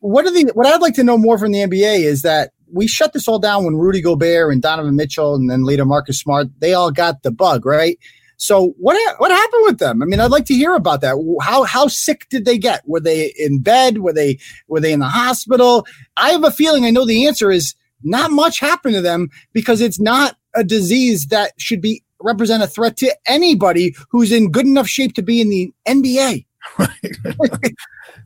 what 0.00 0.24
are 0.24 0.30
the 0.30 0.50
what 0.54 0.66
I'd 0.66 0.80
like 0.80 0.94
to 0.94 1.04
know 1.04 1.18
more 1.18 1.38
from 1.38 1.52
the 1.52 1.58
NBA 1.58 2.00
is 2.00 2.22
that 2.22 2.52
we 2.72 2.88
shut 2.88 3.12
this 3.12 3.28
all 3.28 3.38
down 3.38 3.64
when 3.64 3.76
Rudy 3.76 4.00
Gobert 4.00 4.52
and 4.52 4.62
Donovan 4.62 4.96
Mitchell 4.96 5.34
and 5.34 5.50
then 5.50 5.62
later 5.62 5.84
Marcus 5.84 6.18
Smart 6.18 6.48
they 6.58 6.72
all 6.72 6.90
got 6.90 7.22
the 7.22 7.30
bug 7.30 7.66
right. 7.66 7.98
So 8.44 8.74
what 8.76 8.94
what 9.18 9.30
happened 9.30 9.62
with 9.64 9.78
them? 9.78 10.02
I 10.02 10.04
mean, 10.04 10.20
I'd 10.20 10.30
like 10.30 10.44
to 10.46 10.54
hear 10.54 10.74
about 10.74 11.00
that. 11.00 11.16
How 11.40 11.62
how 11.62 11.88
sick 11.88 12.28
did 12.28 12.44
they 12.44 12.58
get? 12.58 12.86
Were 12.86 13.00
they 13.00 13.32
in 13.38 13.60
bed? 13.60 13.98
Were 13.98 14.12
they 14.12 14.38
were 14.68 14.80
they 14.80 14.92
in 14.92 15.00
the 15.00 15.08
hospital? 15.08 15.86
I 16.18 16.32
have 16.32 16.44
a 16.44 16.50
feeling 16.50 16.84
I 16.84 16.90
know 16.90 17.06
the 17.06 17.26
answer 17.26 17.50
is 17.50 17.74
not 18.02 18.30
much 18.30 18.60
happened 18.60 18.96
to 18.96 19.00
them 19.00 19.30
because 19.54 19.80
it's 19.80 19.98
not 19.98 20.36
a 20.54 20.62
disease 20.62 21.28
that 21.28 21.52
should 21.56 21.80
be 21.80 22.04
represent 22.20 22.62
a 22.62 22.66
threat 22.66 22.98
to 22.98 23.16
anybody 23.26 23.96
who's 24.10 24.30
in 24.30 24.52
good 24.52 24.66
enough 24.66 24.88
shape 24.88 25.14
to 25.14 25.22
be 25.22 25.40
in 25.40 25.48
the 25.48 25.72
NBA. 25.88 26.44
Right. 26.78 27.16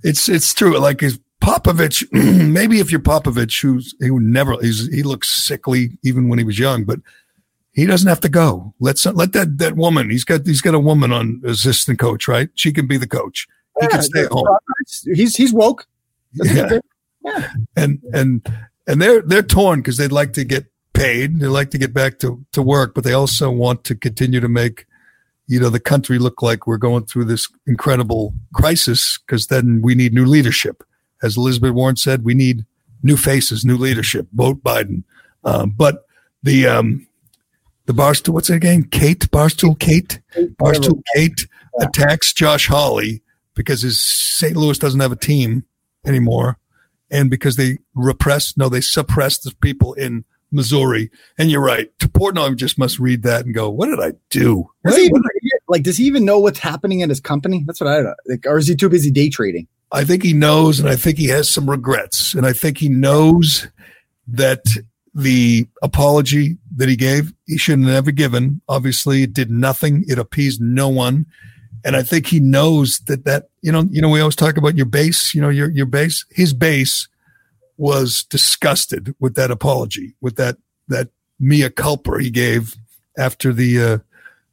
it's 0.02 0.28
it's 0.28 0.52
true. 0.52 0.80
Like 0.80 1.00
is 1.00 1.20
Popovich, 1.40 2.04
maybe 2.52 2.80
if 2.80 2.90
you're 2.90 3.00
Popovich, 3.00 3.62
who's 3.62 3.94
who 4.00 4.18
never 4.18 4.60
he's, 4.60 4.92
he 4.92 5.04
looks 5.04 5.28
sickly 5.28 5.96
even 6.02 6.28
when 6.28 6.40
he 6.40 6.44
was 6.44 6.58
young, 6.58 6.82
but 6.82 6.98
he 7.78 7.86
doesn't 7.86 8.08
have 8.08 8.20
to 8.20 8.28
go. 8.28 8.74
Let's 8.80 9.06
let 9.06 9.32
that 9.34 9.58
that 9.58 9.76
woman. 9.76 10.10
He's 10.10 10.24
got 10.24 10.44
he's 10.44 10.60
got 10.60 10.74
a 10.74 10.80
woman 10.80 11.12
on 11.12 11.40
assistant 11.44 12.00
coach, 12.00 12.26
right? 12.26 12.48
She 12.56 12.72
can 12.72 12.88
be 12.88 12.96
the 12.96 13.06
coach. 13.06 13.46
He 13.78 13.86
yeah, 13.86 13.88
can 13.88 14.02
stay 14.02 14.24
home. 14.24 14.48
He's 15.14 15.36
he's 15.36 15.52
woke. 15.52 15.86
Yeah. 16.32 16.80
yeah. 17.24 17.52
And 17.76 18.02
and 18.12 18.44
and 18.88 19.00
they're 19.00 19.22
they're 19.22 19.42
torn 19.42 19.78
because 19.78 19.96
they'd 19.96 20.10
like 20.10 20.32
to 20.32 20.44
get 20.44 20.66
paid. 20.92 21.38
They 21.38 21.46
like 21.46 21.70
to 21.70 21.78
get 21.78 21.94
back 21.94 22.18
to 22.18 22.44
to 22.50 22.62
work, 22.62 22.94
but 22.96 23.04
they 23.04 23.12
also 23.12 23.48
want 23.48 23.84
to 23.84 23.94
continue 23.94 24.40
to 24.40 24.48
make 24.48 24.86
you 25.46 25.60
know 25.60 25.70
the 25.70 25.78
country 25.78 26.18
look 26.18 26.42
like 26.42 26.66
we're 26.66 26.78
going 26.78 27.06
through 27.06 27.26
this 27.26 27.48
incredible 27.68 28.34
crisis 28.54 29.18
because 29.18 29.46
then 29.46 29.82
we 29.82 29.94
need 29.94 30.12
new 30.12 30.26
leadership. 30.26 30.82
As 31.22 31.36
Elizabeth 31.36 31.74
Warren 31.74 31.96
said, 31.96 32.24
we 32.24 32.34
need 32.34 32.66
new 33.04 33.16
faces, 33.16 33.64
new 33.64 33.76
leadership. 33.76 34.26
Vote 34.32 34.64
Biden. 34.64 35.04
Um, 35.44 35.70
but 35.70 36.06
the 36.42 36.66
um, 36.66 37.07
the 37.88 37.94
Barstool, 37.94 38.34
what's 38.34 38.50
it 38.50 38.56
again? 38.56 38.84
Kate, 38.84 39.20
Barstool 39.30 39.76
Kate, 39.76 40.20
Barstool 40.60 41.02
Kate 41.16 41.48
attacks 41.80 42.34
Josh 42.34 42.68
Hawley 42.68 43.22
because 43.54 43.80
his 43.80 43.98
St. 43.98 44.54
Louis 44.54 44.78
doesn't 44.78 45.00
have 45.00 45.10
a 45.10 45.16
team 45.16 45.64
anymore. 46.04 46.58
And 47.10 47.30
because 47.30 47.56
they 47.56 47.78
repress, 47.94 48.58
no, 48.58 48.68
they 48.68 48.82
suppress 48.82 49.38
the 49.38 49.54
people 49.62 49.94
in 49.94 50.26
Missouri. 50.52 51.10
And 51.38 51.50
you're 51.50 51.64
right. 51.64 51.88
Portnoy 51.98 52.56
just 52.56 52.78
must 52.78 52.98
read 52.98 53.22
that 53.22 53.46
and 53.46 53.54
go, 53.54 53.70
what 53.70 53.86
did 53.86 54.00
I 54.00 54.12
do? 54.28 54.68
Does 54.84 54.96
he 54.98 55.04
even, 55.04 55.22
like, 55.66 55.82
does 55.82 55.96
he 55.96 56.04
even 56.04 56.26
know 56.26 56.38
what's 56.38 56.58
happening 56.58 57.00
in 57.00 57.08
his 57.08 57.20
company? 57.20 57.64
That's 57.66 57.80
what 57.80 57.88
I, 57.88 58.02
like, 58.26 58.44
or 58.44 58.58
is 58.58 58.68
he 58.68 58.76
too 58.76 58.90
busy 58.90 59.10
day 59.10 59.30
trading? 59.30 59.66
I 59.92 60.04
think 60.04 60.22
he 60.22 60.34
knows, 60.34 60.78
and 60.78 60.90
I 60.90 60.96
think 60.96 61.16
he 61.16 61.28
has 61.28 61.50
some 61.50 61.70
regrets. 61.70 62.34
And 62.34 62.44
I 62.44 62.52
think 62.52 62.76
he 62.76 62.90
knows 62.90 63.66
that 64.26 64.62
the 65.14 65.66
apology 65.82 66.58
that 66.76 66.88
he 66.88 66.96
gave, 66.96 67.32
he 67.46 67.58
shouldn't 67.58 67.86
have 67.86 67.94
never 67.94 68.10
given. 68.10 68.60
Obviously, 68.68 69.22
it 69.22 69.32
did 69.32 69.50
nothing. 69.50 70.04
It 70.06 70.18
appeased 70.18 70.60
no 70.60 70.88
one. 70.88 71.26
And 71.84 71.96
I 71.96 72.02
think 72.02 72.26
he 72.26 72.40
knows 72.40 73.00
that 73.00 73.24
that, 73.24 73.48
you 73.62 73.72
know, 73.72 73.84
you 73.90 74.02
know, 74.02 74.08
we 74.08 74.20
always 74.20 74.36
talk 74.36 74.56
about 74.56 74.76
your 74.76 74.86
base, 74.86 75.34
you 75.34 75.40
know, 75.40 75.48
your, 75.48 75.70
your 75.70 75.86
base, 75.86 76.24
his 76.30 76.52
base 76.52 77.08
was 77.76 78.24
disgusted 78.30 79.14
with 79.20 79.34
that 79.36 79.50
apology, 79.50 80.14
with 80.20 80.36
that, 80.36 80.56
that 80.88 81.08
mea 81.38 81.70
culpa 81.70 82.18
he 82.20 82.30
gave 82.30 82.74
after 83.16 83.52
the, 83.52 83.80
uh, 83.80 83.98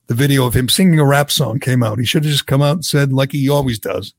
the 0.08 0.14
video 0.14 0.46
of 0.46 0.56
him 0.56 0.70
singing 0.70 1.00
a 1.00 1.06
rap 1.06 1.32
song 1.32 1.60
came 1.60 1.82
out. 1.82 1.98
He 1.98 2.06
should 2.06 2.24
have 2.24 2.32
just 2.32 2.46
come 2.46 2.62
out 2.62 2.74
and 2.74 2.86
said, 2.86 3.12
like 3.12 3.32
he 3.32 3.50
always 3.50 3.80
does, 3.80 4.14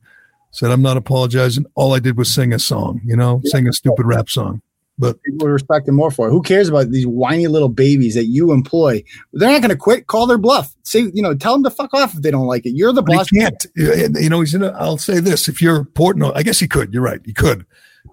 said, 0.50 0.72
I'm 0.72 0.82
not 0.82 0.96
apologizing. 0.96 1.66
All 1.76 1.94
I 1.94 2.00
did 2.00 2.18
was 2.18 2.34
sing 2.34 2.52
a 2.52 2.58
song, 2.58 3.00
you 3.04 3.16
know, 3.16 3.40
yeah. 3.44 3.50
sing 3.50 3.68
a 3.68 3.72
stupid 3.72 4.04
rap 4.04 4.28
song 4.28 4.62
but 4.98 5.22
people 5.22 5.48
respect 5.48 5.88
him 5.88 5.94
more 5.94 6.10
for 6.10 6.28
it. 6.28 6.30
Who 6.30 6.42
cares 6.42 6.68
about 6.68 6.90
these 6.90 7.06
whiny 7.06 7.46
little 7.46 7.68
babies 7.68 8.14
that 8.14 8.26
you 8.26 8.52
employ? 8.52 9.02
They're 9.32 9.50
not 9.50 9.60
going 9.60 9.70
to 9.70 9.76
quit. 9.76 10.06
Call 10.06 10.26
their 10.26 10.38
bluff. 10.38 10.74
Say, 10.84 11.10
you 11.12 11.22
know, 11.22 11.34
tell 11.34 11.52
them 11.52 11.64
to 11.64 11.70
fuck 11.70 11.92
off 11.92 12.14
if 12.14 12.22
they 12.22 12.30
don't 12.30 12.46
like 12.46 12.64
it. 12.64 12.70
You're 12.70 12.92
the 12.92 13.02
boss. 13.02 13.28
He 13.28 13.40
can't. 13.40 13.66
Uh, 13.78 14.18
you 14.18 14.30
know, 14.30 14.40
he's 14.40 14.54
in. 14.54 14.62
A, 14.62 14.68
I'll 14.68 14.98
say 14.98 15.20
this: 15.20 15.48
if 15.48 15.60
you're 15.60 15.84
Portnoy, 15.84 16.32
I 16.34 16.42
guess 16.42 16.58
he 16.58 16.68
could. 16.68 16.94
You're 16.94 17.02
right. 17.02 17.20
He 17.24 17.32
could. 17.32 17.66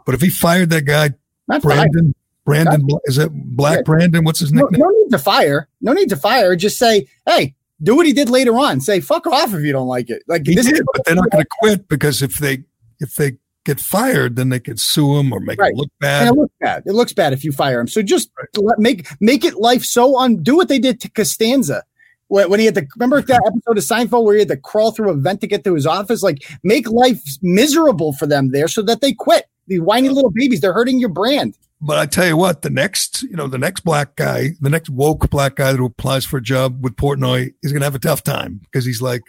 But 0.05 0.15
if 0.15 0.21
he 0.21 0.29
fired 0.29 0.69
that 0.71 0.81
guy, 0.81 1.11
not 1.47 1.61
Brandon, 1.61 2.13
Brandon, 2.45 2.85
is 3.05 3.17
it 3.17 3.31
Black 3.31 3.77
yeah. 3.77 3.81
Brandon? 3.83 4.23
What's 4.23 4.39
his 4.39 4.51
name? 4.51 4.67
No, 4.71 4.85
no 4.85 4.89
need 4.89 5.09
to 5.11 5.19
fire. 5.19 5.69
No 5.81 5.93
need 5.93 6.09
to 6.09 6.17
fire. 6.17 6.55
Just 6.55 6.77
say, 6.77 7.07
hey, 7.25 7.55
do 7.81 7.95
what 7.95 8.05
he 8.05 8.13
did 8.13 8.29
later 8.29 8.57
on. 8.57 8.81
Say, 8.81 8.99
fuck 8.99 9.25
off 9.27 9.53
if 9.53 9.61
you 9.61 9.71
don't 9.71 9.87
like 9.87 10.09
it. 10.09 10.23
Like 10.27 10.45
he 10.45 10.55
this 10.55 10.65
did, 10.65 10.75
is- 10.75 10.83
but 10.93 11.05
they're 11.05 11.15
not 11.15 11.29
going 11.29 11.43
to 11.43 11.49
quit 11.59 11.87
because 11.87 12.21
if 12.21 12.39
they 12.39 12.63
if 12.99 13.15
they 13.15 13.37
get 13.65 13.79
fired, 13.79 14.35
then 14.35 14.49
they 14.49 14.59
could 14.59 14.79
sue 14.79 15.17
him 15.17 15.31
or 15.31 15.39
make 15.39 15.59
right. 15.59 15.71
it 15.71 15.77
look 15.77 15.89
bad. 15.99 16.27
And 16.27 16.35
it 16.35 16.39
looks 16.39 16.53
bad. 16.59 16.83
It 16.85 16.93
looks 16.93 17.13
bad 17.13 17.33
if 17.33 17.43
you 17.43 17.51
fire 17.51 17.79
him. 17.79 17.87
So 17.87 18.01
just 18.01 18.31
right. 18.37 18.79
make 18.79 19.07
make 19.21 19.45
it 19.45 19.55
life 19.55 19.83
so 19.83 20.17
on. 20.17 20.43
Do 20.43 20.55
what 20.55 20.67
they 20.67 20.79
did 20.79 20.99
to 21.01 21.09
Costanza 21.09 21.83
when, 22.27 22.49
when 22.49 22.59
he 22.59 22.65
had 22.65 22.75
to 22.75 22.87
remember 22.95 23.21
that 23.21 23.41
episode 23.45 23.77
of 23.77 23.83
Seinfeld 23.83 24.25
where 24.25 24.35
he 24.35 24.39
had 24.39 24.49
to 24.49 24.57
crawl 24.57 24.91
through 24.91 25.11
a 25.11 25.15
vent 25.15 25.41
to 25.41 25.47
get 25.47 25.63
to 25.63 25.73
his 25.73 25.85
office. 25.85 26.23
Like 26.23 26.47
make 26.63 26.89
life 26.89 27.21
miserable 27.41 28.13
for 28.13 28.27
them 28.27 28.51
there 28.51 28.67
so 28.67 28.81
that 28.83 29.01
they 29.01 29.13
quit. 29.13 29.45
These 29.67 29.81
whiny 29.81 30.09
little 30.09 30.31
babies, 30.31 30.59
they're 30.59 30.73
hurting 30.73 30.99
your 30.99 31.09
brand. 31.09 31.57
But 31.85 31.97
I 31.97 32.05
tell 32.05 32.25
you 32.25 32.37
what, 32.37 32.61
the 32.61 32.69
next, 32.69 33.23
you 33.23 33.35
know, 33.35 33.47
the 33.47 33.57
next 33.57 33.81
black 33.81 34.15
guy, 34.15 34.51
the 34.61 34.69
next 34.69 34.89
woke 34.89 35.29
black 35.29 35.55
guy 35.55 35.73
that 35.73 35.83
applies 35.83 36.25
for 36.25 36.37
a 36.37 36.41
job 36.41 36.81
with 36.81 36.95
Portnoy 36.95 37.53
is 37.61 37.73
going 37.73 37.81
to 37.81 37.85
have 37.85 37.95
a 37.95 37.99
tough 37.99 38.23
time 38.23 38.61
because 38.63 38.85
he's 38.85 39.01
like, 39.01 39.21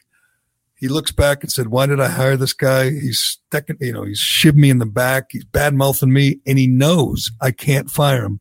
he 0.77 0.89
looks 0.89 1.13
back 1.13 1.43
and 1.43 1.51
said, 1.53 1.69
"Why 1.69 1.87
did 1.87 2.01
I 2.01 2.09
hire 2.09 2.37
this 2.37 2.53
guy? 2.53 2.91
He's 2.91 3.21
sticking, 3.21 3.77
you 3.81 3.93
know, 3.93 4.03
he's 4.05 4.21
shivving 4.21 4.57
me 4.57 4.71
in 4.71 4.79
the 4.79 4.87
back. 4.87 5.27
He's 5.31 5.45
bad 5.45 5.75
mouthing 5.75 6.13
me, 6.13 6.41
and 6.47 6.59
he 6.59 6.67
knows 6.67 7.31
I 7.41 7.51
can't 7.53 7.91
fire 7.91 8.25
him. 8.25 8.41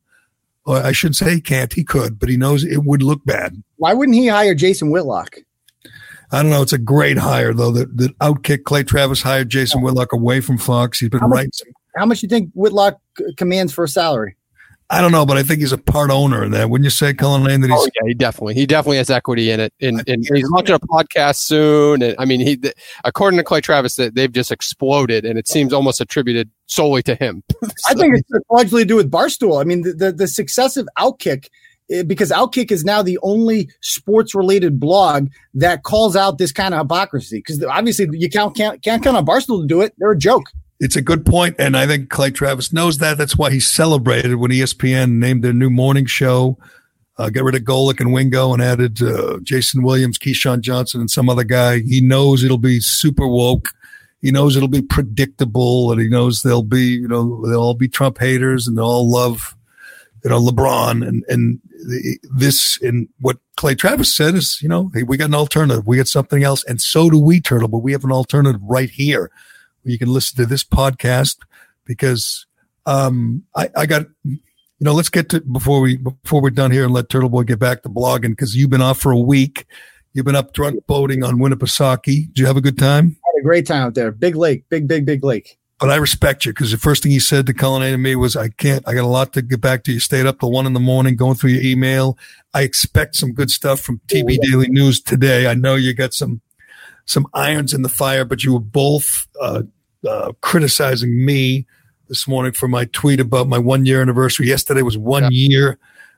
or 0.65 0.77
I 0.77 0.93
should 0.93 1.15
say 1.15 1.35
he 1.35 1.41
can't. 1.41 1.73
He 1.73 1.83
could, 1.83 2.17
but 2.19 2.29
he 2.29 2.37
knows 2.37 2.63
it 2.63 2.83
would 2.85 3.03
look 3.03 3.23
bad. 3.25 3.61
Why 3.77 3.93
wouldn't 3.93 4.15
he 4.15 4.27
hire 4.27 4.55
Jason 4.55 4.91
Whitlock? 4.91 5.35
I 6.31 6.41
don't 6.41 6.49
know. 6.51 6.61
It's 6.61 6.71
a 6.73 6.77
great 6.77 7.17
hire 7.17 7.53
though. 7.53 7.71
That 7.71 7.95
that 7.97 8.17
outkick 8.19 8.63
Clay 8.63 8.83
Travis 8.83 9.21
hired 9.21 9.49
Jason 9.49 9.81
Whitlock 9.81 10.13
away 10.13 10.39
from 10.41 10.57
Fox. 10.57 10.99
He's 10.99 11.09
been 11.09 11.19
How 11.19 11.27
much- 11.27 11.35
writing. 11.37 11.73
How 11.95 12.05
much 12.07 12.21
do 12.21 12.25
you 12.25 12.29
think 12.29 12.49
Whitlock 12.55 12.99
commands 13.37 13.71
for 13.73 13.83
a 13.83 13.87
salary? 13.87 14.35
I 14.89 15.01
don't 15.01 15.11
know, 15.11 15.25
but 15.25 15.37
I 15.37 15.43
think 15.43 15.61
he's 15.61 15.71
a 15.71 15.77
part 15.77 16.11
owner 16.11 16.43
in 16.43 16.51
that. 16.51 16.69
Wouldn't 16.69 16.85
you 16.85 16.91
say, 16.91 17.13
Cullinane, 17.13 17.61
that 17.61 17.69
he's 17.69 17.79
Oh 17.79 17.87
yeah, 17.95 18.07
he 18.07 18.13
definitely 18.13 18.53
he 18.53 18.65
definitely 18.65 18.97
has 18.97 19.09
equity 19.09 19.49
in 19.49 19.59
it. 19.59 19.73
And, 19.81 20.07
and 20.07 20.25
he's 20.33 20.49
launching 20.49 20.75
a 20.75 20.79
podcast 20.79 21.37
soon. 21.37 22.01
And 22.01 22.15
I 22.19 22.25
mean, 22.25 22.39
he 22.39 22.57
th- 22.57 22.75
according 23.03 23.37
to 23.37 23.43
Clay 23.43 23.61
Travis, 23.61 23.95
that 23.95 24.15
they've 24.15 24.31
just 24.31 24.51
exploded, 24.51 25.25
and 25.25 25.39
it 25.39 25.47
seems 25.47 25.73
almost 25.73 26.01
attributed 26.01 26.49
solely 26.67 27.01
to 27.03 27.15
him. 27.15 27.43
I 27.87 27.93
think 27.93 28.17
it's 28.17 28.45
largely 28.51 28.83
to 28.83 28.87
do 28.87 28.95
with 28.95 29.09
Barstool. 29.09 29.59
I 29.59 29.63
mean, 29.63 29.81
the, 29.81 29.93
the, 29.93 30.11
the 30.11 30.27
success 30.27 30.77
of 30.77 30.87
Outkick, 30.97 31.47
eh, 31.89 32.03
because 32.03 32.31
Outkick 32.31 32.71
is 32.71 32.83
now 32.83 33.01
the 33.01 33.19
only 33.23 33.69
sports 33.81 34.35
related 34.35 34.79
blog 34.79 35.29
that 35.53 35.83
calls 35.83 36.15
out 36.15 36.37
this 36.37 36.51
kind 36.51 36.73
of 36.73 36.81
hypocrisy. 36.81 37.37
Because 37.37 37.63
obviously, 37.63 38.07
you 38.11 38.29
can't, 38.29 38.55
can't, 38.55 38.81
can't 38.81 39.03
count 39.03 39.17
on 39.17 39.25
Barstool 39.25 39.61
to 39.61 39.67
do 39.67 39.81
it. 39.81 39.93
They're 39.97 40.11
a 40.11 40.17
joke. 40.17 40.45
It's 40.83 40.97
a 40.97 41.01
good 41.01 41.25
point, 41.25 41.55
and 41.59 41.77
I 41.77 41.87
think 41.87 42.09
Clay 42.09 42.29
Travis 42.29 42.73
knows 42.73 42.97
that. 42.97 43.17
That's 43.17 43.37
why 43.37 43.51
he 43.51 43.61
celebrated 43.61 44.35
when 44.35 44.51
ESPN 44.51 45.11
named 45.11 45.41
their 45.41 45.53
new 45.53 45.69
morning 45.69 46.05
show. 46.05 46.57
Uh, 47.17 47.29
get 47.29 47.45
rid 47.45 47.55
of 47.55 47.61
Golic 47.61 48.01
and 48.01 48.11
Wingo 48.11 48.51
and 48.51 48.61
added 48.61 49.01
uh, 49.01 49.39
Jason 49.43 49.81
Williams, 49.81 50.19
Keyshawn 50.19 50.59
Johnson, 50.59 50.99
and 50.99 51.09
some 51.09 51.29
other 51.29 51.45
guy. 51.45 51.79
He 51.79 52.01
knows 52.01 52.43
it'll 52.43 52.57
be 52.57 52.81
super 52.81 53.25
woke. 53.25 53.69
He 54.21 54.29
knows 54.29 54.57
it'll 54.57 54.67
be 54.67 54.81
predictable, 54.81 55.89
and 55.93 56.01
he 56.01 56.09
knows 56.09 56.41
they'll 56.41 56.63
be, 56.63 56.83
you 56.83 57.07
know, 57.07 57.47
they'll 57.47 57.61
all 57.61 57.75
be 57.75 57.87
Trump 57.87 58.17
haters, 58.17 58.67
and 58.67 58.77
they'll 58.77 58.83
all 58.83 59.09
love, 59.09 59.55
you 60.25 60.31
know, 60.31 60.41
LeBron. 60.41 61.07
And 61.07 61.23
and 61.29 61.61
the, 61.87 62.19
this 62.35 62.77
and 62.81 63.07
what 63.21 63.37
Clay 63.55 63.75
Travis 63.75 64.13
said 64.13 64.35
is, 64.35 64.59
you 64.61 64.67
know, 64.67 64.91
hey, 64.93 65.03
we 65.03 65.15
got 65.15 65.29
an 65.29 65.35
alternative. 65.35 65.87
We 65.87 65.95
got 65.95 66.09
something 66.09 66.43
else, 66.43 66.61
and 66.65 66.81
so 66.81 67.09
do 67.09 67.19
we, 67.19 67.39
Turtle. 67.39 67.69
But 67.69 67.79
we 67.79 67.93
have 67.93 68.03
an 68.03 68.11
alternative 68.11 68.59
right 68.65 68.89
here 68.89 69.31
you 69.83 69.97
can 69.97 70.09
listen 70.09 70.37
to 70.37 70.45
this 70.45 70.63
podcast 70.63 71.37
because 71.85 72.45
um, 72.85 73.43
I, 73.55 73.69
I 73.75 73.85
got 73.85 74.05
you 74.23 74.39
know 74.79 74.93
let's 74.93 75.09
get 75.09 75.29
to 75.29 75.41
before 75.41 75.81
we 75.81 75.97
before 75.97 76.41
we're 76.41 76.49
done 76.49 76.71
here 76.71 76.85
and 76.85 76.93
let 76.93 77.09
Turtleboy 77.09 77.47
get 77.47 77.59
back 77.59 77.83
to 77.83 77.89
blogging 77.89 78.31
because 78.31 78.55
you've 78.55 78.69
been 78.69 78.81
off 78.81 78.99
for 78.99 79.11
a 79.11 79.19
week. 79.19 79.65
You've 80.13 80.25
been 80.25 80.35
up 80.35 80.53
drunk 80.53 80.85
boating 80.85 81.23
on 81.23 81.39
Winnipesaukee. 81.39 82.27
Did 82.27 82.39
you 82.39 82.45
have 82.45 82.57
a 82.57 82.61
good 82.61 82.77
time? 82.77 83.17
Had 83.25 83.39
a 83.39 83.43
great 83.43 83.65
time 83.65 83.81
out 83.81 83.95
there. 83.95 84.11
Big 84.11 84.35
lake, 84.35 84.69
big, 84.69 84.87
big, 84.87 85.05
big 85.05 85.23
lake. 85.23 85.57
But 85.79 85.89
I 85.89 85.95
respect 85.95 86.45
you 86.45 86.53
because 86.53 86.71
the 86.71 86.77
first 86.77 87.03
thing 87.03 87.11
you 87.11 87.19
said 87.19 87.45
to 87.47 87.53
Cullen 87.53 87.81
and 87.81 88.01
me 88.01 88.15
was, 88.15 88.35
"I 88.35 88.49
can't. 88.49 88.87
I 88.87 88.93
got 88.93 89.03
a 89.03 89.07
lot 89.07 89.33
to 89.33 89.41
get 89.41 89.59
back 89.59 89.83
to. 89.83 89.91
You 89.91 89.99
stayed 89.99 90.25
up 90.25 90.39
till 90.39 90.51
one 90.51 90.65
in 90.65 90.73
the 90.73 90.79
morning 90.79 91.15
going 91.15 91.35
through 91.35 91.51
your 91.51 91.63
email. 91.63 92.17
I 92.53 92.61
expect 92.61 93.15
some 93.15 93.33
good 93.33 93.49
stuff 93.51 93.81
from 93.81 93.99
TB 94.07 94.37
Daily 94.41 94.69
News 94.69 95.01
today. 95.01 95.47
I 95.47 95.55
know 95.55 95.75
you 95.75 95.93
got 95.93 96.13
some 96.13 96.41
some 97.05 97.27
irons 97.33 97.73
in 97.73 97.81
the 97.81 97.89
fire, 97.89 98.25
but 98.25 98.43
you 98.43 98.53
were 98.53 98.59
both 98.59 99.27
uh, 99.41 99.63
uh, 100.07 100.31
criticizing 100.41 101.25
me 101.25 101.65
this 102.07 102.27
morning 102.27 102.51
for 102.51 102.67
my 102.67 102.85
tweet 102.85 103.19
about 103.19 103.47
my 103.47 103.57
one 103.57 103.85
year 103.85 104.01
anniversary. 104.01 104.47
Yesterday 104.47 104.81
was 104.81 104.97
one 104.97 105.31
year, 105.31 105.77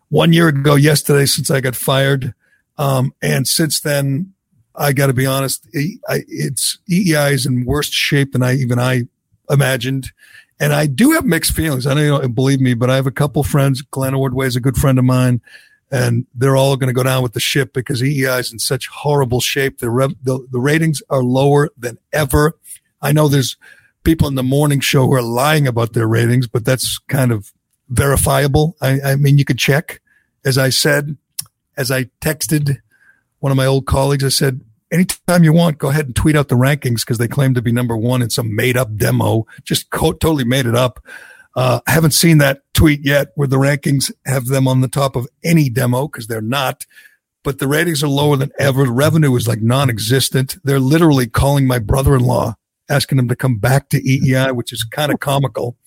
one 0.10 0.34
year 0.34 0.48
ago 0.48 0.76
yesterday 0.76 1.26
since 1.26 1.50
I 1.50 1.62
got 1.62 1.76
fired, 1.76 2.34
um, 2.78 3.14
and 3.22 3.48
since 3.48 3.80
then, 3.80 4.34
I 4.78 4.94
got 4.94 5.08
to 5.08 5.14
be 5.14 5.26
honest, 5.26 5.68
I, 6.08 6.22
it's 6.28 6.78
EEI 6.90 7.32
is 7.32 7.46
in 7.46 7.66
worse 7.66 7.90
shape 7.90 8.34
than 8.34 8.44
I 8.44 8.56
even 8.56 8.80
I 8.80 9.04
imagined. 9.50 10.12
And 10.60 10.74
I 10.74 10.86
do 10.86 11.12
have 11.12 11.26
mixed 11.26 11.52
feelings. 11.52 11.86
I 11.86 11.94
know 11.94 12.02
you 12.02 12.10
don't 12.10 12.34
believe 12.34 12.62
me, 12.62 12.74
but 12.74 12.90
I 12.90 12.96
have 12.96 13.08
a 13.08 13.12
couple 13.12 13.44
friends. 13.44 13.82
Glenn 13.82 14.14
Ordway 14.14 14.48
is 14.48 14.56
a 14.56 14.62
good 14.62 14.78
friend 14.78 14.98
of 14.98 15.06
mine, 15.06 15.42
and 15.92 16.26
they're 16.34 16.58
all 16.58 16.76
going 16.78 16.88
to 16.88 16.94
go 16.94 17.04
down 17.04 17.24
with 17.24 17.34
the 17.34 17.40
ship 17.40 17.74
because 17.74 18.02
EEI 18.02 18.40
is 18.40 18.52
in 18.52 18.60
such 18.60 18.88
horrible 18.88 19.40
shape. 19.40 19.80
The, 19.80 20.16
the 20.24 20.46
the 20.52 20.60
ratings 20.60 21.02
are 21.10 21.24
lower 21.24 21.70
than 21.78 21.98
ever. 22.12 22.58
I 23.02 23.12
know 23.12 23.28
there's 23.28 23.58
people 24.04 24.28
in 24.28 24.36
the 24.36 24.44
morning 24.44 24.80
show 24.80 25.06
who 25.06 25.14
are 25.14 25.22
lying 25.22 25.68
about 25.68 25.94
their 25.94 26.08
ratings, 26.08 26.48
but 26.48 26.66
that's 26.66 26.98
kind 27.08 27.32
of 27.32 27.52
verifiable. 27.90 28.76
I, 28.82 29.02
I 29.02 29.16
mean, 29.16 29.38
you 29.38 29.46
could 29.46 29.60
check. 29.60 30.02
As 30.44 30.58
I 30.58 30.70
said, 30.70 31.18
as 31.76 31.92
I 31.92 32.06
texted 32.22 32.78
one 33.40 33.52
of 33.52 33.58
my 33.58 33.66
old 33.66 33.86
colleagues, 33.86 34.24
I 34.24 34.30
said, 34.30 34.62
anytime 34.92 35.44
you 35.44 35.54
want, 35.54 35.78
go 35.78 35.90
ahead 35.90 36.06
and 36.06 36.16
tweet 36.16 36.36
out 36.36 36.48
the 36.48 36.56
rankings 36.56 37.02
because 37.02 37.18
they 37.18 37.28
claim 37.28 37.54
to 37.54 37.62
be 37.62 37.72
number 37.72 37.98
one 37.98 38.22
in 38.22 38.30
some 38.30 38.56
made 38.56 38.78
up 38.78 38.96
demo. 38.96 39.46
Just 39.64 39.90
co- 39.90 40.14
totally 40.14 40.46
made 40.46 40.66
it 40.66 40.76
up. 40.76 41.04
Uh, 41.56 41.80
I 41.88 41.92
haven't 41.92 42.12
seen 42.12 42.38
that 42.40 42.62
tweet 42.74 43.06
yet 43.06 43.30
where 43.36 43.48
the 43.48 43.58
rankings 43.58 44.12
have 44.26 44.48
them 44.48 44.68
on 44.68 44.82
the 44.82 44.88
top 44.88 45.16
of 45.16 45.28
any 45.44 45.70
demo 45.70 46.08
because 46.08 46.28
they're 46.28 46.42
not. 46.42 46.86
But 47.44 47.60
the 47.60 47.68
ratings 47.68 48.04
are 48.04 48.10
lower 48.10 48.36
than 48.36 48.52
ever. 48.60 48.86
The 48.86 48.92
revenue 48.92 49.36
is 49.36 49.48
like 49.48 49.62
non-existent. 49.62 50.58
They're 50.64 50.80
literally 50.80 51.28
calling 51.28 51.68
my 51.68 51.80
brother-in-law, 51.80 52.56
asking 52.90 53.20
him 53.20 53.28
to 53.30 53.36
come 53.36 53.58
back 53.60 53.90
to 53.90 54.02
EEI, 54.02 54.54
which 54.54 54.74
is 54.74 54.84
kind 54.84 55.14
of 55.14 55.20
comical. 55.22 55.78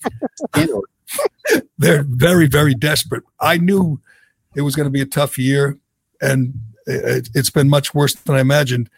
They're 1.78 2.05
very, 2.09 2.47
very 2.47 2.74
desperate. 2.74 3.24
I 3.40 3.59
knew 3.59 4.01
it 4.55 4.62
was 4.62 4.77
going 4.77 4.86
to 4.86 4.90
be 4.90 5.01
a 5.01 5.07
tough 5.07 5.39
year, 5.39 5.78
and 6.20 6.55
it, 6.86 7.28
it's 7.35 7.51
been 7.51 7.69
much 7.69 7.93
worse 7.95 8.15
than 8.15 8.36
I 8.36 8.40
imagined. 8.40 8.89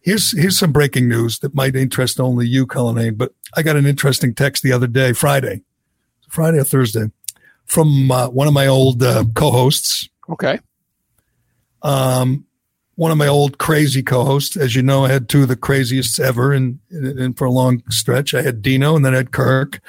Here's 0.00 0.36
here's 0.36 0.58
some 0.58 0.72
breaking 0.72 1.08
news 1.08 1.40
that 1.40 1.54
might 1.54 1.76
interest 1.76 2.20
only 2.20 2.46
you, 2.46 2.66
Cullinane. 2.66 3.16
But 3.16 3.32
I 3.56 3.62
got 3.62 3.76
an 3.76 3.86
interesting 3.86 4.34
text 4.34 4.62
the 4.62 4.72
other 4.72 4.86
day, 4.86 5.12
Friday, 5.12 5.62
Friday 6.28 6.58
or 6.58 6.64
Thursday, 6.64 7.10
from 7.66 8.10
uh, 8.10 8.28
one 8.28 8.46
of 8.48 8.54
my 8.54 8.66
old 8.66 9.02
uh, 9.02 9.24
co-hosts, 9.34 10.08
Okay. 10.30 10.58
um, 11.82 12.44
one 12.96 13.10
of 13.10 13.18
my 13.18 13.28
old 13.28 13.58
crazy 13.58 14.02
co-hosts. 14.02 14.56
As 14.56 14.74
you 14.74 14.82
know, 14.82 15.04
I 15.04 15.08
had 15.10 15.28
two 15.28 15.42
of 15.42 15.48
the 15.48 15.56
craziest 15.56 16.18
ever, 16.20 16.52
and, 16.52 16.78
and 16.90 17.36
for 17.36 17.44
a 17.44 17.50
long 17.50 17.82
stretch, 17.90 18.34
I 18.34 18.42
had 18.42 18.62
Dino, 18.62 18.96
and 18.96 19.04
then 19.04 19.14
I 19.14 19.18
had 19.18 19.30
Kirk. 19.32 19.80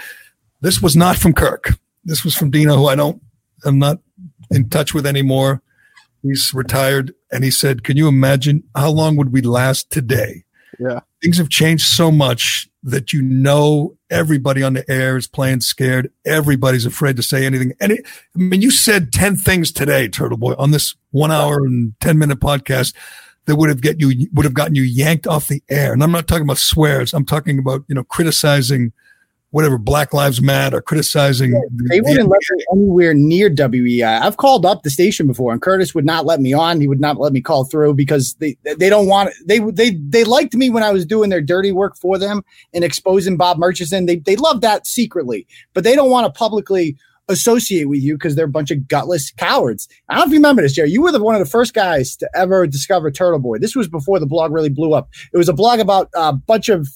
This 0.61 0.81
was 0.81 0.95
not 0.95 1.17
from 1.17 1.33
Kirk. 1.33 1.73
This 2.05 2.23
was 2.23 2.35
from 2.35 2.51
Dino, 2.51 2.75
who 2.77 2.87
I 2.87 2.95
don't, 2.95 3.21
I'm 3.65 3.79
not 3.79 3.99
in 4.51 4.69
touch 4.69 4.93
with 4.93 5.05
anymore. 5.05 5.61
He's 6.21 6.53
retired, 6.53 7.13
and 7.31 7.43
he 7.43 7.51
said, 7.51 7.83
"Can 7.83 7.95
you 7.97 8.07
imagine 8.07 8.63
how 8.75 8.89
long 8.91 9.15
would 9.15 9.31
we 9.31 9.41
last 9.41 9.89
today?" 9.89 10.43
Yeah. 10.79 10.99
things 11.21 11.37
have 11.37 11.49
changed 11.49 11.85
so 11.85 12.09
much 12.11 12.68
that 12.83 13.11
you 13.11 13.21
know 13.21 13.97
everybody 14.09 14.63
on 14.63 14.73
the 14.73 14.89
air 14.89 15.17
is 15.17 15.27
playing 15.27 15.61
scared. 15.61 16.11
Everybody's 16.25 16.85
afraid 16.85 17.15
to 17.17 17.23
say 17.23 17.45
anything. 17.45 17.73
And 17.79 17.93
it, 17.93 18.05
I 18.35 18.39
mean, 18.39 18.61
you 18.61 18.71
said 18.71 19.11
10 19.11 19.35
things 19.37 19.71
today, 19.71 20.07
Turtleboy, 20.07 20.55
on 20.57 20.71
this 20.71 20.95
one 21.11 21.31
hour 21.31 21.65
and 21.65 21.93
10 21.99 22.17
minute 22.17 22.39
podcast 22.39 22.93
that 23.45 23.55
would 23.55 23.69
have 23.69 23.81
get 23.81 23.99
you, 23.99 24.29
would 24.33 24.45
have 24.45 24.53
gotten 24.53 24.75
you 24.75 24.83
yanked 24.83 25.27
off 25.27 25.47
the 25.47 25.63
air. 25.69 25.91
And 25.91 26.03
I'm 26.03 26.11
not 26.11 26.27
talking 26.27 26.43
about 26.43 26.57
swears. 26.57 27.13
I'm 27.13 27.25
talking 27.25 27.59
about, 27.59 27.83
you 27.87 27.95
know, 27.95 28.03
criticizing 28.03 28.93
whatever 29.51 29.77
Black 29.77 30.13
Lives 30.13 30.41
Matter, 30.41 30.81
criticizing. 30.81 31.51
the- 31.51 31.87
They 31.89 31.99
the 31.99 32.09
wouldn't 32.09 32.29
let 32.29 32.39
me 32.51 32.63
anywhere 32.73 33.13
near 33.13 33.49
WEI. 33.49 34.19
I've 34.19 34.37
called 34.37 34.65
up 34.65 34.83
the 34.83 34.89
station 34.89 35.27
before, 35.27 35.51
and 35.51 35.61
Curtis 35.61 35.95
would 35.95 36.05
not 36.05 36.25
let 36.25 36.39
me 36.39 36.53
on. 36.53 36.79
He 36.81 36.87
would 36.87 36.99
not 36.99 37.17
let 37.19 37.33
me 37.33 37.41
call 37.41 37.63
through 37.65 37.95
because 37.95 38.35
they 38.39 38.57
they 38.77 38.89
don't 38.89 39.07
want 39.07 39.31
they 39.45 39.59
they 39.59 39.91
they 39.91 40.23
liked 40.23 40.53
me 40.55 40.69
when 40.69 40.83
I 40.83 40.91
was 40.91 41.05
doing 41.05 41.29
their 41.29 41.41
dirty 41.41 41.71
work 41.71 41.97
for 41.97 42.17
them 42.17 42.43
and 42.73 42.83
exposing 42.83 43.37
Bob 43.37 43.57
Murchison. 43.57 44.05
They 44.05 44.17
they 44.17 44.35
love 44.35 44.61
that 44.61 44.85
secretly, 44.87 45.47
but 45.73 45.83
they 45.83 45.95
don't 45.95 46.11
want 46.11 46.25
to 46.31 46.37
publicly 46.37 46.95
associate 47.29 47.85
with 47.87 47.99
you 48.01 48.15
because 48.15 48.35
they're 48.35 48.45
a 48.45 48.49
bunch 48.49 48.71
of 48.71 48.87
gutless 48.87 49.31
cowards. 49.37 49.87
I 50.09 50.15
don't 50.15 50.21
know 50.21 50.25
if 50.25 50.31
you 50.31 50.39
remember 50.39 50.63
this, 50.63 50.73
Gerry. 50.73 50.89
You 50.89 51.03
were 51.03 51.11
the, 51.11 51.21
one 51.21 51.35
of 51.35 51.39
the 51.39 51.45
first 51.49 51.75
guys 51.75 52.15
to 52.17 52.29
ever 52.35 52.65
discover 52.65 53.11
Turtleboy. 53.11 53.59
This 53.61 53.75
was 53.75 53.87
before 53.87 54.19
the 54.19 54.25
blog 54.25 54.51
really 54.51 54.69
blew 54.69 54.93
up. 54.93 55.09
It 55.31 55.37
was 55.37 55.47
a 55.47 55.53
blog 55.53 55.79
about 55.79 56.09
a 56.15 56.33
bunch 56.33 56.69
of 56.69 56.89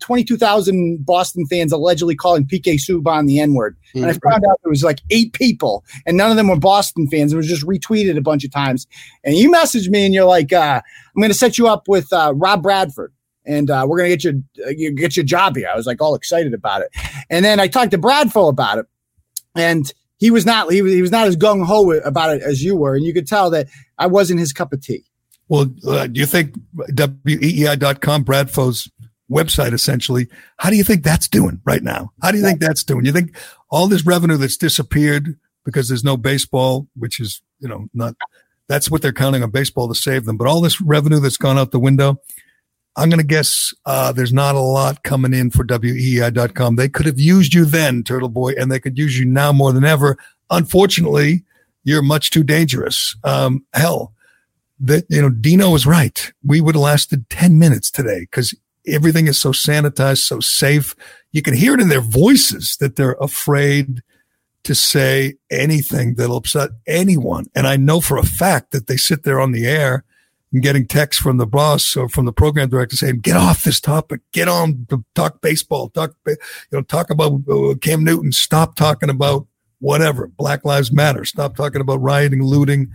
22,000 0.00 1.04
Boston 1.04 1.46
fans 1.46 1.72
allegedly 1.72 2.14
calling 2.14 2.46
PK 2.46 2.78
Subban 2.78 3.26
the 3.26 3.40
N 3.40 3.54
word. 3.54 3.76
And 3.94 4.06
I 4.06 4.12
found 4.12 4.44
out 4.48 4.58
there 4.62 4.70
was 4.70 4.84
like 4.84 5.00
eight 5.10 5.32
people, 5.32 5.84
and 6.06 6.16
none 6.16 6.30
of 6.30 6.36
them 6.36 6.48
were 6.48 6.58
Boston 6.58 7.08
fans. 7.08 7.32
It 7.32 7.36
was 7.36 7.48
just 7.48 7.66
retweeted 7.66 8.16
a 8.16 8.22
bunch 8.22 8.44
of 8.44 8.50
times. 8.50 8.86
And 9.24 9.34
you 9.34 9.50
messaged 9.50 9.88
me, 9.88 10.04
and 10.04 10.14
you're 10.14 10.24
like, 10.24 10.52
uh, 10.52 10.80
"I'm 10.84 11.20
going 11.20 11.30
to 11.30 11.38
set 11.38 11.58
you 11.58 11.68
up 11.68 11.88
with 11.88 12.12
uh, 12.12 12.32
Rob 12.36 12.62
Bradford, 12.62 13.12
and 13.44 13.70
uh, 13.70 13.86
we're 13.88 13.98
going 13.98 14.10
to 14.10 14.16
get 14.16 14.24
you, 14.24 14.42
uh, 14.66 14.70
you 14.70 14.92
get 14.92 15.16
your 15.16 15.24
job 15.24 15.56
here." 15.56 15.68
I 15.72 15.76
was 15.76 15.86
like 15.86 16.00
all 16.00 16.14
excited 16.14 16.54
about 16.54 16.82
it, 16.82 16.90
and 17.30 17.44
then 17.44 17.60
I 17.60 17.68
talked 17.68 17.90
to 17.92 17.98
Bradford 17.98 18.48
about 18.48 18.78
it, 18.78 18.86
and 19.54 19.92
he 20.18 20.30
was 20.30 20.44
not 20.44 20.70
he 20.70 20.82
was, 20.82 20.92
he 20.92 21.02
was 21.02 21.10
not 21.10 21.26
as 21.26 21.36
gung 21.36 21.64
ho 21.64 21.92
about 21.92 22.36
it 22.36 22.42
as 22.42 22.62
you 22.62 22.76
were, 22.76 22.94
and 22.94 23.04
you 23.04 23.14
could 23.14 23.26
tell 23.26 23.50
that 23.50 23.68
I 23.98 24.06
wasn't 24.06 24.40
his 24.40 24.52
cup 24.52 24.72
of 24.72 24.82
tea. 24.82 25.04
Well, 25.48 25.70
uh, 25.86 26.06
do 26.08 26.20
you 26.20 26.26
think 26.26 26.58
WEEI.com, 26.90 28.24
Bradfo's 28.24 28.90
website, 29.30 29.72
essentially, 29.72 30.28
how 30.58 30.70
do 30.70 30.76
you 30.76 30.84
think 30.84 31.02
that's 31.02 31.28
doing 31.28 31.60
right 31.64 31.82
now? 31.82 32.12
How 32.22 32.30
do 32.30 32.38
you 32.38 32.44
think 32.44 32.60
that's 32.60 32.84
doing? 32.84 33.04
You 33.04 33.12
think 33.12 33.36
all 33.70 33.88
this 33.88 34.06
revenue 34.06 34.36
that's 34.36 34.56
disappeared 34.56 35.38
because 35.64 35.88
there's 35.88 36.04
no 36.04 36.16
baseball, 36.16 36.88
which 36.96 37.20
is, 37.20 37.42
you 37.60 37.68
know, 37.68 37.86
not, 37.92 38.14
that's 38.68 38.90
what 38.90 39.02
they're 39.02 39.12
counting 39.12 39.42
on 39.42 39.50
baseball 39.50 39.88
to 39.88 39.94
save 39.94 40.24
them. 40.24 40.36
But 40.36 40.48
all 40.48 40.60
this 40.60 40.80
revenue 40.80 41.20
that's 41.20 41.36
gone 41.36 41.58
out 41.58 41.72
the 41.72 41.78
window, 41.78 42.20
I'm 42.96 43.10
going 43.10 43.20
to 43.20 43.26
guess 43.26 43.72
uh, 43.86 44.12
there's 44.12 44.32
not 44.32 44.54
a 44.54 44.60
lot 44.60 45.04
coming 45.04 45.32
in 45.32 45.50
for 45.50 45.64
WEEI.com. 45.64 46.76
They 46.76 46.88
could 46.88 47.06
have 47.06 47.20
used 47.20 47.54
you 47.54 47.64
then, 47.64 48.02
Turtleboy, 48.02 48.60
and 48.60 48.72
they 48.72 48.80
could 48.80 48.98
use 48.98 49.18
you 49.18 49.24
now 49.24 49.52
more 49.52 49.72
than 49.72 49.84
ever. 49.84 50.16
unfortunately, 50.50 51.44
you're 51.84 52.02
much 52.02 52.30
too 52.30 52.42
dangerous. 52.42 53.16
Um, 53.24 53.64
hell, 53.72 54.14
that 54.80 55.04
you 55.08 55.22
know, 55.22 55.30
Dino 55.30 55.70
was 55.70 55.86
right. 55.86 56.32
We 56.44 56.60
would 56.60 56.74
have 56.74 56.82
lasted 56.82 57.28
ten 57.30 57.58
minutes 57.58 57.90
today 57.90 58.20
because 58.20 58.54
everything 58.88 59.26
is 59.26 59.38
so 59.38 59.50
sanitized, 59.50 60.18
so 60.18 60.40
safe. 60.40 60.94
You 61.32 61.42
can 61.42 61.54
hear 61.54 61.74
it 61.74 61.80
in 61.80 61.88
their 61.88 62.00
voices 62.00 62.76
that 62.80 62.96
they're 62.96 63.16
afraid 63.20 64.02
to 64.64 64.74
say 64.74 65.34
anything 65.50 66.14
that'll 66.14 66.36
upset 66.36 66.70
anyone. 66.86 67.46
And 67.54 67.66
I 67.66 67.76
know 67.76 68.00
for 68.00 68.18
a 68.18 68.24
fact 68.24 68.72
that 68.72 68.86
they 68.86 68.96
sit 68.96 69.22
there 69.22 69.40
on 69.40 69.52
the 69.52 69.66
air 69.66 70.04
and 70.52 70.62
getting 70.62 70.86
texts 70.86 71.22
from 71.22 71.36
the 71.36 71.46
boss 71.46 71.96
or 71.96 72.08
from 72.08 72.24
the 72.24 72.32
program 72.32 72.68
director 72.68 72.96
saying, 72.96 73.20
"Get 73.20 73.36
off 73.36 73.64
this 73.64 73.80
topic. 73.80 74.20
Get 74.32 74.48
on 74.48 74.86
to 74.88 75.04
talk 75.14 75.40
baseball. 75.40 75.90
Talk, 75.90 76.14
you 76.26 76.36
know, 76.72 76.82
talk 76.82 77.10
about 77.10 77.40
uh, 77.48 77.74
Cam 77.80 78.02
Newton. 78.04 78.32
Stop 78.32 78.74
talking 78.74 79.10
about 79.10 79.46
whatever. 79.80 80.26
Black 80.26 80.64
Lives 80.64 80.90
Matter. 80.92 81.24
Stop 81.24 81.56
talking 81.56 81.80
about 81.80 82.00
rioting, 82.00 82.42
looting." 82.42 82.92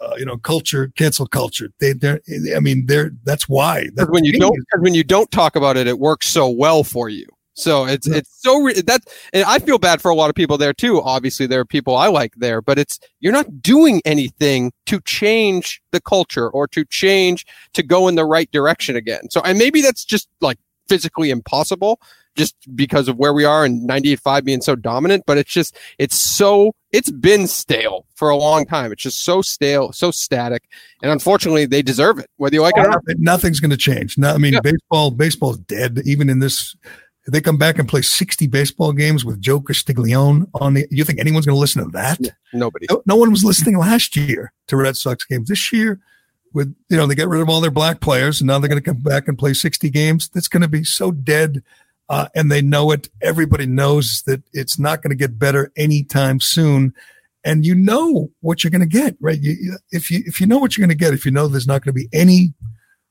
Uh, 0.00 0.14
you 0.16 0.24
know, 0.24 0.36
culture, 0.36 0.92
cancel 0.96 1.26
culture. 1.26 1.70
They, 1.80 1.92
they're, 1.92 2.20
I 2.54 2.60
mean, 2.60 2.86
they're, 2.86 3.10
that's 3.24 3.48
why. 3.48 3.88
That's 3.94 4.08
when 4.08 4.24
you 4.24 4.38
don't, 4.38 4.56
when 4.78 4.94
you 4.94 5.02
don't 5.02 5.28
talk 5.32 5.56
about 5.56 5.76
it, 5.76 5.88
it 5.88 5.98
works 5.98 6.28
so 6.28 6.48
well 6.48 6.84
for 6.84 7.08
you. 7.08 7.26
So 7.58 7.86
it's 7.86 8.06
yeah. 8.06 8.18
it's 8.18 8.40
so 8.40 8.62
re- 8.62 8.80
that 8.82 9.02
and 9.32 9.44
I 9.44 9.58
feel 9.58 9.78
bad 9.78 10.00
for 10.00 10.10
a 10.10 10.14
lot 10.14 10.30
of 10.30 10.36
people 10.36 10.56
there 10.56 10.72
too. 10.72 11.02
Obviously, 11.02 11.46
there 11.46 11.58
are 11.58 11.64
people 11.64 11.96
I 11.96 12.06
like 12.06 12.32
there, 12.36 12.62
but 12.62 12.78
it's 12.78 13.00
you're 13.18 13.32
not 13.32 13.60
doing 13.60 14.00
anything 14.04 14.72
to 14.86 15.00
change 15.00 15.82
the 15.90 16.00
culture 16.00 16.48
or 16.48 16.68
to 16.68 16.84
change 16.84 17.44
to 17.72 17.82
go 17.82 18.06
in 18.06 18.14
the 18.14 18.24
right 18.24 18.50
direction 18.52 18.94
again. 18.94 19.28
So 19.30 19.40
and 19.40 19.58
maybe 19.58 19.82
that's 19.82 20.04
just 20.04 20.28
like 20.40 20.58
physically 20.88 21.30
impossible 21.30 22.00
just 22.38 22.54
because 22.74 23.08
of 23.08 23.16
where 23.18 23.34
we 23.34 23.44
are 23.44 23.64
and 23.64 23.88
98.5 23.88 24.44
being 24.44 24.60
so 24.62 24.74
dominant, 24.74 25.24
but 25.26 25.36
it's 25.36 25.52
just 25.52 25.76
it's 25.98 26.16
so 26.16 26.74
it's 26.92 27.10
been 27.10 27.46
stale 27.46 28.06
for 28.14 28.30
a 28.30 28.36
long 28.36 28.64
time. 28.64 28.92
It's 28.92 29.02
just 29.02 29.24
so 29.24 29.42
stale, 29.42 29.92
so 29.92 30.10
static, 30.10 30.62
and 31.02 31.12
unfortunately, 31.12 31.66
they 31.66 31.82
deserve 31.82 32.18
it. 32.18 32.30
Whether 32.36 32.56
you 32.56 32.62
like 32.62 32.76
it 32.76 32.86
or 32.86 32.88
not, 32.88 33.02
nothing's 33.18 33.60
going 33.60 33.70
to 33.70 33.76
change. 33.76 34.16
No, 34.16 34.32
I 34.32 34.38
mean, 34.38 34.54
yeah. 34.54 34.60
baseball, 34.60 35.10
baseball's 35.10 35.58
dead. 35.58 36.00
Even 36.06 36.30
in 36.30 36.38
this 36.38 36.74
they 37.28 37.40
come 37.40 37.58
back 37.58 37.78
and 37.78 37.86
play 37.86 38.00
60 38.00 38.46
baseball 38.46 38.92
games 38.92 39.24
with 39.24 39.40
Joe 39.40 39.60
Castiglione 39.60 40.46
on 40.54 40.74
the, 40.74 40.86
you 40.90 41.04
think 41.04 41.20
anyone's 41.20 41.44
going 41.44 41.56
to 41.56 41.60
listen 41.60 41.84
to 41.84 41.90
that? 41.90 42.18
Yeah, 42.20 42.30
nobody. 42.54 42.86
No, 42.88 43.02
no, 43.04 43.16
one 43.16 43.30
was 43.30 43.44
listening 43.44 43.76
last 43.76 44.16
year 44.16 44.52
to 44.68 44.76
Red 44.76 44.96
Sox 44.96 45.24
games. 45.26 45.48
This 45.48 45.70
year, 45.72 46.00
with, 46.54 46.74
you 46.88 46.96
know, 46.96 47.06
they 47.06 47.14
get 47.14 47.28
rid 47.28 47.42
of 47.42 47.50
all 47.50 47.60
their 47.60 47.70
black 47.70 48.00
players 48.00 48.40
and 48.40 48.48
now 48.48 48.58
they're 48.58 48.68
going 48.68 48.82
to 48.82 48.84
come 48.84 49.02
back 49.02 49.28
and 49.28 49.38
play 49.38 49.52
60 49.52 49.90
games. 49.90 50.30
That's 50.30 50.48
going 50.48 50.62
to 50.62 50.68
be 50.68 50.84
so 50.84 51.10
dead. 51.12 51.62
Uh, 52.08 52.28
and 52.34 52.50
they 52.50 52.62
know 52.62 52.90
it. 52.90 53.08
Everybody 53.20 53.66
knows 53.66 54.22
that 54.26 54.42
it's 54.52 54.78
not 54.78 55.02
going 55.02 55.10
to 55.10 55.16
get 55.16 55.38
better 55.38 55.72
anytime 55.76 56.40
soon. 56.40 56.94
And 57.44 57.64
you 57.64 57.74
know 57.74 58.30
what 58.40 58.64
you're 58.64 58.70
going 58.70 58.80
to 58.80 58.86
get, 58.86 59.16
right? 59.20 59.38
You, 59.40 59.78
if 59.90 60.10
you, 60.10 60.22
if 60.24 60.40
you 60.40 60.46
know 60.46 60.58
what 60.58 60.76
you're 60.76 60.86
going 60.86 60.96
to 60.96 61.04
get, 61.04 61.14
if 61.14 61.24
you 61.24 61.30
know 61.30 61.48
there's 61.48 61.66
not 61.66 61.84
going 61.84 61.94
to 61.94 62.00
be 62.00 62.08
any 62.12 62.54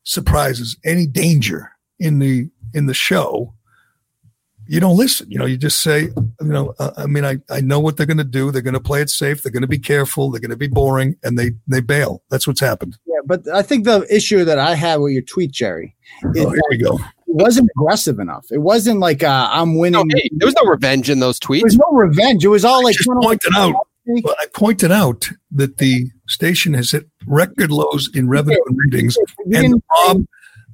surprises, 0.03 0.78
any 0.84 1.06
danger 1.06 1.72
in 1.99 2.19
the, 2.19 2.49
in 2.74 2.88
the 2.88 2.94
show, 2.94 3.53
you 4.68 4.80
don't 4.80 4.98
listen. 4.98 5.32
You 5.32 5.40
know, 5.40 5.45
you 5.45 5.57
just 5.57 5.82
say, 5.82 6.02
you 6.02 6.34
know, 6.41 6.74
uh, 6.80 6.91
I 6.98 7.06
mean, 7.06 7.26
I, 7.26 7.38
I 7.49 7.61
know 7.61 7.80
what 7.80 7.98
they're 7.98 8.06
going 8.06 8.18
to 8.18 8.24
do. 8.24 8.52
They're 8.52 8.61
going 8.61 8.74
to 8.74 8.80
play 8.80 9.02
it 9.02 9.10
safe. 9.10 9.41
They're 9.41 9.52
going 9.52 9.61
to 9.61 9.68
be 9.68 9.80
careful. 9.80 10.30
They're 10.30 10.41
going 10.41 10.52
to 10.52 10.57
be 10.57 10.68
boring, 10.68 11.15
and 11.24 11.40
they 11.40 11.52
they 11.68 11.80
bail. 11.80 12.24
That's 12.30 12.45
what's 12.45 12.60
happened. 12.60 12.98
Yeah, 13.06 13.19
but 13.26 13.48
I 13.48 13.61
think 13.61 13.86
the 13.86 14.06
issue 14.14 14.44
that 14.44 14.60
I 14.60 14.76
have 14.76 15.02
with 15.02 15.14
your 15.14 15.22
tweet, 15.22 15.52
Gerry, 15.52 15.95
oh, 16.24 16.32
here 16.34 16.61
we 16.69 16.78
go. 16.78 16.99
It 17.28 17.36
wasn't 17.36 17.70
aggressive 17.76 18.20
enough. 18.20 18.48
It 18.52 18.60
wasn't 18.60 18.99
like 18.99 19.24
uh, 19.24 19.49
I'm 19.52 19.78
winning. 19.78 20.08
No, 20.08 20.16
hey, 20.16 20.30
there 20.34 20.48
was 20.48 20.56
no 20.56 20.70
revenge 20.70 21.10
in 21.10 21.20
those 21.20 21.40
tweets. 21.40 21.60
There 21.60 21.66
was 21.66 21.78
no 21.78 21.91
revenge. 21.91 22.45
It 22.45 22.49
was 22.49 22.64
all 22.64 22.84
like 22.84 22.95
I 22.99 23.14
pointed 23.22 23.54
out. 23.56 23.76
Well, 24.24 24.36
I 24.40 24.45
pointed 24.54 24.91
out 24.91 25.30
that 25.52 25.80
the 25.80 26.10
station 26.30 26.74
has 26.76 26.91
hit 26.91 27.10
record 27.26 27.72
lows 27.72 28.10
in 28.14 28.30
revenue 28.30 28.58
and 28.68 28.80
ratings, 28.80 29.18
and 29.54 29.74
the 29.74 29.82
mob 30.06 30.26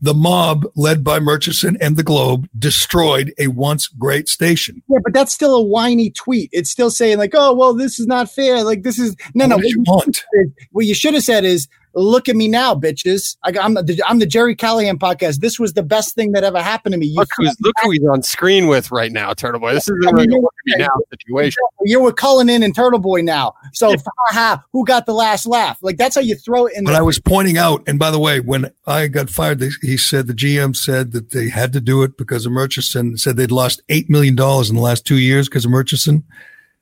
the 0.03 0.13
mob 0.13 0.65
led 0.75 1.01
by 1.01 1.17
Murchison 1.21 1.77
and 1.79 1.95
the 1.95 2.03
Globe 2.03 2.49
destroyed 2.59 3.33
a 3.39 3.47
once 3.47 3.87
great 3.87 4.27
station. 4.27 4.83
Yeah, 4.89 4.99
but 5.01 5.13
that's 5.13 5.31
still 5.31 5.55
a 5.55 5.63
whiny 5.63 6.09
tweet. 6.09 6.49
It's 6.51 6.69
still 6.69 6.91
saying 6.91 7.19
like, 7.19 7.31
"Oh, 7.33 7.53
well, 7.53 7.73
this 7.73 8.01
is 8.01 8.05
not 8.05 8.29
fair." 8.29 8.63
Like 8.65 8.83
this 8.83 8.99
is 8.99 9.15
no, 9.33 9.45
what 9.45 9.49
no. 9.49 9.55
What 9.55 9.65
you, 9.65 9.83
want? 9.87 10.25
what 10.71 10.85
you 10.85 10.93
should 10.93 11.13
have 11.13 11.23
said 11.23 11.45
is, 11.45 11.69
look 11.95 12.29
at 12.29 12.35
me 12.35 12.47
now, 12.47 12.75
bitches. 12.75 13.37
I, 13.43 13.49
am 13.59 13.75
the 13.75 14.01
I'm 14.07 14.19
the 14.19 14.25
Gerry 14.25 14.55
Callahan 14.55 14.97
podcast. 14.97 15.39
This 15.39 15.59
was 15.59 15.73
the 15.73 15.83
best 15.83 16.15
thing 16.15 16.31
that 16.33 16.43
ever 16.43 16.61
happened 16.61 16.93
to 16.93 16.99
me. 16.99 17.07
You 17.07 17.15
look 17.15 17.29
who's 17.35 17.55
look 17.61 17.75
who 17.81 17.91
he's 17.91 18.05
on 18.05 18.23
screen 18.23 18.67
with 18.67 18.91
right 18.91 19.11
now, 19.11 19.33
Turtleboy. 19.33 19.73
This 19.73 19.87
is 19.87 19.91
a 19.91 20.13
really 20.13 20.27
look 20.27 20.53
at 20.67 20.77
me 20.77 20.85
now 20.85 20.89
situation. 21.11 21.63
You're 21.83 22.01
with 22.01 22.15
Cullinane 22.15 22.63
and 22.63 22.75
Turtleboy 22.75 23.23
now. 23.23 23.53
So 23.73 23.89
yeah. 23.89 23.97
ha, 24.29 24.63
who 24.71 24.85
got 24.85 25.05
the 25.05 25.13
last 25.13 25.45
laugh? 25.45 25.77
Like 25.81 25.97
that's 25.97 26.15
how 26.15 26.21
you 26.21 26.35
throw 26.35 26.67
it 26.67 26.73
in. 26.75 26.83
But 26.83 26.91
the- 26.91 26.97
I 26.97 27.01
was 27.01 27.19
pointing 27.19 27.57
out, 27.57 27.83
and 27.87 27.99
by 27.99 28.11
the 28.11 28.19
way, 28.19 28.39
when 28.39 28.71
I 28.87 29.07
got 29.07 29.29
fired, 29.29 29.59
they, 29.59 29.69
he 29.81 29.97
said 29.97 30.27
the 30.27 30.33
GM 30.33 30.75
said 30.75 31.11
that 31.11 31.31
they 31.31 31.49
had 31.49 31.73
to 31.73 31.81
do 31.81 32.03
it 32.03 32.17
because 32.17 32.45
of 32.45 32.51
Murchison. 32.51 33.17
Said 33.17 33.37
they'd 33.37 33.51
lost 33.51 33.81
eight 33.89 34.09
million 34.09 34.35
dollars 34.35 34.69
in 34.69 34.75
the 34.75 34.81
last 34.81 35.05
two 35.05 35.17
years 35.17 35.47
because 35.47 35.65
of 35.65 35.71
Murchison. 35.71 36.23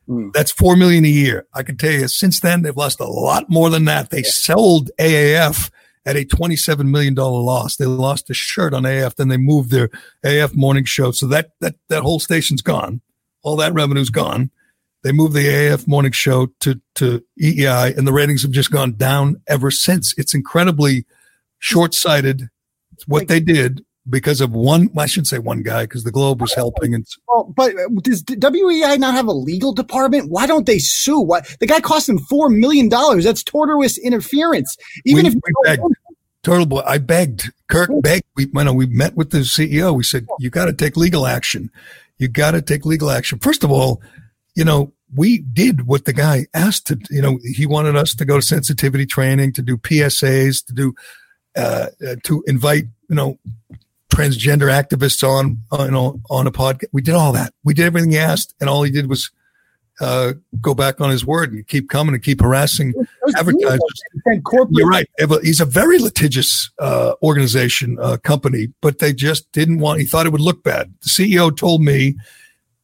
Mm. 0.08 0.34
That's 0.34 0.52
four 0.52 0.76
million 0.76 1.06
a 1.06 1.10
year. 1.10 1.48
I 1.54 1.64
can 1.64 1.78
tell 1.78 1.92
you, 1.92 2.08
since 2.08 2.40
then 2.40 2.62
they've 2.62 2.76
lost 2.76 3.00
a 3.00 3.06
lot 3.06 3.50
more 3.50 3.70
than 3.70 3.86
that. 3.86 4.10
They 4.10 4.24
sold 4.24 4.92
AAF 5.00 5.72
at 6.06 6.16
a 6.16 6.26
$27 6.26 6.90
million 6.90 7.14
loss. 7.16 7.76
They 7.76 7.86
lost 7.86 8.30
a 8.30 8.34
shirt 8.34 8.74
on 8.74 8.86
AF, 8.86 9.16
then 9.16 9.28
they 9.28 9.38
moved 9.38 9.72
their 9.72 9.90
AF 10.24 10.56
morning 10.56 10.86
show. 10.86 11.12
So 11.12 11.28
that, 11.28 11.52
that, 11.62 11.76
that 11.90 12.04
whole 12.04 12.20
station's 12.20 12.62
gone. 12.62 13.02
All 13.44 13.56
that 13.58 13.74
revenue's 13.74 14.10
gone. 14.10 14.52
They 15.04 15.12
moved 15.12 15.34
the 15.34 15.74
AF 15.74 15.88
morning 15.88 16.12
show 16.12 16.48
to, 16.62 16.80
to 16.96 17.24
EEI 17.42 17.98
and 17.98 18.08
the 18.08 18.14
ratings 18.14 18.44
have 18.44 18.52
just 18.52 18.72
gone 18.72 18.94
down 18.94 19.42
ever 19.48 19.72
since. 19.72 20.14
It's 20.18 20.34
incredibly 20.34 21.06
short 21.60 21.94
sighted. 21.94 22.50
What 23.08 23.28
they 23.28 23.40
did 23.40 23.84
because 24.10 24.42
of 24.42 24.52
one, 24.52 24.90
I 24.98 25.06
shouldn't 25.06 25.28
say 25.28 25.40
one 25.40 25.62
guy 25.62 25.84
because 25.84 26.04
the 26.04 26.12
Globe 26.12 26.42
was 26.42 26.54
helping. 26.54 26.94
And 26.94 27.06
well, 27.28 27.54
but 27.56 27.74
uh, 27.76 27.88
does 28.02 28.24
WEI 28.28 28.98
not 28.98 29.14
have 29.14 29.28
a 29.28 29.34
legal 29.34 29.74
department? 29.74 30.30
Why 30.30 30.48
don't 30.48 30.66
they 30.66 30.80
sue? 30.80 31.20
What 31.20 31.56
the 31.60 31.68
guy 31.68 31.80
cost 31.80 32.08
them 32.08 32.20
four 32.20 32.50
million 32.50 32.90
dollars? 32.90 33.24
That's 33.24 33.44
tortious 33.44 34.02
interference. 34.02 34.78
Even 35.06 35.24
we, 35.24 35.30
if 35.30 35.36
we 35.36 35.42
begged, 35.64 35.84
Turtleboy, 36.44 36.84
I 36.86 36.98
begged 36.98 37.52
Kirk 37.68 37.90
begged. 38.02 38.24
We, 38.36 38.48
you 38.52 38.64
know, 38.64 38.74
we 38.74 38.88
met 38.88 39.16
with 39.16 39.30
the 39.30 39.40
CEO. 39.40 39.96
We 39.96 40.04
said 40.04 40.26
you 40.40 40.50
got 40.50 40.66
to 40.66 40.74
take 40.74 40.98
legal 40.98 41.28
action. 41.28 41.70
You 42.18 42.28
got 42.28 42.52
to 42.52 42.62
take 42.62 42.86
legal 42.86 43.12
action. 43.12 43.40
First 43.40 43.64
of 43.64 43.72
all, 43.72 44.02
you 44.56 44.66
know, 44.66 44.94
we 45.16 45.40
did 45.40 45.88
what 45.88 46.06
the 46.06 46.14
guy 46.14 46.48
asked 46.54 46.88
to. 46.88 47.00
You 47.12 47.22
know, 47.22 47.40
he 47.44 47.66
wanted 47.68 47.96
us 47.96 48.16
to 48.16 48.26
go 48.26 48.38
to 48.38 48.42
sensitivity 48.42 49.06
training, 49.06 49.54
to 49.54 49.62
do 49.62 49.78
PSAs, 49.78 50.66
to 50.66 50.74
do 50.74 50.96
uh, 51.56 51.88
uh, 52.08 52.16
to 52.24 52.44
invite 52.48 52.86
you 53.10 53.16
know 53.16 53.38
transgender 54.12 54.70
activists 54.70 55.28
on, 55.28 55.58
on, 55.72 56.22
on 56.30 56.48
a 56.48 56.52
podcast. 56.52 56.86
We 56.92 57.02
did 57.02 57.16
all 57.16 57.32
that. 57.34 57.54
We 57.64 57.74
did 57.74 57.86
everything 57.86 58.12
he 58.12 58.18
asked, 58.18 58.54
and 58.60 58.70
all 58.70 58.84
he 58.84 58.92
did 58.92 59.10
was 59.10 59.32
uh, 60.00 60.34
go 60.60 60.74
back 60.74 61.00
on 61.00 61.10
his 61.10 61.26
word 61.26 61.54
and 61.54 61.68
keep 61.68 61.90
coming 61.90 62.16
and 62.16 62.24
keep 62.24 62.42
harassing 62.42 62.94
advertisers. 63.38 63.82
You're 64.72 64.88
right. 64.88 65.08
He's 65.44 65.60
a 65.60 65.66
very 65.66 66.00
litigious 66.00 66.72
uh, 66.80 67.14
organization, 67.22 67.98
uh, 68.02 68.18
company, 68.18 68.68
but 68.82 69.00
they 69.00 69.14
just 69.14 69.52
didn't 69.52 69.80
want. 69.80 70.00
He 70.00 70.06
thought 70.06 70.26
it 70.26 70.32
would 70.32 70.42
look 70.42 70.64
bad. 70.64 70.94
The 71.02 71.10
CEO 71.10 71.56
told 71.56 71.82
me 71.82 72.16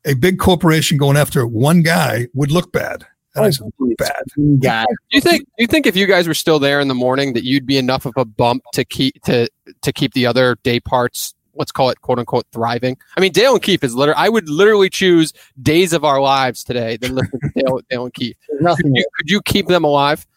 a 0.06 0.14
big 0.14 0.38
corporation 0.40 0.98
going 0.98 1.18
after 1.18 1.46
one 1.46 1.82
guy 1.82 2.28
would 2.34 2.52
look 2.52 2.72
bad. 2.72 3.06
And 3.38 3.46
I 3.46 3.50
said, 3.52 3.68
bad. 3.98 4.24
Guy. 4.60 4.86
Do 4.86 5.18
you 5.18 5.22
think? 5.22 5.44
Do 5.44 5.64
you 5.64 5.68
think 5.68 5.86
if 5.86 5.96
you 5.96 6.08
guys 6.08 6.28
were 6.28 6.34
still 6.34 6.60
there 6.60 6.80
in 6.80 6.88
the 6.88 6.96
morning 6.96 7.34
that 7.34 7.44
you'd 7.44 7.66
be 7.66 7.78
enough 7.78 8.06
of 8.06 8.14
a 8.18 8.26
bump 8.26 8.64
to 8.74 8.84
keep 8.84 9.22
to 9.24 9.48
to 9.82 9.94
keep 9.94 10.14
the 10.14 10.26
other 10.26 10.58
day 10.64 10.80
parts? 10.80 11.34
Let's 11.56 11.72
call 11.72 11.90
it 11.90 12.02
quote 12.02 12.20
unquote 12.20 12.46
thriving. 12.52 12.98
I 13.16 13.22
mean, 13.22 13.32
Dale 13.32 13.54
and 13.54 13.64
Keefe 13.64 13.84
is 13.84 13.96
literally. 13.96 14.20
I 14.20 14.30
would 14.30 14.50
literally 14.50 14.90
choose 14.90 15.34
days 15.62 15.94
of 15.94 16.04
our 16.04 16.22
lives 16.22 16.64
today 16.64 16.98
than 16.98 17.16
listen 17.16 17.40
to 17.40 17.50
Dale, 17.56 17.80
Dale 17.90 18.04
and 18.06 18.14
Keefe. 18.14 18.38
Could 18.60 18.78
you, 18.86 19.06
could 19.18 19.30
you 19.30 19.42
keep 19.42 19.68
them 19.68 19.84
alive? 19.84 20.28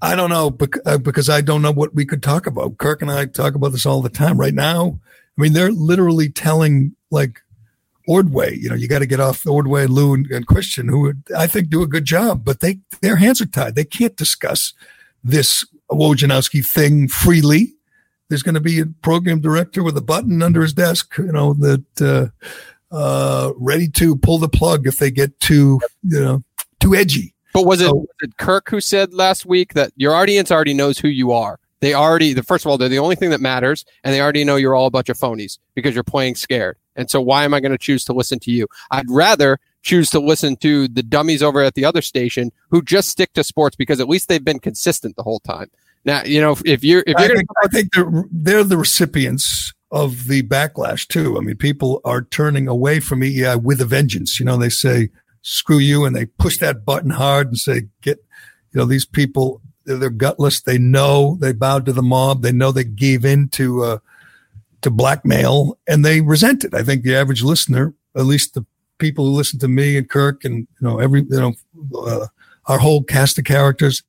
I 0.00 0.14
don't 0.14 0.30
know 0.30 0.56
uh, 0.84 0.98
because 0.98 1.28
I 1.28 1.40
don't 1.40 1.62
know 1.62 1.72
what 1.72 1.94
we 1.94 2.04
could 2.04 2.22
talk 2.22 2.46
about. 2.46 2.78
Kirk 2.78 3.02
and 3.02 3.10
I 3.10 3.26
talk 3.26 3.54
about 3.54 3.72
this 3.72 3.86
all 3.86 4.02
the 4.02 4.08
time. 4.08 4.38
Right 4.38 4.54
now, 4.54 5.00
I 5.38 5.42
mean, 5.42 5.52
they're 5.52 5.72
literally 5.72 6.28
telling 6.28 6.96
like 7.10 7.40
Ordway. 8.06 8.56
You 8.56 8.68
know, 8.68 8.74
you 8.74 8.88
got 8.88 9.00
to 9.00 9.06
get 9.06 9.20
off 9.20 9.46
Ordway, 9.46 9.86
Lou, 9.86 10.14
and, 10.14 10.26
and 10.30 10.46
Christian, 10.46 10.88
who 10.88 11.00
would, 11.00 11.22
I 11.36 11.46
think 11.46 11.68
do 11.68 11.82
a 11.82 11.86
good 11.86 12.04
job, 12.04 12.44
but 12.44 12.60
they 12.60 12.78
their 13.02 13.16
hands 13.16 13.40
are 13.40 13.46
tied. 13.46 13.74
They 13.74 13.84
can't 13.84 14.16
discuss 14.16 14.72
this 15.22 15.66
Wojnarowski 15.90 16.64
thing 16.64 17.08
freely. 17.08 17.74
There's 18.28 18.42
going 18.42 18.54
to 18.54 18.60
be 18.60 18.80
a 18.80 18.86
program 18.86 19.40
director 19.40 19.82
with 19.82 19.96
a 19.96 20.02
button 20.02 20.42
under 20.42 20.62
his 20.62 20.72
desk, 20.72 21.16
you 21.18 21.32
know, 21.32 21.54
that 21.54 21.84
uh, 22.00 22.94
uh, 22.94 23.52
ready 23.56 23.88
to 23.88 24.16
pull 24.16 24.38
the 24.38 24.48
plug 24.48 24.86
if 24.86 24.98
they 24.98 25.10
get 25.10 25.38
too, 25.38 25.80
you 26.02 26.20
know, 26.20 26.44
too 26.80 26.94
edgy. 26.94 27.34
But 27.52 27.66
was 27.66 27.80
it, 27.80 27.86
so, 27.86 27.94
was 27.94 28.08
it 28.20 28.36
Kirk 28.36 28.68
who 28.68 28.80
said 28.80 29.14
last 29.14 29.46
week 29.46 29.74
that 29.74 29.92
your 29.96 30.14
audience 30.14 30.50
already 30.50 30.74
knows 30.74 30.98
who 30.98 31.08
you 31.08 31.32
are? 31.32 31.58
They 31.86 31.94
already, 31.94 32.32
the 32.32 32.42
first 32.42 32.64
of 32.64 32.68
all, 32.68 32.78
they're 32.78 32.88
the 32.88 32.98
only 32.98 33.14
thing 33.14 33.30
that 33.30 33.40
matters, 33.40 33.84
and 34.02 34.12
they 34.12 34.20
already 34.20 34.42
know 34.42 34.56
you're 34.56 34.74
all 34.74 34.86
a 34.86 34.90
bunch 34.90 35.08
of 35.08 35.16
phonies 35.16 35.60
because 35.76 35.94
you're 35.94 36.02
playing 36.02 36.34
scared. 36.34 36.76
And 36.96 37.08
so, 37.08 37.20
why 37.20 37.44
am 37.44 37.54
I 37.54 37.60
going 37.60 37.70
to 37.70 37.78
choose 37.78 38.04
to 38.06 38.12
listen 38.12 38.40
to 38.40 38.50
you? 38.50 38.66
I'd 38.90 39.08
rather 39.08 39.60
choose 39.82 40.10
to 40.10 40.18
listen 40.18 40.56
to 40.56 40.88
the 40.88 41.04
dummies 41.04 41.44
over 41.44 41.62
at 41.62 41.74
the 41.74 41.84
other 41.84 42.02
station 42.02 42.50
who 42.70 42.82
just 42.82 43.08
stick 43.08 43.34
to 43.34 43.44
sports 43.44 43.76
because 43.76 44.00
at 44.00 44.08
least 44.08 44.28
they've 44.28 44.44
been 44.44 44.58
consistent 44.58 45.14
the 45.14 45.22
whole 45.22 45.38
time. 45.38 45.70
Now, 46.04 46.24
you 46.24 46.40
know, 46.40 46.56
if 46.64 46.82
you're 46.82 47.04
if 47.06 47.16
you're 47.20 47.20
I 47.20 47.28
think, 47.28 47.48
I 47.62 47.68
think 47.68 47.92
they're 47.92 48.24
they're 48.32 48.64
the 48.64 48.78
recipients 48.78 49.72
of 49.92 50.26
the 50.26 50.42
backlash 50.42 51.06
too. 51.06 51.38
I 51.38 51.40
mean, 51.40 51.56
people 51.56 52.00
are 52.04 52.22
turning 52.22 52.66
away 52.66 52.98
from 52.98 53.20
EEI 53.20 53.62
with 53.62 53.80
a 53.80 53.84
vengeance. 53.84 54.40
You 54.40 54.46
know, 54.46 54.56
they 54.56 54.70
say 54.70 55.10
screw 55.42 55.78
you, 55.78 56.04
and 56.04 56.16
they 56.16 56.26
push 56.26 56.58
that 56.58 56.84
button 56.84 57.10
hard 57.10 57.46
and 57.46 57.56
say 57.56 57.82
get. 58.02 58.18
You 58.72 58.80
know, 58.80 58.86
these 58.86 59.06
people 59.06 59.62
they're, 59.86 60.10
gutless. 60.10 60.60
They 60.60 60.78
know 60.78 61.36
they 61.40 61.52
bowed 61.52 61.86
to 61.86 61.92
the 61.92 62.02
mob. 62.02 62.42
They 62.42 62.52
know 62.52 62.72
they 62.72 62.84
gave 62.84 63.24
in 63.24 63.48
to 63.50 63.82
uh, 63.84 63.98
to 64.82 64.90
blackmail, 64.90 65.78
and 65.86 66.04
they 66.04 66.20
resent 66.20 66.64
it. 66.64 66.74
I 66.74 66.82
think 66.82 67.02
the 67.02 67.16
average 67.16 67.42
listener, 67.42 67.94
at 68.16 68.24
least 68.24 68.54
the 68.54 68.64
people 68.98 69.26
who 69.26 69.32
listen 69.32 69.58
to 69.60 69.68
me 69.68 69.96
and 69.96 70.08
Kirk, 70.08 70.44
and 70.44 70.66
you 70.80 70.88
know 70.88 70.98
every 70.98 71.20
you 71.22 71.40
know 71.40 71.54
uh, 71.98 72.26
our 72.66 72.78
whole 72.78 73.02
cast 73.02 73.38
of 73.38 73.44
characters, 73.44 74.02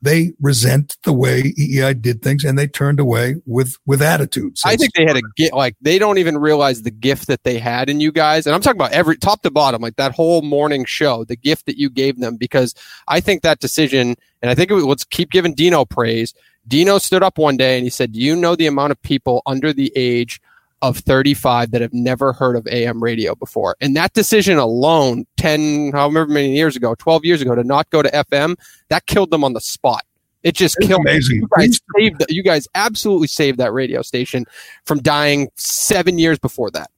they 0.00 0.32
resent 0.40 0.96
the 1.02 1.12
way 1.12 1.54
EEI 1.58 2.00
did 2.00 2.22
things, 2.22 2.44
and 2.44 2.58
they 2.58 2.68
turned 2.68 3.00
away 3.00 3.36
with 3.46 3.76
with 3.86 4.00
attitudes. 4.00 4.62
I 4.64 4.76
think 4.76 4.92
they 4.94 5.04
had 5.04 5.16
a 5.16 5.22
gift. 5.36 5.54
Like 5.54 5.76
they 5.80 5.98
don't 5.98 6.18
even 6.18 6.38
realize 6.38 6.82
the 6.82 6.90
gift 6.90 7.26
that 7.26 7.42
they 7.42 7.58
had 7.58 7.90
in 7.90 8.00
you 8.00 8.12
guys. 8.12 8.46
And 8.46 8.54
I'm 8.54 8.60
talking 8.60 8.80
about 8.80 8.92
every 8.92 9.16
top 9.16 9.42
to 9.42 9.50
bottom, 9.50 9.82
like 9.82 9.96
that 9.96 10.12
whole 10.12 10.42
morning 10.42 10.84
show, 10.84 11.24
the 11.24 11.36
gift 11.36 11.66
that 11.66 11.78
you 11.78 11.90
gave 11.90 12.18
them. 12.18 12.36
Because 12.36 12.74
I 13.08 13.20
think 13.20 13.42
that 13.42 13.60
decision, 13.60 14.14
and 14.40 14.50
I 14.50 14.54
think 14.54 14.70
it, 14.70 14.76
let's 14.76 15.04
keep 15.04 15.30
giving 15.30 15.54
Dino 15.54 15.84
praise. 15.84 16.34
Dino 16.66 16.98
stood 16.98 17.22
up 17.22 17.38
one 17.38 17.56
day 17.56 17.76
and 17.76 17.84
he 17.84 17.90
said, 17.90 18.12
"Do 18.12 18.20
you 18.20 18.36
know 18.36 18.54
the 18.54 18.66
amount 18.66 18.92
of 18.92 19.02
people 19.02 19.42
under 19.46 19.72
the 19.72 19.92
age 19.96 20.40
of 20.82 20.98
35 20.98 21.70
that 21.72 21.80
have 21.80 21.92
never 21.92 22.32
heard 22.32 22.56
of 22.56 22.66
AM 22.68 23.02
radio 23.02 23.34
before?" 23.34 23.76
And 23.80 23.96
that 23.96 24.12
decision 24.12 24.58
alone, 24.58 25.26
10, 25.36 25.92
however 25.92 26.26
many 26.26 26.54
years 26.56 26.76
ago, 26.76 26.94
12 26.94 27.24
years 27.24 27.42
ago, 27.42 27.54
to 27.54 27.64
not 27.64 27.88
go 27.90 28.02
to 28.02 28.10
FM, 28.10 28.56
that 28.88 29.06
killed 29.06 29.30
them 29.30 29.44
on 29.44 29.52
the 29.52 29.60
spot. 29.60 30.04
It 30.44 30.54
just 30.54 30.76
It's 30.78 30.86
killed 30.86 31.00
them. 31.04 31.14
amazing. 31.14 31.40
You 31.40 31.48
guys 31.56 31.80
saved. 31.96 32.24
You 32.28 32.42
guys 32.42 32.68
absolutely 32.74 33.26
saved 33.26 33.58
that 33.58 33.72
radio 33.72 34.02
station 34.02 34.46
from 34.84 35.00
dying 35.00 35.48
seven 35.56 36.16
years 36.18 36.38
before 36.38 36.70
that, 36.70 36.90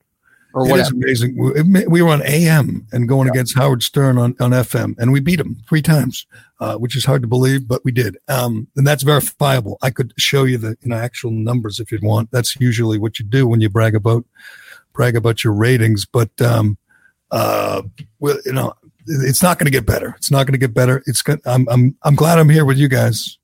or 0.55 0.63
It 0.63 0.67
is 0.67 0.71
whatever. 0.71 0.95
amazing. 0.97 1.37
We- 1.37 1.87
We 1.87 2.03
were 2.03 2.11
on 2.11 2.23
AM 2.23 2.87
and 2.93 3.09
going 3.09 3.29
against 3.29 3.57
Howard 3.57 3.83
Stern 3.83 4.19
on, 4.19 4.35
on 4.41 4.51
FM, 4.53 4.95
and 4.99 5.13
we 5.13 5.21
beat 5.21 5.39
him 5.41 5.57
three 5.69 5.83
times, 5.83 6.27
uh, 6.61 6.77
which 6.77 6.97
is 6.97 7.05
hard 7.05 7.23
to 7.23 7.29
believe, 7.29 7.67
but 7.69 7.85
we 7.85 7.93
did. 7.93 8.17
Um, 8.29 8.67
and 8.77 8.87
that's 8.87 9.03
verifiable. 9.03 9.79
I 9.83 9.91
could 9.91 10.13
show 10.19 10.45
you 10.45 10.59
the 10.59 10.77
you 10.83 10.89
know 10.91 10.97
actual 10.97 11.31
numbers 11.31 11.79
if 11.81 11.91
you'd 11.93 12.03
want. 12.03 12.31
That's 12.31 12.57
usually 12.61 12.99
what 12.99 13.19
you 13.19 13.25
do 13.25 13.47
when 13.47 13.61
you 13.61 13.69
brag 13.69 13.95
about 13.95 14.25
brag 14.93 15.17
about 15.17 15.45
your 15.45 15.53
ratings. 15.53 16.05
But 16.07 16.31
um, 16.43 16.77
uh, 17.31 17.83
well, 18.19 18.39
you 18.45 18.53
know, 18.53 18.75
it's 19.07 19.43
not 19.43 19.59
going 19.59 19.67
to 19.67 19.71
get 19.71 19.87
better. 19.87 20.15
It's 20.19 20.31
not 20.31 20.47
going 20.47 20.53
to 20.53 20.59
get 20.67 20.75
better. 20.75 21.03
It's 21.07 21.23
good. 21.23 21.41
I'm 21.47 21.69
I'm 21.69 21.97
I'm 22.03 22.15
glad 22.15 22.39
I'm 22.39 22.49
here 22.49 22.65
with 22.65 22.79
you 22.79 22.89
guys. 22.89 23.39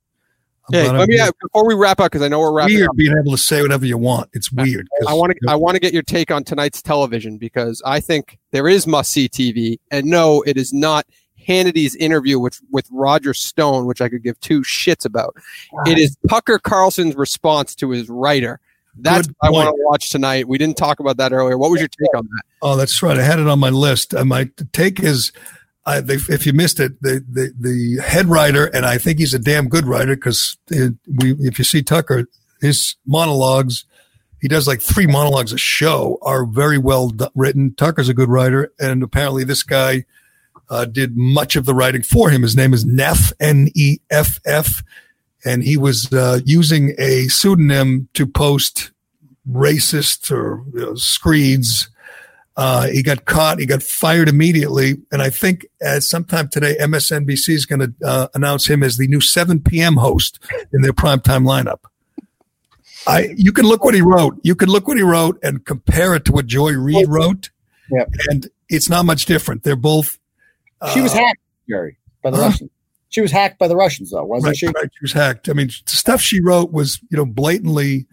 Hey, 0.71 0.91
let 0.91 1.09
me 1.09 1.21
before 1.41 1.67
we 1.67 1.75
wrap 1.75 2.01
up 2.01 2.11
because 2.11 2.23
I 2.23 2.29
know 2.29 2.41
we're 2.41 2.53
wrapping 2.53 2.77
weird 2.77 2.89
up. 2.89 2.97
being 2.97 3.17
able 3.17 3.33
to 3.33 3.39
say 3.39 3.63
whatever 3.63 3.87
you 3.87 3.99
want. 3.99 4.31
It's 4.33 4.51
weird. 4.51 4.89
I 5.07 5.15
want 5.15 5.33
to. 5.33 5.51
I 5.51 5.55
want 5.55 5.75
to 5.77 5.81
get 5.81 5.93
your 5.93 6.03
take 6.03 6.31
on 6.31 6.45
tonight's 6.45 6.83
television 6.83 7.39
because 7.39 7.81
I 7.85 8.01
think 8.01 8.39
there 8.51 8.69
is 8.69 8.87
must 8.87 9.13
see 9.13 9.29
TV, 9.29 9.79
and 9.91 10.07
no, 10.07 10.43
it 10.43 10.57
is 10.57 10.73
not 10.73 11.07
Hannity's 11.47 11.95
interview 11.97 12.39
with 12.39 12.61
with 12.71 12.89
Roger 12.91 13.33
Stone, 13.33 13.87
which 13.87 14.01
I 14.01 14.09
could 14.09 14.23
give 14.23 14.39
two 14.41 14.63
shits 14.63 15.05
about. 15.05 15.37
It 15.87 15.99
is 15.99 16.17
Tucker 16.29 16.59
Carlson's 16.59 17.15
response 17.15 17.75
to 17.77 17.91
his 17.91 18.09
writer. 18.09 18.61
That's 18.99 19.29
what 19.29 19.37
I 19.43 19.51
want 19.51 19.69
to 19.69 19.75
watch 19.85 20.11
tonight. 20.11 20.49
We 20.49 20.59
didn't 20.59 20.77
talk 20.77 21.01
about 21.01 21.19
that 21.19 21.33
earlier. 21.33 21.59
What 21.59 21.71
was 21.71 21.81
your 21.81 21.89
take 21.89 22.15
on 22.17 22.25
that? 22.25 22.43
Oh, 22.63 22.77
that's 22.77 23.03
right. 23.03 23.19
I 23.19 23.23
had 23.23 23.39
it 23.39 23.47
on 23.47 23.59
my 23.59 23.69
list. 23.69 24.15
Uh, 24.15 24.25
my 24.25 24.51
take 24.73 25.01
is, 25.01 25.33
I, 25.89 26.01
they, 26.01 26.15
if 26.15 26.45
you 26.45 26.53
missed 26.53 26.81
it, 26.81 27.01
the, 27.01 27.25
the 27.31 27.53
the 27.59 28.03
head 28.03 28.27
writer, 28.27 28.67
and 28.67 28.85
I 28.85 28.99
think 28.99 29.21
he's 29.21 29.35
a 29.35 29.39
damn 29.39 29.69
good 29.69 29.87
writer 29.87 30.17
because 30.17 30.59
we, 30.69 31.37
if 31.39 31.59
you 31.59 31.65
see 31.65 31.83
Tucker, 31.83 32.29
his 32.61 32.97
monologues, 33.07 33.85
he 34.41 34.49
does 34.49 34.67
like 34.67 34.83
three 34.83 35.07
monologues 35.07 35.53
a 35.53 35.59
show, 35.59 36.19
are 36.23 36.45
very 36.45 36.77
well 36.77 37.13
written. 37.37 37.73
Tucker's 37.75 38.09
a 38.09 38.15
good 38.15 38.29
writer, 38.29 38.73
and 38.81 39.03
apparently 39.03 39.45
this 39.45 39.63
guy 39.63 40.05
uh, 40.69 40.87
did 40.87 41.17
much 41.17 41.55
of 41.55 41.67
the 41.67 41.75
writing 41.75 42.03
for 42.03 42.31
him. 42.31 42.43
His 42.43 42.57
name 42.57 42.75
is 42.75 42.85
Neff, 42.85 43.33
N 43.39 43.69
E 43.77 43.99
F 44.11 44.41
F, 44.45 44.83
and 45.45 45.63
he 45.63 45.77
was 45.77 46.13
uh, 46.13 46.41
using 46.45 46.97
a 46.99 47.29
pseudonym 47.29 48.09
to 48.15 48.27
post 48.27 48.91
racist 49.49 50.33
or 50.33 50.65
you 50.75 50.81
know, 50.81 50.95
screeds. 50.97 51.89
Uh, 52.57 52.87
he 52.87 53.03
got 53.03 53.27
caught. 53.27 53.59
He 53.59 53.67
got 53.67 53.83
fired 53.83 54.29
immediately. 54.29 54.97
And 55.13 55.21
I 55.21 55.29
think 55.29 55.67
at 55.83 56.03
sometime 56.03 56.49
today, 56.49 56.77
MSNBC 56.81 57.51
is 57.51 57.67
going 57.67 57.81
to 57.81 57.93
uh, 58.03 58.29
announce 58.35 58.67
him 58.67 58.83
as 58.83 58.97
the 58.97 59.07
new 59.09 59.21
7 59.21 59.61
p.m. 59.61 59.97
host 59.97 60.39
in 60.73 60.81
their 60.81 60.95
primetime 60.95 61.45
lineup. 61.45 61.81
I, 63.07 63.35
you 63.37 63.53
can 63.53 63.67
look 63.67 63.85
what 63.85 63.95
he 63.95 64.01
wrote. 64.01 64.39
You 64.43 64.55
can 64.55 64.69
look 64.69 64.89
what 64.89 64.97
he 64.97 65.03
wrote 65.03 65.39
and 65.43 65.65
compare 65.65 66.15
it 66.15 66.25
to 66.25 66.33
what 66.33 66.47
Joy 66.47 66.73
Reid 66.73 67.09
wrote. 67.09 67.51
Yep. 67.91 68.11
And 68.31 68.49
it's 68.69 68.89
not 68.89 69.05
much 69.05 69.27
different. 69.27 69.63
They're 69.63 69.77
both. 69.77 70.19
She 70.93 71.01
was 71.01 71.15
uh, 71.15 71.19
hacked, 71.19 71.41
Gerry, 71.69 71.99
by 72.23 72.31
the? 72.31 72.39
Russians. 72.39 72.71
She 73.09 73.21
was 73.21 73.31
hacked 73.31 73.59
by 73.59 73.69
the 73.69 73.77
Russians, 73.77 74.11
though, 74.11 74.25
wasn't 74.25 74.49
right, 74.49 74.57
she? 74.57 74.67
right, 74.67 74.91
she 74.93 75.03
was 75.03 75.13
hacked. 75.13 75.49
I 75.49 75.53
mean, 75.53 75.69
the 75.69 75.97
stuff 75.97 76.21
she 76.21 76.41
wrote 76.41 76.73
was, 76.73 77.01
you 77.11 77.17
know, 77.17 77.25
blatantly 77.25 78.07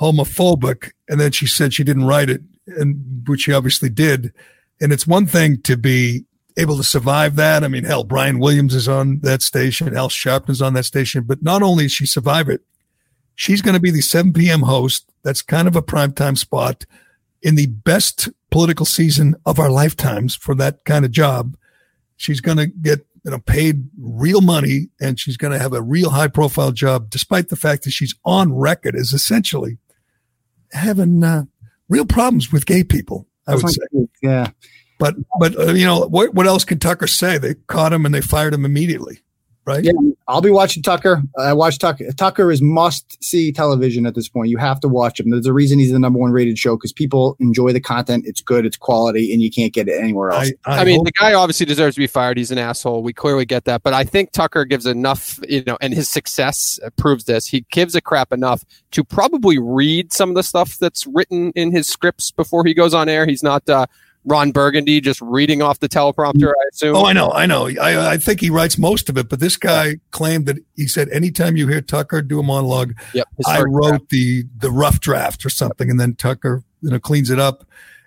homophobic, 0.00 0.92
and 1.08 1.20
then 1.20 1.32
she 1.32 1.46
said 1.46 1.74
she 1.74 1.84
didn't 1.84 2.04
write 2.04 2.30
it, 2.30 2.40
and 2.78 3.24
which 3.26 3.42
she 3.42 3.52
obviously 3.52 3.88
did. 3.88 4.32
And 4.80 4.92
it's 4.92 5.06
one 5.06 5.26
thing 5.26 5.60
to 5.62 5.76
be 5.76 6.24
able 6.56 6.76
to 6.76 6.84
survive 6.84 7.36
that. 7.36 7.64
I 7.64 7.68
mean, 7.68 7.84
hell, 7.84 8.04
Brian 8.04 8.38
Williams 8.38 8.74
is 8.74 8.88
on 8.88 9.20
that 9.20 9.42
station, 9.42 9.96
Al 9.96 10.08
Sharpton 10.08 10.50
is 10.50 10.62
on 10.62 10.74
that 10.74 10.84
station, 10.84 11.24
but 11.24 11.42
not 11.42 11.62
only 11.62 11.84
did 11.84 11.92
she 11.92 12.06
survive 12.06 12.48
it, 12.48 12.62
she's 13.34 13.62
going 13.62 13.74
to 13.74 13.80
be 13.80 13.90
the 13.90 14.00
7 14.00 14.32
p.m. 14.32 14.62
host. 14.62 15.10
That's 15.22 15.42
kind 15.42 15.68
of 15.68 15.76
a 15.76 15.82
primetime 15.82 16.36
spot 16.36 16.84
in 17.42 17.54
the 17.54 17.66
best 17.66 18.28
political 18.50 18.86
season 18.86 19.36
of 19.46 19.58
our 19.58 19.70
lifetimes 19.70 20.34
for 20.34 20.54
that 20.56 20.84
kind 20.84 21.04
of 21.04 21.10
job. 21.10 21.56
She's 22.16 22.40
going 22.40 22.58
to 22.58 22.66
get 22.66 23.06
you 23.24 23.30
know 23.30 23.38
paid 23.38 23.88
real 23.98 24.40
money 24.40 24.88
and 25.00 25.18
she's 25.18 25.36
going 25.36 25.52
to 25.52 25.58
have 25.58 25.72
a 25.72 25.82
real 25.82 26.10
high 26.10 26.28
profile 26.28 26.72
job 26.72 27.10
despite 27.10 27.48
the 27.48 27.56
fact 27.56 27.84
that 27.84 27.90
she's 27.90 28.14
on 28.24 28.52
record 28.52 28.96
as 28.96 29.12
essentially 29.12 29.78
having 30.72 31.22
uh, 31.22 31.44
real 31.90 32.06
problems 32.06 32.50
with 32.50 32.64
gay 32.64 32.82
people 32.82 33.26
i 33.46 33.54
would 33.54 33.68
say. 33.68 33.82
Yeah. 34.22 34.50
but 34.98 35.14
but 35.38 35.58
uh, 35.58 35.72
you 35.72 35.84
know 35.84 36.06
what 36.06 36.34
what 36.34 36.46
else 36.46 36.64
can 36.64 36.78
tucker 36.78 37.06
say? 37.06 37.38
They 37.38 37.54
caught 37.66 37.92
him 37.92 38.06
and 38.06 38.14
they 38.14 38.20
fired 38.20 38.54
him 38.54 38.64
immediately 38.64 39.22
right 39.64 39.84
Yeah, 39.84 39.92
I'll 40.28 40.40
be 40.40 40.50
watching 40.50 40.82
Tucker. 40.82 41.22
I 41.38 41.52
watch 41.52 41.78
Tucker. 41.78 42.12
Tucker 42.12 42.50
is 42.50 42.62
must 42.62 43.22
see 43.22 43.52
television 43.52 44.06
at 44.06 44.14
this 44.14 44.28
point. 44.28 44.48
You 44.48 44.58
have 44.58 44.80
to 44.80 44.88
watch 44.88 45.18
him. 45.18 45.30
There's 45.30 45.46
a 45.46 45.52
reason 45.52 45.78
he's 45.78 45.92
the 45.92 45.98
number 45.98 46.18
one 46.18 46.30
rated 46.30 46.58
show 46.58 46.76
because 46.76 46.92
people 46.92 47.36
enjoy 47.40 47.72
the 47.72 47.80
content. 47.80 48.24
It's 48.26 48.40
good. 48.40 48.64
It's 48.64 48.76
quality, 48.76 49.32
and 49.32 49.42
you 49.42 49.50
can't 49.50 49.72
get 49.72 49.88
it 49.88 50.00
anywhere 50.00 50.30
else. 50.30 50.50
I, 50.64 50.84
mean, 50.84 51.04
the 51.04 51.12
guy 51.12 51.34
obviously 51.34 51.66
deserves 51.66 51.96
to 51.96 52.00
be 52.00 52.06
fired. 52.06 52.38
He's 52.38 52.50
an 52.50 52.58
asshole. 52.58 53.02
We 53.02 53.12
clearly 53.12 53.44
get 53.44 53.64
that. 53.64 53.82
But 53.82 53.92
I 53.92 54.04
think 54.04 54.32
Tucker 54.32 54.64
gives 54.64 54.86
enough, 54.86 55.38
you 55.48 55.64
know, 55.66 55.76
and 55.80 55.92
his 55.92 56.08
success 56.08 56.78
uh, 56.84 56.90
proves 56.90 57.24
this. 57.24 57.46
He 57.46 57.64
gives 57.70 57.94
a 57.94 58.00
crap 58.00 58.32
enough 58.32 58.64
to 58.92 59.04
probably 59.04 59.58
read 59.58 60.12
some 60.12 60.28
of 60.28 60.34
the 60.34 60.42
stuff 60.42 60.78
that's 60.78 61.06
written 61.06 61.52
in 61.54 61.72
his 61.72 61.88
scripts 61.88 62.30
before 62.30 62.64
he 62.64 62.74
goes 62.74 62.94
on 62.94 63.08
air. 63.08 63.26
He's 63.26 63.42
not 63.42 63.68
uh, 63.68 63.86
Ron 64.24 64.52
Burgundy 64.52 65.00
just 65.00 65.20
reading 65.22 65.62
off 65.62 65.80
the 65.80 65.88
teleprompter, 65.88 66.48
I 66.48 66.68
assume. 66.72 66.94
Oh, 66.94 67.06
I 67.06 67.12
know, 67.12 67.30
I 67.30 67.46
know. 67.46 67.68
I, 67.68 68.12
I 68.12 68.16
think 68.18 68.40
he 68.40 68.50
writes 68.50 68.76
most 68.76 69.08
of 69.08 69.16
it, 69.16 69.28
but 69.28 69.40
this 69.40 69.56
guy 69.56 69.96
claimed 70.10 70.46
that 70.46 70.58
he 70.76 70.86
said 70.86 71.08
anytime 71.08 71.56
you 71.56 71.66
hear 71.68 71.80
Tucker 71.80 72.20
do 72.20 72.38
a 72.38 72.42
monologue, 72.42 72.94
yep. 73.14 73.26
I 73.46 73.62
wrote 73.62 73.88
draft. 73.88 74.10
the 74.10 74.44
the 74.58 74.70
rough 74.70 75.00
draft 75.00 75.44
or 75.46 75.50
something, 75.50 75.90
and 75.90 75.98
then 75.98 76.14
Tucker 76.14 76.62
you 76.82 76.90
know 76.90 76.98
cleans 76.98 77.30
it 77.30 77.38
up. 77.38 77.64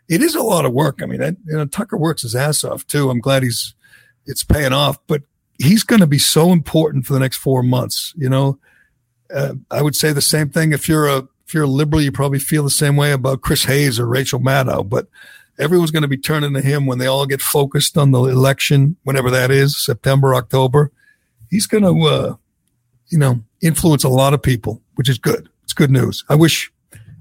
It 0.07 0.21
is 0.21 0.35
a 0.35 0.43
lot 0.43 0.65
of 0.65 0.73
work. 0.73 0.99
I 1.01 1.05
mean, 1.07 1.21
you 1.45 1.57
know, 1.57 1.65
Tucker 1.65 1.97
works 1.97 2.21
his 2.21 2.35
ass 2.35 2.63
off 2.63 2.85
too. 2.85 3.09
I'm 3.09 3.19
glad 3.19 3.41
he's 3.41 3.73
it's 4.25 4.43
paying 4.43 4.73
off, 4.73 4.99
but 5.07 5.23
he's 5.57 5.83
going 5.83 6.01
to 6.01 6.07
be 6.07 6.19
so 6.19 6.51
important 6.51 7.05
for 7.05 7.13
the 7.13 7.19
next 7.19 7.37
four 7.37 7.63
months. 7.63 8.13
You 8.15 8.29
know, 8.29 8.59
uh, 9.33 9.55
I 9.71 9.81
would 9.81 9.95
say 9.95 10.13
the 10.13 10.21
same 10.21 10.49
thing 10.49 10.73
if 10.73 10.87
you're 10.87 11.07
a 11.07 11.27
if 11.45 11.53
you're 11.53 11.63
a 11.63 11.67
liberal, 11.67 12.01
you 12.01 12.11
probably 12.11 12.39
feel 12.39 12.63
the 12.63 12.69
same 12.69 12.95
way 12.95 13.11
about 13.11 13.41
Chris 13.41 13.65
Hayes 13.65 13.99
or 13.99 14.05
Rachel 14.05 14.39
Maddow, 14.39 14.87
but 14.87 15.07
everyone's 15.59 15.91
going 15.91 16.03
to 16.03 16.07
be 16.07 16.17
turning 16.17 16.53
to 16.53 16.61
him 16.61 16.85
when 16.85 16.97
they 16.97 17.07
all 17.07 17.25
get 17.25 17.41
focused 17.41 17.97
on 17.97 18.11
the 18.11 18.23
election, 18.23 18.97
whenever 19.03 19.29
that 19.31 19.51
is, 19.51 19.83
September, 19.83 20.35
October. 20.35 20.91
He's 21.49 21.67
going 21.67 21.83
to, 21.83 22.07
uh, 22.07 22.35
you 23.07 23.17
know, 23.17 23.43
influence 23.61 24.03
a 24.03 24.09
lot 24.09 24.33
of 24.33 24.41
people, 24.41 24.81
which 24.95 25.09
is 25.09 25.17
good. 25.17 25.49
It's 25.63 25.73
good 25.73 25.91
news. 25.91 26.23
I 26.29 26.35
wish, 26.35 26.71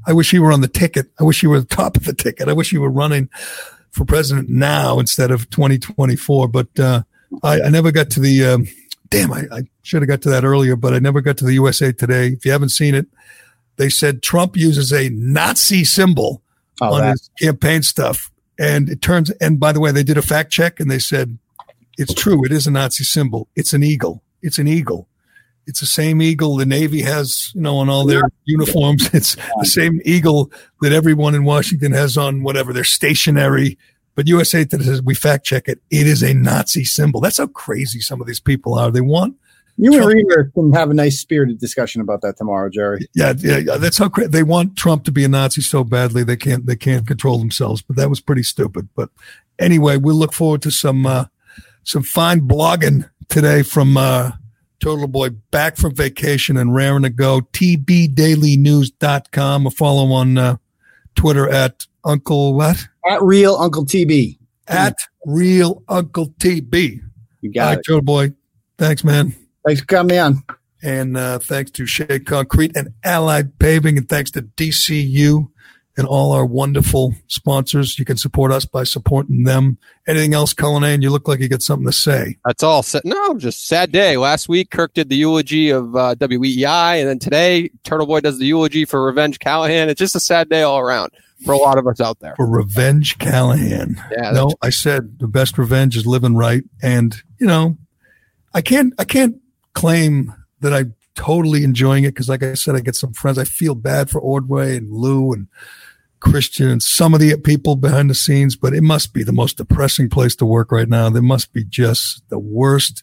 I 0.07 0.13
wish 0.13 0.31
he 0.31 0.39
were 0.39 0.53
on 0.53 0.63
the 0.63 0.69
ticket. 0.69 1.11
I 1.21 1.25
wish 1.25 1.41
he 1.41 1.47
were 1.47 1.61
the 1.61 1.67
top 1.77 1.97
of 1.97 2.05
the 2.05 2.15
ticket. 2.15 2.49
I 2.49 2.53
wish 2.53 2.71
he 2.71 2.79
were 2.79 2.91
running 2.91 3.29
for 3.91 4.05
president 4.05 4.49
now 4.49 4.99
instead 4.99 5.31
of 5.31 5.51
2024. 5.51 6.49
But, 6.49 6.79
uh, 6.79 7.03
I, 7.43 7.63
I 7.63 7.69
never 7.69 7.93
got 7.93 8.11
to 8.11 8.21
the, 8.21 8.45
um, 8.45 8.69
damn, 9.11 9.33
I, 9.33 9.45
I 9.53 9.63
should 9.83 10.03
have 10.03 10.09
got 10.09 10.23
to 10.23 10.31
that 10.31 10.45
earlier, 10.45 10.77
but 10.77 10.95
I 10.95 10.99
never 10.99 11.21
got 11.21 11.37
to 11.39 11.45
the 11.45 11.55
USA 11.55 11.93
Today. 11.93 12.29
If 12.29 12.45
you 12.45 12.53
haven't 12.53 12.71
seen 12.71 12.95
it, 12.95 13.07
they 13.77 13.89
said 13.89 14.23
Trump 14.23 14.57
uses 14.57 14.93
a 14.93 15.09
Nazi 15.11 15.85
symbol 15.85 16.43
Oh, 16.81 16.95
on 16.95 17.01
that, 17.01 17.11
his 17.13 17.31
campaign 17.41 17.83
stuff. 17.83 18.31
And 18.59 18.89
it 18.89 19.03
turns, 19.03 19.31
and 19.31 19.59
by 19.59 19.73
the 19.73 19.81
way, 19.81 19.93
they 19.93 20.03
did 20.03 20.19
a 20.19 20.23
fact 20.23 20.51
check 20.51 20.81
and 20.81 20.91
they 20.91 20.99
said, 20.99 21.39
it's 21.99 22.15
true. 22.15 22.45
It 22.45 22.53
is 22.53 22.67
a 22.67 22.71
Nazi 22.71 23.05
symbol. 23.05 23.49
It's 23.55 23.73
an 23.73 23.83
eagle. 23.83 24.23
It's 24.41 24.59
an 24.59 24.67
eagle. 24.67 25.09
It's 25.67 25.81
the 25.81 25.87
same 25.87 26.21
eagle 26.21 26.57
the 26.57 26.67
Navy 26.67 27.03
has, 27.03 27.53
you 27.55 27.61
know, 27.61 27.77
on 27.77 27.89
all 27.89 28.05
their 28.05 28.23
uniforms. 28.45 29.09
It's 29.15 29.37
the 29.37 29.67
same 29.67 30.01
eagle 30.05 30.51
that 30.81 30.93
everyone 30.93 31.35
in 31.35 31.45
Washington 31.45 31.93
has 31.93 32.17
on 32.17 32.43
whatever 32.43 32.73
their 32.73 32.85
stationary. 32.85 33.79
But 34.15 34.27
USA 34.27 34.65
Today 34.65 34.85
says 34.85 35.03
we 35.03 35.15
fact 35.15 35.47
check 35.47 35.69
it. 35.69 35.81
It 35.91 36.07
is 36.07 36.23
a 36.23 36.35
Nazi 36.35 36.85
symbol. 36.85 37.21
That's 37.21 37.39
how 37.39 37.47
crazy 37.47 38.01
some 38.01 38.21
of 38.21 38.27
these 38.27 38.41
people 38.41 38.75
are. 38.75 38.91
They 38.91 39.01
want 39.01 39.37
You 39.79 39.95
and 39.95 40.07
Reader 40.07 40.51
can 40.55 40.73
have 40.73 40.91
a 40.91 40.95
nice 40.95 41.19
spirited 41.19 41.59
discussion 41.59 42.03
about 42.03 42.21
that 42.21 42.37
tomorrow, 42.37 42.69
Gerry. 42.69 43.09
Yeah, 43.15 43.33
yeah, 43.39 43.59
yeah. 43.59 43.77
That's 43.79 43.99
how 43.99 44.09
cra- 44.09 44.29
they 44.29 44.43
want 44.43 44.77
Trump 44.77 45.05
to 45.05 45.13
be 45.13 45.25
a 45.25 45.29
Nazi 45.29 45.63
so 45.63 45.83
badly 45.83 46.25
they 46.25 46.37
can't 46.37 46.67
they 46.67 46.77
can't 46.77 47.07
control 47.07 47.39
themselves. 47.39 47.81
But 47.83 47.97
that 47.97 48.11
was 48.11 48.21
pretty 48.21 48.43
stupid. 48.43 48.89
But 48.95 49.09
anyway, 49.59 49.97
we'll 49.97 50.17
look 50.17 50.35
forward 50.35 50.61
to 50.63 50.71
some 50.71 51.07
uh, 51.07 51.25
some 51.85 52.03
fine 52.03 52.43
blogging 52.43 53.09
today 53.29 53.63
from 53.63 53.97
uh, 53.97 54.33
Turtleboy 54.81 55.37
back 55.51 55.77
from 55.77 55.95
vacation 55.95 56.57
and 56.57 56.75
raring 56.75 57.05
to 57.05 57.11
go. 57.11 57.41
TBDailyNews.com. 57.41 59.67
A 59.67 59.71
follow 59.71 60.13
on 60.13 60.39
uh, 60.39 60.57
Twitter 61.15 61.49
at 61.49 61.87
Uncle 62.05 62.55
what 62.55 62.89
At 63.09 63.23
real 63.23 63.55
Uncle 63.57 63.87
TB. 63.87 64.39
at 64.69 64.99
Real 65.25 65.83
Uncle 65.89 66.29
TB. 66.29 67.01
You 67.41 67.53
got 67.53 67.69
right, 67.69 67.79
it. 67.79 67.87
Turtleboy. 67.89 68.35
Thanks, 68.77 69.05
man. 69.05 69.35
Thanks 69.67 69.81
for 69.81 69.87
coming 69.87 70.19
on. 70.19 70.43
And 70.83 71.17
uh, 71.17 71.39
thanks 71.39 71.71
to 71.73 71.87
Shea 71.87 72.19
Concrete 72.19 72.77
and 72.77 72.89
Allied 73.05 73.59
Paving, 73.59 73.97
and 73.99 74.09
thanks 74.09 74.33
to 74.33 74.43
DCU 74.43 75.49
and 75.97 76.07
all 76.07 76.33
our 76.33 76.45
wonderful 76.47 77.15
sponsors. 77.29 77.99
You 77.99 78.05
can 78.05 78.17
support 78.17 78.51
us 78.51 78.65
by 78.65 78.83
supporting 78.85 79.45
them. 79.45 79.79
Anything 80.09 80.35
else, 80.35 80.55
Cullinane? 80.55 81.03
You 81.03 81.11
look 81.11 81.29
like 81.29 81.39
you 81.39 81.49
got 81.49 81.63
something 81.63 81.87
to 81.87 81.93
say. 81.93 82.39
That's 82.45 82.63
all. 82.65 82.83
Sa- 82.83 83.01
No, 83.05 83.39
just 83.39 83.69
sad 83.69 83.93
day. 83.93 84.17
Last 84.17 84.49
week, 84.49 84.71
Kirk 84.71 84.95
did 84.95 85.09
the 85.09 85.17
eulogy 85.17 85.71
of 85.71 85.95
uh, 85.95 86.17
WEI, 86.19 86.97
and 87.01 87.09
then 87.09 87.19
today, 87.21 87.71
Turtleboy 87.85 88.23
does 88.23 88.39
the 88.39 88.47
eulogy 88.47 88.85
for 88.85 89.05
Revenge 89.05 89.39
Callahan. 89.39 89.89
It's 89.89 89.99
just 90.01 90.17
a 90.17 90.21
sad 90.21 90.49
day 90.49 90.63
all 90.63 90.79
around 90.81 91.13
for 91.45 91.53
a 91.53 91.59
lot 91.59 91.77
of 91.79 91.87
us 91.87 92.01
out 92.01 92.19
there. 92.21 92.35
For 92.37 92.49
Revenge 92.49 93.19
Callahan. 93.19 94.03
Yeah, 94.11 94.31
no, 94.33 94.51
I 94.63 94.71
said 94.71 95.19
the 95.21 95.29
best 95.29 95.59
revenge 95.59 95.97
is 95.97 96.07
living 96.07 96.35
right. 96.35 96.65
And, 96.83 97.15
you 97.39 97.47
know, 97.47 97.77
I 98.55 98.63
can't, 98.63 98.95
I 98.99 99.05
can't 99.05 99.37
claim 99.75 100.35
that 100.61 100.73
I'm 100.73 100.95
totally 101.15 101.65
enjoying 101.65 102.05
it 102.05 102.09
because, 102.09 102.29
like 102.29 102.43
I 102.43 102.55
said, 102.55 102.75
I 102.75 102.81
get 102.81 102.97
some 102.97 103.13
friends. 103.13 103.39
I 103.39 103.45
feel 103.45 103.75
bad 103.75 104.11
for 104.11 104.21
Ordway 104.21 104.77
and 104.77 104.91
Lou 104.91 105.33
and 105.33 105.49
Christian 106.21 106.69
and 106.69 106.83
some 106.83 107.15
of 107.15 107.21
the 107.21 107.37
people 107.37 107.77
behind 107.77 108.09
the 108.09 108.15
scenes, 108.15 108.55
but 108.57 108.75
it 108.75 108.83
must 108.83 109.13
be 109.13 109.25
the 109.25 109.33
most 109.33 109.57
depressing 109.57 110.09
place 110.09 110.37
to 110.37 110.47
work 110.47 110.71
right 110.71 110.89
now. 110.89 111.11
There 111.11 111.21
must 111.21 111.53
be 111.53 111.65
just 111.65 112.23
the 112.29 112.39
worst 112.39 113.03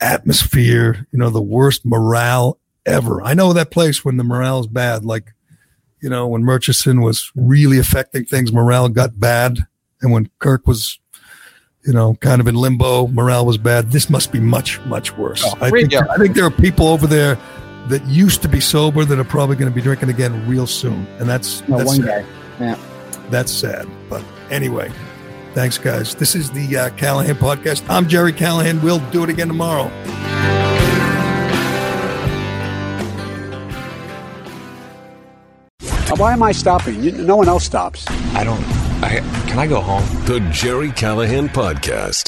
atmosphere, 0.00 1.06
you 1.12 1.18
know, 1.18 1.30
the 1.30 1.42
worst 1.42 1.84
morale 1.84 2.58
ever. 2.86 3.22
I 3.22 3.34
know 3.34 3.52
that 3.52 3.70
place 3.70 4.04
when 4.04 4.16
the 4.16 4.24
morale 4.24 4.60
is 4.60 4.66
bad, 4.66 5.04
like, 5.04 5.34
you 6.00 6.08
know, 6.08 6.26
when 6.26 6.42
Murchison 6.42 7.02
was 7.02 7.30
really 7.34 7.78
affecting 7.78 8.24
things, 8.24 8.52
morale 8.52 8.88
got 8.88 9.20
bad. 9.20 9.66
And 10.00 10.12
when 10.12 10.30
Kirk 10.38 10.66
was, 10.66 10.98
you 11.84 11.92
know, 11.92 12.14
kind 12.16 12.40
of 12.40 12.46
in 12.48 12.54
limbo, 12.54 13.06
morale 13.08 13.46
was 13.46 13.56
bad. 13.58 13.90
This 13.92 14.10
must 14.10 14.32
be 14.32 14.40
much, 14.40 14.80
much 14.86 15.16
worse. 15.16 15.42
Oh, 15.44 15.52
I, 15.56 15.70
think, 15.70 15.72
radio. 15.74 16.00
I 16.10 16.16
think 16.18 16.34
there 16.34 16.44
are 16.44 16.50
people 16.50 16.88
over 16.88 17.06
there 17.06 17.38
that 17.88 18.04
used 18.06 18.42
to 18.42 18.48
be 18.48 18.60
sober 18.60 19.04
that 19.04 19.18
are 19.18 19.24
probably 19.24 19.56
going 19.56 19.70
to 19.70 19.74
be 19.74 19.80
drinking 19.80 20.10
again 20.10 20.46
real 20.48 20.66
soon. 20.66 21.06
And 21.18 21.28
that's, 21.28 21.66
No, 21.68 21.78
that's 21.78 21.88
one 21.88 22.02
sad. 22.02 22.24
guy. 22.58 22.64
Yeah. 22.66 22.78
That's 23.30 23.52
sad. 23.52 23.86
But 24.10 24.24
anyway, 24.50 24.90
thanks, 25.54 25.78
guys. 25.78 26.14
This 26.14 26.34
is 26.34 26.50
the 26.50 26.76
uh, 26.76 26.90
Callahan 26.90 27.36
podcast. 27.36 27.84
I'm 27.88 28.08
Gerry 28.08 28.32
Callahan. 28.32 28.82
We'll 28.82 28.98
do 29.10 29.22
it 29.24 29.30
again 29.30 29.48
tomorrow. 29.48 29.90
Why 36.16 36.32
am 36.32 36.42
I 36.42 36.52
stopping? 36.52 37.02
You- 37.02 37.12
No 37.12 37.36
one 37.36 37.48
else 37.48 37.64
stops. 37.64 38.04
I 38.34 38.42
don't. 38.44 38.77
I 39.00 39.20
can 39.48 39.58
I 39.58 39.66
go 39.66 39.80
home? 39.80 40.02
The 40.24 40.40
Gerry 40.50 40.90
Callahan 40.90 41.48
Podcast. 41.48 42.26